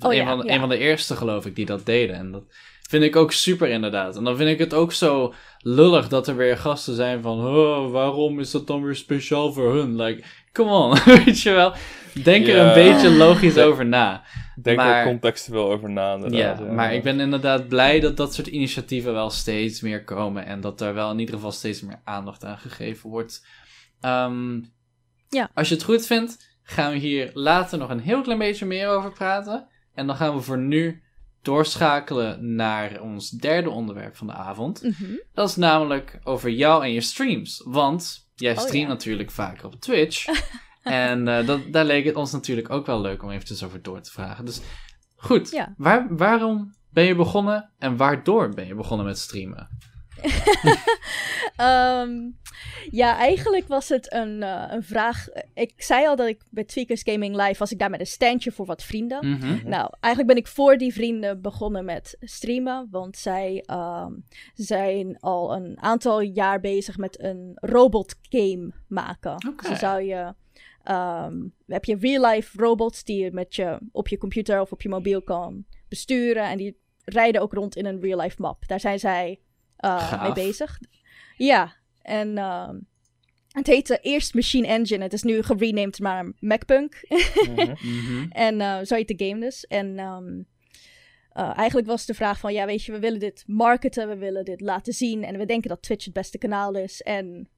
Oh 0.00 0.10
een, 0.12 0.16
ja, 0.16 0.24
van, 0.26 0.46
ja. 0.46 0.52
een 0.54 0.60
van 0.60 0.68
de 0.68 0.78
eerste, 0.78 1.16
geloof 1.16 1.46
ik, 1.46 1.54
die 1.56 1.66
dat 1.66 1.86
deden. 1.86 2.16
En 2.16 2.32
dat 2.32 2.42
vind 2.88 3.02
ik 3.04 3.16
ook 3.16 3.32
super 3.32 3.68
inderdaad. 3.68 4.16
En 4.16 4.24
dan 4.24 4.36
vind 4.36 4.50
ik 4.50 4.58
het 4.58 4.74
ook 4.74 4.92
zo 4.92 5.34
lullig 5.58 6.08
dat 6.08 6.28
er 6.28 6.36
weer 6.36 6.56
gasten 6.56 6.94
zijn 6.94 7.22
van... 7.22 7.46
Oh, 7.46 7.90
waarom 7.90 8.40
is 8.40 8.50
dat 8.50 8.66
dan 8.66 8.82
weer 8.82 8.94
speciaal 8.96 9.52
voor 9.52 9.74
hun? 9.74 9.96
Like, 9.96 10.22
come 10.52 10.70
on, 10.70 10.98
weet 11.24 11.40
je 11.40 11.50
wel. 11.50 11.72
Denk 12.22 12.46
er 12.46 12.56
Ja. 12.56 12.68
een 12.68 12.74
beetje 12.74 13.10
logisch 13.10 13.58
over 13.58 13.86
na. 13.86 14.22
Denk 14.62 14.76
Maar- 14.76 14.96
er 15.00 15.04
contextueel 15.06 15.70
over 15.72 15.90
na, 15.90 16.08
Ja, 16.08 16.14
inderdaad. 16.14 16.70
maar 16.72 16.94
ik 16.94 17.02
ben 17.02 17.20
inderdaad 17.20 17.68
blij 17.68 18.00
dat 18.00 18.16
dat 18.16 18.34
soort 18.34 18.46
initiatieven 18.46 19.12
wel 19.12 19.30
steeds 19.30 19.80
meer 19.80 20.04
komen. 20.04 20.46
En 20.46 20.60
dat 20.60 20.78
daar 20.78 20.94
wel 20.94 21.10
in 21.10 21.18
ieder 21.18 21.34
geval 21.34 21.52
steeds 21.52 21.82
meer 21.82 22.00
aandacht 22.04 22.44
aan 22.44 22.58
gegeven 22.58 23.10
wordt. 23.10 23.46
Ehm, 24.00 24.60
Ja. 25.28 25.50
Als 25.54 25.68
je 25.68 25.74
het 25.74 25.84
goed 25.84 26.06
vindt, 26.06 26.56
gaan 26.62 26.92
we 26.92 26.98
hier 26.98 27.30
later 27.34 27.78
nog 27.78 27.90
een 27.90 28.00
heel 28.00 28.20
klein 28.22 28.38
beetje 28.38 28.66
meer 28.66 28.88
over 28.88 29.12
praten. 29.12 29.66
En 29.94 30.06
dan 30.06 30.16
gaan 30.16 30.34
we 30.34 30.40
voor 30.40 30.58
nu 30.58 31.02
doorschakelen 31.42 32.54
naar 32.54 33.00
ons 33.00 33.30
derde 33.30 33.70
onderwerp 33.70 34.16
van 34.16 34.26
de 34.26 34.32
avond. 34.32 34.82
Mhm. 34.82 35.12
Dat 35.34 35.48
is 35.48 35.56
namelijk 35.56 36.18
over 36.24 36.50
jou 36.50 36.84
en 36.84 36.92
je 36.92 37.00
streams. 37.00 37.62
Want 37.64 38.28
jij 38.34 38.52
Oh, 38.52 38.58
streamt 38.58 38.86
ja. 38.86 38.92
natuurlijk 38.92 39.30
vaker 39.30 39.66
op 39.66 39.80
Twitch. 39.80 40.26
en 40.82 41.28
eh, 41.28 41.46
dat, 41.46 41.60
daar 41.72 41.84
leek 41.84 42.04
het 42.04 42.16
ons 42.16 42.32
natuurlijk 42.32 42.70
ook 42.70 42.86
wel 42.86 43.00
leuk 43.00 43.22
om 43.22 43.30
eventjes 43.30 43.62
over 43.64 43.82
door 43.82 44.00
te 44.00 44.10
vragen. 44.10 44.44
Dus 44.44 44.60
goed, 45.16 45.50
Ja. 45.50 45.74
waar, 45.76 46.06
waarom 46.16 46.74
ben 46.90 47.04
je 47.04 47.14
begonnen 47.14 47.70
en 47.78 47.96
waardoor 47.96 48.54
ben 48.54 48.66
je 48.66 48.74
begonnen 48.74 49.06
met 49.06 49.18
streamen? 49.18 49.68
Ehm, 51.56 52.30
ja, 52.90 53.16
eigenlijk 53.16 53.68
was 53.68 53.88
het 53.88 54.12
een, 54.12 54.42
eh, 54.42 54.64
een 54.68 54.82
vraag. 54.82 55.26
Ik 55.54 55.72
zei 55.76 56.06
al 56.06 56.16
dat 56.16 56.26
ik 56.28 56.42
bij 56.50 56.64
Tweakers 56.64 57.02
Gaming 57.02 57.36
Live 57.36 57.58
was 57.58 57.72
ik 57.72 57.78
daar 57.78 57.90
met 57.90 58.00
een 58.00 58.06
standje 58.06 58.52
voor 58.52 58.66
wat 58.66 58.82
vrienden. 58.82 59.30
Mhm. 59.30 59.68
Nou, 59.68 59.90
eigenlijk 60.00 60.34
ben 60.34 60.44
ik 60.44 60.50
voor 60.50 60.76
die 60.76 60.92
vrienden 60.92 61.42
begonnen 61.42 61.84
met 61.84 62.16
streamen. 62.20 62.88
Want 62.90 63.16
zij 63.16 63.62
ehm, 63.66 64.12
zijn 64.54 65.20
al 65.20 65.54
een 65.54 65.76
aantal 65.80 66.20
jaar 66.20 66.60
bezig 66.60 66.96
met 66.96 67.22
een 67.22 67.52
robot 67.54 68.14
game 68.22 68.72
maken. 68.88 69.32
Oké. 69.32 69.56
Dus 69.56 69.66
dan 69.68 69.76
zou 69.76 70.02
je. 70.02 70.34
ehm, 70.82 71.36
heb 71.66 71.84
je 71.84 71.96
real-life 72.00 72.58
robots 72.58 73.04
die 73.04 73.24
je 73.24 73.30
met 73.32 73.54
je 73.54 73.78
op 73.92 74.08
je 74.08 74.18
computer 74.18 74.60
of 74.60 74.72
op 74.72 74.82
je 74.82 74.88
mobiel 74.88 75.22
kan 75.22 75.64
besturen. 75.88 76.42
En 76.44 76.56
die 76.56 76.76
rijden 77.04 77.40
ook 77.40 77.52
rond 77.52 77.76
in 77.76 77.86
een 77.86 78.00
real-life 78.00 78.42
map. 78.42 78.68
Daar 78.68 78.80
zijn 78.80 78.98
zij 78.98 79.40
eh, 79.78 80.08
Gaaf. 80.08 80.22
mee 80.22 80.32
bezig. 80.46 80.78
Ja, 81.36 81.74
en 82.02 82.38
ehm, 82.38 82.78
het 83.48 83.66
heette 83.66 83.98
eerst 84.02 84.34
Machine 84.34 84.66
Engine. 84.66 85.02
Het 85.02 85.12
is 85.12 85.22
nu 85.22 85.42
gerenamed 85.42 85.98
naar 85.98 86.32
MacPunk. 86.40 87.04
Mhm. 87.08 87.74
Mhm. 87.82 88.26
En 88.30 88.60
eh, 88.60 88.78
zo 88.84 88.94
heet 88.94 89.18
de 89.18 89.26
game 89.26 89.40
dus. 89.40 89.66
En 89.66 89.98
ehm, 89.98 90.42
eh, 91.32 91.56
eigenlijk 91.58 91.86
was 91.88 92.06
de 92.06 92.14
vraag 92.14 92.38
van, 92.38 92.52
ja 92.52 92.66
weet 92.66 92.84
je, 92.84 92.92
we 92.92 92.98
willen 92.98 93.18
dit 93.20 93.44
marketen, 93.46 94.08
we 94.08 94.16
willen 94.16 94.44
dit 94.44 94.60
laten 94.60 94.92
zien. 94.92 95.24
En 95.24 95.38
we 95.38 95.44
denken 95.46 95.68
dat 95.68 95.82
Twitch 95.82 96.04
het 96.04 96.14
beste 96.14 96.38
kanaal 96.38 96.74
is. 96.74 97.02
En 97.02 97.48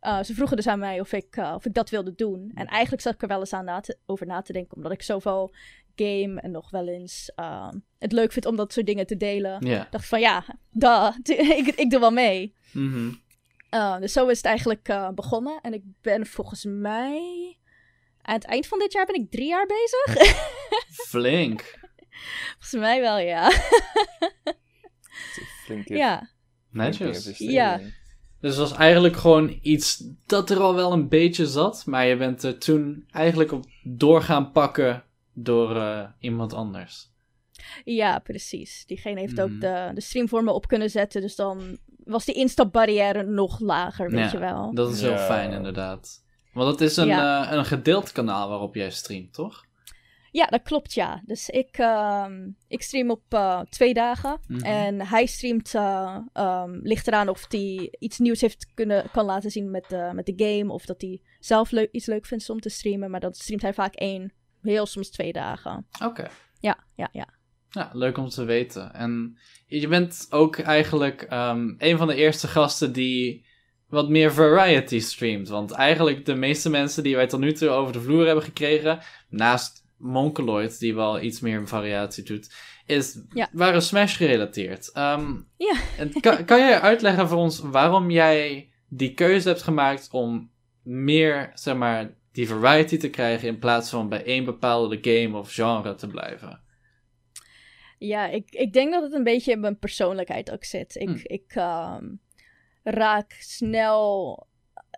eh, 0.00 0.22
ze 0.22 0.34
vroegen 0.34 0.56
dus 0.56 0.66
aan 0.66 0.78
mij 0.78 1.00
of 1.00 1.12
ik, 1.12 1.36
of 1.36 1.64
ik 1.66 1.74
dat 1.74 1.90
wilde 1.90 2.14
doen. 2.14 2.50
En 2.54 2.66
eigenlijk 2.66 3.02
zat 3.02 3.14
ik 3.14 3.22
er 3.22 3.28
wel 3.28 3.40
eens 3.40 3.52
aan 3.52 3.64
na 3.64 3.80
te- 3.80 3.98
over 4.06 4.26
na 4.26 4.42
te 4.42 4.52
denken, 4.52 4.76
omdat 4.76 4.92
ik 4.92 5.02
zoveel 5.02 5.54
game 5.96 6.40
en 6.40 6.50
nog 6.50 6.70
wel 6.70 6.88
eens 6.88 7.32
ehm, 7.34 7.78
het 7.98 8.12
leuk 8.12 8.32
vind 8.32 8.46
om 8.46 8.56
dat 8.56 8.72
soort 8.72 8.86
dingen 8.86 9.06
te 9.06 9.16
delen. 9.16 9.86
Dacht 9.90 10.06
van, 10.06 10.20
ja, 10.20 10.44
duh, 10.70 11.14
ik, 11.58 11.66
ik 11.66 11.90
doe 11.90 12.00
wel 12.00 12.10
mee. 12.10 12.54
Mhm. 12.72 13.10
Uh, 13.70 13.98
dus 13.98 14.12
zo 14.12 14.26
is 14.26 14.36
het 14.36 14.46
eigenlijk 14.46 14.88
uh, 14.88 15.08
begonnen. 15.10 15.58
En 15.62 15.72
ik 15.72 15.82
ben 16.00 16.26
volgens 16.26 16.64
mij. 16.64 17.56
Aan 18.22 18.34
het 18.34 18.44
eind 18.44 18.66
van 18.66 18.78
dit 18.78 18.92
jaar 18.92 19.06
ben 19.06 19.14
ik 19.14 19.30
drie 19.30 19.48
jaar 19.48 19.66
bezig. 19.66 20.34
Flink. 21.08 21.78
volgens 22.52 22.72
mij 22.72 23.00
wel, 23.00 23.18
ja. 23.18 23.50
Flink 25.64 25.88
ja. 25.88 26.30
Netjes. 26.70 27.38
Ja. 27.38 27.80
Dus 28.40 28.50
het 28.56 28.68
was 28.68 28.72
eigenlijk 28.72 29.16
gewoon 29.16 29.58
iets 29.62 30.04
dat 30.26 30.50
er 30.50 30.60
al 30.60 30.74
wel 30.74 30.92
een 30.92 31.08
beetje 31.08 31.46
zat. 31.46 31.86
Maar 31.86 32.06
je 32.06 32.16
bent 32.16 32.42
er 32.42 32.58
toen 32.58 33.04
eigenlijk 33.10 33.52
op 33.52 33.64
door 33.82 34.22
gaan 34.22 34.52
pakken 34.52 35.04
door 35.38 35.76
eh, 35.76 36.08
iemand 36.20 36.52
anders. 36.52 37.10
Ja, 37.84 38.18
precies. 38.18 38.84
Diegene 38.86 39.20
heeft 39.20 39.32
Mhm. 39.36 39.42
ook 39.42 39.60
de, 39.60 39.90
de 39.94 40.00
stream 40.00 40.28
voor 40.28 40.44
me 40.44 40.52
op 40.52 40.66
kunnen 40.68 40.90
zetten. 40.90 41.20
Dus 41.20 41.36
dan 41.36 41.78
was 42.04 42.24
die 42.24 42.34
instapbarrière 42.34 43.22
nog 43.22 43.60
lager, 43.60 44.10
weet 44.10 44.20
Ja, 44.24 44.30
je 44.30 44.38
wel. 44.38 44.74
Dat 44.74 44.92
is 44.92 45.00
heel 45.00 45.10
Ja. 45.10 45.26
fijn 45.26 45.52
inderdaad. 45.52 46.24
Want 46.52 46.70
het 46.70 46.80
is 46.80 46.96
een, 46.96 47.06
Ja. 47.06 47.50
eh, 47.50 47.56
een 47.56 47.64
gedeeld 47.64 48.12
kanaal 48.12 48.48
waarop 48.48 48.74
jij 48.74 48.90
streamt, 48.90 49.32
toch? 49.32 49.64
Ja, 50.30 50.46
dat 50.46 50.62
klopt, 50.62 50.94
ja. 50.94 51.22
Dus 51.26 51.48
ik, 51.48 51.78
ehm, 51.78 52.48
ik 52.68 52.82
stream 52.82 53.10
op 53.10 53.22
eh, 53.28 53.60
twee 53.60 53.94
dagen. 53.94 54.38
Mhm. 54.48 54.64
En 54.64 55.06
hij 55.06 55.26
streamt, 55.26 55.74
eh, 55.74 56.18
ehm, 56.32 56.78
ligt 56.82 57.06
eraan 57.06 57.28
of 57.28 57.44
hij 57.48 57.94
iets 57.98 58.18
nieuws 58.18 58.40
heeft 58.40 58.66
kunnen, 58.74 59.10
kan 59.12 59.24
laten 59.24 59.50
zien 59.50 59.70
met 59.70 59.84
de, 59.88 60.10
met 60.14 60.26
de 60.26 60.32
game. 60.36 60.72
Of 60.72 60.84
dat 60.86 61.00
hij 61.00 61.20
zelf 61.40 61.70
leuk, 61.70 61.88
iets 61.92 62.06
leuk 62.06 62.26
vindt 62.26 62.50
om 62.50 62.60
te 62.60 62.68
streamen. 62.68 63.10
Maar 63.10 63.20
dan 63.20 63.34
streamt 63.34 63.62
hij 63.62 63.74
vaak 63.74 63.94
één, 63.94 64.32
heel 64.66 64.86
soms 64.86 65.10
twee 65.10 65.32
dagen. 65.32 65.86
Oké. 66.04 66.28
Ja, 66.60 66.78
ja, 66.94 67.08
ja. 67.12 67.28
Ja, 67.70 67.90
leuk 67.92 68.18
om 68.18 68.28
te 68.28 68.44
weten. 68.44 68.94
En 68.94 69.38
je 69.66 69.88
bent 69.88 70.26
ook 70.30 70.58
eigenlijk 70.58 71.22
ehm, 71.22 71.74
een 71.78 71.98
van 71.98 72.06
de 72.06 72.14
eerste 72.14 72.48
gasten 72.48 72.92
die 72.92 73.46
wat 73.88 74.08
meer 74.08 74.32
variety 74.32 75.00
streamt. 75.00 75.48
Want 75.48 75.70
eigenlijk 75.70 76.24
de 76.24 76.34
meeste 76.34 76.70
mensen 76.70 77.02
die 77.02 77.16
wij 77.16 77.26
tot 77.26 77.40
nu 77.40 77.52
toe 77.52 77.68
over 77.68 77.92
de 77.92 78.00
vloer 78.00 78.26
hebben 78.26 78.44
gekregen, 78.44 78.98
naast 79.28 79.84
Monkeloid, 79.98 80.78
die 80.78 80.94
wel 80.94 81.20
iets 81.20 81.40
meer 81.40 81.68
variatie 81.68 82.24
doet, 82.24 82.54
is, 82.86 83.18
Ja. 83.32 83.48
waren 83.52 83.82
Smash 83.82 84.16
gerelateerd. 84.16 84.92
Ehm, 84.92 85.32
Ja. 85.56 85.74
en 85.98 86.20
kan, 86.20 86.44
kan 86.44 86.58
jij 86.58 86.80
uitleggen 86.80 87.28
voor 87.28 87.38
ons 87.38 87.58
waarom 87.60 88.10
jij 88.10 88.70
die 88.88 89.14
keuze 89.14 89.48
hebt 89.48 89.62
gemaakt 89.62 90.08
om 90.10 90.50
meer, 90.82 91.50
zeg 91.54 91.76
maar, 91.76 92.14
die 92.36 92.48
variety 92.48 92.96
te 92.96 93.10
krijgen 93.10 93.48
in 93.48 93.58
plaats 93.58 93.90
van 93.90 94.08
bij 94.08 94.24
één 94.24 94.44
bepaalde 94.44 94.98
game 95.00 95.38
of 95.38 95.52
genre 95.52 95.94
te 95.94 96.06
blijven? 96.06 96.60
Ja, 97.98 98.26
ik, 98.28 98.50
ik 98.50 98.72
denk 98.72 98.92
dat 98.92 99.02
het 99.02 99.12
een 99.12 99.24
beetje 99.24 99.52
in 99.52 99.60
mijn 99.60 99.78
persoonlijkheid 99.78 100.50
ook 100.50 100.64
zit. 100.64 100.94
Ik, 100.94 101.08
Hm. 101.08 101.18
ik 101.22 101.52
ehm, 101.54 102.04
raak 102.82 103.32
snel. 103.38 104.46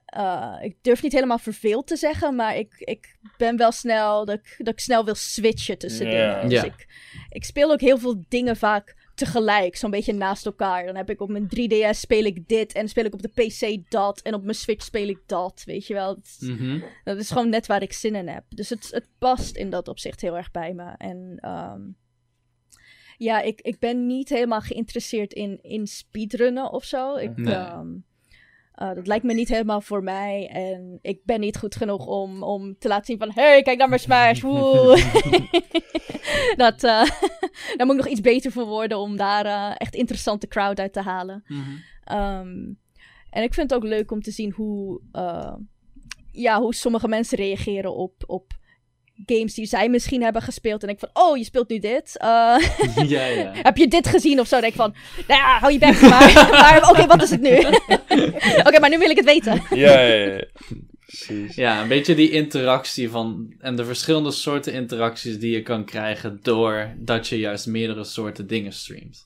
eh, 0.05 0.57
ik 0.61 0.77
durf 0.83 1.03
niet 1.03 1.13
helemaal 1.13 1.39
verveeld 1.39 1.87
te 1.87 1.97
zeggen, 1.97 2.35
maar 2.35 2.57
ik, 2.57 2.75
ik 2.79 3.17
ben 3.37 3.57
wel 3.57 3.73
snel 3.73 4.25
dat 4.25 4.39
ik, 4.39 4.55
dat 4.59 4.73
ik 4.75 4.81
snel 4.81 5.05
wil 5.05 5.15
switchen 5.15 5.79
tussen 5.79 6.11
Ja. 6.11 6.11
dingen. 6.41 6.49
Dus 6.49 6.63
ik, 6.63 6.87
ik 7.29 7.45
speel 7.45 7.71
ook 7.71 7.81
heel 7.81 7.99
veel 7.99 8.25
dingen 8.29 8.57
vaak 8.57 8.98
tegelijk, 9.19 9.77
zo'n 9.77 9.91
beetje 9.91 10.13
naast 10.13 10.47
elkaar. 10.47 10.87
Dan 10.87 10.97
heb 10.97 11.11
ik 11.11 11.21
op 11.21 11.29
mijn 11.29 11.49
3DS 11.57 11.99
speel 11.99 12.25
ik 12.25 12.49
dit 12.49 12.73
en 12.73 12.89
speel 12.89 13.05
ik 13.05 13.15
op 13.15 13.23
de 13.23 13.29
PC 13.29 13.91
dat 13.91 14.21
en 14.21 14.35
op 14.35 14.43
mijn 14.43 14.55
Switch 14.55 14.85
speel 14.85 15.09
ik 15.09 15.21
dat, 15.27 15.63
weet 15.65 15.87
je 15.87 15.95
wel. 15.95 16.19
Mhm. 16.41 16.81
dat 17.05 17.17
is 17.19 17.31
gewoon 17.31 17.49
net 17.49 17.67
waar 17.67 17.83
ik 17.83 17.93
zin 17.93 18.15
in 18.15 18.29
heb. 18.29 18.45
Dus 18.49 18.69
het, 18.69 18.89
het 18.91 19.09
past 19.19 19.57
in 19.57 19.71
dat 19.71 19.89
opzicht 19.89 20.21
heel 20.21 20.37
erg 20.37 20.51
bij 20.51 20.75
me. 20.75 20.85
En 20.97 21.37
ehm, 21.41 21.81
ja, 23.17 23.41
ik, 23.41 23.61
ik 23.61 23.79
ben 23.79 24.07
niet 24.07 24.29
helemaal 24.29 24.61
geïnteresseerd 24.61 25.33
in, 25.33 25.59
in 25.63 25.87
speedrunnen 25.87 26.73
of 26.73 26.85
zo. 26.85 27.15
Ik, 27.17 27.37
Nee. 27.37 27.55
ehm, 27.55 27.87
eh, 28.79 28.95
dat 28.95 29.07
lijkt 29.07 29.25
me 29.25 29.35
niet 29.35 29.49
helemaal 29.49 29.81
voor 29.81 30.03
mij. 30.03 30.49
En 30.53 30.99
ik 31.03 31.21
ben 31.25 31.41
niet 31.41 31.57
goed 31.57 31.77
genoeg 31.77 32.07
om, 32.07 32.43
om 32.43 32.79
te 32.79 32.89
laten 32.89 33.05
zien 33.05 33.19
van... 33.19 33.31
Hey, 33.31 33.63
kijk 33.63 33.79
naar 33.79 33.89
mijn 33.89 34.01
Smash! 34.01 34.41
Woe! 34.41 35.03
dat, 36.57 36.85
eh, 36.85 37.11
daar 37.77 37.87
moet 37.87 37.97
ik 37.97 38.03
nog 38.03 38.09
iets 38.09 38.21
beter 38.21 38.53
voor 38.53 38.67
worden 38.67 38.99
om 38.99 39.17
daar 39.17 39.47
eh, 39.47 39.75
echt 39.77 39.95
interessante 39.95 40.49
crowd 40.49 40.81
uit 40.81 40.93
te 40.93 41.01
halen. 41.01 41.45
Mhm. 41.47 41.61
Ehm, 42.05 42.73
en 43.31 43.43
ik 43.43 43.55
vind 43.55 43.71
het 43.71 43.75
ook 43.75 43.89
leuk 43.89 44.11
om 44.11 44.23
te 44.23 44.31
zien 44.31 44.53
hoe, 44.53 45.01
ja, 46.33 46.61
hoe 46.61 46.75
sommige 46.75 47.09
mensen 47.09 47.39
reageren 47.39 47.97
op, 47.97 48.25
op 48.27 48.53
games 49.27 49.55
die 49.55 49.67
zij 49.67 49.89
misschien 49.89 50.23
hebben 50.23 50.43
gespeeld. 50.43 50.83
En 50.83 50.89
ik 50.89 50.99
van, 50.99 51.11
oh, 51.13 51.37
je 51.37 51.45
speelt 51.45 51.69
nu 51.69 51.79
dit. 51.79 52.19
Uh, 52.23 52.59
ja, 53.15 53.27
ja. 53.27 53.53
heb 53.69 53.77
je 53.77 53.89
dit 53.89 54.09
gezien 54.09 54.41
of 54.41 54.47
zo? 54.47 54.61
Dan 54.61 54.71
denk 54.71 54.73
ik 54.73 54.81
van, 54.81 54.95
nou 55.29 55.41
ja, 55.41 55.59
hou 55.59 55.73
je 55.73 55.79
bek 55.79 56.01
maar. 56.01 56.33
maar 56.51 56.91
Oké, 56.91 57.07
wat 57.07 57.23
is 57.23 57.31
het 57.31 57.41
nu? 57.41 57.57
Oké, 58.67 58.81
maar 58.81 58.91
nu 58.91 58.99
wil 58.99 59.11
ik 59.11 59.17
het 59.17 59.25
weten. 59.25 59.63
ja, 59.71 60.01
ja, 60.01 60.25
ja. 60.25 60.45
Precies. 61.07 61.55
Ja, 61.55 61.83
een 61.83 61.89
beetje 61.89 62.15
die 62.15 62.31
interactie 62.31 63.11
van. 63.11 63.55
En 63.59 63.77
de 63.77 63.85
verschillende 63.85 64.31
soorten 64.31 64.73
interacties 64.73 65.39
die 65.39 65.51
je 65.51 65.63
kan 65.63 65.85
krijgen. 65.85 66.39
doordat 66.43 67.29
je 67.29 67.39
juist 67.39 67.67
meerdere 67.67 68.05
soorten 68.05 68.47
dingen 68.47 68.73
streamt. 68.73 69.25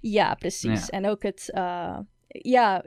Ja, 0.00 0.34
precies. 0.34 0.90
En 0.90 1.08
ook 1.08 1.22
het. 1.22 1.50
Uh, 1.54 1.98
ja, 2.42 2.84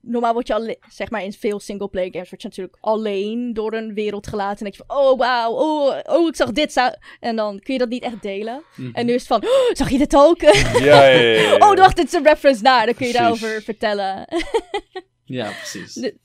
normaal 0.00 0.32
word 0.32 0.46
je 0.46 0.54
al, 0.54 0.74
zeg 0.88 1.10
maar 1.10 1.24
in 1.24 1.32
veel 1.32 1.60
singleplayer 1.60 2.12
games, 2.12 2.30
word 2.30 2.42
je 2.42 2.48
natuurlijk 2.48 2.76
alleen 2.80 3.52
door 3.52 3.72
een 3.72 3.94
wereld 3.94 4.26
gelaten. 4.26 4.58
En 4.58 4.64
denk 4.64 4.76
je 4.76 4.84
van, 4.86 4.96
oh 4.96 5.18
wauw, 5.18 5.52
oh, 5.52 5.98
oh 6.04 6.28
ik 6.28 6.36
zag 6.36 6.52
dit. 6.52 6.92
En 7.20 7.36
dan 7.36 7.60
kun 7.60 7.72
je 7.72 7.78
dat 7.78 7.88
niet 7.88 8.02
echt 8.02 8.22
delen. 8.22 8.62
Mhm. 8.76 8.90
En 8.94 9.06
nu 9.06 9.12
is 9.12 9.28
het 9.28 9.40
van, 9.40 9.44
oh, 9.44 9.72
zag 9.72 9.90
je 9.90 9.98
dit 9.98 10.16
ook? 10.16 10.40
Ja, 10.40 10.52
ja, 10.78 11.08
ja, 11.10 11.40
ja. 11.40 11.54
oh, 11.70 11.74
wacht, 11.76 11.96
dit 11.96 12.06
is 12.06 12.12
een 12.12 12.24
reference 12.24 12.62
naar. 12.62 12.86
Dan 12.86 12.94
kun 12.94 13.06
je 13.06 13.12
Precies. 13.12 13.40
daarover 13.40 13.62
vertellen. 13.62 14.26
Ja, 15.24 15.50
precies. 15.50 15.94
De- 15.94 16.18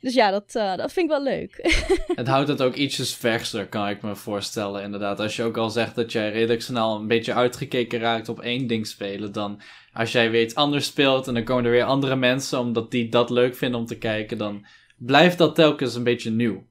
dus 0.00 0.14
ja, 0.14 0.30
dat, 0.30 0.54
uh, 0.54 0.76
dat 0.76 0.92
vind 0.92 1.10
ik 1.10 1.16
wel 1.16 1.22
leuk. 1.22 1.80
Het 2.14 2.26
houdt 2.26 2.48
het 2.48 2.62
ook 2.62 2.74
ietsjes 2.74 3.14
verser, 3.14 3.66
kan 3.66 3.88
ik 3.88 4.02
me 4.02 4.16
voorstellen. 4.16 4.82
Inderdaad, 4.82 5.20
als 5.20 5.36
je 5.36 5.42
ook 5.42 5.56
al 5.56 5.70
zegt 5.70 5.94
dat 5.94 6.12
jij 6.12 6.30
redelijk 6.30 6.62
snel 6.62 6.96
een 6.96 7.06
beetje 7.06 7.34
uitgekeken 7.34 7.98
raakt 7.98 8.28
op 8.28 8.40
één 8.40 8.66
ding 8.66 8.86
spelen, 8.86 9.32
dan 9.32 9.60
als 9.98 10.12
jij 10.12 10.30
weer 10.30 10.42
iets 10.42 10.54
anders 10.54 10.86
speelt 10.86 11.26
en 11.26 11.34
dan 11.34 11.44
komen 11.44 11.64
er 11.64 11.70
weer 11.70 11.84
andere 11.84 12.16
mensen 12.16 12.58
omdat 12.58 12.90
die 12.90 13.08
dat 13.08 13.30
leuk 13.30 13.56
vinden 13.56 13.80
om 13.80 13.86
te 13.86 13.98
kijken, 13.98 14.38
dan 14.38 14.66
blijft 14.96 15.38
dat 15.38 15.54
telkens 15.54 15.94
een 15.94 16.02
beetje 16.04 16.30
nieuw. 16.30 16.66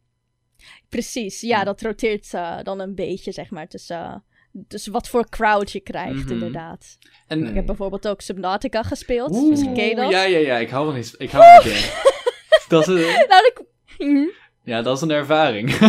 Precies, 0.90 1.42
ja, 1.42 1.64
dat 1.64 1.82
roteert 1.82 2.34
uh, 2.34 2.58
dan 2.64 2.80
een 2.80 2.96
beetje, 2.96 3.32
zeg 3.32 3.50
maar, 3.50 3.68
tussen, 3.68 3.98
uh, 3.98 4.16
dus 4.52 4.88
wat 4.88 5.08
voor 5.10 5.30
crowd 5.30 5.72
je 5.72 5.80
krijgt, 5.80 6.24
Mhm. 6.24 6.32
inderdaad. 6.32 6.98
En, 7.28 7.48
Ik 7.48 7.56
heb 7.56 7.66
bijvoorbeeld 7.66 8.08
ook 8.08 8.22
Subnautica 8.22 8.84
gespeeld, 8.84 9.32
Oeh, 9.32 9.50
misschien 9.50 9.74
ken 9.74 9.86
je 9.86 9.96
dat. 9.96 10.12
Ja, 10.12 10.24
ja, 10.24 10.38
ja, 10.38 10.58
ik 10.58 10.70
hou 10.70 10.86
van 10.86 11.02
die, 11.02 11.12
ik 11.18 11.32
hou 11.32 11.62
van 11.62 11.72
die 11.72 11.82
dat 12.70 12.82
is 12.82 12.88
een, 12.88 13.26
Nou, 13.28 13.46
ik... 13.46 13.62
Mhm. 13.98 14.28
ja, 14.64 14.82
dat 14.82 14.96
is 14.96 15.02
een 15.02 15.12
ervaring. 15.12 15.72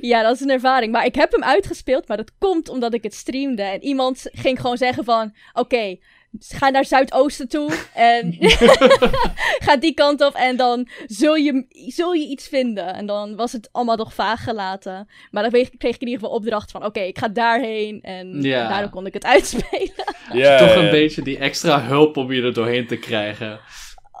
Ja, 0.00 0.22
dat 0.22 0.34
is 0.34 0.40
een 0.40 0.50
ervaring. 0.50 0.92
Maar 0.92 1.04
ik 1.04 1.14
heb 1.14 1.32
hem 1.32 1.42
uitgespeeld, 1.42 2.08
maar 2.08 2.16
dat 2.16 2.32
komt 2.38 2.68
omdat 2.68 2.94
ik 2.94 3.02
het 3.02 3.14
streamde. 3.14 3.62
En 3.62 3.82
iemand 3.82 4.28
ging 4.32 4.60
gewoon 4.60 4.76
zeggen 4.76 5.04
van, 5.04 5.34
oké, 5.52 5.96
ga 6.38 6.68
naar 6.68 6.84
Zuidoosten 6.84 7.48
toe 7.48 7.78
en 7.94 8.36
ga 9.66 9.76
die 9.76 9.94
kant 9.94 10.20
op 10.24 10.34
en 10.34 10.56
dan 10.56 10.88
zul 11.06 11.34
je, 11.34 11.64
zul 11.94 12.12
je 12.12 12.26
iets 12.26 12.48
vinden. 12.48 12.94
En 12.94 13.06
dan 13.06 13.36
was 13.36 13.52
het 13.52 13.68
allemaal 13.72 13.96
nog 13.96 14.14
vaag 14.14 14.44
gelaten. 14.44 15.08
Maar 15.30 15.42
dan 15.42 15.50
kreeg, 15.52 15.68
ik 15.68 15.82
in 15.82 16.06
ieder 16.08 16.14
geval 16.20 16.30
opdracht 16.36 16.70
van, 16.70 16.84
oké, 16.84 17.00
ik 17.00 17.18
ga 17.18 17.28
daarheen. 17.28 18.00
En 18.02 18.42
Ja. 18.42 18.68
daardoor 18.68 18.90
kon 18.90 19.06
ik 19.06 19.14
het 19.14 19.24
uitspelen. 19.34 20.04
Ja, 20.32 20.58
Toch 20.58 20.74
een 20.76 20.84
ja. 20.84 20.90
beetje 20.90 21.22
die 21.22 21.38
extra 21.38 21.82
hulp 21.82 22.16
om 22.16 22.32
je 22.32 22.42
er 22.42 22.54
doorheen 22.54 22.86
te 22.86 22.96
krijgen. 22.96 23.60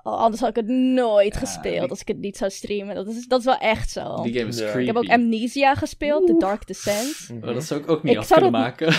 Oh, 0.02 0.18
anders 0.18 0.40
had 0.40 0.50
ik 0.50 0.56
het 0.56 0.66
nooit 0.68 1.32
Ja, 1.34 1.38
gespeeld 1.40 1.90
als 1.90 2.00
ik 2.00 2.08
het 2.08 2.18
niet 2.18 2.36
zou 2.36 2.50
streamen. 2.50 2.94
Dat 2.94 3.06
is, 3.06 3.26
dat 3.26 3.38
is 3.38 3.44
wel 3.44 3.58
echt 3.58 3.90
zo. 3.90 4.22
Die 4.22 4.32
game 4.38 4.48
is 4.48 4.56
creepy. 4.56 4.78
Ik 4.78 4.86
heb 4.86 4.96
ook 4.96 5.08
Amnesia 5.08 5.74
gespeeld, 5.74 6.26
The 6.26 6.34
Dark 6.38 6.66
Descent. 6.66 7.28
Oh, 7.44 7.54
dat 7.54 7.64
zou 7.64 7.80
ik 7.80 7.90
ook 7.90 8.02
niet 8.02 8.12
Ik 8.12 8.18
af 8.18 8.26
kunnen 8.26 8.52
dat- 8.52 8.60
maken. 8.60 8.94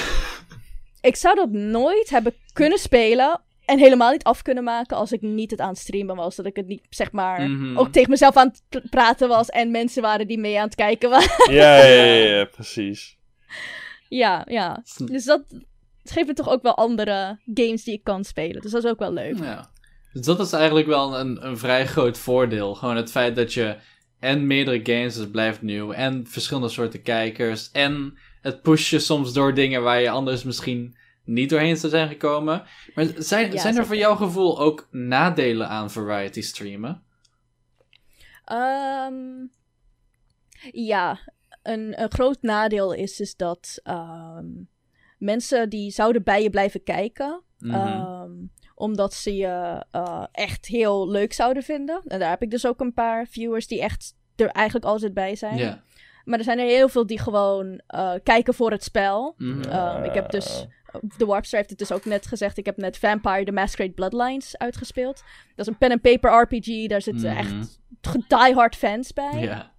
Ik 1.07 1.15
zou 1.15 1.35
dat 1.35 1.49
nooit 1.51 2.09
hebben 2.09 2.33
kunnen 2.53 2.77
spelen. 2.79 3.41
En 3.65 3.79
helemaal 3.79 4.11
niet 4.11 4.23
af 4.23 4.41
kunnen 4.41 4.63
maken 4.63 4.97
als 4.97 5.11
ik 5.11 5.21
niet 5.21 5.51
het 5.51 5.59
aan 5.59 5.69
het 5.69 5.77
streamen 5.77 6.15
was. 6.15 6.35
Dat 6.35 6.45
ik 6.45 6.55
het 6.55 6.67
niet, 6.67 6.81
zeg 6.89 7.11
maar, 7.11 7.41
Mhm. 7.49 7.77
ook 7.77 7.91
tegen 7.91 8.09
mezelf 8.09 8.35
aan 8.37 8.47
het 8.47 8.61
pr- 8.69 8.89
praten 8.89 9.27
was. 9.27 9.49
En 9.49 9.71
mensen 9.71 10.01
waren 10.01 10.27
die 10.27 10.39
mee 10.39 10.57
aan 10.57 10.65
het 10.65 10.75
kijken 10.75 11.09
waren. 11.09 11.53
Ja, 11.61 11.77
ja, 11.77 12.03
ja, 12.03 12.35
ja, 12.37 12.45
precies. 12.45 13.17
ja, 14.09 14.45
ja. 14.49 14.83
Dus 15.05 15.25
dat 15.25 15.43
geeft 16.03 16.27
me 16.27 16.33
toch 16.33 16.49
ook 16.49 16.61
wel 16.61 16.75
andere 16.75 17.39
games 17.53 17.83
die 17.83 17.93
ik 17.93 18.03
kan 18.03 18.23
spelen. 18.23 18.61
Dus 18.61 18.71
dat 18.71 18.83
is 18.83 18.89
ook 18.89 18.99
wel 18.99 19.13
leuk. 19.13 19.37
Ja. 19.37 19.69
Dus 20.13 20.25
dat 20.25 20.39
is 20.39 20.51
eigenlijk 20.51 20.87
wel 20.87 21.19
een, 21.19 21.45
een 21.45 21.57
vrij 21.57 21.87
groot 21.87 22.17
voordeel. 22.17 22.75
Gewoon 22.75 22.95
het 22.95 23.11
feit 23.11 23.35
dat 23.35 23.53
je 23.53 23.75
en 24.19 24.47
meerdere 24.47 24.79
games, 24.83 25.13
dus 25.13 25.21
het 25.21 25.31
blijft 25.31 25.61
nieuw, 25.61 25.91
en 25.91 26.25
verschillende 26.27 26.69
soorten 26.69 27.01
kijkers, 27.01 27.71
en 27.71 28.17
het 28.47 28.61
pusht 28.61 28.87
je 28.87 28.99
soms 28.99 29.33
door 29.33 29.53
dingen 29.53 29.83
waar 29.83 30.01
je 30.01 30.09
anders 30.09 30.43
misschien 30.43 30.97
niet 31.23 31.49
doorheen 31.49 31.77
zou 31.77 31.91
zijn 31.91 32.07
gekomen. 32.07 32.63
Maar 32.95 33.07
zijn, 33.17 33.51
Ja, 33.51 33.59
zijn 33.59 33.77
er 33.77 33.85
voor 33.85 33.95
jouw 33.95 34.15
gevoel 34.15 34.59
ook 34.59 34.87
nadelen 34.91 35.69
aan 35.69 35.91
variety 35.91 36.41
streamen? 36.41 37.03
Ehm, 38.45 39.45
ja, 40.71 41.19
een, 41.63 42.01
een 42.01 42.11
groot 42.11 42.41
nadeel 42.41 42.93
is, 42.93 43.19
is 43.19 43.35
dat 43.35 43.79
ehm, 43.83 44.45
mensen 45.17 45.69
die 45.69 45.91
zouden 45.91 46.23
bij 46.23 46.43
je 46.43 46.49
blijven 46.49 46.83
kijken. 46.83 47.41
Mhm. 47.59 47.73
Ehm, 47.73 48.31
omdat 48.75 49.13
ze 49.13 49.35
je 49.35 49.85
eh, 49.91 50.25
echt 50.31 50.65
heel 50.65 51.09
leuk 51.09 51.33
zouden 51.33 51.63
vinden. 51.63 52.01
En 52.05 52.19
daar 52.19 52.29
heb 52.29 52.41
ik 52.41 52.51
dus 52.51 52.65
ook 52.65 52.79
een 52.79 52.93
paar 52.93 53.27
viewers 53.27 53.67
die 53.67 53.81
echt 53.81 54.15
er 54.35 54.49
eigenlijk 54.49 54.85
altijd 54.85 55.13
bij 55.13 55.35
zijn. 55.35 55.57
Ja. 55.57 55.83
Maar 56.27 56.37
er 56.37 56.43
zijn 56.45 56.59
er 56.59 56.65
heel 56.65 56.89
veel 56.89 57.05
die 57.05 57.19
gewoon 57.19 57.81
eh, 57.87 58.13
kijken 58.23 58.53
voor 58.53 58.71
het 58.71 58.83
spel. 58.83 59.33
Mhm. 59.37 59.61
Ehm, 59.61 60.03
ik 60.03 60.13
heb 60.13 60.29
dus, 60.31 60.65
de 61.17 61.25
Warpster 61.25 61.57
heeft 61.57 61.69
het 61.69 61.79
dus 61.79 61.91
ook 61.91 62.05
net 62.05 62.25
gezegd. 62.27 62.57
Ik 62.57 62.65
heb 62.65 62.77
net 62.77 62.97
Vampire 62.97 63.43
the 63.45 63.51
Masquerade 63.51 63.93
Bloodlines 63.93 64.57
uitgespeeld. 64.57 65.23
Dat 65.55 65.65
is 65.67 65.73
een 65.73 65.77
pen 65.77 65.91
and 65.91 66.01
paper 66.01 66.41
RPG. 66.41 66.87
Daar 66.87 67.01
zitten 67.01 67.29
Mhm. 67.29 67.37
echt 67.39 67.79
diehard 68.27 68.75
fans 68.75 69.13
bij. 69.13 69.39
ja. 69.39 69.75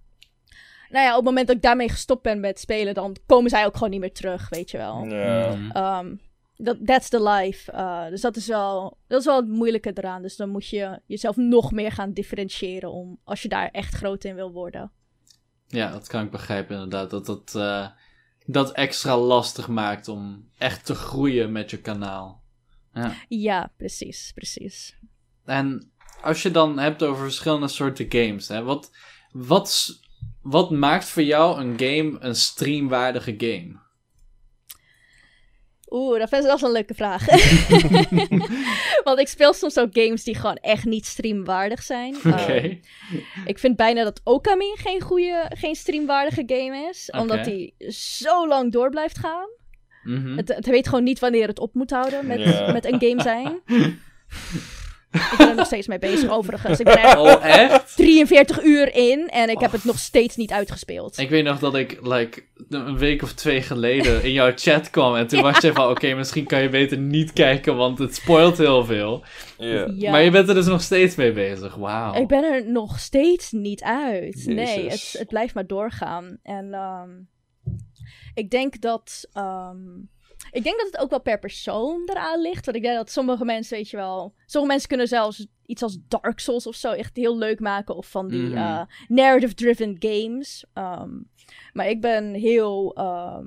Nou 0.89 1.03
ja, 1.05 1.09
op 1.09 1.15
het 1.15 1.25
moment 1.25 1.47
dat 1.47 1.55
ik 1.55 1.61
daarmee 1.61 1.89
gestopt 1.89 2.21
ben 2.21 2.39
met 2.39 2.59
spelen, 2.59 2.93
dan 2.93 3.15
komen 3.25 3.49
zij 3.49 3.65
ook 3.65 3.73
gewoon 3.73 3.89
niet 3.89 3.99
meer 3.99 4.13
terug, 4.13 4.49
weet 4.49 4.71
je 4.71 4.77
wel. 4.77 5.03
Ja. 5.05 5.55
Mhm. 5.55 5.71
Ehm, 5.71 6.15
dat, 6.55 6.77
that's 6.85 7.09
the 7.09 7.23
life. 7.23 7.71
Uh, 7.73 8.07
dus 8.07 8.21
dat 8.21 8.35
is, 8.35 8.47
wel, 8.47 8.97
dat 9.07 9.19
is 9.19 9.25
wel 9.25 9.35
het 9.35 9.47
moeilijke 9.47 9.91
eraan. 9.93 10.21
Dus 10.21 10.35
dan 10.35 10.49
moet 10.49 10.67
je 10.67 10.99
jezelf 11.05 11.35
nog 11.35 11.71
meer 11.71 11.91
gaan 11.91 12.11
differentiëren 12.13 12.91
om, 12.91 13.19
als 13.23 13.41
je 13.41 13.47
daar 13.49 13.69
echt 13.71 13.95
groot 13.95 14.23
in 14.23 14.35
wil 14.35 14.51
worden. 14.51 14.91
Ja, 15.69 15.91
dat 15.91 16.07
kan 16.07 16.23
ik 16.23 16.31
begrijpen 16.31 16.73
inderdaad. 16.75 17.09
Dat 17.09 17.25
dat, 17.25 17.55
eh, 17.55 17.87
dat 18.45 18.71
extra 18.71 19.17
lastig 19.17 19.67
maakt 19.67 20.07
om 20.07 20.49
echt 20.57 20.85
te 20.85 20.95
groeien 20.95 21.51
met 21.51 21.69
je 21.69 21.77
kanaal. 21.77 22.43
Ja. 22.93 23.15
Ja, 23.27 23.71
precies, 23.77 24.31
precies. 24.35 24.95
En 25.45 25.91
als 26.21 26.41
je 26.41 26.51
dan 26.51 26.79
hebt 26.79 27.03
over 27.03 27.23
verschillende 27.23 27.67
soorten 27.67 28.05
games, 28.09 28.47
hè, 28.47 28.63
wat, 28.63 28.91
wat, 29.31 29.99
wat 30.41 30.71
maakt 30.71 31.05
voor 31.05 31.23
jou 31.23 31.59
een 31.61 31.79
game 31.79 32.17
een 32.19 32.35
streamwaardige 32.35 33.35
game? 33.37 33.79
Oeh, 35.89 36.19
dat 36.19 36.33
is 36.33 36.45
wel 36.45 36.63
een 36.63 36.71
leuke 36.71 36.93
vraag. 36.93 37.25
Want 39.03 39.19
ik 39.19 39.27
speel 39.27 39.53
soms 39.53 39.79
ook 39.79 39.89
games 39.91 40.23
die 40.23 40.35
gewoon 40.35 40.55
echt 40.55 40.85
niet 40.85 41.05
streamwaardig 41.05 41.83
zijn. 41.83 42.15
Oké. 42.15 42.29
Ehm, 42.29 42.75
ik 43.45 43.59
vind 43.59 43.75
bijna 43.75 44.03
dat 44.03 44.21
Okami 44.23 44.71
geen 44.75 45.01
goede, 45.01 45.51
geen 45.57 45.75
streamwaardige 45.75 46.43
game 46.45 46.87
is. 46.89 47.11
Omdat 47.17 47.45
die 47.45 47.75
zo 48.21 48.47
lang 48.47 48.71
door 48.71 48.89
blijft 48.89 49.17
gaan. 49.17 49.47
Mhm. 50.03 50.37
Het, 50.37 50.47
het 50.47 50.65
weet 50.65 50.87
gewoon 50.87 51.03
niet 51.03 51.19
wanneer 51.19 51.47
het 51.47 51.59
op 51.59 51.73
moet 51.73 51.91
houden 51.91 52.27
met, 52.27 52.71
met 52.71 52.85
een 52.85 52.99
game 52.99 53.21
zijn. 53.21 53.59
ik 55.11 55.33
ben 55.37 55.49
er 55.49 55.55
nog 55.55 55.65
steeds 55.65 55.87
mee 55.87 55.99
bezig 55.99 56.29
overigens. 56.29 56.79
Ik 56.79 56.85
ben 56.85 56.97
er 56.99 57.17
Oh, 57.17 57.45
echt? 57.45 57.95
43 57.95 58.63
uur 58.63 58.95
in 58.95 59.27
en 59.27 59.49
ik 59.49 59.59
heb 59.59 59.71
het 59.71 59.83
nog 59.83 59.99
steeds 59.99 60.35
niet 60.35 60.51
uitgespeeld. 60.51 61.17
Ik 61.17 61.29
weet 61.29 61.43
nog 61.43 61.59
dat 61.59 61.75
ik 61.75 61.99
like, 62.01 62.43
een 62.69 62.97
week 62.97 63.21
of 63.23 63.33
twee 63.33 63.61
geleden 63.61 64.23
in 64.23 64.31
jouw 64.31 64.51
chat 64.55 64.89
kwam 64.89 65.15
en 65.15 65.27
toen 65.27 65.41
was 65.41 65.57
je 65.59 65.73
van, 65.73 65.89
oké, 65.89 66.13
misschien 66.13 66.45
kan 66.45 66.61
je 66.61 66.69
beter 66.69 66.97
niet 66.97 67.33
kijken, 67.33 67.75
want 67.75 67.99
het 67.99 68.15
spoilt 68.15 68.57
heel 68.57 68.85
veel. 68.85 69.23
Ja. 69.57 69.91
Ja. 69.95 70.11
Maar 70.11 70.21
je 70.21 70.31
bent 70.31 70.47
er 70.49 70.53
dus 70.55 70.65
nog 70.65 70.81
steeds 70.81 71.15
mee 71.15 71.31
bezig, 71.31 71.75
wauw. 71.75 72.13
Ik 72.13 72.27
ben 72.27 72.43
er 72.43 72.71
nog 72.71 72.99
steeds 72.99 73.51
niet 73.51 73.83
uit. 73.83 74.43
Nee, 74.45 74.89
het, 74.89 75.15
het 75.17 75.27
blijft 75.27 75.53
maar 75.53 75.67
doorgaan. 75.67 76.39
En 76.43 76.73
ehm, 76.73 77.09
ik 78.33 78.49
denk 78.49 78.81
dat. 78.81 79.29
ehm, 79.33 79.77
ik 80.51 80.63
denk 80.63 80.77
dat 80.77 80.85
het 80.91 80.97
ook 80.97 81.09
wel 81.09 81.21
per 81.21 81.39
persoon 81.39 82.01
eraan 82.05 82.41
ligt. 82.41 82.65
Want 82.65 82.77
ik 82.77 82.83
denk 82.83 82.95
dat 82.95 83.11
sommige 83.11 83.45
mensen, 83.45 83.77
weet 83.77 83.89
je 83.89 83.97
wel. 83.97 84.33
Sommige 84.45 84.71
mensen 84.73 84.89
kunnen 84.89 85.07
zelfs 85.07 85.47
iets 85.65 85.83
als 85.83 85.97
Dark 86.07 86.39
Souls 86.39 86.67
of 86.67 86.75
zo 86.75 86.91
echt 86.91 87.15
heel 87.17 87.37
leuk 87.37 87.59
maken. 87.59 87.95
Of 87.95 88.07
van 88.09 88.27
die 88.27 88.41
Mhm. 88.41 88.57
eh, 88.57 88.81
narrative-driven 89.07 89.95
games. 89.99 90.65
Ehm, 90.73 91.09
maar 91.73 91.87
ik 91.89 92.01
ben 92.01 92.33
heel. 92.33 92.95
ehm, 92.95 93.45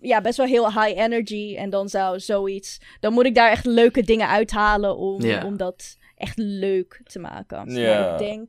ja, 0.00 0.20
best 0.20 0.36
wel 0.36 0.46
heel 0.46 0.66
high 0.72 0.98
energy. 1.00 1.54
En 1.58 1.70
dan 1.70 1.88
zou 1.88 2.20
zoiets. 2.20 2.78
Dan 3.00 3.12
moet 3.12 3.24
ik 3.26 3.34
daar 3.34 3.50
echt 3.50 3.64
leuke 3.66 4.02
dingen 4.02 4.28
uithalen 4.28 4.96
om, 4.96 5.20
om 5.44 5.56
dat 5.56 5.96
echt 6.16 6.38
leuk 6.38 7.00
te 7.04 7.18
maken. 7.18 7.56
Maar 7.66 8.12
ik 8.12 8.18
denk. 8.18 8.48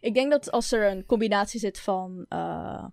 Ik 0.00 0.14
denk 0.14 0.30
dat 0.30 0.50
als 0.50 0.72
er 0.72 0.90
een 0.90 1.06
combinatie 1.06 1.60
zit 1.60 1.80
van. 1.80 2.24
eh, 2.28 2.84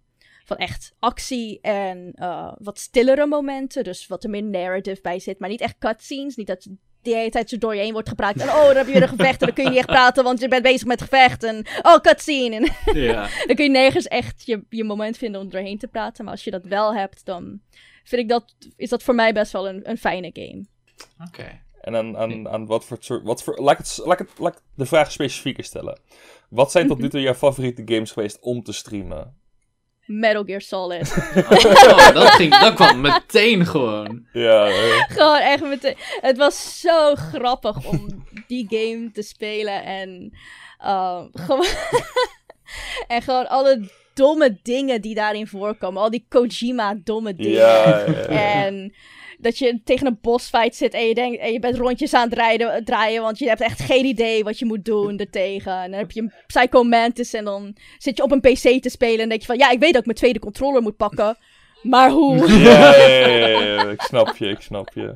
van 0.50 0.58
echt 0.58 0.94
actie 1.00 1.60
en 1.62 2.12
eh, 2.16 2.52
wat 2.58 2.80
stillere 2.80 3.26
momenten. 3.26 3.84
Dus 3.84 4.08
wat 4.08 4.24
er 4.24 4.30
meer 4.30 4.44
narrative 4.44 5.02
bij 5.02 5.20
zit. 5.20 5.40
Maar 5.40 5.50
niet 5.50 5.62
echt 5.62 5.76
cutscenes. 5.80 6.36
Niet 6.36 6.48
dat 6.48 6.68
de 7.02 7.16
hele 7.16 7.30
tijd 7.30 7.50
zo 7.50 7.58
door 7.58 7.76
je 7.76 7.82
heen 7.82 7.94
wordt 7.94 8.10
gepraat. 8.10 8.36
En 8.36 8.50
oh, 8.50 8.66
dan 8.66 8.76
heb 8.76 8.86
je 8.86 8.94
weer 8.94 9.02
een 9.02 9.08
gevecht 9.08 9.40
en 9.40 9.46
dan 9.46 9.56
kun 9.56 9.64
je 9.64 9.70
niet 9.70 9.80
echt 9.80 9.88
praten, 9.88 10.24
want 10.24 10.40
je 10.40 10.48
bent 10.48 10.64
bezig 10.64 10.88
met 10.88 11.02
gevecht. 11.02 11.44
En 11.44 11.66
oh, 11.82 11.98
cutscene. 11.98 12.56
En 12.86 13.00
Ja. 13.00 13.30
dan 13.48 13.56
kun 13.56 13.66
je 13.66 13.72
nergens 13.72 14.08
echt 14.08 14.46
je, 14.46 14.64
je 14.70 14.84
moment 14.84 15.18
vinden 15.18 15.42
om 15.42 15.50
doorheen 15.50 15.78
te 15.78 15.88
praten. 15.88 16.24
Maar 16.24 16.34
als 16.34 16.44
je 16.44 16.52
dat 16.52 16.66
wel 16.66 16.96
hebt, 16.96 17.26
dan 17.26 17.60
vind 18.04 18.22
ik 18.22 18.30
dat, 18.30 18.56
is 18.76 18.90
dat 18.90 19.04
voor 19.04 19.16
mij 19.16 19.34
best 19.34 19.52
wel 19.52 19.70
een, 19.70 19.90
een 19.90 19.98
fijne 19.98 20.30
game. 20.34 20.66
Oké. 21.28 21.62
En 21.82 21.96
aan, 21.96 22.18
aan, 22.18 22.50
aan 22.50 22.66
wat 22.66 22.86
voor 22.86 22.98
soort. 23.00 23.24
Wat 23.24 23.44
voor, 23.44 23.60
laat, 23.62 23.80
ik 23.80 23.86
het, 23.86 24.02
laat, 24.06 24.20
ik 24.20 24.28
het, 24.28 24.40
laat 24.40 24.56
ik 24.56 24.62
de 24.76 24.86
vraag 24.86 25.12
specifieker 25.12 25.64
stellen. 25.64 26.00
Wat 26.50 26.72
zijn 26.72 26.88
tot 26.88 27.00
nu 27.00 27.10
toe 27.10 27.22
jouw 27.22 27.34
favoriete 27.34 27.82
games 27.86 28.12
geweest 28.12 28.40
om 28.40 28.64
te 28.64 28.74
streamen? 28.74 29.38
Metal 30.10 30.44
Gear 30.44 30.62
Solid. 30.62 31.08
Oh, 31.90 32.14
dat, 32.14 32.30
ging, 32.30 32.60
dat 32.60 32.74
kwam 32.74 33.02
meteen 33.02 33.66
gewoon. 33.66 34.26
Ja, 34.34 34.70
gewoon 35.08 35.40
echt 35.40 35.64
meteen. 35.64 35.96
Het 36.22 36.38
was 36.38 36.80
zo 36.80 37.16
grappig 37.16 37.86
om 37.86 38.26
die 38.48 38.66
game 38.70 39.12
te 39.14 39.22
spelen 39.22 39.84
en 39.84 40.34
uh, 40.84 41.22
gewoon. 41.34 41.66
en 43.08 43.22
gewoon 43.22 43.50
alle 43.50 43.90
domme 44.14 44.58
dingen 44.64 45.02
die 45.02 45.16
daarin 45.16 45.48
voorkomen. 45.48 46.02
Al 46.02 46.10
die 46.10 46.26
Kojima 46.30 46.96
domme 47.04 47.36
dingen. 47.36 47.52
ja, 47.52 47.98
ja, 48.00 48.06
ja. 48.06 48.26
En 48.28 48.94
dat 49.42 49.58
je 49.58 49.82
tegen 49.84 50.08
een 50.08 50.18
bossfight 50.22 50.76
zit 50.76 50.94
en 50.94 51.08
je, 51.08 51.14
denkt, 51.14 51.40
en 51.40 51.52
je 51.52 51.60
bent 51.60 51.78
rondjes 51.78 52.14
aan 52.14 52.30
het 52.30 52.38
rijden, 52.38 52.86
draaien, 52.86 53.22
want 53.22 53.40
je 53.40 53.48
hebt 53.48 53.62
echt 53.62 53.80
geen 53.82 54.06
idee 54.06 54.44
wat 54.44 54.60
je 54.60 54.66
moet 54.66 54.86
doen 54.86 55.18
ertegen. 55.26 55.82
En 55.82 55.92
dan 55.92 56.00
heb 56.00 56.12
je 56.12 56.22
een 56.22 56.34
Psycho 56.48 56.84
Mantis 56.84 57.34
en 57.34 57.46
dan 57.46 57.76
zit 57.98 58.18
je 58.18 58.24
op 58.24 58.32
een 58.32 58.42
PC 58.42 58.82
te 58.82 58.90
spelen 58.90 59.20
en 59.20 59.30
denk 59.30 59.42
je 59.42 59.48
van, 59.48 59.58
ja, 59.58 59.70
ik 59.70 59.80
weet 59.80 59.92
dat 59.92 60.00
ik 60.00 60.06
mijn 60.06 60.18
tweede 60.18 60.40
controller 60.40 60.82
moet 60.82 60.98
pakken, 60.98 61.38
maar 61.82 62.10
hoe? 62.10 62.48
Ja, 62.48 62.96
ja, 62.96 63.28
ja, 63.28 63.48
ja, 63.48 63.62
ja, 63.62 63.90
ik 63.90 64.02
snap 64.02 64.36
je, 64.36 64.48
ik 64.48 64.62
snap 64.62 64.92
je. 64.94 65.14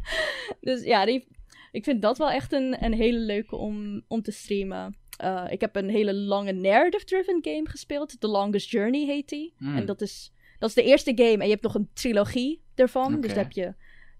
Dus 0.60 0.84
ja, 0.84 1.04
die, 1.04 1.26
ik 1.72 1.84
vind 1.84 2.02
dat 2.02 2.18
wel 2.18 2.30
echt 2.30 2.52
een, 2.52 2.84
een 2.84 2.94
hele 2.94 3.18
leuke 3.18 3.56
om, 3.56 4.02
om 4.08 4.22
te 4.22 4.30
streamen. 4.30 4.96
Uh, 5.24 5.44
ik 5.48 5.60
heb 5.60 5.76
een 5.76 5.88
hele 5.88 6.14
lange 6.14 6.52
narrative-driven 6.52 7.38
game 7.42 7.68
gespeeld. 7.68 8.20
The 8.20 8.28
Longest 8.28 8.70
Journey 8.70 9.06
heet 9.06 9.28
die. 9.28 9.54
Hmm. 9.58 9.76
En 9.76 9.86
dat 9.86 10.00
is, 10.00 10.32
dat 10.58 10.68
is 10.68 10.74
de 10.74 10.82
eerste 10.82 11.12
game. 11.14 11.36
En 11.36 11.44
je 11.44 11.50
hebt 11.50 11.62
nog 11.62 11.74
een 11.74 11.90
trilogie 11.94 12.62
Oké. 12.86 13.20
Dus 13.20 13.34
dan 13.34 13.42
heb 13.42 13.52
je 13.52 13.74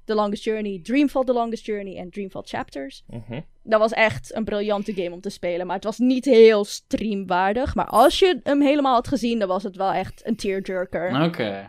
The 0.09 0.15
Longest 0.15 0.45
Journey, 0.45 0.81
Dreamfall 0.83 1.25
The 1.25 1.33
Longest 1.33 1.67
Journey 1.67 1.97
en 1.97 2.11
Dreamfall 2.11 2.43
Chapters. 2.45 3.05
Mhm. 3.07 3.41
Dat 3.63 3.81
was 3.81 3.93
echt 3.93 4.35
een 4.35 4.45
briljante 4.45 4.95
game 4.95 5.13
om 5.13 5.21
te 5.21 5.31
spelen. 5.31 5.67
Maar 5.67 5.75
het 5.75 5.85
was 5.85 5.99
niet 5.99 6.25
heel 6.25 6.65
streamwaardig. 6.65 7.75
Maar 7.75 7.87
als 7.87 8.19
je 8.19 8.41
hem 8.43 8.63
helemaal 8.63 8.95
had 8.95 9.09
gezien, 9.09 9.39
dan 9.39 9.49
was 9.49 9.63
het 9.63 9.77
wel 9.77 9.93
echt 9.93 10.27
een 10.27 10.37
tearjerker. 10.37 11.25
Oké. 11.25 11.67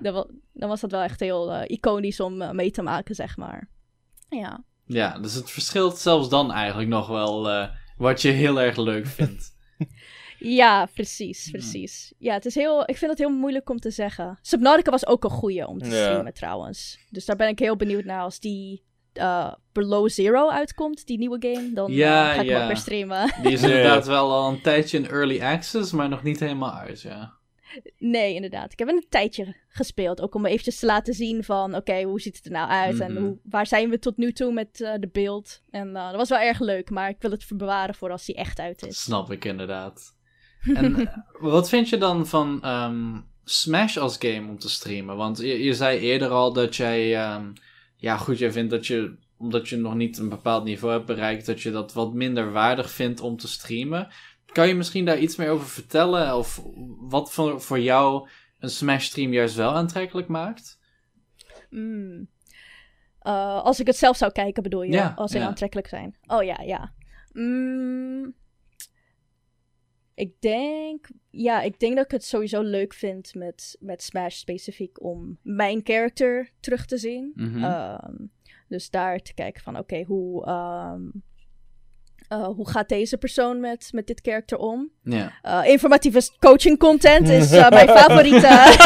Dan 0.54 0.70
was 0.70 0.82
dat 0.82 0.92
wel 0.92 1.02
echt 1.02 1.20
heel 1.20 1.52
eh, 1.52 1.62
iconisch 1.68 2.20
om 2.20 2.42
eh, 2.42 2.52
mee 2.52 2.72
te 2.72 2.82
maken, 2.82 3.16
zeg 3.16 3.38
maar. 3.38 3.70
Ja. 4.30 4.64
Ja, 4.86 5.20
dus 5.20 5.34
het 5.34 5.52
verschilt 5.52 5.98
zelfs 5.98 6.30
dan 6.30 6.52
eigenlijk 6.52 6.90
nog 6.90 7.08
wel 7.08 7.50
eh, 7.50 7.70
wat 7.98 8.22
je 8.22 8.30
heel 8.30 8.62
erg 8.62 8.78
leuk 8.78 9.08
vindt. 9.08 9.58
Ja, 10.40 10.86
precies, 10.94 11.50
precies. 11.52 12.14
Ja, 12.18 12.34
het 12.34 12.46
is 12.46 12.56
heel, 12.56 12.82
ik 12.90 12.98
vind 12.98 13.12
het 13.12 13.20
heel 13.20 13.30
moeilijk 13.36 13.70
om 13.70 13.80
te 13.80 13.90
zeggen. 13.92 14.40
Subnautica 14.42 14.92
was 14.92 15.08
ook 15.08 15.24
een 15.24 15.30
goeie 15.30 15.68
om 15.68 15.80
te 15.80 15.86
Ja. 15.90 15.92
streamen 16.04 16.34
trouwens. 16.34 17.00
Dus 17.10 17.26
daar 17.26 17.36
ben 17.36 17.48
ik 17.48 17.60
heel 17.60 17.76
benieuwd 17.76 18.04
naar 18.06 18.22
als 18.22 18.40
die 18.40 18.84
eh, 19.14 19.54
Below 19.72 20.10
Zero 20.10 20.50
uitkomt, 20.50 21.08
die 21.08 21.18
nieuwe 21.18 21.38
game. 21.40 21.74
Dan 21.74 21.90
eh, 21.92 21.98
Ja, 21.98 22.34
ga 22.34 22.42
ik 22.42 22.48
ja. 22.48 22.54
hem 22.54 22.62
ook 22.62 22.68
weer 22.68 22.78
streamen. 22.78 23.34
Die 23.44 23.52
is 23.52 23.62
inderdaad 23.62 24.06
wel 24.08 24.32
al 24.32 24.50
een 24.50 24.62
tijdje 24.62 24.98
in 24.98 25.08
early 25.08 25.42
access, 25.42 25.92
maar 25.92 26.10
nog 26.10 26.24
niet 26.24 26.40
helemaal 26.40 26.74
uit, 26.74 27.02
ja. 27.02 27.38
nee, 27.98 28.34
inderdaad. 28.34 28.72
Ik 28.72 28.80
heb 28.80 28.88
een 28.88 29.06
tijdje 29.10 29.56
gespeeld. 29.68 30.22
Ook 30.22 30.36
om 30.36 30.46
eventjes 30.46 30.80
te 30.80 30.86
laten 30.86 31.14
zien 31.14 31.44
van, 31.44 31.76
oké, 31.76 32.02
hoe 32.04 32.22
ziet 32.22 32.36
het 32.36 32.46
er 32.46 32.52
nou 32.52 32.70
uit? 32.70 33.00
En 33.00 33.14
Mhm. 33.14 33.22
hoe, 33.24 33.38
waar 33.44 33.68
zijn 33.68 33.90
we 33.90 34.00
tot 34.00 34.18
nu 34.18 34.32
toe 34.32 34.54
met 34.54 34.82
eh, 34.82 34.94
de 35.00 35.10
beeld? 35.12 35.62
En 35.70 35.96
eh, 35.96 36.06
dat 36.08 36.16
was 36.16 36.30
wel 36.30 36.40
erg 36.40 36.60
leuk, 36.60 36.90
maar 36.90 37.10
ik 37.10 37.22
wil 37.22 37.32
het 37.32 37.46
bewaren 37.56 37.96
voor 37.96 38.12
als 38.12 38.26
die 38.26 38.36
echt 38.36 38.60
uit 38.60 38.86
is. 38.86 39.02
Snap 39.04 39.32
ik 39.32 39.46
inderdaad. 39.46 40.18
En 40.64 40.96
eh, 40.96 41.18
wat 41.40 41.70
vind 41.70 41.90
je 41.90 41.98
dan 41.98 42.28
van 42.28 42.64
ehm, 42.64 43.18
Smash 43.44 43.98
als 43.98 44.16
game 44.20 44.50
om 44.50 44.60
te 44.60 44.70
streamen? 44.70 45.16
Want 45.16 45.38
je, 45.38 45.64
je 45.64 45.74
zei 45.74 46.00
eerder 46.00 46.30
al 46.30 46.54
dat 46.54 46.76
jij, 46.76 47.16
ehm, 47.16 47.52
ja 47.96 48.18
goed, 48.18 48.38
jij 48.38 48.52
vindt 48.52 48.72
dat 48.72 48.88
je, 48.88 49.16
omdat 49.38 49.70
je 49.70 49.78
nog 49.78 49.96
niet 49.96 50.18
een 50.18 50.30
bepaald 50.30 50.64
niveau 50.64 50.94
hebt 50.94 51.06
bereikt, 51.06 51.46
dat 51.46 51.62
je 51.62 51.72
dat 51.72 51.94
wat 51.94 52.14
minder 52.14 52.52
waardig 52.52 52.92
vindt 52.92 53.22
om 53.22 53.38
te 53.38 53.48
streamen. 53.48 54.08
Kan 54.46 54.68
je 54.68 54.76
misschien 54.76 55.06
daar 55.06 55.20
iets 55.20 55.36
meer 55.36 55.50
over 55.50 55.68
vertellen? 55.68 56.36
Of 56.38 56.62
wat 57.00 57.32
voor, 57.32 57.62
voor 57.62 57.80
jou 57.80 58.30
een 58.60 58.70
Smash 58.70 59.06
stream 59.06 59.34
juist 59.34 59.56
wel 59.56 59.72
aantrekkelijk 59.72 60.28
maakt? 60.28 60.80
Mm. 61.70 62.28
Eh, 63.20 63.64
als 63.64 63.80
ik 63.80 63.88
het 63.88 63.98
zelf 63.98 64.18
zou 64.18 64.32
kijken, 64.32 64.64
bedoel 64.64 64.82
je? 64.82 64.92
Ja, 64.92 65.14
als 65.16 65.32
ze 65.32 65.38
ja. 65.38 65.48
aantrekkelijk 65.48 65.88
zijn. 65.88 66.18
Oh 66.28 66.44
ja, 66.44 66.62
ja. 66.62 66.94
Mm. 67.32 68.34
Ik 70.20 70.34
denk... 70.40 71.08
Ja, 71.30 71.62
ik 71.62 71.80
denk 71.80 71.96
dat 71.96 72.06
ik 72.06 72.12
het 72.12 72.24
sowieso 72.24 72.62
leuk 72.62 72.94
vind 72.94 73.36
met, 73.36 73.78
met 73.80 74.04
Smash 74.04 74.36
specifiek 74.36 75.04
om 75.04 75.38
mijn 75.42 75.82
character 75.84 76.50
terug 76.60 76.86
te 76.86 76.98
zien. 76.98 77.32
Mhm. 77.36 77.64
Ehm, 77.64 78.14
dus 78.68 78.90
daar 78.90 79.20
te 79.20 79.34
kijken 79.34 79.62
van, 79.64 79.78
oké, 79.78 80.04
hoe... 80.04 80.46
ehm, 80.46 81.02
eh, 82.28 82.48
hoe 82.48 82.70
gaat 82.70 82.90
deze 82.90 83.18
persoon 83.18 83.60
met, 83.60 83.90
met 83.92 84.08
dit 84.08 84.22
karakter 84.22 84.58
om? 84.58 84.90
Ja. 85.04 85.34
Eh, 85.42 85.72
informatieve 85.72 86.30
coaching 86.40 86.80
content 86.80 87.30
is 87.30 87.52
eh, 87.52 87.70
mijn 87.70 87.88
favoriete. 88.00 88.78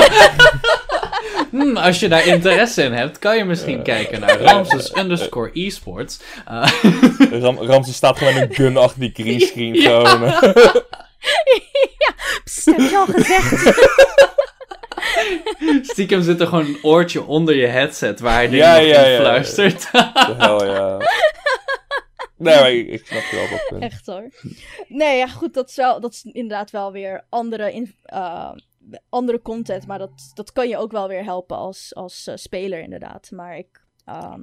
Hmm, 1.49 1.77
als 1.77 1.99
je 1.99 2.09
daar 2.09 2.27
interesse 2.27 2.83
in 2.83 2.91
hebt, 2.93 3.19
kan 3.19 3.37
je 3.37 3.43
misschien 3.43 3.83
kijken 3.83 4.19
naar 4.19 4.41
Ramses 4.41 4.97
underscore 4.97 5.51
esports. 5.51 6.19
Eh, 6.45 6.71
Ram, 7.41 7.57
Ramses 7.57 7.95
staat 7.95 8.17
gewoon 8.17 8.33
met 8.33 8.49
een 8.49 8.55
gun 8.55 8.77
achter 8.77 8.99
die 8.99 9.11
greenscreen. 9.13 9.73
Ja. 9.73 10.05
Gewoon. 10.05 10.53
eh. 11.53 11.59
Psst, 12.43 12.65
heb 12.65 12.79
je 12.79 12.97
al 12.97 13.05
gezegd? 13.05 13.75
Stiekem 15.91 16.21
zit 16.21 16.39
er 16.41 16.47
gewoon 16.47 16.65
een 16.65 16.79
oortje 16.83 17.23
onder 17.23 17.55
je 17.55 17.65
headset 17.67 18.19
waar 18.19 18.33
hij 18.35 18.49
Ja, 18.49 18.75
ja, 18.75 18.99
in 19.03 19.11
ja. 19.11 19.19
fluistert. 19.19 19.91
De 19.91 20.35
hel, 20.37 20.65
ja. 20.65 20.97
Nee, 22.37 22.55
maar 22.59 22.71
ik, 22.71 22.87
ik 22.87 23.05
snap 23.05 23.21
je 23.21 23.35
wel 23.35 23.49
dat 23.49 23.67
punt. 23.69 23.81
Echt 23.83 24.05
hoor. 24.05 24.29
Nee, 24.87 25.17
ja, 25.17 25.27
goed, 25.27 25.53
dat 25.53 25.69
is, 25.69 25.75
wel, 25.75 25.99
dat 25.99 26.13
is 26.13 26.23
inderdaad 26.23 26.71
wel 26.71 26.91
weer 26.91 27.25
andere, 27.29 27.73
in, 27.73 27.95
eh, 28.03 28.51
andere 29.09 29.41
content. 29.41 29.87
Maar 29.87 29.99
dat, 29.99 30.31
dat 30.33 30.51
kan 30.51 30.67
je 30.67 30.77
ook 30.77 30.91
wel 30.91 31.07
weer 31.07 31.23
helpen 31.23 31.57
als, 31.57 31.95
als 31.95 32.27
eh, 32.27 32.35
speler, 32.35 32.79
inderdaad. 32.81 33.31
Maar 33.31 33.57
ik, 33.57 33.81
ehm, 34.05 34.41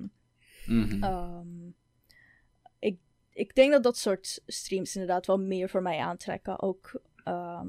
Mhm. 0.66 1.02
ehm, 1.04 1.66
ik, 1.66 1.74
ik 3.40 3.54
denk 3.54 3.72
dat 3.72 3.82
dat 3.82 3.96
soort 3.96 4.40
streams 4.46 4.94
inderdaad 4.94 5.26
wel 5.26 5.38
meer 5.38 5.68
voor 5.68 5.82
mij 5.82 5.98
aantrekken. 5.98 6.62
Ook, 6.62 7.00
ehm, 7.24 7.66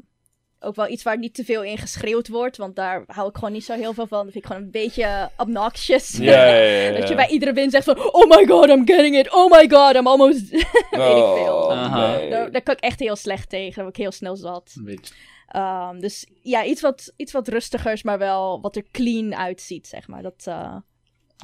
ook 0.59 0.75
wel 0.75 0.87
iets 0.87 1.03
waar 1.03 1.17
niet 1.17 1.33
te 1.33 1.45
veel 1.45 1.63
in 1.63 1.77
geschreeuwd 1.77 2.27
wordt. 2.27 2.57
Want 2.57 2.75
daar 2.75 3.03
hou 3.07 3.29
ik 3.29 3.35
gewoon 3.35 3.51
niet 3.51 3.65
zo 3.65 3.73
heel 3.73 3.93
veel 3.93 4.07
van. 4.07 4.23
Dat 4.23 4.31
vind 4.31 4.43
ik 4.43 4.49
gewoon 4.51 4.65
een 4.65 4.71
beetje 4.71 5.29
obnoxious. 5.37 6.17
Ja, 6.17 6.45
ja, 6.45 6.53
ja, 6.53 6.81
ja. 6.81 6.91
Dat 6.99 7.09
je 7.09 7.15
bij 7.15 7.27
iedere 7.27 7.53
win 7.53 7.69
zegt 7.69 7.83
van... 7.83 8.13
Oh 8.13 8.29
my 8.29 8.45
god, 8.45 8.69
I'm 8.69 8.87
getting 8.87 9.17
it. 9.17 9.33
Oh 9.33 9.51
my 9.51 9.69
god, 9.69 9.95
I'm 9.95 10.07
almost... 10.07 10.49
weet 10.49 10.61
ik 10.61 11.33
veel. 11.35 11.55
Oh, 11.55 11.95
nee. 11.95 12.29
Daar, 12.29 12.51
daar 12.51 12.61
kan 12.61 12.75
ik 12.75 12.79
echt 12.79 12.99
heel 12.99 13.15
slecht 13.15 13.49
tegen. 13.49 13.75
Daar 13.75 13.83
word 13.83 13.97
ik 13.97 14.01
heel 14.01 14.11
snel 14.11 14.35
zat. 14.35 14.73
Een 14.77 14.83
beetje. 14.83 15.13
Ehm, 15.47 15.99
dus 15.99 16.27
ja, 16.41 16.65
iets 16.65 16.81
wat, 16.81 17.13
iets 17.15 17.31
wat 17.31 17.47
rustigers, 17.47 18.03
maar 18.03 18.17
wel 18.17 18.61
wat 18.61 18.75
er 18.75 18.85
clean 18.91 19.35
uitziet, 19.35 19.87
zeg 19.87 20.07
maar. 20.07 20.21
Dat, 20.21 20.43
eh, 20.45 20.75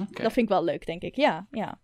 Oké. 0.02 0.24
dat 0.24 0.34
vind 0.34 0.46
ik 0.46 0.50
wel 0.50 0.64
leuk, 0.64 0.86
denk 0.86 1.02
ik. 1.02 1.16
Ja, 1.16 1.48
ja. 1.52 1.80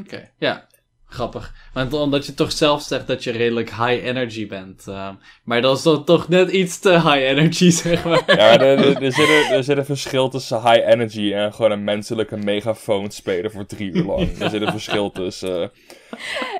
Oké, 0.00 0.30
ja. 0.38 0.66
Grappig. 1.10 1.54
Want 1.72 1.92
omdat 1.92 2.26
je 2.26 2.34
toch 2.34 2.52
zelf 2.52 2.82
zegt 2.82 3.06
dat 3.06 3.24
je 3.24 3.30
redelijk 3.30 3.70
high 3.70 4.04
energy 4.04 4.46
bent. 4.46 4.86
eh, 4.88 5.08
maar 5.44 5.62
dat 5.62 5.76
is 5.76 5.82
dan 5.82 6.04
toch 6.04 6.28
net 6.28 6.50
iets 6.50 6.78
te 6.78 6.90
high 6.90 7.22
energy, 7.22 7.70
zeg 7.82 8.04
maar. 8.04 8.22
Ja, 8.26 8.58
er, 8.60 8.78
er, 8.78 9.02
er, 9.02 9.12
zit 9.12 9.28
een, 9.28 9.44
er 9.50 9.64
zit 9.64 9.76
een 9.76 9.84
verschil 9.84 10.28
tussen 10.28 10.62
high 10.62 10.88
energy 10.88 11.32
en 11.32 11.54
gewoon 11.54 11.70
een 11.70 11.84
menselijke 11.84 12.36
megafoon 12.36 13.10
spelen 13.10 13.50
voor 13.50 13.66
drie 13.66 13.92
uur 13.92 14.04
lang. 14.04 14.38
Er 14.38 14.50
zit 14.50 14.62
een 14.62 14.70
verschil 14.70 15.10
tussen. 15.10 15.70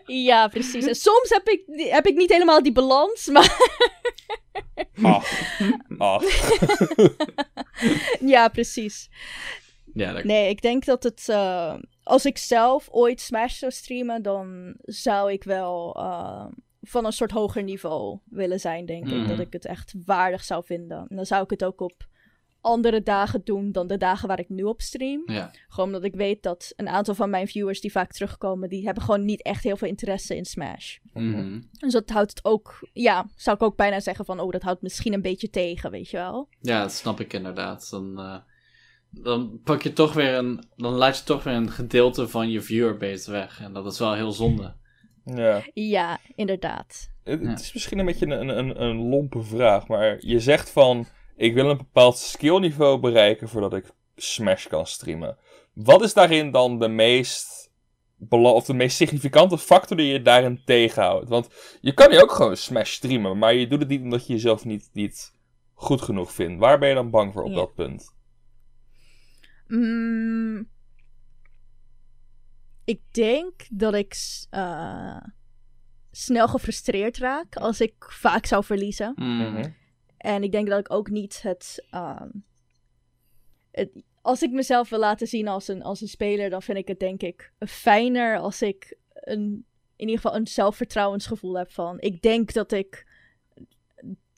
Ja, 0.06 0.48
precies. 0.48 0.86
En 0.86 0.94
soms 0.94 1.28
heb 1.28 1.48
ik, 1.48 1.62
heb 1.90 2.06
ik 2.06 2.16
niet 2.16 2.30
helemaal 2.32 2.62
die 2.62 2.72
balans, 2.72 3.26
maar 3.26 3.56
Ach, 5.02 5.30
ach. 5.98 6.22
ja, 8.34 8.48
precies. 8.48 9.08
Ja, 9.94 10.12
dat... 10.12 10.24
Nee, 10.24 10.48
ik 10.48 10.62
denk 10.62 10.84
dat 10.84 11.02
het. 11.02 11.28
eh, 11.28 11.74
als 12.02 12.26
ik 12.26 12.38
zelf 12.38 12.88
ooit 12.90 13.20
Smash 13.20 13.58
zou 13.58 13.72
streamen, 13.72 14.22
dan 14.22 14.74
zou 14.82 15.32
ik 15.32 15.44
wel 15.44 15.94
eh, 15.96 16.46
van 16.82 17.04
een 17.04 17.12
soort 17.12 17.30
hoger 17.30 17.62
niveau 17.62 18.18
willen 18.24 18.60
zijn, 18.60 18.86
denk 18.86 19.04
Mhm. 19.04 19.20
ik. 19.20 19.28
Dat 19.28 19.38
ik 19.38 19.52
het 19.52 19.64
echt 19.64 19.94
waardig 20.04 20.44
zou 20.44 20.64
vinden. 20.64 21.06
En 21.08 21.16
dan 21.16 21.26
zou 21.26 21.42
ik 21.42 21.50
het 21.50 21.64
ook 21.64 21.80
op 21.80 22.06
andere 22.60 23.02
dagen 23.02 23.40
doen 23.44 23.72
dan 23.72 23.86
de 23.86 23.96
dagen 23.96 24.28
waar 24.28 24.38
ik 24.38 24.48
nu 24.48 24.62
op 24.62 24.80
stream. 24.80 25.22
ja. 25.26 25.50
Gewoon 25.68 25.88
omdat 25.88 26.04
ik 26.04 26.14
weet 26.14 26.42
dat 26.42 26.72
een 26.76 26.88
aantal 26.88 27.14
van 27.14 27.30
mijn 27.30 27.46
viewers 27.48 27.80
die 27.80 27.92
vaak 27.92 28.12
terugkomen, 28.12 28.68
die 28.68 28.84
hebben 28.84 29.02
gewoon 29.02 29.24
niet 29.24 29.42
echt 29.42 29.62
heel 29.62 29.76
veel 29.76 29.88
interesse 29.88 30.36
in 30.36 30.44
Smash. 30.44 30.96
Mhm. 31.12 31.60
Dus 31.78 31.92
dat 31.92 32.10
houdt 32.10 32.30
het 32.30 32.44
ook, 32.44 32.88
ja, 32.92 33.26
zou 33.36 33.56
ik 33.56 33.62
ook 33.62 33.76
bijna 33.76 34.00
zeggen 34.00 34.24
van, 34.24 34.40
oh, 34.40 34.50
dat 34.50 34.62
houdt 34.62 34.82
misschien 34.82 35.12
een 35.12 35.22
beetje 35.22 35.50
tegen, 35.50 35.90
weet 35.90 36.10
je 36.10 36.16
wel. 36.16 36.48
ja, 36.60 36.80
dat 36.80 36.92
snap 36.92 37.20
ik 37.20 37.32
inderdaad. 37.32 37.90
Dan, 37.90 38.18
eh, 38.18 38.36
dan 39.10 39.60
pak 39.64 39.82
je 39.82 39.92
toch 39.92 40.12
weer 40.12 40.34
een. 40.34 40.64
Dan 40.76 40.92
laat 40.92 41.18
je 41.18 41.24
toch 41.24 41.44
weer 41.44 41.54
een 41.54 41.70
gedeelte 41.70 42.28
van 42.28 42.50
je 42.50 42.60
viewerbase 42.60 43.30
weg. 43.30 43.60
En 43.60 43.72
dat 43.72 43.86
is 43.92 43.98
wel 43.98 44.14
heel 44.14 44.32
zonde. 44.32 44.74
Ja. 45.24 45.62
Ja, 45.74 46.18
inderdaad. 46.34 47.10
Het, 47.24 47.40
Ja. 47.42 47.48
het 47.48 47.60
is 47.60 47.72
misschien 47.72 47.98
een 47.98 48.06
beetje 48.06 48.26
een, 48.26 48.48
een, 48.48 48.82
een 48.82 48.96
lompe 48.96 49.42
vraag, 49.42 49.86
maar 49.88 50.16
je 50.20 50.40
zegt 50.40 50.70
van... 50.70 51.06
Ik 51.36 51.54
wil 51.54 51.70
een 51.70 51.76
bepaald 51.76 52.16
skillniveau 52.18 52.98
bereiken 53.00 53.48
voordat 53.48 53.74
ik 53.74 53.90
Smash 54.16 54.66
kan 54.66 54.86
streamen. 54.86 55.36
Wat 55.72 56.02
is 56.02 56.14
daarin 56.14 56.50
dan 56.50 56.78
de 56.78 56.88
meest, 56.88 57.70
of 58.28 58.64
de 58.64 58.74
meest 58.74 58.96
significante 58.96 59.58
factor 59.58 59.96
die 59.96 60.12
je 60.12 60.22
daarin 60.22 60.62
tegenhoudt? 60.64 61.28
Want 61.28 61.48
je 61.80 61.92
kan 61.94 62.10
hier 62.10 62.22
ook 62.22 62.32
gewoon 62.32 62.56
Smash 62.56 62.92
streamen, 62.92 63.38
maar 63.38 63.54
je 63.54 63.66
doet 63.66 63.80
het 63.80 63.88
niet 63.88 64.02
omdat 64.02 64.26
je 64.26 64.32
jezelf 64.32 64.64
niet, 64.64 64.90
niet 64.92 65.32
goed 65.74 66.02
genoeg 66.02 66.32
vindt. 66.32 66.60
Waar 66.60 66.78
ben 66.78 66.88
je 66.88 66.94
dan 66.94 67.10
bang 67.10 67.32
voor 67.32 67.42
op 67.42 67.50
Ja. 67.50 67.54
dat 67.56 67.74
punt? 67.74 68.16
Mm, 69.68 70.68
ik 72.84 73.00
denk 73.10 73.52
dat 73.70 73.94
ik 73.94 74.16
eh, 74.50 75.22
snel 76.10 76.48
gefrustreerd 76.48 77.16
raak 77.16 77.56
als 77.56 77.80
ik 77.80 77.94
vaak 77.98 78.46
zou 78.46 78.64
verliezen. 78.64 79.12
Mm. 79.16 79.52
Mhm. 79.52 79.70
En 80.16 80.42
ik 80.42 80.52
denk 80.52 80.68
dat 80.68 80.78
ik 80.78 80.92
ook 80.92 81.10
niet 81.10 81.42
het, 81.42 81.86
ehm, 81.90 82.28
het. 83.70 84.02
Als 84.22 84.42
ik 84.42 84.50
mezelf 84.50 84.88
wil 84.88 84.98
laten 84.98 85.26
zien 85.26 85.48
als 85.48 85.68
een, 85.68 85.82
als 85.82 86.00
een 86.00 86.08
speler, 86.08 86.50
dan 86.50 86.62
vind 86.62 86.78
ik 86.78 86.88
het 86.88 87.00
denk 87.00 87.22
ik 87.22 87.52
fijner 87.58 88.38
als 88.38 88.62
ik 88.62 88.96
een, 89.12 89.66
in 89.96 90.08
ieder 90.08 90.16
geval 90.16 90.36
een 90.36 90.46
zelfvertrouwensgevoel 90.46 91.58
heb 91.58 91.72
van. 91.72 92.00
Ik 92.00 92.22
denk 92.22 92.52
dat 92.52 92.72
ik 92.72 93.06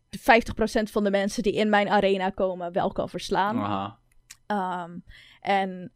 de 0.08 0.18
50% 0.18 0.90
van 0.90 1.04
de 1.04 1.10
mensen 1.10 1.42
die 1.42 1.52
in 1.52 1.68
mijn 1.68 1.88
arena 1.88 2.30
komen 2.30 2.72
wel 2.72 2.92
kan 2.92 3.08
verslaan. 3.08 3.56
Aha. 3.56 3.99
Ehm, 4.50 4.98
en 5.40 5.92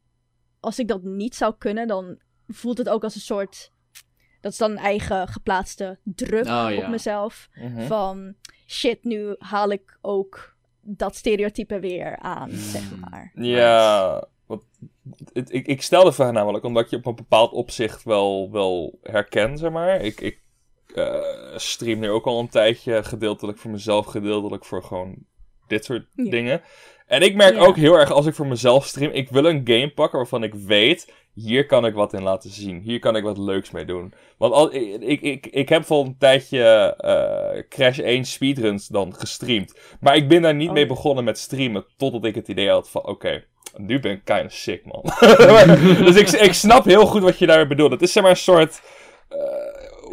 als 0.60 0.78
ik 0.78 0.88
dat 0.88 1.02
niet 1.02 1.34
zou 1.34 1.54
kunnen, 1.58 1.86
dan 1.88 2.18
voelt 2.48 2.78
het 2.78 2.88
ook 2.88 3.02
als 3.04 3.14
een 3.14 3.20
soort. 3.20 3.72
Dat 4.40 4.52
is 4.52 4.58
dan 4.58 4.70
een 4.70 4.76
eigen 4.78 5.28
geplaatste 5.28 5.98
druk 6.02 6.44
Oh, 6.44 6.66
ja. 6.70 6.76
op 6.76 6.88
mezelf. 6.88 7.48
Mhm. 7.54 7.86
Van 7.86 8.34
shit, 8.66 9.04
nu 9.04 9.34
haal 9.38 9.70
ik 9.70 9.98
ook 10.00 10.54
dat 10.80 11.16
stereotype 11.16 11.78
weer 11.80 12.16
aan, 12.18 12.50
Mm. 12.50 12.56
zeg 12.56 12.96
maar. 12.98 13.32
Ja, 13.34 14.24
want 14.46 14.64
ik, 15.32 15.66
ik 15.66 15.82
stel 15.82 16.04
de 16.04 16.12
vraag 16.12 16.32
namelijk 16.32 16.64
omdat 16.64 16.90
je 16.90 16.96
op 16.96 17.06
een 17.06 17.14
bepaald 17.14 17.52
opzicht 17.52 18.02
wel, 18.02 18.50
wel 18.50 18.98
herkent, 19.02 19.58
zeg 19.58 19.70
maar. 19.70 20.00
Ik, 20.00 20.20
ik 20.20 20.38
eh, 20.94 21.56
stream 21.56 21.98
nu 21.98 22.10
ook 22.10 22.26
al 22.26 22.40
een 22.40 22.48
tijdje, 22.48 23.02
gedeeltelijk 23.04 23.58
voor 23.58 23.70
mezelf, 23.70 24.06
gedeeltelijk 24.06 24.64
voor 24.64 24.82
gewoon 24.82 25.16
dit 25.66 25.84
soort 25.84 26.06
Ja. 26.14 26.30
dingen. 26.30 26.62
En 27.14 27.22
ik 27.22 27.34
merk 27.34 27.54
Ja. 27.54 27.60
ook 27.60 27.76
heel 27.76 27.98
erg 27.98 28.10
als 28.12 28.26
ik 28.26 28.34
voor 28.34 28.46
mezelf 28.46 28.84
stream, 28.86 29.10
ik 29.12 29.28
wil 29.30 29.44
een 29.44 29.60
game 29.64 29.90
pakken 29.90 30.18
waarvan 30.18 30.42
ik 30.42 30.54
weet, 30.54 31.12
hier 31.34 31.66
kan 31.66 31.86
ik 31.86 31.94
wat 31.94 32.12
in 32.12 32.22
laten 32.22 32.50
zien. 32.50 32.80
Hier 32.80 32.98
kan 32.98 33.16
ik 33.16 33.22
wat 33.22 33.38
leuks 33.38 33.70
mee 33.70 33.84
doen. 33.84 34.12
Want 34.38 34.52
al, 34.52 34.74
ik, 34.74 35.00
ik, 35.02 35.20
ik, 35.20 35.46
ik 35.46 35.68
heb 35.68 35.84
vol 35.84 36.04
een 36.04 36.16
tijdje 36.18 36.62
eh, 36.98 37.62
Crash 37.68 37.98
1 37.98 38.24
speedruns 38.24 38.86
dan 38.88 39.14
gestreamd. 39.14 39.74
Maar 40.00 40.16
ik 40.16 40.28
ben 40.28 40.42
daar 40.42 40.54
niet 40.54 40.68
Oh. 40.68 40.74
mee 40.74 40.86
begonnen 40.86 41.24
met 41.24 41.38
streamen, 41.38 41.84
totdat 41.96 42.24
ik 42.24 42.34
het 42.34 42.48
idee 42.48 42.68
had 42.68 42.90
van, 42.90 43.06
oké, 43.06 43.44
nu 43.76 44.00
ben 44.00 44.12
ik 44.12 44.20
kind 44.24 44.44
of 44.44 44.52
sick, 44.52 44.84
man. 44.84 45.02
dus 46.06 46.16
ik, 46.16 46.30
ik 46.30 46.52
snap 46.52 46.84
heel 46.84 47.06
goed 47.06 47.22
wat 47.22 47.38
je 47.38 47.46
daar 47.46 47.66
bedoelt. 47.66 47.90
Het 47.92 48.02
is 48.02 48.12
zeg 48.12 48.22
maar 48.22 48.32
een 48.32 48.38
soort... 48.38 48.80
eh, 49.28 49.38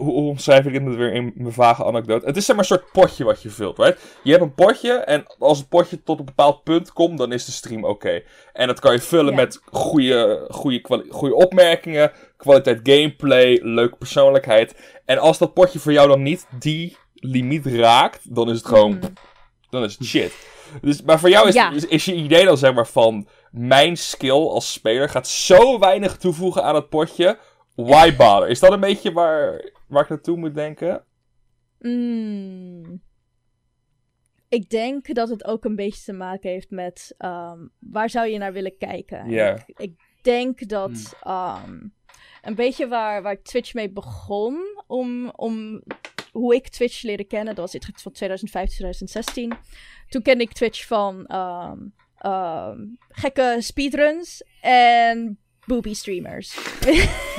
hoe, 0.04 0.14
omschrijf 0.30 0.66
ik 0.66 0.74
het 0.74 0.96
weer 0.96 1.14
in 1.14 1.32
mijn 1.36 1.54
vage 1.54 1.86
anekdote? 1.86 2.26
Het 2.26 2.38
is 2.38 2.46
zeg 2.46 2.56
maar 2.56 2.66
een 2.70 2.78
soort 2.78 2.92
potje 2.92 3.24
wat 3.24 3.42
je 3.42 3.50
vult, 3.50 3.78
right? 3.78 4.00
Je 4.24 4.32
hebt 4.32 4.44
een 4.44 4.54
potje 4.54 4.94
en 4.94 5.26
als 5.40 5.58
het 5.58 5.70
potje 5.70 6.04
tot 6.04 6.20
een 6.20 6.26
bepaald 6.26 6.64
punt 6.64 6.94
komt, 6.94 7.18
dan 7.18 7.32
is 7.32 7.46
de 7.46 7.52
stream 7.52 7.86
oké. 7.86 8.22
En 8.54 8.68
dat 8.68 8.80
kan 8.80 8.94
je 8.94 9.00
vullen 9.00 9.30
Ja. 9.30 9.36
met 9.36 9.62
goede, 9.72 10.46
goede, 10.50 11.06
goede 11.10 11.36
opmerkingen, 11.36 12.12
kwaliteit 12.38 12.80
gameplay, 12.84 13.60
leuke 13.64 13.98
persoonlijkheid. 13.98 14.76
En 15.06 15.18
als 15.18 15.38
dat 15.38 15.54
potje 15.54 15.80
voor 15.80 15.92
jou 15.92 16.08
dan 16.08 16.22
niet 16.24 16.48
die 16.60 16.98
limiet 17.14 17.66
raakt, 17.66 18.36
dan 18.36 18.50
is 18.50 18.58
het 18.58 18.66
gewoon 18.66 18.92
Mhm. 18.92 19.06
dan 19.70 19.84
is 19.84 19.98
het 19.98 20.08
shit. 20.08 20.34
Dus, 20.82 21.02
maar 21.02 21.20
voor 21.20 21.30
jou 21.30 21.48
is, 21.48 21.54
Ja. 21.54 21.72
is, 21.72 21.86
is 21.86 22.06
je 22.06 22.16
idee 22.16 22.46
dan 22.46 22.58
zeg 22.58 22.74
maar 22.74 22.88
van... 22.88 23.28
Mijn 23.52 23.98
skill 23.98 24.32
als 24.48 24.72
speler 24.72 25.10
gaat 25.10 25.28
zo 25.28 25.80
weinig 25.80 26.18
toevoegen 26.18 26.64
aan 26.64 26.76
het 26.76 26.90
potje. 26.90 27.38
Why 27.76 28.16
bother? 28.18 28.50
Is 28.50 28.60
dat 28.60 28.72
een 28.72 28.80
beetje 28.80 29.12
waar, 29.12 29.62
waar 29.92 30.04
ik 30.04 30.10
naartoe 30.10 30.38
moet 30.38 30.54
denken? 30.54 31.06
Mm. 31.80 33.02
Ik 34.50 34.70
denk 34.70 35.14
dat 35.14 35.30
het 35.30 35.46
ook 35.46 35.66
een 35.66 35.76
beetje 35.76 36.04
te 36.04 36.14
maken 36.14 36.50
heeft 36.50 36.70
met 36.70 37.16
ehm, 37.18 37.68
waar 37.80 38.10
zou 38.10 38.28
je 38.28 38.38
naar 38.38 38.54
willen 38.54 38.78
kijken. 38.78 39.30
Ja. 39.30 39.64
Ik, 39.66 39.80
ik 39.80 39.94
denk 40.22 40.68
dat 40.68 41.18
ehm, 41.22 41.80
een 42.42 42.56
beetje 42.56 42.88
waar, 42.88 43.22
waar 43.22 43.42
Twitch 43.42 43.74
mee 43.74 43.90
begon, 43.90 44.84
om, 44.88 45.30
om 45.30 45.84
hoe 46.32 46.56
ik 46.56 46.68
Twitch 46.68 47.02
leren 47.02 47.28
kennen, 47.28 47.56
dat 47.56 47.72
was 47.72 47.76
iets 47.76 48.02
van 48.02 48.12
2015, 48.12 48.78
2016. 48.78 49.54
Toen 50.10 50.22
kende 50.22 50.44
ik 50.44 50.54
Twitch 50.54 50.88
van 50.88 51.26
ehm, 51.26 51.80
ehm, 52.18 52.80
gekke 53.10 53.58
speedruns 53.60 54.44
en 54.62 55.40
booby 55.66 55.94
streamers. 55.94 56.58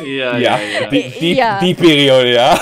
Ja, 0.05 0.37
ja, 0.37 0.59
Ja. 0.59 0.89
Die, 0.89 1.19
die, 1.19 1.35
Ja. 1.35 1.59
die 1.59 1.75
periode, 1.75 2.29
ja. 2.29 2.59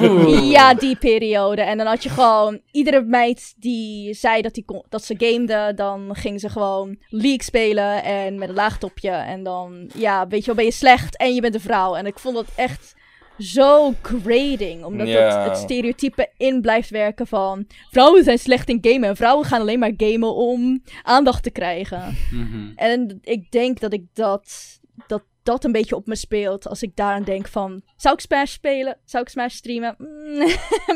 Oeh. 0.00 0.50
Ja, 0.50 0.74
die 0.74 0.96
periode. 0.96 1.62
En 1.62 1.78
dan 1.78 1.86
had 1.86 2.02
je 2.02 2.08
gewoon 2.08 2.60
iedere 2.70 3.02
meid 3.02 3.54
die 3.56 4.14
zei 4.14 4.42
dat, 4.42 4.54
die 4.54 4.64
kon, 4.64 4.82
dat 4.88 5.04
ze 5.04 5.14
gamede, 5.18 5.72
dan 5.74 6.10
ging 6.12 6.40
ze 6.40 6.48
gewoon 6.48 6.98
League 7.08 7.42
spelen 7.42 8.02
en 8.04 8.38
met 8.38 8.48
een 8.48 8.54
laag 8.54 8.78
topje. 8.78 9.10
En 9.10 9.42
dan, 9.42 9.90
ja, 9.94 10.26
weet 10.26 10.40
je 10.40 10.46
wel, 10.46 10.54
ben 10.54 10.64
je 10.64 10.70
slecht 10.70 11.16
en 11.16 11.34
je 11.34 11.40
bent 11.40 11.54
een 11.54 11.60
vrouw. 11.60 11.94
En 11.94 12.06
ik 12.06 12.18
vond 12.18 12.34
dat 12.34 12.48
echt 12.56 12.96
zo 13.38 13.94
grading, 14.02 14.84
omdat 14.84 15.06
dat 15.06 15.44
het 15.44 15.56
stereotype 15.56 16.28
in 16.36 16.60
blijft 16.60 16.90
werken 16.90 17.26
van 17.26 17.66
vrouwen 17.90 18.24
zijn 18.24 18.38
slecht 18.38 18.68
in 18.68 18.78
gamen 18.80 19.08
en 19.08 19.16
vrouwen 19.16 19.46
gaan 19.46 19.60
alleen 19.60 19.78
maar 19.78 19.92
gamen 19.96 20.34
om 20.34 20.82
aandacht 21.02 21.42
te 21.42 21.50
krijgen. 21.50 22.16
Mhm. 22.30 22.72
En 22.74 23.18
ik 23.22 23.50
denk 23.50 23.80
dat 23.80 23.92
ik 23.92 24.02
dat, 24.14 24.77
dat 25.06 25.22
dat 25.42 25.64
een 25.64 25.72
beetje 25.72 25.96
op 25.96 26.06
me 26.06 26.16
speelt. 26.16 26.68
Als 26.68 26.82
ik 26.82 26.96
daaraan 26.96 27.22
denk 27.24 27.48
van, 27.48 27.82
zou 27.96 28.14
ik 28.14 28.20
Smash 28.20 28.52
spelen? 28.52 28.96
Zou 29.04 29.22
ik 29.22 29.28
Smash 29.28 29.54
streamen? 29.54 29.94
Mm, 29.98 30.48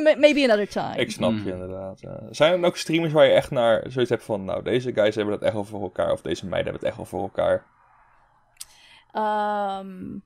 Maybe 0.20 0.42
another 0.44 0.68
time. 0.68 0.96
Ik 0.96 1.10
snap 1.10 1.30
Mm. 1.30 1.44
je 1.44 1.52
inderdaad. 1.52 2.00
ja. 2.00 2.20
Zijn 2.30 2.60
er 2.60 2.66
ook 2.66 2.76
streamers 2.76 3.12
waar 3.12 3.24
je 3.26 3.32
echt 3.32 3.50
naar 3.50 3.84
zoiets 3.90 4.10
hebt 4.10 4.24
van... 4.24 4.44
Nou, 4.44 4.62
deze 4.62 4.92
guys 4.92 5.14
hebben 5.14 5.34
dat 5.34 5.42
echt 5.42 5.52
wel 5.54 5.64
voor 5.64 5.82
elkaar. 5.82 6.12
Of 6.12 6.20
deze 6.20 6.46
meiden 6.46 6.72
hebben 6.72 6.88
het 6.88 6.88
echt 6.88 6.96
wel 6.96 7.20
voor 7.20 7.22
elkaar. 7.22 7.64
Ehm, 9.12 10.18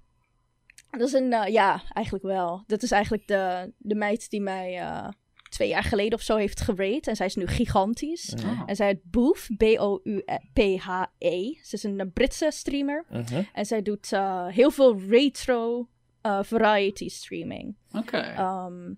dat 0.90 1.08
is 1.08 1.12
een, 1.12 1.32
eh, 1.32 1.52
ja, 1.52 1.82
eigenlijk 1.92 2.24
wel. 2.24 2.64
Dat 2.66 2.82
is 2.82 2.90
eigenlijk 2.90 3.26
de, 3.26 3.72
de 3.78 3.94
meid 3.94 4.30
die 4.30 4.40
mij 4.40 4.78
eh, 4.78 5.08
twee 5.56 5.68
jaar 5.68 5.82
geleden 5.82 6.18
of 6.18 6.24
zo 6.24 6.36
heeft 6.36 6.60
gerate. 6.60 7.10
En 7.10 7.16
zij 7.16 7.26
is 7.26 7.34
nu 7.34 7.46
gigantisch. 7.46 8.34
Oh. 8.44 8.62
En 8.66 8.76
zij 8.76 8.86
heet 8.86 9.10
Boof, 9.10 9.48
B-O-U-P-H-E. 9.56 11.52
Ze 11.62 11.74
is 11.74 11.82
een 11.82 12.00
eh, 12.00 12.06
Britse 12.12 12.50
streamer. 12.50 13.04
Mhm. 13.10 13.42
En 13.52 13.66
zij 13.66 13.82
doet 13.82 14.12
eh, 14.12 14.46
heel 14.46 14.70
veel 14.70 14.98
retro 14.98 15.88
eh, 16.20 16.42
variety 16.42 17.08
streaming. 17.08 17.76
Oké. 17.92 18.16
Ehm, 18.16 18.94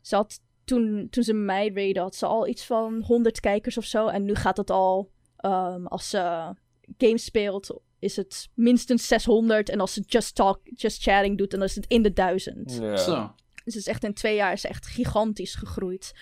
ze 0.00 0.16
had 0.16 0.40
toen, 0.64 1.06
toen 1.10 1.22
ze 1.22 1.32
mij 1.32 1.70
raidde, 1.74 2.00
had 2.00 2.14
ze 2.14 2.26
al 2.26 2.48
iets 2.48 2.64
van 2.64 3.02
100 3.06 3.40
kijkers 3.40 3.78
of 3.78 3.84
zo. 3.84 4.06
En 4.06 4.24
nu 4.24 4.34
gaat 4.34 4.56
het 4.56 4.70
al, 4.70 5.10
ehm, 5.36 5.86
als 5.86 6.10
ze 6.10 6.54
games 6.98 7.24
speelt, 7.24 7.80
is 7.98 8.16
het 8.16 8.48
minstens 8.54 9.06
600. 9.06 9.68
En 9.68 9.80
als 9.80 9.92
ze 9.92 10.02
just 10.06 10.34
talk, 10.34 10.60
just 10.64 11.02
chatting 11.02 11.38
doet, 11.38 11.50
dan 11.50 11.62
is 11.62 11.74
het 11.74 11.86
in 11.86 12.02
de 12.02 12.12
duizend. 12.12 12.78
Ja. 12.80 12.96
Zo. 12.96 13.34
Dus 13.64 13.74
het 13.74 13.82
is 13.82 13.86
echt 13.86 14.04
in 14.04 14.14
twee 14.14 14.34
jaar 14.34 14.52
is 14.52 14.64
echt 14.64 14.86
gigantisch 14.86 15.54
gegroeid. 15.54 16.12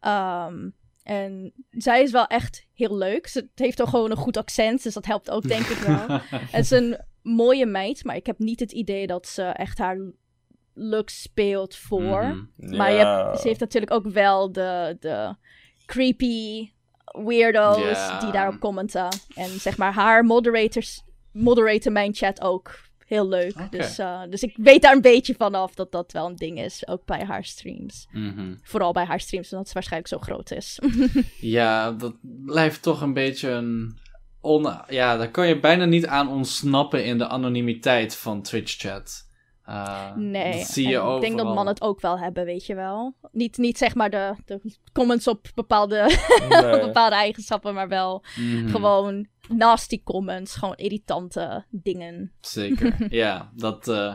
Ehm, 0.00 0.68
en 1.02 1.52
zij 1.70 2.02
is 2.02 2.10
wel 2.10 2.26
echt 2.26 2.66
heel 2.74 2.96
leuk. 2.96 3.26
Ze 3.26 3.48
heeft 3.54 3.82
ook 3.82 3.88
gewoon 3.88 4.10
een 4.10 4.16
goed 4.16 4.36
accent, 4.36 4.82
dus 4.82 4.94
dat 4.94 5.06
helpt 5.06 5.30
ook 5.30 5.48
denk 5.48 5.66
ik 5.66 5.78
wel. 5.78 6.06
Het 6.56 6.64
is 6.64 6.70
een 6.70 6.98
mooie 7.22 7.66
meid, 7.66 8.04
maar 8.04 8.16
ik 8.16 8.26
heb 8.26 8.38
niet 8.38 8.60
het 8.60 8.72
idee 8.72 9.06
dat 9.06 9.26
ze 9.26 9.42
echt 9.42 9.78
haar 9.78 9.98
look 10.74 11.08
speelt 11.08 11.76
voor. 11.76 12.46
Mhm. 12.56 12.76
Maar 12.76 12.90
je 12.90 12.96
Ja. 12.98 13.26
hebt, 13.26 13.40
ze 13.40 13.48
heeft 13.48 13.60
natuurlijk 13.60 13.92
ook 13.92 14.06
wel 14.08 14.52
de, 14.52 14.96
de 15.00 15.34
creepy 15.86 16.70
weirdo's 17.04 17.78
Ja. 17.78 18.20
die 18.20 18.32
daarop 18.32 18.60
commenten. 18.60 19.08
En 19.34 19.48
zeg 19.48 19.76
maar, 19.76 19.92
haar 19.92 20.24
moderators 20.24 21.02
moderaten 21.32 21.92
mijn 21.92 22.14
chat 22.14 22.40
ook 22.40 22.80
heel 23.08 23.28
leuk. 23.28 23.70
Dus, 23.70 23.98
eh, 23.98 24.22
dus 24.30 24.42
ik 24.42 24.56
weet 24.56 24.82
daar 24.82 24.94
een 24.94 25.00
beetje 25.00 25.34
vanaf 25.34 25.74
dat 25.74 25.92
dat 25.92 26.12
wel 26.12 26.26
een 26.26 26.36
ding 26.36 26.60
is, 26.60 26.88
ook 26.88 27.04
bij 27.04 27.24
haar 27.24 27.44
streams. 27.44 28.06
Mhm. 28.12 28.54
Vooral 28.62 28.92
bij 28.92 29.04
haar 29.04 29.20
streams, 29.20 29.52
omdat 29.52 29.66
ze 29.66 29.74
waarschijnlijk 29.74 30.12
zo 30.12 30.18
groot 30.18 30.50
is. 30.50 30.78
Ja, 31.40 31.92
dat 31.92 32.14
blijft 32.44 32.82
toch 32.82 33.00
een 33.00 33.12
beetje 33.12 33.50
een. 33.50 33.98
On... 34.40 34.76
Ja, 34.88 35.16
daar 35.16 35.30
kan 35.30 35.48
je 35.48 35.60
bijna 35.60 35.84
niet 35.84 36.06
aan 36.06 36.28
ontsnappen 36.28 37.04
in 37.04 37.18
de 37.18 37.28
anonimiteit 37.28 38.16
van 38.16 38.42
Twitch-chat. 38.42 39.27
Uh, 39.68 40.14
nee, 40.16 40.58
dat 40.58 40.66
zie 40.66 40.88
je 40.88 41.00
en 41.00 41.14
ik 41.14 41.20
denk 41.20 41.36
dat 41.36 41.46
mannen 41.46 41.74
het 41.74 41.82
ook 41.82 42.00
wel 42.00 42.18
hebben, 42.18 42.44
weet 42.44 42.66
je 42.66 42.74
wel. 42.74 43.14
Niet, 43.32 43.56
niet 43.58 43.78
zeg 43.78 43.94
maar 43.94 44.10
de, 44.10 44.34
de 44.44 44.60
comments 44.92 45.28
op 45.28 45.46
bepaalde, 45.54 46.16
Nee. 46.48 46.80
bepaalde 46.80 47.16
eigenschappen, 47.16 47.74
maar 47.74 47.88
wel 47.88 48.24
Mhm. 48.36 48.68
gewoon 48.68 49.26
nasty 49.48 50.02
comments, 50.02 50.54
gewoon 50.56 50.76
irritante 50.76 51.64
dingen. 51.70 52.32
Zeker, 52.40 52.96
ja. 53.24 53.50
Dat 53.54 53.88
eh, 53.88 54.14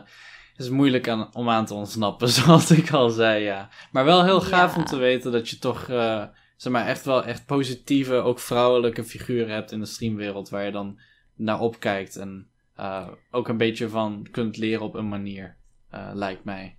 is 0.56 0.70
moeilijk 0.70 1.08
aan, 1.10 1.36
om 1.36 1.50
aan 1.50 1.66
te 1.66 1.74
ontsnappen, 1.74 2.30
zoals 2.40 2.72
ik 2.72 2.92
al 2.92 3.10
zei, 3.10 3.44
ja. 3.44 3.70
Maar 3.92 4.06
wel 4.06 4.24
heel 4.24 4.42
gaaf 4.42 4.74
Ja. 4.74 4.78
om 4.82 4.86
te 4.86 4.98
weten 4.98 5.32
dat 5.32 5.50
je 5.50 5.60
toch, 5.60 5.88
eh, 5.90 6.24
zeg 6.58 6.74
maar, 6.74 6.88
echt 6.88 7.06
wel 7.06 7.24
echt 7.24 7.46
positieve, 7.46 8.16
ook 8.16 8.40
vrouwelijke 8.40 9.04
figuren 9.04 9.54
hebt 9.54 9.72
in 9.72 9.80
de 9.80 9.86
streamwereld 9.86 10.50
waar 10.50 10.66
je 10.66 10.72
dan 10.72 11.00
naar 11.36 11.60
opkijkt 11.60 12.16
en 12.16 12.48
eh, 12.84 13.08
ook 13.32 13.48
een 13.48 13.58
beetje 13.58 13.90
van 13.90 14.28
kunt 14.32 14.58
leren 14.58 14.82
op 14.86 14.94
een 14.94 15.08
manier, 15.08 15.58
eh, 15.90 16.10
lijkt 16.14 16.44
mij. 16.44 16.78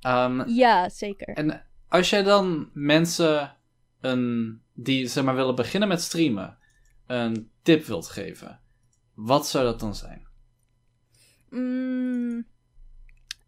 Ehm, 0.00 0.48
Ja, 0.48 0.88
zeker. 0.88 1.28
en 1.28 1.66
als 1.88 2.10
jij 2.10 2.22
dan 2.22 2.70
mensen 2.72 3.56
een, 4.00 4.60
die 4.74 5.06
zeg 5.06 5.24
maar 5.24 5.34
willen 5.34 5.54
beginnen 5.54 5.88
met 5.88 6.00
streamen, 6.00 6.58
een 7.06 7.50
tip 7.62 7.84
wilt 7.84 8.08
geven, 8.08 8.60
wat 9.14 9.46
zou 9.48 9.64
dat 9.64 9.80
dan 9.80 9.94
zijn? 9.94 10.26
Mm, 11.50 12.46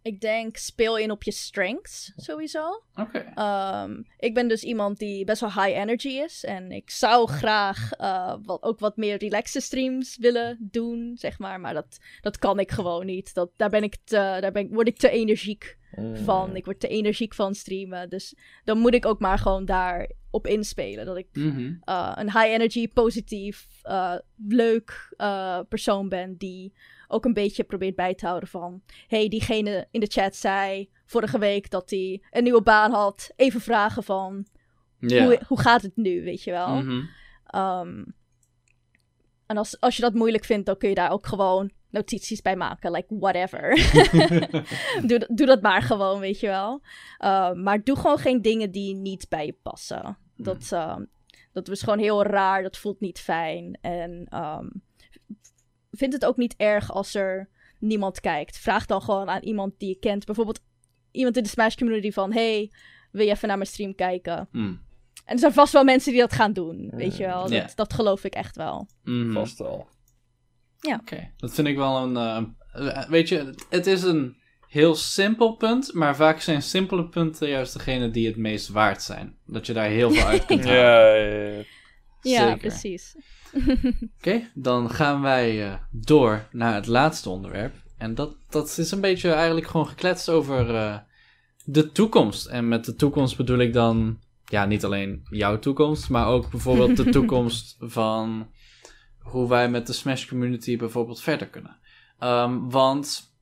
ik 0.04 0.20
denk 0.20 0.56
speel 0.56 0.98
in 0.98 1.10
op 1.10 1.22
je 1.22 1.30
strengths, 1.32 2.12
sowieso. 2.16 2.82
Oké. 2.94 3.18
Ehm, 3.34 4.02
ik 4.18 4.34
ben 4.34 4.48
dus 4.48 4.62
iemand 4.62 4.98
die 4.98 5.24
best 5.24 5.40
wel 5.40 5.52
high 5.52 5.78
energy 5.78 6.08
is. 6.08 6.44
En 6.44 6.72
ik 6.72 6.90
zou 6.90 7.28
graag 7.28 7.92
eh, 7.92 8.34
wat, 8.42 8.62
ook 8.62 8.78
wat 8.78 8.96
meer 8.96 9.16
relaxe 9.16 9.60
streams 9.60 10.16
willen 10.16 10.56
doen, 10.60 11.12
zeg 11.16 11.38
maar. 11.38 11.60
Maar 11.60 11.74
dat, 11.74 11.98
dat 12.20 12.38
kan 12.38 12.58
ik 12.58 12.70
gewoon 12.70 13.06
niet. 13.06 13.34
Dat, 13.34 13.50
daar 13.56 13.70
ben 13.70 13.82
ik 13.82 13.96
te, 14.04 14.16
daar 14.16 14.52
ben 14.52 14.62
ik, 14.62 14.70
word 14.74 14.88
ik 14.88 14.96
te 14.98 15.10
energiek 15.10 15.76
Mm. 15.96 16.16
van. 16.16 16.56
Ik 16.56 16.64
word 16.64 16.80
te 16.80 16.88
energiek 16.88 17.34
van 17.34 17.54
streamen. 17.54 18.08
Dus 18.10 18.34
dan 18.64 18.78
moet 18.78 18.94
ik 18.94 19.06
ook 19.06 19.20
maar 19.20 19.38
gewoon 19.38 19.64
daar 19.64 20.10
op 20.30 20.46
inspelen. 20.46 21.06
Dat 21.06 21.16
ik 21.16 21.26
Mhm. 21.32 21.72
eh, 21.84 22.12
een 22.14 22.30
high 22.32 22.44
energy, 22.52 22.88
positief, 22.88 23.66
eh, 23.82 24.14
leuk 24.48 25.14
eh, 25.16 25.60
persoon 25.68 26.08
ben 26.08 26.36
die 26.36 26.72
ook 27.08 27.24
een 27.24 27.32
beetje 27.32 27.64
probeert 27.64 27.94
bij 27.96 28.14
te 28.14 28.26
houden 28.26 28.48
van... 28.48 28.82
hey, 29.08 29.28
diegene 29.28 29.86
in 29.90 30.00
de 30.00 30.06
chat 30.06 30.36
zei 30.36 30.90
vorige 31.06 31.38
week 31.38 31.70
dat 31.70 31.90
hij 31.90 32.22
een 32.30 32.42
nieuwe 32.42 32.62
baan 32.62 32.90
had. 32.92 33.32
Even 33.36 33.60
vragen 33.60 34.02
van, 34.02 34.46
hoe, 35.24 35.40
hoe 35.48 35.60
gaat 35.60 35.82
het 35.82 35.96
nu, 35.96 36.22
weet 36.22 36.42
je 36.42 36.50
wel? 36.50 36.68
Mhm. 36.82 37.00
Ehm, 37.46 38.04
en 39.46 39.56
als, 39.56 39.80
als 39.80 39.96
je 39.96 40.02
dat 40.02 40.14
moeilijk 40.14 40.44
vindt, 40.44 40.66
dan 40.66 40.76
kun 40.76 40.88
je 40.88 40.94
daar 40.94 41.10
ook 41.10 41.26
gewoon 41.26 41.70
notities 41.90 42.40
bij 42.42 42.56
maken. 42.56 42.90
Like, 42.90 43.18
whatever. 43.18 43.68
doe, 45.08 45.18
dat- 45.18 45.28
doe 45.36 45.46
dat 45.46 45.62
maar 45.62 45.82
gewoon, 45.82 46.20
weet 46.20 46.40
je 46.40 46.46
wel. 46.46 46.80
Ehm, 47.18 47.62
maar 47.62 47.82
doe 47.84 47.96
gewoon 47.96 48.18
geen 48.18 48.42
dingen 48.42 48.70
die 48.70 48.94
niet 48.94 49.26
bij 49.28 49.46
je 49.46 49.56
passen. 49.62 50.18
Dat, 50.36 50.72
ehm, 50.72 51.04
dat 51.52 51.68
is 51.68 51.82
gewoon 51.82 51.98
heel 51.98 52.22
raar. 52.22 52.62
Dat 52.62 52.76
voelt 52.76 53.00
niet 53.00 53.20
fijn. 53.20 53.78
En 53.80 54.26
ehm, 54.28 54.66
vind 55.96 56.12
het 56.12 56.24
ook 56.24 56.36
niet 56.36 56.54
erg 56.56 56.90
als 56.92 57.14
er 57.14 57.48
niemand 57.78 58.20
kijkt. 58.20 58.58
Vraag 58.58 58.86
dan 58.86 59.02
gewoon 59.02 59.28
aan 59.28 59.42
iemand 59.42 59.72
die 59.78 59.88
je 59.88 59.98
kent. 59.98 60.24
Bijvoorbeeld 60.24 60.60
iemand 61.10 61.36
in 61.36 61.42
de 61.42 61.48
Smash 61.48 61.74
community 61.74 62.10
van... 62.10 62.32
Hey, 62.32 62.70
wil 63.10 63.24
je 63.26 63.30
even 63.30 63.48
naar 63.48 63.56
mijn 63.56 63.68
stream 63.68 63.94
kijken? 63.94 64.48
Mm. 64.52 64.82
En 65.24 65.32
er 65.32 65.38
zijn 65.38 65.52
vast 65.52 65.72
wel 65.72 65.84
mensen 65.84 66.12
die 66.12 66.20
dat 66.20 66.32
gaan 66.32 66.52
doen, 66.52 66.90
weet 66.94 67.16
je 67.16 67.26
wel. 67.26 67.50
Ja. 67.52 67.60
Dat, 67.60 67.72
dat 67.76 67.92
geloof 67.92 68.24
ik 68.24 68.34
echt 68.34 68.56
wel. 68.56 68.88
Mhm. 69.04 69.32
Vast 69.32 69.58
wel. 69.58 69.88
Oké, 71.00 71.30
dat 71.36 71.54
vind 71.54 71.68
ik 71.68 71.76
wel 71.76 71.96
een. 71.96 72.16
eh, 72.16 72.42
een- 72.72 73.06
weet 73.08 73.28
je, 73.28 73.54
het, 73.70 73.86
is 73.86 74.02
een 74.02 74.36
heel 74.68 74.94
simpel 74.94 75.52
punt, 75.56 75.92
maar 75.92 76.16
vaak 76.16 76.40
zijn 76.40 76.62
simpele 76.62 77.08
punten 77.08 77.48
juist 77.48 77.72
degene 77.72 78.10
die 78.10 78.26
het 78.26 78.36
meest 78.36 78.68
waard 78.68 79.02
zijn. 79.02 79.36
Dat 79.46 79.66
je 79.66 79.72
daar 79.72 79.88
heel 79.88 80.10
veel 80.10 80.26
uit 80.26 80.44
kunt 80.44 80.64
halen. 80.68 80.80
Ja, 80.82 81.14
ja, 81.14 81.46
ja. 81.56 81.62
Ja, 82.20 82.56
precies. 82.56 83.16
Oké, 84.18 84.50
dan 84.54 84.90
gaan 84.90 85.20
wij 85.20 85.66
eh, 85.66 85.74
door 85.90 86.48
naar 86.52 86.74
het 86.74 86.86
laatste 86.86 87.28
onderwerp. 87.28 87.74
En 87.98 88.14
dat, 88.14 88.36
dat 88.50 88.78
is 88.78 88.90
een 88.90 89.00
beetje 89.00 89.32
eigenlijk 89.32 89.66
gewoon 89.66 89.86
gekletst 89.86 90.28
over 90.28 90.74
eh, 90.74 90.96
de 91.64 91.92
toekomst. 91.92 92.46
En 92.46 92.68
met 92.68 92.84
de 92.84 92.94
toekomst 92.94 93.36
bedoel 93.36 93.58
ik 93.58 93.72
dan, 93.72 94.18
ja, 94.44 94.64
niet 94.64 94.84
alleen 94.84 95.26
jouw 95.30 95.58
toekomst, 95.58 96.08
maar 96.08 96.26
ook 96.26 96.50
bijvoorbeeld 96.50 96.96
de 96.96 97.10
toekomst 97.18 97.76
van 97.78 98.48
hoe 99.18 99.48
wij 99.48 99.70
met 99.70 99.86
de 99.86 99.92
Smash 99.92 100.28
community 100.28 100.76
bijvoorbeeld 100.76 101.20
verder 101.20 101.48
kunnen. 101.48 101.76
Ehm, 102.18 102.68
want, 102.68 103.34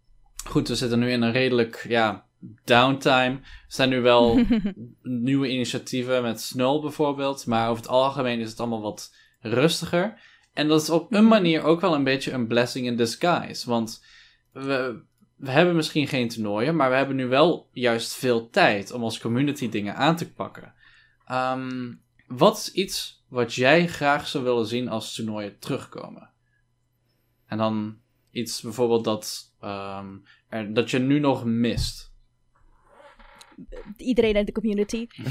goed, 0.44 0.68
we 0.68 0.74
zitten 0.74 0.98
nu 0.98 1.10
in 1.10 1.22
een 1.22 1.32
redelijk, 1.32 1.84
ja, 1.88 2.26
downtime. 2.64 3.38
Er 3.40 3.64
zijn 3.68 3.88
nu 3.88 4.00
wel 4.00 4.44
nieuwe 5.02 5.48
initiatieven 5.48 6.22
met 6.22 6.40
Snull 6.40 6.80
bijvoorbeeld, 6.80 7.46
maar 7.46 7.68
over 7.68 7.82
het 7.82 7.92
algemeen 7.92 8.40
is 8.40 8.50
het 8.50 8.60
allemaal 8.60 8.82
wat 8.82 9.14
rustiger. 9.42 10.20
En 10.52 10.68
dat 10.68 10.82
is 10.82 10.90
op 10.90 11.12
een 11.12 11.28
manier 11.28 11.62
ook 11.62 11.80
wel 11.80 11.94
een 11.94 12.04
beetje 12.04 12.32
een 12.32 12.46
blessing 12.46 12.86
in 12.86 12.96
disguise. 12.96 13.68
Want 13.68 14.04
we, 14.52 15.02
we 15.36 15.50
hebben 15.50 15.76
misschien 15.76 16.06
geen 16.06 16.28
toernooien, 16.28 16.76
maar 16.76 16.90
we 16.90 16.96
hebben 16.96 17.16
nu 17.16 17.26
wel 17.26 17.68
juist 17.72 18.14
veel 18.14 18.50
tijd 18.50 18.92
om 18.92 19.02
als 19.02 19.20
community 19.20 19.68
dingen 19.68 19.96
aan 19.96 20.16
te 20.16 20.32
pakken. 20.32 20.74
Ehm, 21.26 21.92
wat 22.26 22.56
is 22.56 22.72
iets 22.72 23.24
wat 23.28 23.54
jij 23.54 23.88
graag 23.88 24.26
zou 24.28 24.44
willen 24.44 24.66
zien 24.66 24.88
als 24.88 25.14
toernooien 25.14 25.58
terugkomen? 25.58 26.30
En 27.46 27.58
dan 27.58 27.98
iets 28.30 28.60
bijvoorbeeld 28.60 29.04
dat, 29.04 29.54
ehm, 29.60 30.16
er, 30.48 30.74
dat 30.74 30.90
je 30.90 30.98
nu 30.98 31.18
nog 31.18 31.44
mist. 31.44 32.11
Iedereen 33.96 34.34
in 34.34 34.44
de 34.44 34.52
community. 34.52 35.06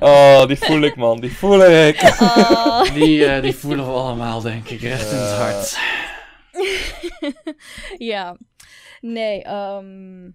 oh, 0.00 0.46
die 0.46 0.56
voel 0.56 0.80
ik, 0.82 0.96
man. 0.96 1.20
Die 1.20 1.32
voel 1.36 1.64
ik. 1.64 2.02
Ah, 2.18 2.94
Die, 2.94 3.24
eh, 3.26 3.42
die 3.42 3.54
voelen 3.54 3.84
we 3.84 3.90
allemaal, 3.92 4.40
denk 4.40 4.68
ik, 4.68 4.80
recht 4.80 5.10
in 5.10 5.16
het 5.18 5.28
Ja. 5.30 5.36
hart. 5.36 5.78
ja. 8.12 8.36
Nee, 9.00 9.42
ehm, 9.42 10.26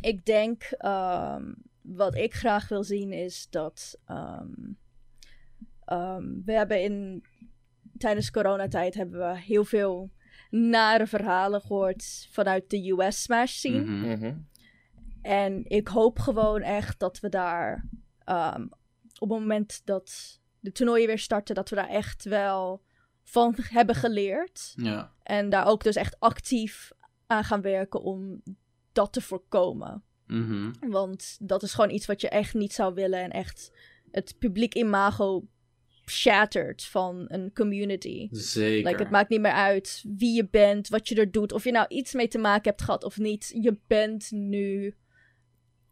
ik 0.00 0.24
denk... 0.24 0.62
ehm, 0.62 1.42
wat 1.82 2.14
ik 2.16 2.34
graag 2.34 2.68
wil 2.68 2.84
zien 2.84 3.12
is 3.12 3.46
dat... 3.50 3.98
ehm, 4.06 4.46
ehm, 5.84 6.24
we 6.44 6.52
hebben 6.52 6.82
in... 6.82 7.24
Tijdens 7.98 8.30
coronatijd 8.30 8.94
hebben 8.94 9.18
we 9.20 9.38
heel 9.40 9.64
veel 9.64 10.10
nare 10.50 11.06
verhalen 11.06 11.60
gehoord 11.60 12.28
vanuit 12.30 12.70
de 12.70 12.90
US 12.90 13.22
Smash 13.22 13.52
scene. 13.52 13.80
Mhm. 14.16 14.34
En 15.28 15.64
ik 15.64 15.88
hoop 15.88 16.18
gewoon 16.18 16.62
echt 16.62 16.98
dat 16.98 17.20
we 17.20 17.28
daar 17.28 17.88
ehm, 18.24 18.62
op 19.18 19.30
het 19.30 19.38
moment 19.38 19.80
dat 19.84 20.40
de 20.60 20.72
toernooien 20.72 21.06
weer 21.06 21.18
starten, 21.18 21.54
dat 21.54 21.68
we 21.68 21.76
daar 21.76 21.88
echt 21.88 22.24
wel 22.24 22.82
van 23.22 23.54
hebben 23.56 23.94
geleerd. 23.94 24.72
Ja. 24.76 25.12
En 25.22 25.48
daar 25.48 25.66
ook 25.66 25.82
dus 25.82 25.96
echt 25.96 26.20
actief 26.20 26.92
aan 27.26 27.44
gaan 27.44 27.60
werken 27.60 28.02
om 28.02 28.42
dat 28.92 29.12
te 29.12 29.20
voorkomen. 29.20 30.02
Mhm. 30.26 30.72
Want 30.80 31.36
dat 31.40 31.62
is 31.62 31.74
gewoon 31.74 31.90
iets 31.90 32.06
wat 32.06 32.20
je 32.20 32.28
echt 32.28 32.54
niet 32.54 32.72
zou 32.72 32.94
willen 32.94 33.22
en 33.22 33.30
echt 33.30 33.72
het 34.10 34.34
publiek 34.38 34.74
imago 34.74 35.46
shattert 36.06 36.84
van 36.84 37.24
een 37.26 37.52
community. 37.52 38.28
Zeker. 38.30 38.90
Like, 38.90 39.02
het 39.02 39.12
maakt 39.12 39.30
niet 39.30 39.40
meer 39.40 39.52
uit 39.52 40.04
wie 40.16 40.34
je 40.34 40.48
bent, 40.48 40.88
wat 40.88 41.08
je 41.08 41.14
er 41.14 41.30
doet, 41.30 41.52
of 41.52 41.64
je 41.64 41.72
nou 41.72 41.86
iets 41.88 42.12
mee 42.12 42.28
te 42.28 42.38
maken 42.38 42.70
hebt 42.70 42.82
gehad 42.82 43.04
of 43.04 43.18
niet. 43.18 43.50
Je 43.62 43.78
bent 43.86 44.30
nu 44.30 44.96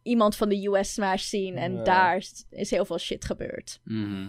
iemand 0.06 0.36
van 0.36 0.48
de 0.48 0.66
US 0.68 0.92
Smash 0.92 1.22
scene 1.22 1.60
en 1.60 1.74
Ja. 1.76 1.82
daar 1.84 2.16
is- 2.50 2.70
heel 2.70 2.84
veel 2.84 2.98
shit 2.98 3.24
gebeurd. 3.24 3.80
Mhm. 3.84 4.26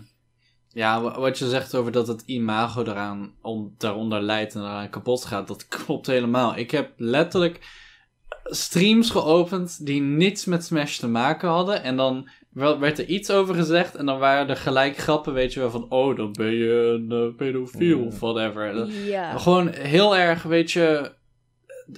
Ja, 0.69 1.01
wa- 1.01 1.19
wat 1.19 1.37
je 1.37 1.49
zegt 1.49 1.75
over 1.75 1.91
dat 1.91 2.07
het 2.07 2.23
imago 2.25 2.81
eraan, 2.83 3.33
on, 3.41 3.73
daaronder 3.77 4.21
leidt 4.21 4.55
en 4.55 4.61
eraan 4.61 4.89
kapot 4.89 5.25
gaat, 5.25 5.47
dat 5.47 5.67
klopt 5.77 6.07
helemaal. 6.07 6.57
Ik 6.57 6.71
heb 6.71 6.91
letterlijk 6.97 7.85
streams 8.43 9.09
geopend 9.09 9.85
die 9.85 10.01
niets 10.01 10.45
met 10.45 10.65
Smash 10.65 10.97
te 10.97 11.07
maken 11.07 11.49
hadden. 11.49 11.83
En 11.83 11.95
dan 11.97 12.29
werd 12.53 12.99
er 12.99 13.05
iets 13.05 13.29
over 13.31 13.55
gezegd 13.55 13.95
en 13.95 14.05
dan 14.05 14.19
waren 14.19 14.49
er 14.49 14.57
gelijk 14.57 14.97
grappen, 14.97 15.33
weet 15.33 15.53
je 15.53 15.59
wel, 15.59 15.69
van 15.71 15.89
oh, 15.89 16.15
dan 16.15 16.31
ben 16.31 16.51
je 16.53 16.71
een 16.71 17.11
eh, 17.11 17.35
pedofiel 17.35 17.99
of 18.05 18.19
whatever. 18.19 18.87
Ja. 18.91 19.37
Gewoon 19.37 19.67
heel 19.67 20.15
erg, 20.17 20.43
weet 20.43 20.71
je, 20.71 21.11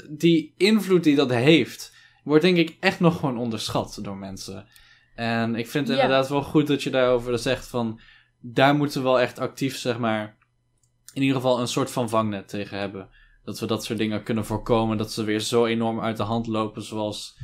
die 0.10 0.54
invloed 0.58 1.04
die 1.04 1.16
dat 1.16 1.30
heeft, 1.30 1.94
wordt 2.30 2.44
denk 2.44 2.58
ik 2.58 2.78
echt 2.80 3.00
nog 3.00 3.20
gewoon 3.20 3.38
onderschat 3.38 4.00
door 4.02 4.18
mensen. 4.18 4.68
En 5.16 5.56
ik 5.56 5.68
vind 5.68 5.88
het 5.88 5.98
Ja. 5.98 6.04
inderdaad 6.04 6.30
wel 6.30 6.42
goed 6.42 6.68
dat 6.68 6.84
je 6.84 6.90
daarover 6.90 7.40
zegt 7.40 7.68
van, 7.68 8.00
daar 8.40 8.76
moeten 8.76 9.02
we 9.02 9.08
wel 9.08 9.20
echt 9.20 9.40
actief, 9.40 9.78
zeg 9.78 9.98
maar, 9.98 10.38
in 11.14 11.22
ieder 11.22 11.36
geval 11.36 11.60
een 11.60 11.68
soort 11.68 11.92
van 11.92 12.10
vangnet 12.10 12.48
tegen 12.48 12.78
hebben. 12.78 13.10
Dat 13.44 13.60
we 13.60 13.66
dat 13.66 13.84
soort 13.84 14.00
dingen 14.00 14.24
kunnen 14.24 14.46
voorkomen, 14.46 14.98
dat 14.98 15.12
ze 15.12 15.24
weer 15.24 15.40
zo 15.40 15.66
enorm 15.66 16.02
uit 16.02 16.18
de 16.18 16.24
hand 16.24 16.48
lopen 16.48 16.82
zoals 16.84 17.38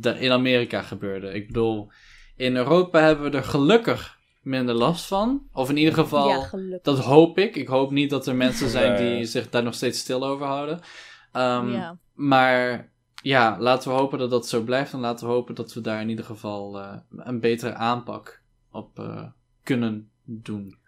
er 0.00 0.20
in 0.20 0.32
Amerika 0.32 0.82
gebeurde. 0.82 1.32
Ik 1.32 1.46
bedoel, 1.46 1.90
in 2.36 2.56
Europa 2.56 3.00
hebben 3.00 3.30
we 3.30 3.36
er 3.36 3.44
gelukkig 3.44 4.18
minder 4.42 4.74
last 4.74 5.06
van. 5.06 5.42
Of 5.52 5.68
in 5.68 5.76
ieder 5.76 5.94
geval... 5.94 6.28
ja. 6.28 6.78
Dat 6.82 6.98
hoop 6.98 7.38
ik. 7.38 7.56
Ik 7.56 7.68
hoop 7.68 7.90
niet 7.90 8.10
dat 8.10 8.26
er 8.26 8.34
mensen 8.34 8.68
zijn 8.68 8.96
die 8.96 9.24
zich 9.24 9.50
daar 9.50 9.62
nog 9.62 9.74
steeds 9.74 9.98
stil 9.98 10.24
over 10.26 10.46
houden. 10.46 10.80
Ehm, 11.32 11.72
ja. 11.72 11.98
maar 12.14 12.89
ja, 13.22 13.56
laten 13.58 13.90
we 13.90 13.98
hopen 13.98 14.18
dat 14.18 14.30
dat 14.30 14.48
zo 14.48 14.62
blijft. 14.62 14.92
En 14.92 14.98
laten 15.00 15.26
we 15.26 15.32
hopen 15.32 15.54
dat 15.54 15.72
we 15.72 15.80
daar 15.80 16.00
in 16.00 16.08
ieder 16.08 16.24
geval 16.24 16.78
eh, 16.78 16.96
een 17.16 17.40
betere 17.40 17.74
aanpak 17.74 18.42
op 18.70 18.98
eh, 18.98 19.26
kunnen 19.62 20.10
doen. 20.24 20.78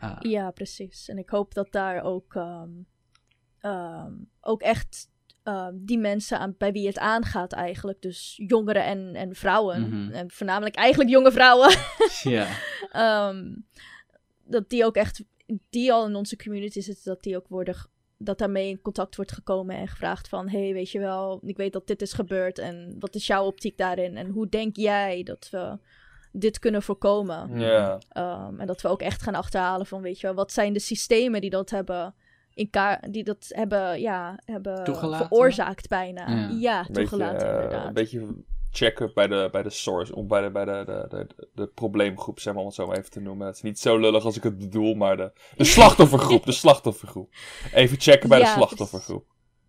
Ah, 0.00 0.16
Ja, 0.20 0.50
precies. 0.50 1.08
En 1.08 1.18
ik 1.18 1.28
hoop 1.30 1.54
dat 1.54 1.72
daar 1.72 2.02
ook, 2.02 2.34
ehm, 2.34 2.68
ehm, 3.60 4.12
ook 4.40 4.62
echt 4.62 5.08
ehm, 5.42 5.74
die 5.76 5.98
mensen 5.98 6.38
aan, 6.38 6.54
bij 6.58 6.72
wie 6.72 6.86
het 6.86 6.98
aangaat 6.98 7.52
eigenlijk, 7.52 8.02
dus 8.02 8.34
jongeren 8.46 8.84
en, 8.84 9.14
en 9.14 9.34
vrouwen, 9.34 9.80
Mhm. 9.88 10.10
en 10.12 10.30
voornamelijk 10.30 10.74
eigenlijk 10.74 11.10
jonge 11.10 11.32
vrouwen, 11.32 11.76
ja. 12.36 12.46
dat 14.44 14.68
die 14.68 14.84
ook 14.84 14.96
echt, 14.96 15.24
die 15.70 15.92
al 15.92 16.06
in 16.06 16.14
onze 16.14 16.36
community 16.36 16.80
zitten, 16.80 17.04
dat 17.04 17.22
die 17.22 17.36
ook 17.36 17.48
worden, 17.48 17.76
dat 18.22 18.38
daarmee 18.38 18.68
in 18.68 18.80
contact 18.82 19.16
wordt 19.16 19.32
gekomen 19.32 19.76
en 19.76 19.88
gevraagd 19.88 20.28
van, 20.28 20.48
hey, 20.48 20.72
weet 20.72 20.90
je 20.90 20.98
wel, 20.98 21.40
ik 21.44 21.56
weet 21.56 21.72
dat 21.72 21.86
dit 21.86 22.02
is 22.02 22.12
gebeurd 22.12 22.58
en 22.58 22.96
wat 22.98 23.14
is 23.14 23.26
jouw 23.26 23.44
optiek 23.44 23.76
daarin 23.78 24.16
en 24.16 24.28
hoe 24.28 24.48
denk 24.48 24.76
jij 24.76 25.22
dat 25.22 25.48
we 25.50 25.78
dit 26.32 26.58
kunnen 26.58 26.82
voorkomen? 26.82 27.58
Ja. 27.58 27.92
Um, 28.48 28.60
en 28.60 28.66
dat 28.66 28.80
we 28.80 28.88
ook 28.88 29.00
echt 29.02 29.22
gaan 29.22 29.34
achterhalen 29.34 29.86
van, 29.86 30.02
weet 30.02 30.20
je 30.20 30.26
wel, 30.26 30.36
wat 30.36 30.52
zijn 30.52 30.72
de 30.72 30.78
systemen 30.80 31.40
die 31.40 31.50
dat 31.50 31.70
hebben, 31.70 32.14
in 32.54 32.70
ka- 32.70 33.00
die 33.10 33.24
dat 33.24 33.46
hebben, 33.48 34.00
ja, 34.00 34.38
hebben 34.44 34.84
Toegelaten? 34.84 35.26
veroorzaakt 35.26 35.88
bijna. 35.88 36.28
Ja. 36.28 36.48
Ja, 36.60 36.78
Een 36.78 36.86
beetje, 36.86 36.92
toegelaten 36.92 37.48
eh, 37.48 37.54
inderdaad. 37.54 37.86
een 37.86 37.92
beetje 37.94 38.26
checken 38.70 39.10
bij 39.14 39.26
de, 39.26 39.48
bij 39.52 39.62
de 39.62 39.70
source, 39.70 40.14
of 40.14 40.26
bij 40.26 40.42
de, 40.42 40.50
bij 40.50 40.64
de, 40.64 40.82
de, 40.86 41.06
de, 41.08 41.48
de 41.54 41.66
probleemgroep, 41.66 42.40
zeg 42.40 42.52
maar, 42.52 42.62
om 42.62 42.68
het 42.68 42.76
zo 42.76 42.86
maar 42.86 42.98
even 42.98 43.10
te 43.10 43.20
noemen. 43.20 43.46
Het 43.46 43.56
is 43.56 43.62
niet 43.62 43.78
zo 43.78 43.98
lullig 43.98 44.24
als 44.24 44.36
ik 44.36 44.42
het 44.42 44.58
bedoel, 44.58 44.94
maar 44.94 45.16
de, 45.16 45.32
de 45.56 45.64
slachtoffergroep, 45.64 46.44
de 46.44 46.52
slachtoffergroep. 46.52 47.34
Even 47.74 48.00
checken 48.00 48.28
bij 48.28 48.38
de 48.38 48.44
Ja, 48.44 48.54
slachtoffergroep. 48.54 49.24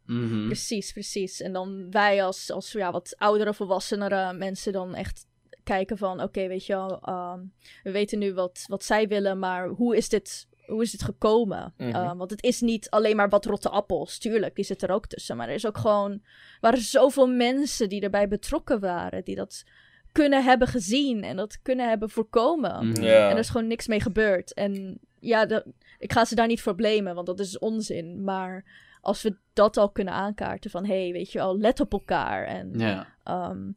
Mhm. 0.06 0.46
Precies, 0.46 0.92
precies. 0.92 1.42
En 1.42 1.54
dan 1.54 1.92
wij 1.92 2.24
als, 2.24 2.52
als 2.52 2.72
ja, 2.72 2.92
wat 2.92 3.16
oudere, 3.18 3.54
volwassenere 3.54 4.34
mensen 4.34 4.74
dan 4.74 4.96
echt 4.96 5.26
kijken 5.64 5.98
van, 5.98 6.22
oké, 6.22 6.48
weet 6.48 6.66
je 6.66 6.74
wel, 6.74 7.10
um, 7.10 7.54
we 7.84 7.92
weten 7.92 8.20
nu 8.20 8.34
wat, 8.34 8.64
wat 8.68 8.84
zij 8.84 9.08
willen, 9.08 9.40
maar 9.40 9.68
hoe 9.68 9.96
is 9.98 10.10
dit, 10.10 10.48
hoe 10.72 10.82
is 10.82 10.92
dit 10.92 11.04
gekomen? 11.04 11.74
Mhm. 11.78 11.96
Um, 11.96 12.18
want 12.18 12.30
het 12.32 12.44
is 12.44 12.62
niet 12.62 12.90
alleen 12.90 13.16
maar 13.16 13.30
wat 13.30 13.46
rotte 13.46 13.70
appels, 13.70 14.18
tuurlijk, 14.18 14.56
die 14.56 14.66
zit 14.66 14.82
er 14.84 14.92
ook 14.92 15.08
tussen, 15.08 15.38
maar 15.38 15.48
er 15.48 15.54
is 15.54 15.66
ook 15.68 15.78
gewoon, 15.78 16.22
waren 16.62 16.80
zoveel 16.80 17.28
mensen 17.28 17.90
die 17.90 18.02
erbij 18.02 18.28
betrokken 18.28 18.80
waren, 18.80 19.24
die 19.24 19.36
dat 19.36 19.64
kunnen 20.12 20.44
hebben 20.44 20.68
gezien 20.68 21.24
en 21.24 21.36
dat 21.36 21.62
kunnen 21.62 21.90
hebben 21.90 22.10
voorkomen. 22.10 22.88
Mhm. 22.88 23.04
En 23.04 23.04
er 23.32 23.38
is 23.38 23.50
gewoon 23.50 23.68
niks 23.68 23.88
mee 23.88 24.02
gebeurd. 24.02 24.54
En 24.54 25.00
ja, 25.20 25.64
ik 26.00 26.12
ga 26.12 26.26
ze 26.26 26.36
daar 26.36 26.48
niet 26.48 26.62
voor 26.62 26.76
blamen, 26.76 27.16
want 27.16 27.28
dat 27.28 27.40
is 27.40 27.60
onzin. 27.60 28.24
Maar 28.24 28.64
als 29.02 29.22
we 29.22 29.36
dat 29.54 29.78
al 29.78 29.90
kunnen 29.90 30.14
aankaarten 30.14 30.72
van... 30.72 30.86
hé, 30.86 31.02
hey, 31.04 31.12
weet 31.12 31.32
je 31.32 31.38
wel, 31.38 31.58
let 31.58 31.80
op 31.80 31.92
elkaar. 31.92 32.46
En 32.46 32.72
Ja. 32.80 33.08
ehm, 33.24 33.70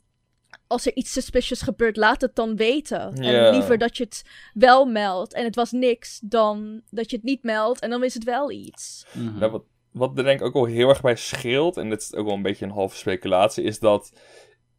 als 0.66 0.86
er 0.86 0.96
iets 0.96 1.12
suspicious 1.12 1.62
gebeurt, 1.62 1.96
laat 1.96 2.20
het 2.20 2.34
dan 2.34 2.56
weten. 2.56 3.12
En 3.12 3.50
liever 3.50 3.78
dat 3.78 3.96
je 3.96 4.04
het 4.04 4.24
wel 4.54 4.84
meldt 4.86 5.34
en 5.34 5.44
het 5.44 5.54
was 5.54 5.70
niks... 5.70 6.20
dan 6.22 6.80
dat 6.90 7.10
je 7.10 7.16
het 7.16 7.24
niet 7.24 7.42
meldt 7.42 7.80
en 7.80 7.90
dan 7.90 8.04
is 8.04 8.14
het 8.14 8.24
wel 8.24 8.50
iets. 8.50 9.06
Mhm. 9.12 9.50
Wat, 9.50 9.62
wat 9.92 10.18
er 10.18 10.24
denk 10.24 10.40
ik 10.40 10.46
ook 10.46 10.52
wel 10.52 10.64
heel 10.64 10.88
erg 10.88 11.00
bij 11.00 11.16
scheelt, 11.16 11.76
en 11.76 11.88
dit 11.90 12.00
is 12.00 12.14
ook 12.14 12.26
wel 12.26 12.34
een 12.34 12.42
beetje 12.42 12.64
een 12.64 12.70
halve 12.70 12.96
speculatie, 12.96 13.64
is 13.64 13.78
dat 13.78 14.12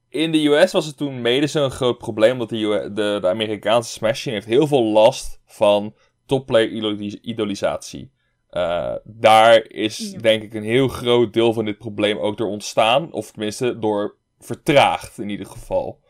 in 0.09 0.31
de 0.31 0.45
US 0.45 0.71
was 0.71 0.85
het 0.85 0.97
toen 0.97 1.21
mede 1.21 1.47
zo'n 1.47 1.71
groot 1.71 1.97
probleem, 1.97 2.31
omdat 2.31 2.49
de, 2.49 2.89
de, 2.93 3.17
de 3.21 3.27
Amerikaanse 3.27 3.91
Smash 3.91 4.19
Scene 4.19 4.35
heeft 4.35 4.47
heel 4.47 4.67
veel 4.67 4.83
last 4.83 5.41
van 5.45 5.95
topplayer 6.25 6.69
idoli- 6.69 7.19
idolisatie. 7.21 8.11
Eh, 8.49 8.95
daar 9.03 9.65
is 9.67 10.11
Ja. 10.11 10.17
denk 10.19 10.43
ik 10.43 10.53
een 10.53 10.63
heel 10.63 10.87
groot 10.87 11.33
deel 11.33 11.53
van 11.53 11.65
dit 11.65 11.77
probleem 11.77 12.17
ook 12.17 12.37
door 12.37 12.47
ontstaan, 12.49 13.11
of 13.13 13.31
tenminste 13.31 13.79
door 13.79 14.17
vertraagd 14.39 15.17
in 15.17 15.29
ieder 15.29 15.45
geval. 15.45 16.03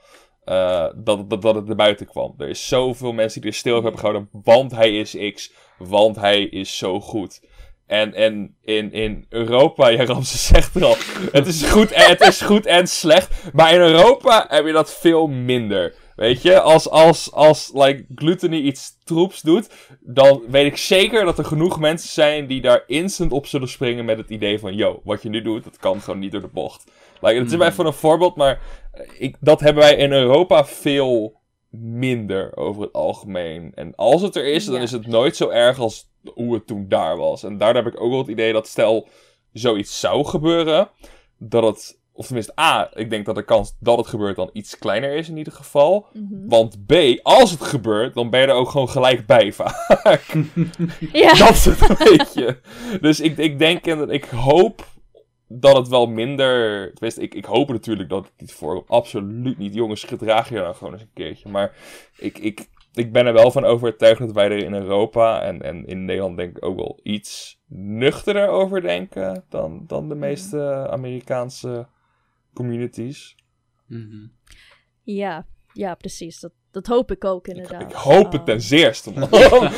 Eh, 0.44 0.88
dat, 0.96 1.30
dat, 1.30 1.42
dat 1.42 1.56
het 1.56 1.66
naar 1.66 1.76
buiten 1.76 2.06
kwam. 2.06 2.34
Er 2.38 2.50
is 2.50 2.68
zoveel 2.68 3.14
mensen 3.14 3.42
die 3.42 3.50
er 3.50 3.56
stil 3.56 3.72
over 3.72 3.84
hebben 3.84 4.02
gehouden, 4.02 4.30
want 4.44 4.72
hij 4.72 5.00
is 5.00 5.18
X, 5.34 5.52
want 5.78 6.16
hij 6.16 6.44
is 6.44 6.78
zo 6.78 7.00
goed. 7.00 7.42
En, 7.88 8.14
en 8.14 8.56
in, 8.62 8.92
in 8.92 9.26
Europa, 9.30 9.88
ja, 9.90 10.06
Ramses 10.06 10.46
zegt 10.46 10.76
er 10.76 10.86
al, 10.86 10.96
het 11.32 11.48
is, 11.48 11.64
goed 11.64 11.92
en, 11.92 12.10
het 12.10 12.22
is 12.22 12.42
goed 12.42 12.66
en 12.66 12.88
slecht. 12.88 13.54
Maar 13.54 13.74
in 13.74 13.80
Europa 13.80 14.46
heb 14.50 14.66
je 14.66 14.72
dat 14.72 14.94
veel 14.94 15.28
minder. 15.28 15.96
Weet 16.16 16.42
je, 16.42 16.62
als, 16.62 16.90
als, 16.90 17.32
als 17.32 17.72
like, 17.74 18.06
Gluttony 18.16 18.58
iets 18.58 18.98
troeps 19.04 19.42
doet, 19.42 19.70
dan 20.00 20.42
weet 20.48 20.66
ik 20.66 20.78
zeker 20.78 21.26
dat 21.26 21.38
er 21.38 21.46
genoeg 21.46 21.80
mensen 21.80 22.10
zijn 22.10 22.48
die 22.48 22.62
daar 22.62 22.84
instant 22.88 23.32
op 23.32 23.46
zullen 23.46 23.70
springen 23.70 24.06
met 24.06 24.18
het 24.18 24.30
idee 24.30 24.60
van, 24.60 24.76
yo, 24.76 25.02
wat 25.04 25.22
je 25.22 25.30
nu 25.30 25.42
doet, 25.42 25.64
dat 25.64 25.78
kan 25.78 26.02
gewoon 26.02 26.20
niet 26.20 26.32
door 26.32 26.42
de 26.42 26.48
bocht. 26.48 26.92
Like, 27.22 27.36
het 27.36 27.44
is 27.46 27.50
Hmm. 27.50 27.60
mij 27.60 27.72
voor 27.72 27.86
een 27.86 27.94
voorbeeld, 27.94 28.36
maar 28.36 28.60
eh, 28.92 29.02
ik, 29.18 29.36
dat 29.40 29.60
hebben 29.60 29.84
wij 29.84 29.96
in 29.96 30.12
Europa 30.12 30.66
veel 30.66 31.34
minder 31.70 32.58
over 32.58 32.82
het 32.82 32.94
algemeen. 32.94 33.72
En 33.76 33.96
als 33.96 34.22
het 34.22 34.36
er 34.36 34.46
is, 34.46 34.66
dan 34.66 34.76
Ja. 34.76 34.82
is 34.82 34.92
het 34.92 35.08
nooit 35.08 35.36
zo 35.36 35.50
erg 35.50 35.80
als 35.80 36.10
hoe 36.34 36.54
het 36.54 36.68
toen 36.68 36.86
daar 36.90 37.18
was. 37.18 37.44
En 37.44 37.58
daardoor 37.58 37.84
heb 37.84 37.94
ik 37.94 38.02
ook 38.02 38.10
wel 38.10 38.20
het 38.20 38.28
idee 38.28 38.54
dat 38.54 38.68
stel 38.68 39.08
zoiets 39.54 40.00
zou 40.00 40.26
gebeuren, 40.26 40.90
dat 41.38 41.64
het, 41.64 42.00
of 42.14 42.26
tenminste 42.26 42.60
A, 42.60 42.90
ik 42.94 43.10
denk 43.10 43.26
dat 43.26 43.36
de 43.36 43.44
kans 43.46 43.76
dat 43.80 43.98
het 43.98 44.08
gebeurt 44.08 44.36
dan 44.36 44.50
iets 44.54 44.78
kleiner 44.78 45.16
is 45.16 45.30
in 45.30 45.38
ieder 45.38 45.54
geval. 45.54 46.06
Mhm. 46.14 46.48
Want 46.48 46.86
B, 46.86 46.94
als 47.24 47.52
het 47.52 47.62
gebeurt, 47.62 48.14
dan 48.14 48.30
ben 48.30 48.40
je 48.42 48.48
er 48.48 48.54
ook 48.54 48.70
gewoon 48.70 48.90
gelijk 48.90 49.26
bij 49.26 49.52
vaak. 49.54 50.24
Ja, 51.12 51.34
Dat 51.34 51.50
is 51.50 51.66
het 51.66 51.90
een 51.90 51.96
beetje. 52.18 52.60
Dus 53.02 53.20
ik, 53.20 53.38
ik 53.38 53.60
denk 53.60 53.86
en 53.88 54.10
ik 54.10 54.26
hoop 54.26 54.86
dat 55.48 55.78
het 55.78 55.88
wel 55.88 56.08
minder. 56.08 56.86
Tenminste, 56.94 57.22
ik, 57.22 57.34
ik 57.34 57.46
hoop 57.46 57.70
natuurlijk 57.70 58.10
dat 58.10 58.26
het 58.26 58.34
niet 58.38 58.54
voorkomt. 58.54 58.90
Absoluut 58.90 59.58
niet. 59.58 59.74
Jongens, 59.74 60.04
gedraag 60.04 60.50
je 60.50 60.56
nou 60.56 60.76
gewoon 60.76 60.94
eens 60.94 61.02
een 61.02 61.10
keertje. 61.14 61.50
Maar 61.50 61.76
ik, 62.18 62.38
ik, 62.38 62.68
ik 62.94 63.12
ben 63.12 63.26
er 63.26 63.34
wel 63.34 63.52
van 63.52 63.66
overtuigd 63.66 64.20
dat 64.20 64.32
wij 64.32 64.46
er 64.46 64.64
in 64.64 64.74
Europa 64.74 65.42
en, 65.42 65.62
en 65.62 65.86
in 65.86 66.06
Nederland 66.06 66.38
denk 66.38 66.58
ik 66.58 66.66
ook 66.66 66.76
wel 66.76 67.00
iets 67.04 67.60
nuchterder 67.68 68.48
over 68.48 68.82
denken 68.82 69.44
dan, 69.50 69.84
dan 69.88 70.10
de 70.10 70.16
meeste 70.16 70.88
Amerikaanse 70.90 71.88
communities. 72.54 73.36
Mhm. 73.88 74.28
ja, 75.04 75.46
ja, 75.74 75.96
precies. 75.96 76.40
Dat, 76.40 76.52
dat 76.72 76.88
hoop 76.88 77.12
ik 77.12 77.26
ook 77.26 77.48
Ik, 77.48 77.56
inderdaad. 77.56 77.82
ik 77.82 77.92
hoop 77.92 78.32
het 78.32 78.40
Um, 78.40 78.46
ten 78.46 78.62
zeerste, 78.62 79.12
man. 79.12 79.30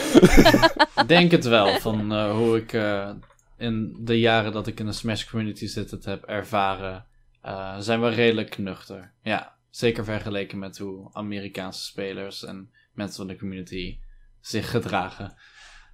Ik 1.02 1.08
denk 1.08 1.32
het 1.32 1.46
wel, 1.46 1.80
van 1.80 2.12
eh, 2.12 2.32
hoe 2.32 2.58
ik 2.58 2.74
eh, 2.74 3.10
in 3.58 3.98
de 4.00 4.20
jaren 4.20 4.52
dat 4.52 4.68
ik 4.68 4.80
in 4.80 4.86
de 4.86 4.92
Smash 4.92 5.30
community 5.30 5.66
zit, 5.66 5.92
het 5.92 6.06
heb 6.06 6.24
ervaren, 6.24 7.06
eh, 7.42 7.80
zijn 7.80 8.02
we 8.02 8.10
redelijk 8.10 8.58
nuchter. 8.58 9.14
Ja, 9.24 9.56
zeker 9.70 10.04
vergeleken 10.04 10.60
met 10.60 10.78
hoe 10.78 11.10
Amerikaanse 11.14 11.84
spelers 11.84 12.44
en 12.46 12.72
mensen 12.94 13.18
van 13.18 13.28
de 13.28 13.38
community 13.38 14.00
zich 14.42 14.70
gedragen. 14.70 15.34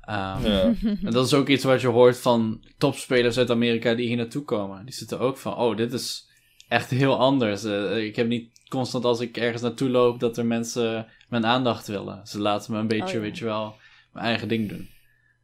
Ehm, 0.02 0.45
ja. 0.45 0.73
En 1.03 1.11
dat 1.11 1.26
is 1.26 1.34
ook 1.34 1.48
iets 1.48 1.64
wat 1.64 1.81
je 1.81 1.88
hoort 1.88 2.18
van 2.18 2.64
topspelers 2.77 3.38
uit 3.38 3.49
Amerika 3.49 3.94
die 3.94 4.07
hier 4.07 4.18
naartoe 4.18 4.44
komen. 4.44 4.85
Die 4.85 4.94
zitten 4.94 5.19
ook 5.19 5.38
van, 5.38 5.56
oh, 5.56 5.77
dit 5.77 5.94
is 5.94 6.30
echt 6.68 6.90
heel 6.90 7.18
anders. 7.18 7.64
Eh, 7.64 8.06
ik 8.06 8.15
heb 8.15 8.27
niet 8.27 8.61
constant 8.69 9.06
als 9.06 9.19
ik 9.19 9.38
ergens 9.38 9.61
naartoe 9.61 9.90
loop 9.90 10.19
dat 10.19 10.38
er 10.38 10.45
mensen 10.45 11.07
mijn 11.30 11.45
aandacht 11.45 11.88
willen. 11.88 12.27
Ze 12.27 12.40
laten 12.40 12.73
me 12.73 12.80
een 12.80 12.88
beetje, 12.88 13.06
Oh, 13.06 13.14
ja. 13.14 13.19
weet 13.19 13.38
je 13.38 13.45
wel, 13.45 13.76
mijn 14.14 14.26
eigen 14.26 14.48
ding 14.48 14.69
doen. 14.69 14.90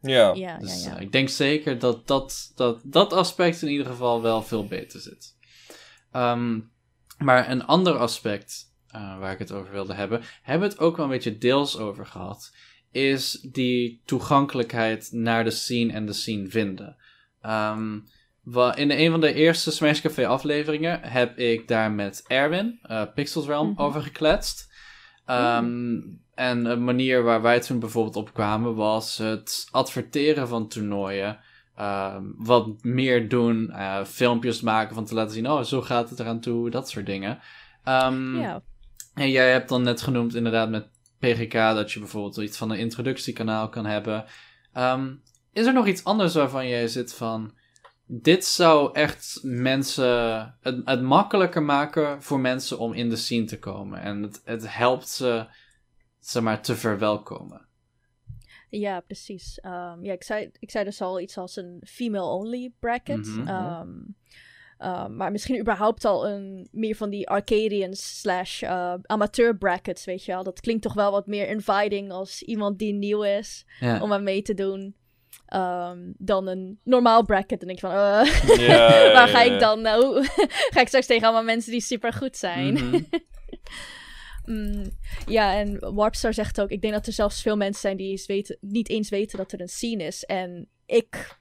Ja. 0.02 0.34
ja, 0.34 0.58
Dus 0.58 0.84
ja, 0.84 0.90
ja. 0.90 0.96
eh, 0.96 1.02
ik 1.02 1.12
denk 1.12 1.30
zeker 1.30 1.80
dat 1.80 2.08
dat, 2.08 2.52
dat 2.56 2.80
dat 2.84 3.14
aspect 3.14 3.62
in 3.62 3.68
ieder 3.70 3.86
geval 3.86 4.22
wel 4.22 4.42
veel 4.44 4.68
beter 4.68 5.00
zit. 5.00 5.36
Ehm, 6.12 6.60
maar 7.18 7.50
een 7.50 7.66
ander 7.66 7.98
aspect 7.98 8.74
eh, 8.88 9.20
waar 9.20 9.32
ik 9.32 9.40
het 9.40 9.52
over 9.52 9.72
wilde 9.72 9.94
hebben, 9.94 10.22
hebben 10.42 10.68
we 10.68 10.74
het 10.74 10.84
ook 10.84 10.96
wel 10.96 11.06
een 11.06 11.12
beetje 11.12 11.38
deels 11.38 11.78
over 11.78 12.06
gehad, 12.06 12.56
is 12.92 13.32
die 13.52 14.02
toegankelijkheid 14.06 15.10
naar 15.12 15.44
de 15.44 15.52
scene 15.52 15.94
en 15.94 16.06
de 16.06 16.14
scene 16.14 16.48
vinden. 16.50 16.96
Ehm, 17.42 18.00
in 18.76 18.92
een 18.92 19.12
van 19.12 19.22
de 19.22 19.34
eerste 19.34 19.72
Smash 19.72 20.02
Café 20.02 20.28
afleveringen 20.28 21.02
heb 21.04 21.38
ik 21.38 21.68
daar 21.68 21.92
met 21.92 22.24
Erwin, 22.28 22.80
eh 22.82 23.04
Pixels 23.14 23.46
Realm, 23.46 23.70
Mhm. 23.70 23.82
over 23.82 24.02
gekletst. 24.02 24.68
Ehm, 25.26 26.00
En 26.40 26.66
een 26.66 26.84
manier 26.84 27.24
waar 27.24 27.42
wij 27.42 27.60
toen 27.60 27.80
bijvoorbeeld 27.80 28.16
op 28.16 28.34
kwamen 28.34 28.76
was 28.76 29.18
het 29.18 29.68
adverteren 29.72 30.48
van 30.48 30.68
toernooien. 30.68 31.40
Ehm, 31.76 32.24
wat 32.36 32.84
meer 32.84 33.30
doen, 33.30 33.72
eh, 33.72 34.04
filmpjes 34.04 34.62
maken 34.62 34.96
van 34.96 35.06
te 35.06 35.14
laten 35.14 35.34
zien, 35.34 35.50
oh, 35.50 35.64
zo 35.64 35.82
gaat 35.82 36.10
het 36.10 36.20
eraan 36.20 36.40
toe, 36.40 36.70
dat 36.70 36.90
soort 36.90 37.06
dingen. 37.06 37.40
Ehm, 37.84 38.40
ja. 38.40 38.62
en 39.14 39.30
jij 39.30 39.52
hebt 39.52 39.70
dan 39.70 39.84
net 39.84 40.02
genoemd, 40.02 40.36
inderdaad, 40.36 40.70
met 40.70 40.88
PGK, 41.20 41.54
dat 41.54 41.92
je 41.92 42.00
bijvoorbeeld 42.00 42.38
iets 42.38 42.58
van 42.58 42.70
een 42.70 42.80
introductiekanaal 42.80 43.70
kan 43.70 43.86
hebben. 43.86 44.26
Ehm, 44.74 45.14
is 45.54 45.66
er 45.66 45.74
nog 45.74 45.88
iets 45.88 46.04
anders 46.04 46.34
waarvan 46.34 46.68
jij 46.68 46.88
zit 46.88 47.14
van. 47.14 47.54
Dit 48.06 48.46
zou 48.46 48.94
echt 48.94 49.40
mensen. 49.42 50.56
Het, 50.62 50.82
het 50.86 51.02
makkelijker 51.02 51.64
maken 51.64 52.24
voor 52.24 52.40
mensen 52.40 52.80
om 52.80 52.94
in 52.94 53.10
de 53.10 53.16
scene 53.16 53.46
te 53.46 53.60
komen. 53.60 54.02
En 54.02 54.22
het, 54.22 54.42
het 54.44 54.74
helpt 54.74 55.10
ze, 55.10 55.48
zeg 56.20 56.44
maar, 56.44 56.62
te 56.62 56.76
verwelkomen. 56.76 57.68
Ja, 58.70 59.00
precies. 59.00 59.60
Ehm, 59.60 60.04
ja, 60.04 60.14
ik 60.14 60.24
zei, 60.24 60.52
ik 60.60 60.72
zei 60.72 60.84
dus 60.86 61.02
al 61.02 61.20
iets 61.20 61.38
als 61.38 61.56
een 61.56 61.82
female-only 61.88 62.72
bracket. 62.80 63.26
Mhm. 63.26 63.48
Ehm, 63.48 63.90
Um, 64.84 65.16
maar 65.16 65.32
misschien 65.32 65.60
überhaupt 65.64 66.06
al 66.06 66.28
een 66.28 66.68
meer 66.72 66.96
van 66.96 67.10
die 67.10 67.30
Arcadians 67.30 68.20
slash 68.20 68.62
uh, 68.64 68.94
amateur 69.02 69.58
brackets, 69.58 70.06
weet 70.06 70.26
je 70.26 70.32
wel. 70.32 70.44
Dat 70.44 70.60
klinkt 70.60 70.82
toch 70.82 70.94
wel 70.94 71.12
wat 71.12 71.28
meer 71.28 71.48
inviting 71.48 72.12
als 72.12 72.42
iemand 72.42 72.80
die 72.80 72.94
nieuw 72.94 73.24
is 73.24 73.66
Ja. 73.80 74.02
om 74.02 74.14
aan 74.14 74.24
mee 74.24 74.42
te 74.42 74.54
doen. 74.54 74.96
Um, 75.54 76.14
dan 76.18 76.48
een 76.48 76.80
normaal 76.84 77.26
bracket. 77.26 77.60
Dan 77.60 77.68
denk 77.68 77.80
je 77.80 77.88
van, 77.88 77.96
uh, 77.96 78.68
Ja, 78.68 79.12
waar 79.14 79.28
ga 79.28 79.42
ik 79.42 79.60
dan 79.60 79.82
nou? 79.82 80.26
ga 80.74 80.82
ik 80.82 80.88
straks 80.88 81.06
tegen 81.06 81.24
allemaal 81.24 81.44
mensen 81.44 81.72
die 81.72 81.82
super 81.82 82.14
goed 82.14 82.38
zijn? 82.38 82.74
Mhm. 82.74 83.04
Mm, 84.50 84.84
ja, 85.28 85.54
en 85.56 85.94
Warpstar 85.96 86.34
zegt 86.34 86.62
ook: 86.62 86.70
Ik 86.70 86.82
denk 86.82 86.94
dat 86.94 87.08
er 87.08 87.14
zelfs 87.14 87.42
veel 87.42 87.56
mensen 87.58 87.82
zijn 87.82 87.98
die 87.98 88.10
eens 88.12 88.26
weten, 88.26 88.58
niet 88.62 88.90
eens 88.90 89.10
weten 89.10 89.38
dat 89.38 89.52
er 89.52 89.62
een 89.62 89.68
scene 89.70 90.04
is. 90.04 90.24
En 90.24 90.70
ik. 90.86 91.38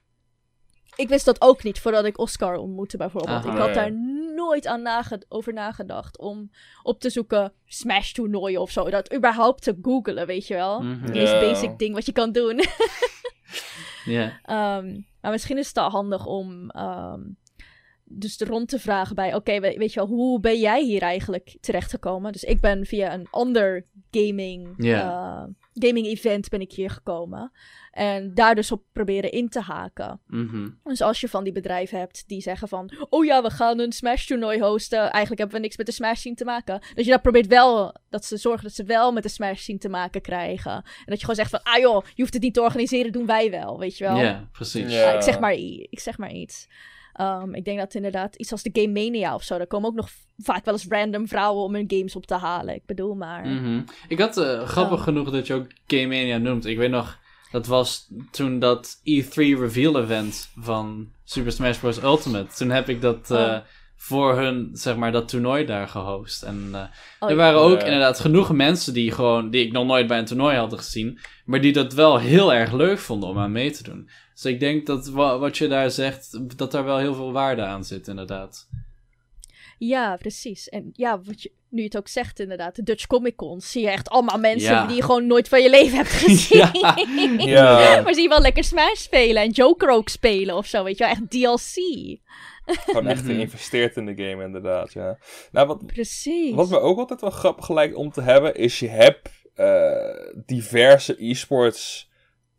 Ik 0.95 1.09
wist 1.09 1.25
dat 1.25 1.41
ook 1.41 1.63
niet 1.63 1.79
voordat 1.79 2.05
ik 2.05 2.17
Oscar 2.19 2.55
ontmoette, 2.57 2.97
bijvoorbeeld. 2.97 3.45
Aha. 3.45 3.51
ik 3.51 3.57
had 3.57 3.67
Ja. 3.67 3.73
daar 3.73 3.93
nooit 4.35 4.67
aan 4.67 4.81
nage- 4.81 5.23
over 5.29 5.53
nagedacht 5.53 6.17
om 6.17 6.51
op 6.83 6.99
te 6.99 7.09
zoeken 7.09 7.53
Smash-toernooien 7.65 8.61
of 8.61 8.71
zo. 8.71 8.89
Dat 8.89 9.13
überhaupt 9.13 9.63
te 9.63 9.77
googlen, 9.81 10.27
weet 10.27 10.47
je 10.47 10.53
wel. 10.53 10.81
Mhm. 10.81 11.01
Het 11.03 11.13
meest 11.13 11.39
basic 11.39 11.77
ding 11.77 11.93
wat 11.93 12.05
je 12.05 12.11
kan 12.11 12.31
doen. 12.31 12.61
Ja. 14.05 14.39
Ehm, 14.43 14.99
maar 15.21 15.31
misschien 15.31 15.57
is 15.57 15.67
het 15.67 15.77
al 15.77 15.89
handig 15.89 16.25
om 16.25 16.69
ehm, 16.69 17.21
dus 18.09 18.37
de 18.37 18.45
rond 18.45 18.69
te 18.69 18.79
vragen 18.79 19.15
bij... 19.15 19.35
Oké, 19.35 19.59
we- 19.59 19.75
weet 19.77 19.93
je 19.93 19.99
wel, 19.99 20.09
hoe 20.09 20.39
ben 20.39 20.59
jij 20.59 20.83
hier 20.83 21.01
eigenlijk 21.01 21.57
terechtgekomen? 21.61 22.31
Dus 22.31 22.43
ik 22.43 22.59
ben 22.61 22.85
via 22.85 23.13
een 23.13 23.27
ander 23.31 23.85
gaming, 24.11 24.67
eh, 25.01 25.43
gaming 25.73 26.05
event 26.05 26.49
ben 26.49 26.61
ik 26.61 26.71
hier 26.71 26.89
gekomen. 26.89 27.51
En 27.91 28.33
daar 28.33 28.55
dus 28.55 28.71
op 28.71 28.83
proberen 28.93 29.31
in 29.31 29.49
te 29.49 29.59
haken. 29.61 30.19
Mhm. 30.27 30.69
Dus 30.83 31.01
als 31.01 31.21
je 31.21 31.27
van 31.29 31.43
die 31.43 31.53
bedrijven 31.53 31.99
hebt 31.99 32.23
die 32.27 32.41
zeggen 32.41 32.67
van... 32.67 32.91
Oh 33.09 33.25
ja, 33.25 33.41
we 33.41 33.49
gaan 33.49 33.79
een 33.79 33.91
Smash-toernooi 33.91 34.59
hosten. 34.61 34.99
Eigenlijk 34.99 35.37
hebben 35.37 35.55
we 35.55 35.61
niks 35.63 35.77
met 35.77 35.85
de 35.85 35.91
Smash-scene 35.91 36.35
te 36.35 36.45
maken. 36.45 36.81
Dat 36.95 37.05
je 37.05 37.11
dat 37.11 37.21
probeert 37.21 37.47
wel... 37.47 37.95
Dat 38.09 38.25
ze 38.25 38.37
zorgen 38.37 38.63
dat 38.63 38.73
ze 38.73 38.83
wel 38.83 39.11
met 39.11 39.23
de 39.23 39.29
Smash-scene 39.29 39.77
te 39.77 39.89
maken 39.89 40.21
krijgen. 40.21 40.71
En 40.71 40.83
dat 41.05 41.19
je 41.19 41.25
gewoon 41.25 41.35
zegt 41.35 41.49
van... 41.49 41.63
Ah 41.63 41.79
joh, 41.79 42.05
je 42.05 42.21
hoeft 42.21 42.33
het 42.33 42.43
niet 42.43 42.53
te 42.53 42.61
organiseren, 42.61 43.11
doen 43.11 43.25
wij 43.25 43.51
wel. 43.51 43.79
Weet 43.79 43.97
je 43.97 44.03
wel? 44.03 44.17
Ja, 44.17 44.47
precies. 44.51 44.91
Ja, 44.91 45.11
ik, 45.11 45.21
zeg 45.21 45.39
maar, 45.39 45.53
ik 45.89 45.99
zeg 45.99 46.17
maar 46.17 46.31
iets. 46.31 46.67
Ehm, 47.19 47.53
ik 47.53 47.65
denk 47.65 47.79
dat 47.79 47.93
inderdaad 47.93 48.35
iets 48.35 48.51
als 48.51 48.63
de 48.63 48.69
Game 48.73 49.01
Mania 49.01 49.35
of 49.35 49.43
zo... 49.43 49.57
Daar 49.57 49.67
komen 49.67 49.89
ook 49.89 49.95
nog 49.95 50.09
vaak 50.37 50.65
wel 50.65 50.73
eens 50.73 50.85
random 50.89 51.27
vrouwen 51.27 51.63
om 51.63 51.73
hun 51.75 51.85
games 51.87 52.15
op 52.15 52.25
te 52.25 52.33
halen. 52.35 52.75
Ik 52.75 52.85
bedoel 52.85 53.15
maar... 53.15 53.47
Mhm. 53.47 53.81
Ik 54.07 54.19
had 54.19 54.37
eh, 54.37 54.67
grappig 54.67 55.03
genoeg 55.03 55.31
dat 55.31 55.47
je 55.47 55.53
ook 55.53 55.67
Game 55.87 56.07
Mania 56.07 56.37
noemt. 56.37 56.65
Ik 56.65 56.77
weet 56.77 56.89
nog, 56.89 57.17
dat 57.51 57.67
was 57.67 58.07
toen 58.31 58.59
dat 58.59 58.95
E3 58.97 59.33
reveal 59.33 60.01
event 60.01 60.51
van 60.55 61.11
Super 61.23 61.51
Smash 61.51 61.77
Bros. 61.77 62.03
Ultimate. 62.03 62.55
Toen 62.55 62.69
heb 62.69 62.89
ik 62.89 63.01
dat 63.01 63.31
eh, 63.31 63.37
Oh. 63.37 63.57
voor 63.95 64.37
hun, 64.37 64.69
zeg 64.73 64.95
maar, 64.95 65.11
dat 65.11 65.27
toernooi 65.27 65.65
daar 65.65 65.87
gehost. 65.87 66.43
En 66.43 66.69
eh, 66.73 66.81
Oh, 67.19 67.29
er 67.29 67.35
waren 67.35 67.59
ook 67.59 67.83
inderdaad 67.83 68.19
genoeg 68.19 68.51
mensen 68.51 68.93
die 68.93 69.11
gewoon, 69.11 69.49
die 69.49 69.65
ik 69.65 69.71
nog 69.71 69.85
nooit 69.85 70.07
bij 70.07 70.17
een 70.19 70.25
toernooi 70.25 70.57
hadden 70.57 70.79
gezien, 70.79 71.19
maar 71.45 71.61
die 71.61 71.73
dat 71.73 71.93
wel 71.93 72.17
heel 72.17 72.53
erg 72.53 72.71
leuk 72.73 72.99
vonden 72.99 73.29
om 73.29 73.39
aan 73.39 73.51
mee 73.51 73.71
te 73.71 73.83
doen. 73.83 74.09
Dus 74.41 74.51
ik 74.51 74.59
denk 74.59 74.85
dat 74.85 75.07
wa- 75.07 75.37
wat 75.37 75.57
je 75.57 75.67
daar 75.67 75.91
zegt, 75.91 76.57
dat 76.57 76.71
daar 76.71 76.83
wel 76.83 76.97
heel 76.97 77.13
veel 77.15 77.31
waarde 77.31 77.61
aan 77.61 77.83
zit, 77.83 78.07
inderdaad. 78.07 78.67
Ja, 79.77 80.15
precies. 80.15 80.69
En 80.69 80.89
ja, 80.93 81.21
wat 81.21 81.41
je, 81.41 81.51
nu 81.69 81.79
je 81.79 81.85
het 81.85 81.97
ook 81.97 82.07
zegt 82.07 82.39
inderdaad, 82.39 82.75
de 82.75 82.83
Dutch 82.83 83.07
Comic 83.07 83.35
Con 83.35 83.61
zie 83.61 83.81
je 83.81 83.89
echt 83.89 84.09
allemaal 84.09 84.39
mensen 84.39 84.71
Ja. 84.71 84.85
die 84.87 84.95
je 84.95 85.03
gewoon 85.03 85.27
nooit 85.27 85.47
van 85.47 85.61
je 85.61 85.69
leven 85.69 85.97
hebt 85.97 86.09
gezien. 86.23 86.57
Ja. 86.59 86.71
Ja, 87.79 88.01
maar 88.01 88.13
zie 88.13 88.23
je 88.23 88.29
wel 88.29 88.41
lekker 88.41 88.63
Smash 88.63 88.99
spelen 89.01 89.41
en 89.43 89.49
Joker 89.49 89.89
ook 89.89 90.09
spelen 90.09 90.55
of 90.55 90.65
zo, 90.65 90.83
weet 90.83 90.97
je 90.97 91.03
wel, 91.03 91.13
echt 91.13 91.29
DLC. 91.29 92.17
gewoon 92.65 93.07
echt 93.07 93.23
Mhm. 93.23 93.33
geïnvesteerd 93.33 93.95
in 93.97 94.05
de 94.05 94.15
game, 94.23 94.43
inderdaad. 94.43 94.93
Ja. 94.93 95.17
Nou, 95.51 95.67
wat, 95.67 95.85
Precies. 95.85 96.53
Wat 96.55 96.69
me 96.69 96.79
ook 96.79 96.97
altijd 96.99 97.21
wel 97.21 97.29
grappig 97.29 97.69
lijkt 97.69 97.95
om 97.95 98.11
te 98.11 98.21
hebben, 98.21 98.55
is 98.55 98.79
je 98.79 98.87
hebt 98.87 99.29
eh, 99.55 100.33
diverse 100.45 101.15
e-sports 101.29 102.08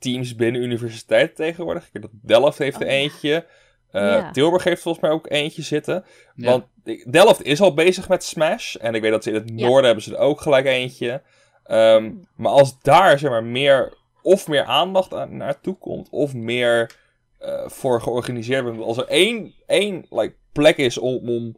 teams 0.00 0.34
binnen 0.34 0.62
universiteiten 0.62 1.34
tegenwoordig. 1.36 1.84
Ik 1.84 1.90
weet 1.92 2.02
dat 2.02 2.10
Delft 2.22 2.58
heeft 2.58 2.80
er 2.80 2.86
Oh. 2.86 2.92
eentje. 2.92 3.46
Eh, 3.90 4.02
Ja. 4.02 4.30
Tilburg 4.30 4.64
heeft 4.64 4.82
volgens 4.82 5.04
mij 5.04 5.12
ook 5.12 5.30
eentje 5.30 5.62
zitten. 5.62 6.04
Ja. 6.34 6.50
Want 6.50 6.64
Delft 7.12 7.42
is 7.42 7.60
al 7.60 7.74
bezig 7.74 8.08
met 8.08 8.24
Smash. 8.24 8.74
En 8.74 8.94
ik 8.94 9.02
weet 9.02 9.10
dat 9.10 9.22
ze 9.22 9.28
in 9.30 9.34
het 9.34 9.50
Ja. 9.54 9.66
noorden 9.66 9.84
hebben 9.84 10.04
ze 10.04 10.12
er 10.14 10.20
ook 10.20 10.40
gelijk 10.40 10.66
eentje. 10.66 11.22
Ehm, 11.64 12.12
maar 12.36 12.52
als 12.52 12.80
daar 12.82 13.18
zeg 13.18 13.30
maar 13.30 13.44
meer, 13.44 13.94
of 14.22 14.48
meer 14.48 14.64
aandacht 14.64 15.14
aan, 15.14 15.36
naartoe 15.36 15.76
komt, 15.78 16.08
of 16.10 16.34
meer 16.34 16.98
eh, 17.38 17.68
voor 17.68 18.02
georganiseerd 18.02 18.62
wordt. 18.64 18.80
Als 18.80 18.96
er 18.96 19.06
één, 19.08 19.54
één 19.66 20.06
like, 20.10 20.34
plek 20.52 20.76
is 20.76 20.98
om, 20.98 21.28
om 21.28 21.56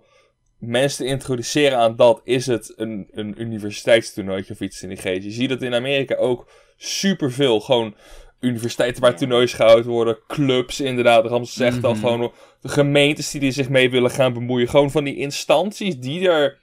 mensen 0.58 1.04
te 1.04 1.10
introduceren 1.10 1.78
aan 1.78 1.96
dat, 1.96 2.20
is 2.24 2.46
het 2.46 2.72
een, 2.76 3.08
een 3.12 3.40
universiteitstoernooitje 3.40 4.52
of 4.52 4.60
iets 4.60 4.82
in 4.82 4.88
die 4.88 4.98
geest. 4.98 5.24
Je 5.24 5.30
ziet 5.30 5.50
het 5.50 5.62
in 5.62 5.74
Amerika 5.74 6.14
ook 6.16 6.50
superveel. 6.76 7.60
Gewoon 7.60 7.94
universiteiten 8.42 9.02
waar 9.02 9.10
Ja. 9.10 9.16
toernoois 9.16 9.52
gehouden 9.52 9.90
worden, 9.90 10.18
clubs 10.26 10.80
inderdaad. 10.80 11.24
Rams 11.26 11.52
zegt 11.52 11.84
al 11.84 11.92
Mhm. 11.92 12.00
gewoon 12.00 12.32
de 12.60 12.68
gemeentes 12.68 13.30
die 13.30 13.40
er 13.46 13.52
zich 13.52 13.68
mee 13.68 13.90
willen 13.90 14.10
gaan 14.10 14.32
bemoeien. 14.32 14.68
Gewoon 14.68 14.90
van 14.90 15.04
die 15.04 15.16
instanties 15.16 15.96
die 15.98 16.28
er 16.28 16.58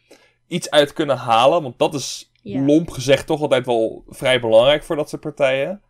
iets 0.48 0.70
uit 0.70 0.94
kunnen 0.94 1.18
halen. 1.18 1.62
Want 1.62 1.80
dat 1.80 1.94
is 1.94 2.32
Ja. 2.42 2.62
lomp 2.62 2.90
gezegd 2.90 3.28
toch 3.28 3.42
altijd 3.42 3.66
wel 3.66 4.04
vrij 4.08 4.40
belangrijk 4.40 4.84
voor 4.84 4.96
dat 4.96 5.10
soort 5.10 5.22
partijen. 5.22 5.82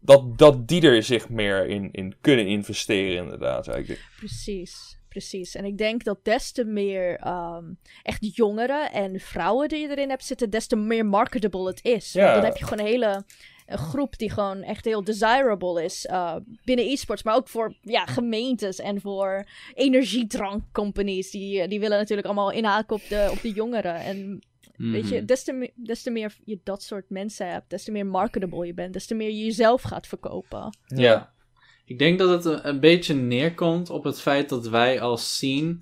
Dat, 0.00 0.38
dat 0.38 0.68
die 0.68 0.82
er 0.82 1.02
zich 1.02 1.28
meer 1.28 1.66
in, 1.66 1.88
in 1.92 2.14
kunnen 2.20 2.46
investeren, 2.46 3.22
inderdaad. 3.24 3.64
Denk- 3.64 3.98
Precies, 4.18 4.98
precies. 5.08 5.54
En 5.54 5.64
ik 5.64 5.78
denk 5.78 6.04
dat 6.04 6.18
des 6.24 6.52
te 6.52 6.64
meer 6.64 7.16
ehm, 7.16 7.64
echt 8.02 8.36
jongeren 8.36 8.92
en 8.92 9.20
vrouwen 9.20 9.68
die 9.68 9.78
je 9.80 9.88
erin 9.88 10.08
hebt 10.10 10.24
zitten, 10.24 10.50
des 10.50 10.66
te 10.66 10.76
meer 10.76 11.06
marketable 11.06 11.66
het 11.66 11.80
is. 11.84 12.12
Ja. 12.12 12.22
Want 12.22 12.34
dan 12.34 12.44
heb 12.44 12.56
je 12.56 12.64
gewoon 12.64 12.84
een 12.84 12.92
hele 12.92 13.24
een 13.66 13.78
groep 13.78 14.18
die 14.18 14.30
gewoon 14.30 14.62
echt 14.62 14.84
heel 14.84 15.04
desirable 15.04 15.84
is 15.84 16.06
uh, 16.10 16.36
binnen 16.64 16.86
e-sports, 16.86 17.22
maar 17.22 17.34
ook 17.36 17.48
voor 17.48 17.74
ja, 17.80 18.06
gemeentes 18.06 18.78
en 18.78 19.00
voor 19.00 19.46
energiedrankcompanies. 19.74 21.30
Die, 21.30 21.68
die 21.68 21.80
willen 21.80 21.98
natuurlijk 21.98 22.26
allemaal 22.26 22.50
inhaken 22.52 22.96
op 22.96 23.02
de, 23.08 23.28
op 23.30 23.40
de 23.42 23.50
jongeren. 23.52 23.94
En 23.94 24.38
weet 24.76 25.08
je, 25.08 25.16
Mhm. 25.16 25.26
des 25.26 25.44
te, 25.44 25.52
me- 25.52 25.72
des 25.74 26.02
te 26.02 26.10
meer 26.10 26.36
je 26.44 26.58
dat 26.64 26.82
soort 26.82 27.10
mensen 27.10 27.50
hebt, 27.50 27.70
des 27.70 27.84
te 27.84 27.90
meer 27.92 28.06
marketable 28.06 28.66
je 28.66 28.74
bent, 28.74 28.92
des 28.92 29.06
te 29.06 29.14
meer 29.14 29.28
je 29.30 29.44
jezelf 29.44 29.82
gaat 29.82 30.06
verkopen. 30.06 30.76
Ja. 30.86 31.32
Ik 31.84 31.98
denk 31.98 32.18
dat 32.18 32.28
het 32.30 32.44
een, 32.44 32.68
een 32.68 32.80
beetje 32.80 33.14
neerkomt 33.14 33.90
op 33.90 34.04
het 34.04 34.20
feit 34.20 34.48
dat 34.48 34.68
wij 34.68 35.00
als 35.00 35.34
scene 35.34 35.78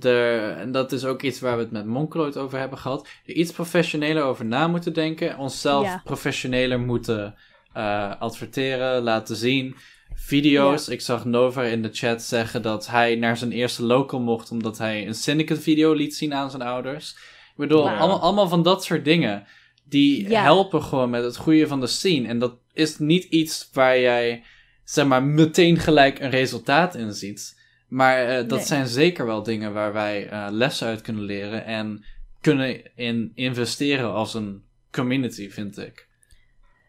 er, 0.00 0.50
en 0.56 0.72
dat 0.72 0.92
is 0.92 1.04
ook 1.04 1.22
iets 1.22 1.40
waar 1.40 1.56
we 1.56 1.62
het 1.62 1.70
met 1.72 1.86
Monkeloid 1.86 2.36
over 2.36 2.58
hebben 2.58 2.78
gehad, 2.78 3.08
er 3.26 3.34
iets 3.34 3.52
professioneler 3.52 4.22
over 4.22 4.44
na 4.44 4.68
moeten 4.68 4.92
denken, 4.92 5.38
onszelf 5.38 5.84
Ja. 5.84 6.00
professioneler 6.04 6.80
moeten 6.80 7.34
eh, 7.72 8.10
adverteren, 8.20 9.02
laten 9.02 9.36
zien. 9.36 9.76
Video's, 10.14 10.88
ik 10.88 11.00
zag 11.00 11.24
Nova 11.24 11.62
in 11.62 11.82
de 11.82 11.88
chat 11.92 12.22
zeggen 12.22 12.62
dat 12.62 12.86
hij 12.86 13.14
naar 13.16 13.36
zijn 13.36 13.52
eerste 13.52 13.82
local 13.84 14.20
mocht 14.20 14.50
omdat 14.50 14.78
hij 14.78 15.06
een 15.06 15.14
Syndicate 15.14 15.60
video 15.60 15.92
liet 15.92 16.14
zien 16.14 16.34
aan 16.34 16.50
zijn 16.50 16.62
ouders. 16.62 17.10
Ik 17.50 17.56
bedoel, 17.56 17.88
allemaal, 17.88 18.20
allemaal 18.20 18.48
van 18.48 18.62
dat 18.62 18.84
soort 18.84 19.04
dingen. 19.04 19.46
Die 19.84 20.28
Ja. 20.28 20.42
helpen 20.42 20.82
gewoon 20.82 21.10
met 21.10 21.24
het 21.24 21.36
groeien 21.36 21.68
van 21.68 21.80
de 21.80 21.86
scene. 21.86 22.28
En 22.28 22.38
dat 22.38 22.54
is 22.72 22.98
niet 22.98 23.24
iets 23.24 23.68
waar 23.72 24.00
jij, 24.00 24.44
zeg 24.84 25.06
maar, 25.06 25.22
meteen 25.22 25.78
gelijk 25.78 26.18
een 26.20 26.30
resultaat 26.30 26.94
in 26.94 27.12
ziet. 27.12 27.59
Maar 27.90 28.26
eh, 28.28 28.36
dat 28.48 28.58
Nee. 28.58 28.66
zijn 28.66 28.86
zeker 28.86 29.26
wel 29.26 29.42
dingen 29.42 29.72
waar 29.72 29.92
wij 29.92 30.28
eh, 30.28 30.46
lessen 30.50 30.86
uit 30.86 31.00
kunnen 31.00 31.22
leren 31.24 31.64
en 31.64 32.04
kunnen 32.40 32.96
in 32.96 33.32
investeren 33.34 34.12
als 34.12 34.34
een 34.34 34.62
community, 34.90 35.50
vind 35.50 35.78
ik. 35.78 36.08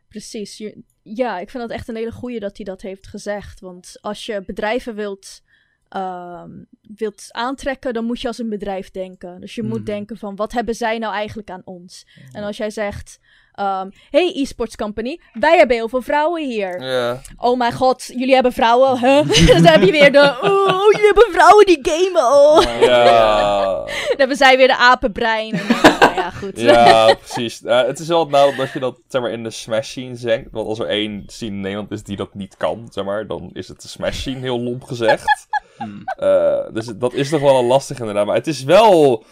Precies. 0.09 0.57
Je- 0.57 0.83
ja, 1.03 1.39
ik 1.39 1.49
vind 1.49 1.63
dat 1.67 1.77
echt 1.77 1.87
een 1.87 1.95
hele 1.95 2.11
goeie 2.11 2.39
dat 2.39 2.57
hij 2.57 2.65
dat 2.65 2.81
heeft 2.81 3.07
gezegd. 3.07 3.59
Want 3.59 3.97
als 4.01 4.25
je 4.25 4.43
bedrijven 4.45 4.95
wilt, 4.95 5.41
ehm, 5.89 6.49
wilt 6.95 7.27
aantrekken, 7.31 7.93
dan 7.93 8.05
moet 8.05 8.21
je 8.21 8.27
als 8.27 8.37
een 8.37 8.49
bedrijf 8.49 8.91
denken. 8.91 9.41
Dus 9.41 9.55
je 9.55 9.61
Mhm. 9.61 9.71
moet 9.71 9.85
denken 9.85 10.17
van, 10.17 10.35
wat 10.35 10.51
hebben 10.51 10.75
zij 10.75 10.97
nou 10.97 11.13
eigenlijk 11.13 11.49
aan 11.49 11.61
ons? 11.65 12.07
En 12.31 12.43
als 12.43 12.57
jij 12.57 12.69
zegt, 12.69 13.19
ehm, 13.61 13.89
hey 14.09 14.31
e-sports 14.35 14.75
company, 14.75 15.19
wij 15.33 15.57
hebben 15.57 15.75
heel 15.75 15.89
veel 15.89 16.01
vrouwen 16.01 16.45
hier. 16.45 16.81
Ja. 16.83 17.21
Oh 17.37 17.57
mijn 17.57 17.73
god, 17.73 18.11
jullie 18.15 18.33
hebben 18.33 18.53
vrouwen, 18.53 18.99
huh? 18.99 19.47
dan 19.47 19.65
heb 19.65 19.81
je 19.81 19.91
weer 19.91 20.11
de, 20.11 20.19
oh, 20.41 20.91
jullie 20.91 21.05
hebben 21.05 21.27
vrouwen 21.31 21.65
die 21.65 21.79
gamen, 21.81 22.23
oh. 22.23 22.81
Ja. 22.81 23.69
Dan 24.11 24.19
hebben 24.19 24.37
zij 24.37 24.57
weer 24.57 24.67
de 24.67 24.77
apenbrein. 24.77 25.53
En, 25.53 25.67
dan, 25.67 25.99
nou 25.99 26.15
ja, 26.15 26.29
goed. 26.29 26.59
Ja, 26.59 27.13
precies. 27.13 27.63
Eh, 27.63 27.81
het 27.81 27.99
is 27.99 28.07
wel 28.07 28.25
nou 28.25 28.55
dat 28.55 28.71
je 28.71 28.79
dat 28.79 28.99
zeg 29.07 29.21
maar, 29.21 29.31
in 29.31 29.43
de 29.43 29.49
Smash 29.49 29.89
scene 29.89 30.15
zegt. 30.15 30.43
Want 30.51 30.67
als 30.67 30.79
er 30.79 30.87
één 30.87 31.23
scene 31.27 31.51
in 31.51 31.61
Nederland 31.61 31.91
is 31.91 32.03
die 32.03 32.15
dat 32.15 32.33
niet 32.33 32.57
kan, 32.57 32.87
zeg 32.89 33.03
maar, 33.03 33.27
dan 33.27 33.49
is 33.53 33.67
het 33.67 33.81
de 33.81 33.87
Smash 33.87 34.19
scene 34.19 34.39
heel 34.39 34.59
lomp 34.59 34.83
gezegd. 34.83 35.47
Hmm. 35.77 36.01
Eh, 36.05 36.73
dus 36.73 36.85
dat 36.85 37.13
is 37.13 37.29
toch 37.29 37.41
wel 37.41 37.59
een 37.59 37.65
lastig 37.65 37.99
inderdaad. 37.99 38.25
Maar 38.25 38.35
het 38.35 38.47
is 38.47 38.63
wel... 38.63 39.23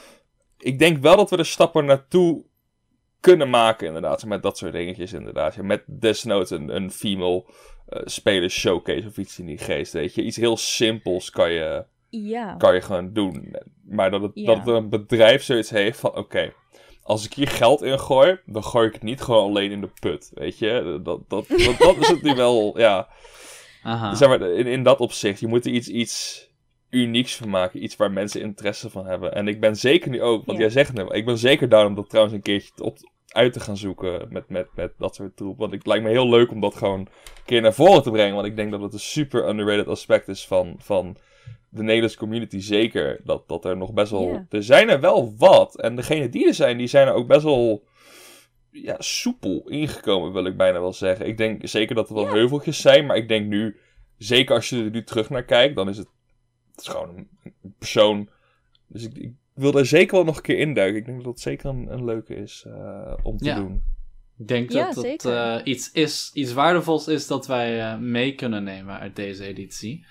Ik 0.57 0.79
denk 0.79 0.97
wel 0.97 1.15
dat 1.15 1.29
we 1.29 1.37
er 1.37 1.45
stappen 1.45 1.85
naartoe 1.85 2.43
kunnen 3.19 3.49
maken 3.49 3.87
inderdaad. 3.87 4.25
Met 4.25 4.43
dat 4.43 4.57
soort 4.57 4.71
dingetjes 4.73 5.13
inderdaad. 5.13 5.55
Ja, 5.55 5.63
met 5.63 5.83
desnoods 5.85 6.51
een, 6.51 6.75
een 6.75 6.91
female 6.91 7.43
eh 7.89 8.01
speler 8.05 8.49
showcase 8.49 9.07
of 9.07 9.17
iets 9.17 9.39
in 9.39 9.45
die 9.45 9.57
geest, 9.57 9.93
weet 9.93 10.15
je. 10.15 10.21
Iets 10.23 10.37
heel 10.37 10.57
simpels 10.57 11.29
kan 11.29 11.51
je, 11.51 11.83
Ja. 12.09 12.55
kan 12.55 12.73
je 12.73 12.81
gewoon 12.81 13.13
doen. 13.13 13.55
Maar 13.83 14.11
dat, 14.11 14.21
het, 14.21 14.31
Ja. 14.33 14.55
dat 14.55 14.67
een 14.67 14.89
bedrijf 14.89 15.43
zoiets 15.43 15.69
heeft 15.69 15.99
van, 15.99 16.15
oké, 16.15 16.53
als 17.03 17.25
ik 17.25 17.33
hier 17.33 17.47
geld 17.47 17.81
in 17.81 17.99
gooi, 17.99 18.39
dan 18.45 18.63
gooi 18.63 18.87
ik 18.87 18.93
het 18.93 19.03
niet 19.03 19.21
gewoon 19.21 19.45
alleen 19.49 19.71
in 19.71 19.81
de 19.81 19.89
put, 19.99 20.31
weet 20.33 20.57
je. 20.59 20.99
Dat, 21.03 21.29
dat, 21.29 21.47
dat, 21.47 21.77
dat 21.77 21.97
is 21.97 22.07
het 22.07 22.21
nu 22.21 22.35
wel, 22.35 22.79
ja. 22.79 23.07
Aha. 23.83 24.15
Zeg 24.15 24.27
maar, 24.29 24.41
in, 24.41 24.67
in 24.67 24.83
dat 24.83 24.99
opzicht, 24.99 25.39
je 25.39 25.47
moet 25.47 25.65
er 25.65 25.71
iets, 25.71 25.87
iets 25.87 26.48
unieks 26.89 27.35
van 27.35 27.49
maken. 27.49 27.83
Iets 27.83 27.95
waar 27.95 28.11
mensen 28.11 28.41
interesse 28.41 28.89
van 28.89 29.05
hebben. 29.05 29.33
En 29.33 29.47
ik 29.47 29.59
ben 29.59 29.75
zeker 29.75 30.09
nu 30.09 30.21
ook, 30.21 30.45
want 30.45 30.57
Ja. 30.57 30.63
jij 30.63 30.73
zegt 30.73 30.87
het 30.87 30.97
net, 30.97 31.13
ik 31.15 31.25
ben 31.25 31.37
zeker 31.37 31.69
down 31.69 31.85
om 31.85 31.95
dat 31.95 32.09
trouwens 32.09 32.35
een 32.35 32.41
keertje 32.41 32.83
op, 32.83 32.97
uit 33.27 33.53
te 33.53 33.59
gaan 33.59 33.77
zoeken 33.77 34.27
met, 34.29 34.49
met, 34.49 34.67
met 34.75 34.93
dat 34.97 35.15
soort 35.15 35.35
troep. 35.35 35.57
Want 35.57 35.71
het 35.71 35.85
lijkt 35.85 36.03
me 36.03 36.09
heel 36.09 36.29
leuk 36.29 36.51
om 36.51 36.59
dat 36.59 36.75
gewoon 36.75 36.99
een 36.99 37.07
keer 37.45 37.61
naar 37.61 37.73
voren 37.73 38.03
te 38.03 38.11
brengen. 38.11 38.35
Want 38.35 38.47
ik 38.47 38.55
denk 38.55 38.71
dat 38.71 38.81
het 38.81 38.93
een 38.93 38.99
super 38.99 39.47
underrated 39.49 39.87
aspect 39.87 40.27
is 40.27 40.47
van, 40.47 40.75
van 40.77 41.17
de 41.69 41.83
Nederlandse 41.83 42.17
community. 42.17 42.59
Zeker 42.59 43.21
dat, 43.23 43.47
dat 43.47 43.65
er 43.65 43.77
nog 43.77 43.93
best 43.93 44.11
wel... 44.11 44.45
Er 44.49 44.63
zijn 44.63 44.89
er 44.89 44.99
wel 44.99 45.33
wat. 45.37 45.79
En 45.79 45.95
degene 45.95 46.29
die 46.29 46.47
er 46.47 46.53
zijn, 46.53 46.77
die 46.77 46.87
zijn 46.87 47.07
er 47.07 47.13
ook 47.13 47.27
best 47.27 47.43
wel 47.43 47.83
ja, 48.71 48.95
soepel 48.99 49.63
ingekomen, 49.67 50.33
wil 50.33 50.45
ik 50.45 50.57
bijna 50.57 50.79
wel 50.79 50.93
zeggen. 50.93 51.27
Ik 51.27 51.37
denk 51.37 51.67
zeker 51.67 51.95
dat 51.95 52.09
er 52.09 52.15
wel 52.15 52.27
heuveltjes 52.27 52.81
zijn, 52.81 53.05
maar 53.05 53.17
ik 53.17 53.27
denk 53.27 53.47
nu, 53.47 53.77
zeker 54.17 54.55
als 54.55 54.69
je 54.69 54.83
er 54.83 54.89
nu 54.89 55.03
terug 55.03 55.29
naar 55.29 55.43
kijkt, 55.45 55.75
dan 55.75 55.89
is 55.89 55.97
het, 55.97 56.07
het 56.79 56.87
is 56.87 56.93
gewoon 56.99 57.27
een 57.63 57.73
persoon. 57.77 58.29
Dus 58.87 59.03
ik, 59.03 59.17
ik 59.17 59.31
wil 59.53 59.77
er 59.77 59.85
zeker 59.85 60.15
wel 60.15 60.25
nog 60.25 60.35
een 60.35 60.41
keer 60.41 60.57
induiken. 60.57 60.99
Ik 60.99 61.05
denk 61.05 61.17
dat 61.17 61.25
dat 61.25 61.39
zeker 61.39 61.69
een, 61.69 61.91
een 61.91 62.05
leuke 62.05 62.35
is 62.35 62.63
eh, 62.67 63.13
om 63.23 63.37
te 63.37 63.45
Ja. 63.45 63.55
doen. 63.55 63.83
Ik 64.37 64.47
denk 64.47 64.71
Ja, 64.71 64.91
dat 64.91 65.03
het 65.03 65.25
eh, 65.25 65.55
iets, 65.63 65.91
is, 65.91 66.31
iets 66.33 66.53
waardevols 66.53 67.07
is 67.07 67.27
dat 67.27 67.47
wij 67.47 67.81
eh, 67.81 67.97
mee 67.97 68.35
kunnen 68.35 68.63
nemen 68.63 68.99
uit 68.99 69.15
deze 69.15 69.45
editie. 69.45 70.05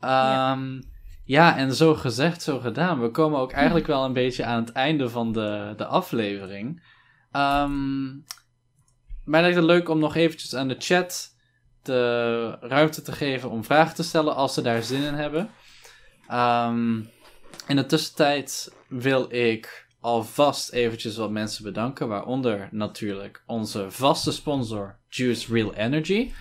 Ehm, 0.00 0.80
ja. 1.24 1.56
en 1.56 1.74
zo 1.74 1.94
gezegd, 1.94 2.42
zo 2.42 2.58
gedaan. 2.58 3.00
We 3.00 3.10
komen 3.10 3.40
ook 3.40 3.52
eigenlijk 3.52 3.86
wel 3.86 4.04
een 4.04 4.12
beetje 4.12 4.44
aan 4.44 4.60
het 4.64 4.72
einde 4.72 5.10
van 5.10 5.32
de, 5.32 5.74
de 5.76 5.86
aflevering. 5.86 6.82
Ehm 7.32 8.06
mij 9.24 9.40
lijkt 9.40 9.56
het 9.56 9.64
leuk 9.64 9.88
om 9.88 9.98
nog 9.98 10.14
eventjes 10.14 10.54
aan 10.54 10.68
de 10.68 10.76
chat 10.78 11.36
de 11.82 12.56
ruimte 12.60 13.02
te 13.02 13.12
geven 13.12 13.50
om 13.50 13.64
vragen 13.64 13.94
te 13.94 14.02
stellen 14.02 14.34
als 14.34 14.54
ze 14.54 14.62
daar 14.62 14.82
zin 14.82 15.02
in 15.02 15.14
hebben. 15.14 15.50
Ehm, 16.28 16.96
in 17.66 17.76
de 17.76 17.86
tussentijd 17.86 18.72
wil 18.88 19.32
ik 19.32 19.86
alvast 20.00 20.72
eventjes 20.72 21.16
wat 21.16 21.30
mensen 21.30 21.64
bedanken, 21.64 22.08
waaronder 22.08 22.68
natuurlijk 22.70 23.42
onze 23.46 23.90
vaste 23.90 24.32
sponsor 24.32 24.96
Juice 25.08 25.52
Real 25.52 25.74
Energy. 25.74 26.32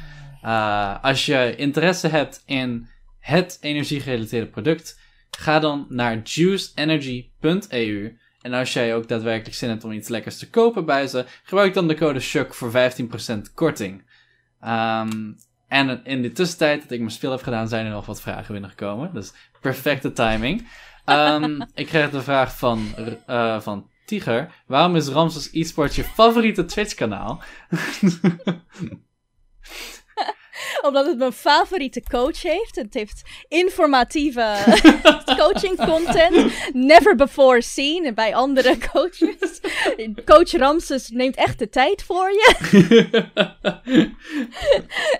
Uh, 0.43 1.03
als 1.03 1.25
je 1.25 1.55
interesse 1.55 2.07
hebt 2.07 2.43
in 2.45 2.87
het 3.19 3.57
energiegerelateerde 3.61 4.47
product, 4.47 4.99
ga 5.37 5.59
dan 5.59 5.85
naar 5.89 6.21
juiceenergy.eu. 6.23 8.17
En 8.41 8.53
als 8.53 8.73
jij 8.73 8.95
ook 8.95 9.07
daadwerkelijk 9.07 9.55
zin 9.55 9.69
hebt 9.69 9.83
om 9.83 9.91
iets 9.91 10.07
lekkers 10.07 10.37
te 10.37 10.49
kopen 10.49 10.85
bij 10.85 11.07
ze, 11.07 11.25
gebruik 11.43 11.73
dan 11.73 11.87
de 11.87 11.95
code 11.95 12.19
SHUK 12.19 12.53
voor 12.53 12.71
15% 12.71 12.73
korting. 13.53 14.03
Um, 14.61 15.37
en 15.67 16.03
in 16.03 16.21
de 16.21 16.31
tussentijd 16.31 16.81
dat 16.81 16.91
ik 16.91 16.99
mijn 16.99 17.11
spel 17.11 17.31
heb 17.31 17.43
gedaan, 17.43 17.67
zijn 17.67 17.85
er 17.85 17.91
nog 17.91 18.05
wat 18.05 18.21
vragen 18.21 18.51
binnengekomen. 18.53 19.13
Dus 19.13 19.33
perfecte 19.63 20.11
timing. 20.11 20.67
Um, 21.05 21.61
ik 21.73 21.87
kreeg 21.87 22.09
de 22.09 22.21
vraag 22.21 22.57
van, 22.57 22.87
uh, 23.29 23.59
van 23.59 23.89
Tiger. 24.05 24.53
Waarom 24.67 24.95
is 24.95 25.07
Ramses 25.07 25.51
eSports 25.51 25.95
je 25.95 26.03
favoriete 26.03 26.65
Twitch-kanaal? 26.65 27.41
Omdat 30.87 31.05
het 31.05 31.17
mijn 31.17 31.33
favoriete 31.33 32.03
coach 32.03 32.41
heeft. 32.41 32.75
Het 32.75 32.93
heeft 32.93 33.21
informatieve 33.47 34.55
coaching 35.41 35.85
content. 35.85 36.53
Never 36.73 37.15
before 37.15 37.61
seen 37.61 38.11
bij 38.15 38.35
andere 38.35 38.77
coaches. 38.91 39.61
Coach 40.25 40.51
Ramses 40.51 41.09
neemt 41.09 41.35
echt 41.35 41.59
de 41.59 41.69
tijd 41.69 42.03
voor 42.03 42.31
je. 42.31 42.55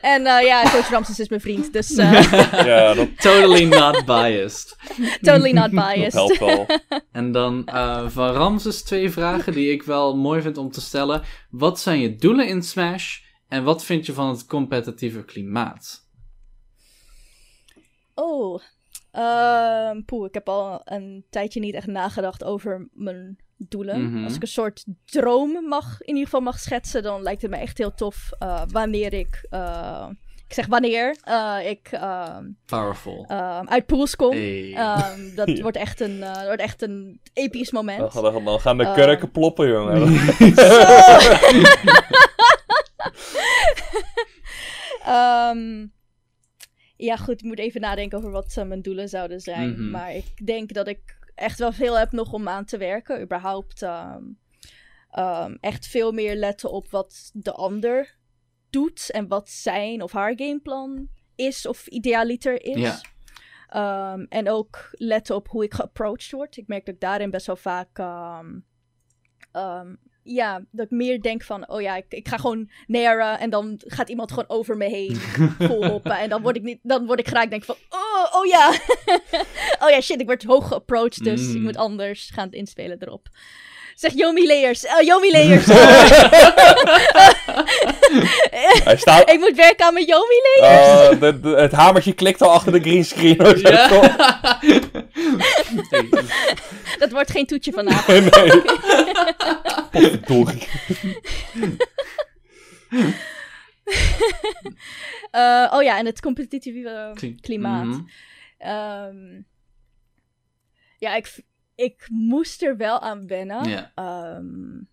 en 0.02 0.22
uh, 0.22 0.41
ja, 0.41 0.61
coach 0.61 0.90
Ramses 0.90 1.20
is 1.20 1.30
mijn 1.30 1.41
vriend. 1.41 1.74
Dus 1.74 1.91
uh, 1.91 2.32
ja, 2.52 2.94
dat... 2.94 3.07
Totally 3.18 3.64
not 3.64 4.06
biased. 4.06 4.76
totally 5.22 5.52
not 5.52 5.72
biased. 5.72 6.11
Dat 6.11 6.38
helpt 6.38 6.40
wel. 6.40 6.65
En 7.11 7.32
dan 7.32 7.68
uh, 7.74 8.03
van 8.07 8.34
Ramses 8.34 8.84
twee 8.84 9.10
vragen 9.10 9.53
die 9.53 9.72
ik 9.72 9.84
wel 9.84 10.15
mooi 10.15 10.41
vind 10.41 10.57
om 10.57 10.72
te 10.72 10.82
stellen. 10.82 11.22
Wat 11.49 11.80
zijn 11.80 11.99
je 11.99 12.15
doelen 12.15 12.48
in 12.48 12.64
Smash? 12.64 13.23
En 13.54 13.64
wat 13.64 13.84
vind 13.84 14.06
je 14.06 14.14
van 14.14 14.30
het 14.30 14.46
competitieve 14.46 15.24
klimaat? 15.24 16.08
Oh, 18.14 18.62
uh, 19.14 19.92
poeh, 20.06 20.28
ik 20.28 20.34
heb 20.34 20.50
al 20.50 20.82
een 20.84 21.26
tijdje 21.30 21.60
niet 21.60 21.74
echt 21.74 21.88
nagedacht 21.88 22.44
over 22.44 22.88
mijn 22.94 23.38
doelen. 23.58 24.10
Mhm. 24.10 24.24
Als 24.24 24.36
ik 24.36 24.42
een 24.42 24.48
soort 24.48 24.86
droom 25.06 25.68
mag, 25.68 26.02
in 26.02 26.08
ieder 26.08 26.24
geval 26.24 26.42
mag 26.42 26.60
schetsen, 26.60 27.04
dan 27.04 27.22
lijkt 27.22 27.42
het 27.42 27.52
me 27.52 27.58
echt 27.58 27.78
heel 27.78 27.94
tof 27.94 28.30
uh, 28.40 28.62
wanneer 28.68 29.14
ik, 29.14 29.48
uh, 29.52 30.08
ik 30.48 30.54
zeg 30.54 30.66
wanneer, 30.66 31.18
uh, 31.28 31.70
ik 31.70 31.90
Powerful. 32.66 33.26
uit 33.66 33.86
pools 33.86 34.16
kom. 34.16 34.32
Hey. 34.32 34.78
Um, 35.14 35.36
dat 35.36 35.50
wordt, 35.66 35.78
echt 35.78 36.00
een, 36.00 36.18
uh, 36.18 36.46
wordt 36.46 36.62
echt 36.62 36.82
een 36.82 37.20
episch 37.34 37.72
moment. 37.72 38.14
Dan 38.14 38.60
gaan 38.60 38.78
de 38.78 38.92
kurken 38.94 39.32
ploppen, 39.32 39.68
jongen. 39.68 40.10
um, 45.08 45.94
ja, 47.08 47.16
goed, 47.16 47.40
ik 47.40 47.44
moet 47.44 47.60
even 47.60 47.82
nadenken 47.82 48.18
over 48.18 48.32
wat 48.32 48.56
uh, 48.60 48.66
mijn 48.66 48.82
doelen 48.82 49.10
zouden 49.10 49.40
zijn. 49.40 49.72
Mhm. 49.72 49.90
Maar 49.90 50.16
ik 50.16 50.46
denk 50.46 50.74
dat 50.74 50.88
ik 50.88 51.18
echt 51.36 51.60
wel 51.60 51.72
veel 51.72 51.98
heb 51.98 52.12
nog 52.12 52.34
om 52.34 52.48
aan 52.48 52.66
te 52.66 52.78
werken. 52.78 53.22
Überhaupt 53.22 53.82
um, 53.82 54.40
um, 55.18 55.58
echt 55.60 55.88
veel 55.88 56.12
meer 56.12 56.36
letten 56.36 56.72
op 56.72 56.90
wat 56.90 57.32
de 57.34 57.52
ander 57.52 58.18
doet. 58.70 59.12
En 59.12 59.28
wat 59.28 59.50
zijn 59.50 60.02
of 60.02 60.12
haar 60.12 60.34
gameplan 60.36 61.10
is 61.36 61.66
of 61.66 61.88
idealiter 61.88 62.64
is. 62.64 62.80
Ja. 62.80 63.02
Um, 64.14 64.26
en 64.30 64.50
ook 64.50 64.90
letten 64.92 65.36
op 65.36 65.48
hoe 65.48 65.64
ik 65.64 65.74
geapproached 65.74 66.32
word. 66.32 66.58
Ik 66.58 66.68
merk 66.68 66.86
dat 66.86 66.96
ik 66.96 67.02
daarin 67.02 67.30
best 67.30 67.46
wel 67.46 67.56
vaak... 67.56 67.98
Um, 67.98 68.66
um, 69.54 70.00
ja, 70.24 70.62
dat 70.72 70.86
ik 70.86 70.91
meer 70.91 71.22
denk 71.22 71.44
van... 71.44 71.70
Oh 71.70 71.82
ja, 71.82 71.95
ik, 71.95 72.06
ik 72.10 72.28
ga 72.28 72.38
gewoon 72.38 72.70
naren 72.88 73.40
en 73.40 73.50
dan 73.50 73.80
gaat 73.86 74.10
iemand 74.10 74.30
gewoon 74.30 74.50
over 74.50 74.78
me 74.78 74.86
heen 74.86 75.16
volhoppen. 75.70 76.18
en 76.18 76.30
dan 76.30 76.41
word 76.41 76.56
ik, 76.56 76.62
niet, 76.64 76.80
dan 76.82 77.06
word 77.06 77.20
ik 77.20 77.28
gelijk 77.28 77.50
denk 77.50 77.64
van... 77.64 77.76
Oh, 77.90 78.36
oh 78.40 78.45
ja. 78.45 78.70
oh 79.84 79.90
ja, 79.90 80.02
shit, 80.02 80.20
ik 80.20 80.26
word 80.26 80.44
hoog 80.44 80.68
geapproached. 80.68 81.24
Dus 81.24 81.41
Mm. 81.41 81.56
ik 81.56 81.62
moet 81.62 81.78
anders 81.78 82.30
gaan 82.34 82.52
inspelen 82.52 82.98
erop. 83.00 83.28
Zeg 83.95 84.14
Yomi 84.14 84.48
Layers. 84.48 84.84
Uh, 84.84 85.02
Yomi 85.02 85.32
Layers. 85.32 85.66
Hij 88.84 88.98
staat... 88.98 89.30
ik 89.30 89.40
moet 89.40 89.56
werken 89.56 89.85
aan 89.85 89.94
mijn 89.94 90.06
Yomi. 90.06 90.41
Uh, 90.61 91.10
de, 91.19 91.53
het 91.57 91.72
hamertje 91.72 92.14
klikt 92.14 92.41
al 92.41 92.52
achter 92.52 92.72
de 92.72 92.80
greenscreen. 92.80 93.57
Ja. 93.60 93.88
Dat 96.99 97.11
wordt 97.11 97.31
geen 97.31 97.45
toetje 97.45 97.72
vanavond. 97.72 98.35
nee. 98.35 98.61
Potverdorie. 99.91 100.68
uh, 105.31 105.72
oh 105.73 105.84
ja, 105.84 105.98
en 105.98 106.06
het 106.06 106.22
competitieve 106.22 107.11
Kli- 107.14 107.38
klimaat. 107.41 107.85
Mhm. 107.85 108.02
Um, 108.69 109.45
ja, 110.98 111.15
ik, 111.15 111.44
ik 111.76 112.07
moest 112.10 112.61
er 112.64 112.77
wel 112.77 112.99
aan 112.99 113.27
wennen. 113.27 113.69
Ja. 113.69 113.91
Um, 114.35 114.91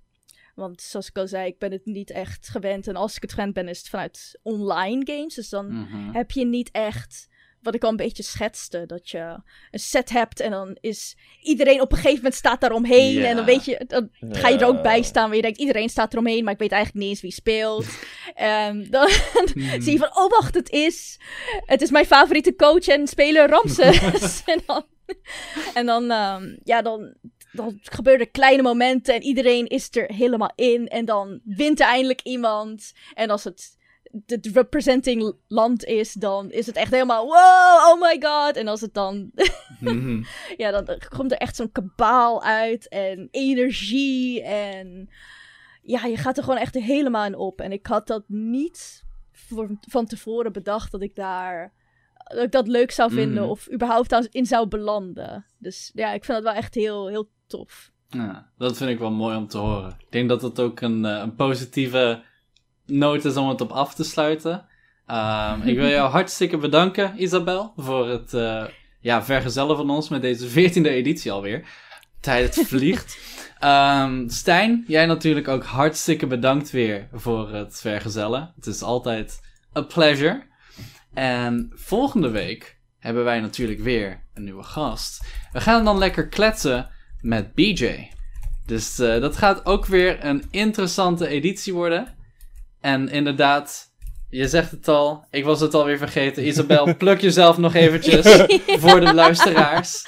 want 0.61 0.81
zoals 0.81 1.09
ik 1.09 1.19
al 1.19 1.27
zei, 1.29 1.47
ik 1.47 1.59
ben 1.59 1.73
het 1.73 1.85
niet 1.87 2.11
echt 2.11 2.49
gewend. 2.49 2.87
En 2.89 2.97
als 2.97 3.17
ik 3.17 3.23
het 3.23 3.33
gewend 3.33 3.55
ben, 3.55 3.69
is 3.69 3.79
het 3.79 3.89
vanuit 3.89 4.39
online 4.43 5.03
games. 5.13 5.35
Dus 5.35 5.49
dan 5.49 5.67
Mhm. 5.81 6.13
heb 6.13 6.31
je 6.31 6.45
niet 6.47 6.71
echt, 6.71 7.29
wat 7.63 7.75
ik 7.75 7.83
al 7.83 7.91
een 7.91 7.97
beetje 7.97 8.23
schetste, 8.23 8.87
dat 8.87 9.11
je 9.11 9.43
een 9.71 9.79
set 9.79 10.11
hebt 10.11 10.41
en 10.41 10.51
dan 10.51 10.77
is 10.81 11.17
iedereen 11.43 11.81
op 11.81 11.91
een 11.91 11.97
gegeven 11.97 12.17
moment 12.17 12.35
staat 12.35 12.61
daar 12.61 12.73
omheen. 12.73 13.13
Ja. 13.13 13.27
En 13.29 13.37
dan 13.37 13.45
weet 13.45 13.65
je, 13.65 13.85
dan 13.87 14.11
ga 14.21 14.49
je 14.49 14.59
er 14.59 14.67
ook 14.67 14.83
bij 14.83 15.03
staan, 15.03 15.27
waar 15.27 15.37
je 15.37 15.43
denkt, 15.43 15.59
iedereen 15.59 15.89
staat 15.89 16.13
eromheen, 16.13 16.45
maar 16.45 16.53
ik 16.53 16.59
weet 16.59 16.73
eigenlijk 16.73 17.05
niet 17.05 17.13
eens 17.13 17.23
wie 17.23 17.33
speelt. 17.33 17.87
en 18.35 18.87
dan 18.91 19.09
Mhm. 19.55 19.81
zie 19.85 19.93
je 19.93 19.99
van, 19.99 20.17
oh 20.17 20.31
wacht, 20.31 20.55
het 20.55 20.71
is, 20.71 21.19
het 21.65 21.83
is 21.83 21.91
mijn 21.91 22.07
favoriete 22.07 22.55
coach 22.57 22.87
en 22.89 23.07
speler 23.07 23.49
Ramses. 23.49 24.43
en 24.45 24.63
dan, 24.67 24.85
en 25.75 25.87
dan, 25.87 26.11
um, 26.11 26.59
ja, 26.65 26.83
dan, 26.83 27.15
dan 27.53 27.79
gebeuren 27.83 28.31
kleine 28.31 28.63
momenten 28.63 29.15
en 29.15 29.23
iedereen 29.23 29.67
is 29.67 29.89
er 29.91 30.15
helemaal 30.15 30.53
in. 30.55 30.89
En 30.89 31.05
dan 31.05 31.41
wint 31.45 31.81
er 31.81 31.87
eindelijk 31.87 32.21
iemand. 32.23 32.93
En 33.15 33.31
als 33.31 33.45
het 33.45 33.79
het 34.27 34.47
representing 34.53 35.35
land 35.49 35.85
is, 35.85 36.13
dan 36.13 36.51
is 36.51 36.67
het 36.67 36.77
echt 36.77 36.91
helemaal 36.91 37.25
wow, 37.25 37.93
oh 37.95 38.01
my 38.01 38.17
god. 38.21 38.57
En 38.57 38.69
als 38.69 38.81
het 38.81 38.95
dan, 38.95 39.31
Mhm. 39.81 40.23
ja, 40.57 40.71
dan 40.71 40.99
komt 41.17 41.33
er 41.33 41.39
echt 41.39 41.57
zo'n 41.57 41.73
kabaal 41.73 42.43
uit 42.43 42.89
en 42.89 43.29
energie 43.31 44.43
en 44.43 45.09
ja, 45.83 46.05
je 46.07 46.17
gaat 46.17 46.37
er 46.37 46.43
gewoon 46.43 46.59
echt 46.59 46.75
helemaal 46.75 47.25
in 47.27 47.37
op. 47.37 47.61
En 47.61 47.73
ik 47.73 47.87
had 47.87 48.07
dat 48.07 48.25
niet 48.27 49.05
voor, 49.33 49.69
van 49.81 50.07
tevoren 50.07 50.53
bedacht 50.53 50.93
dat 50.93 51.03
ik 51.03 51.15
daar 51.15 51.73
dat 52.25 52.43
ik 52.43 52.53
dat 52.53 52.69
leuk 52.69 52.91
zou 52.91 53.13
vinden 53.13 53.43
Mhm. 53.43 53.51
of 53.51 53.73
überhaupt 53.73 54.29
in 54.31 54.47
zou 54.47 54.67
belanden. 54.69 55.47
Dus 55.59 55.91
ja, 55.95 56.13
ik 56.13 56.25
vind 56.25 56.37
dat 56.43 56.53
wel 56.53 56.63
echt 56.63 56.75
heel, 56.75 57.09
heel 57.09 57.29
tof. 57.47 57.91
Ja, 58.09 58.51
dat 58.59 58.77
vind 58.77 58.91
ik 58.91 58.99
wel 58.99 59.11
mooi 59.11 59.37
om 59.37 59.47
te 59.49 59.59
horen. 59.59 59.91
Ik 59.99 60.11
denk 60.13 60.29
dat 60.29 60.43
het 60.43 60.61
ook 60.61 60.81
een, 60.81 61.05
eh, 61.05 61.19
een 61.19 61.35
positieve 61.35 62.23
noot 62.91 63.25
is 63.25 63.37
om 63.37 63.49
het 63.49 63.61
op 63.61 63.71
af 63.71 63.95
te 63.95 64.05
sluiten. 64.05 64.67
Ehm, 65.07 65.63
ik 65.63 65.77
wil 65.77 65.89
jou 65.89 66.11
hartstikke 66.11 66.57
bedanken, 66.57 67.15
Isabel, 67.17 67.73
voor 67.77 68.09
het 68.09 68.35
eh, 68.35 68.65
ja, 69.01 69.25
vergezellen 69.25 69.77
van 69.77 69.91
ons 69.91 70.09
met 70.09 70.23
deze 70.23 70.49
14e 70.49 70.89
editie 70.89 71.33
alweer. 71.33 71.69
Tijd 72.21 72.57
het 72.57 72.67
vliegt. 72.67 73.19
Ehm, 73.59 74.29
Stijn, 74.29 74.85
jij 74.87 75.07
natuurlijk 75.07 75.49
ook 75.49 75.65
hartstikke 75.65 76.27
bedankt 76.27 76.71
weer 76.71 77.09
voor 77.13 77.53
het 77.53 77.81
vergezellen. 77.81 78.53
Het 78.57 78.67
is 78.67 78.83
altijd 78.83 79.41
a 79.77 79.83
pleasure. 79.83 80.43
En 81.15 81.73
volgende 81.75 82.31
week 82.31 82.79
hebben 82.99 83.25
wij 83.25 83.41
natuurlijk 83.41 83.81
weer 83.81 84.25
een 84.35 84.45
nieuwe 84.45 84.63
gast. 84.63 85.25
We 85.53 85.61
gaan 85.61 85.85
dan 85.85 85.99
lekker 85.99 86.29
kletsen 86.29 86.91
met 87.21 87.55
BJ. 87.55 88.11
Dus 88.67 88.99
eh, 88.99 89.21
dat 89.21 89.37
gaat 89.37 89.67
ook 89.67 89.87
weer 89.87 90.25
een 90.25 90.45
interessante 90.51 91.27
editie 91.27 91.75
worden. 91.75 92.15
En 92.81 93.09
inderdaad, 93.09 93.91
je 94.29 94.49
zegt 94.49 94.71
het 94.71 94.89
al, 94.89 95.25
ik 95.31 95.45
was 95.45 95.61
het 95.61 95.75
alweer 95.75 95.99
vergeten. 95.99 96.47
Isabel, 96.47 96.97
pluk 96.97 97.21
jezelf 97.21 97.59
nog 97.59 97.75
eventjes 97.75 98.45
voor 98.83 99.01
de 99.01 99.15
luisteraars. 99.15 100.05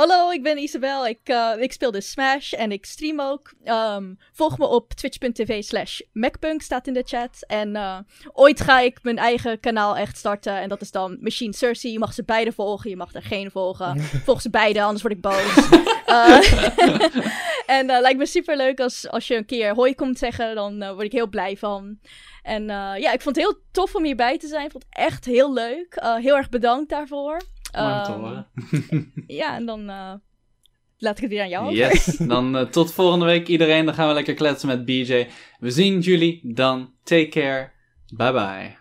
Hallo, 0.00 0.30
ik 0.30 0.42
ben 0.42 0.58
Isabel. 0.58 1.06
Ik, 1.06 1.20
eh, 1.22 1.52
ik 1.58 1.72
speel 1.72 1.90
dus 1.90 2.10
Smash 2.10 2.52
en 2.52 2.72
ik 2.72 2.86
stream 2.86 3.20
ook. 3.20 3.52
Ehm, 3.64 4.14
volg 4.32 4.58
me 4.58 4.66
op 4.66 4.92
twitch.tv 4.92 5.62
slash 5.62 6.00
macpunk, 6.12 6.62
staat 6.62 6.86
in 6.86 6.92
de 6.92 7.02
chat. 7.06 7.44
En 7.46 7.76
eh, 7.76 7.98
ooit 8.32 8.60
ga 8.60 8.80
ik 8.80 8.98
mijn 9.02 9.18
eigen 9.18 9.60
kanaal 9.60 9.96
echt 9.96 10.16
starten. 10.16 10.60
En 10.60 10.68
dat 10.68 10.80
is 10.80 10.90
dan 10.90 11.16
Machine 11.20 11.54
Cersei. 11.54 11.92
Je 11.92 11.98
mag 11.98 12.12
ze 12.12 12.24
beide 12.24 12.52
volgen, 12.52 12.90
je 12.90 12.96
mag 12.96 13.14
er 13.14 13.22
geen 13.22 13.50
volgen. 13.50 14.00
Volg 14.26 14.40
ze 14.40 14.50
beide, 14.50 14.82
anders 14.82 15.02
word 15.02 15.14
ik 15.14 15.20
boos. 15.20 15.68
Eh, 16.10 16.52
en 17.76 17.86
lijkt 17.86 18.18
me 18.18 18.26
super 18.26 18.56
leuk 18.56 18.80
als, 18.80 19.08
als 19.08 19.26
je 19.26 19.36
een 19.36 19.46
keer 19.46 19.74
hoi 19.74 19.94
komt 19.94 20.18
zeggen. 20.18 20.54
Dan 20.54 20.78
word 20.78 21.02
ik 21.02 21.12
heel 21.12 21.28
blij 21.28 21.56
van. 21.56 21.98
En 22.42 22.64
ja, 22.66 23.12
ik 23.12 23.20
vond 23.20 23.36
het 23.36 23.44
heel 23.44 23.58
tof 23.72 23.94
om 23.94 24.04
hierbij 24.04 24.38
te 24.38 24.46
zijn. 24.46 24.64
Ik 24.64 24.70
vond 24.70 24.84
het 24.88 24.98
echt 24.98 25.24
heel 25.24 25.52
leuk. 25.52 26.02
Heel 26.20 26.36
erg 26.36 26.48
bedankt 26.48 26.90
daarvoor. 26.90 27.40
Ehm, 27.72 28.42
ja, 29.26 29.54
en 29.54 29.66
dan 29.66 29.80
eh, 29.90 30.12
laat 30.98 31.16
ik 31.16 31.22
het 31.22 31.30
weer 31.30 31.42
aan 31.42 31.48
jou 31.48 31.64
over. 31.64 31.76
Yes, 31.76 32.16
dan 32.16 32.56
eh, 32.56 32.66
tot 32.66 32.92
volgende 32.92 33.24
week 33.24 33.48
iedereen. 33.48 33.84
Dan 33.84 33.94
gaan 33.94 34.08
we 34.08 34.14
lekker 34.14 34.34
kletsen 34.34 34.68
met 34.68 34.84
BJ. 34.84 35.26
We 35.58 35.70
zien 35.70 36.00
jullie 36.00 36.40
dan. 36.42 36.92
Take 37.02 37.28
care. 37.28 37.70
Bye 38.16 38.32
bye. 38.32 38.78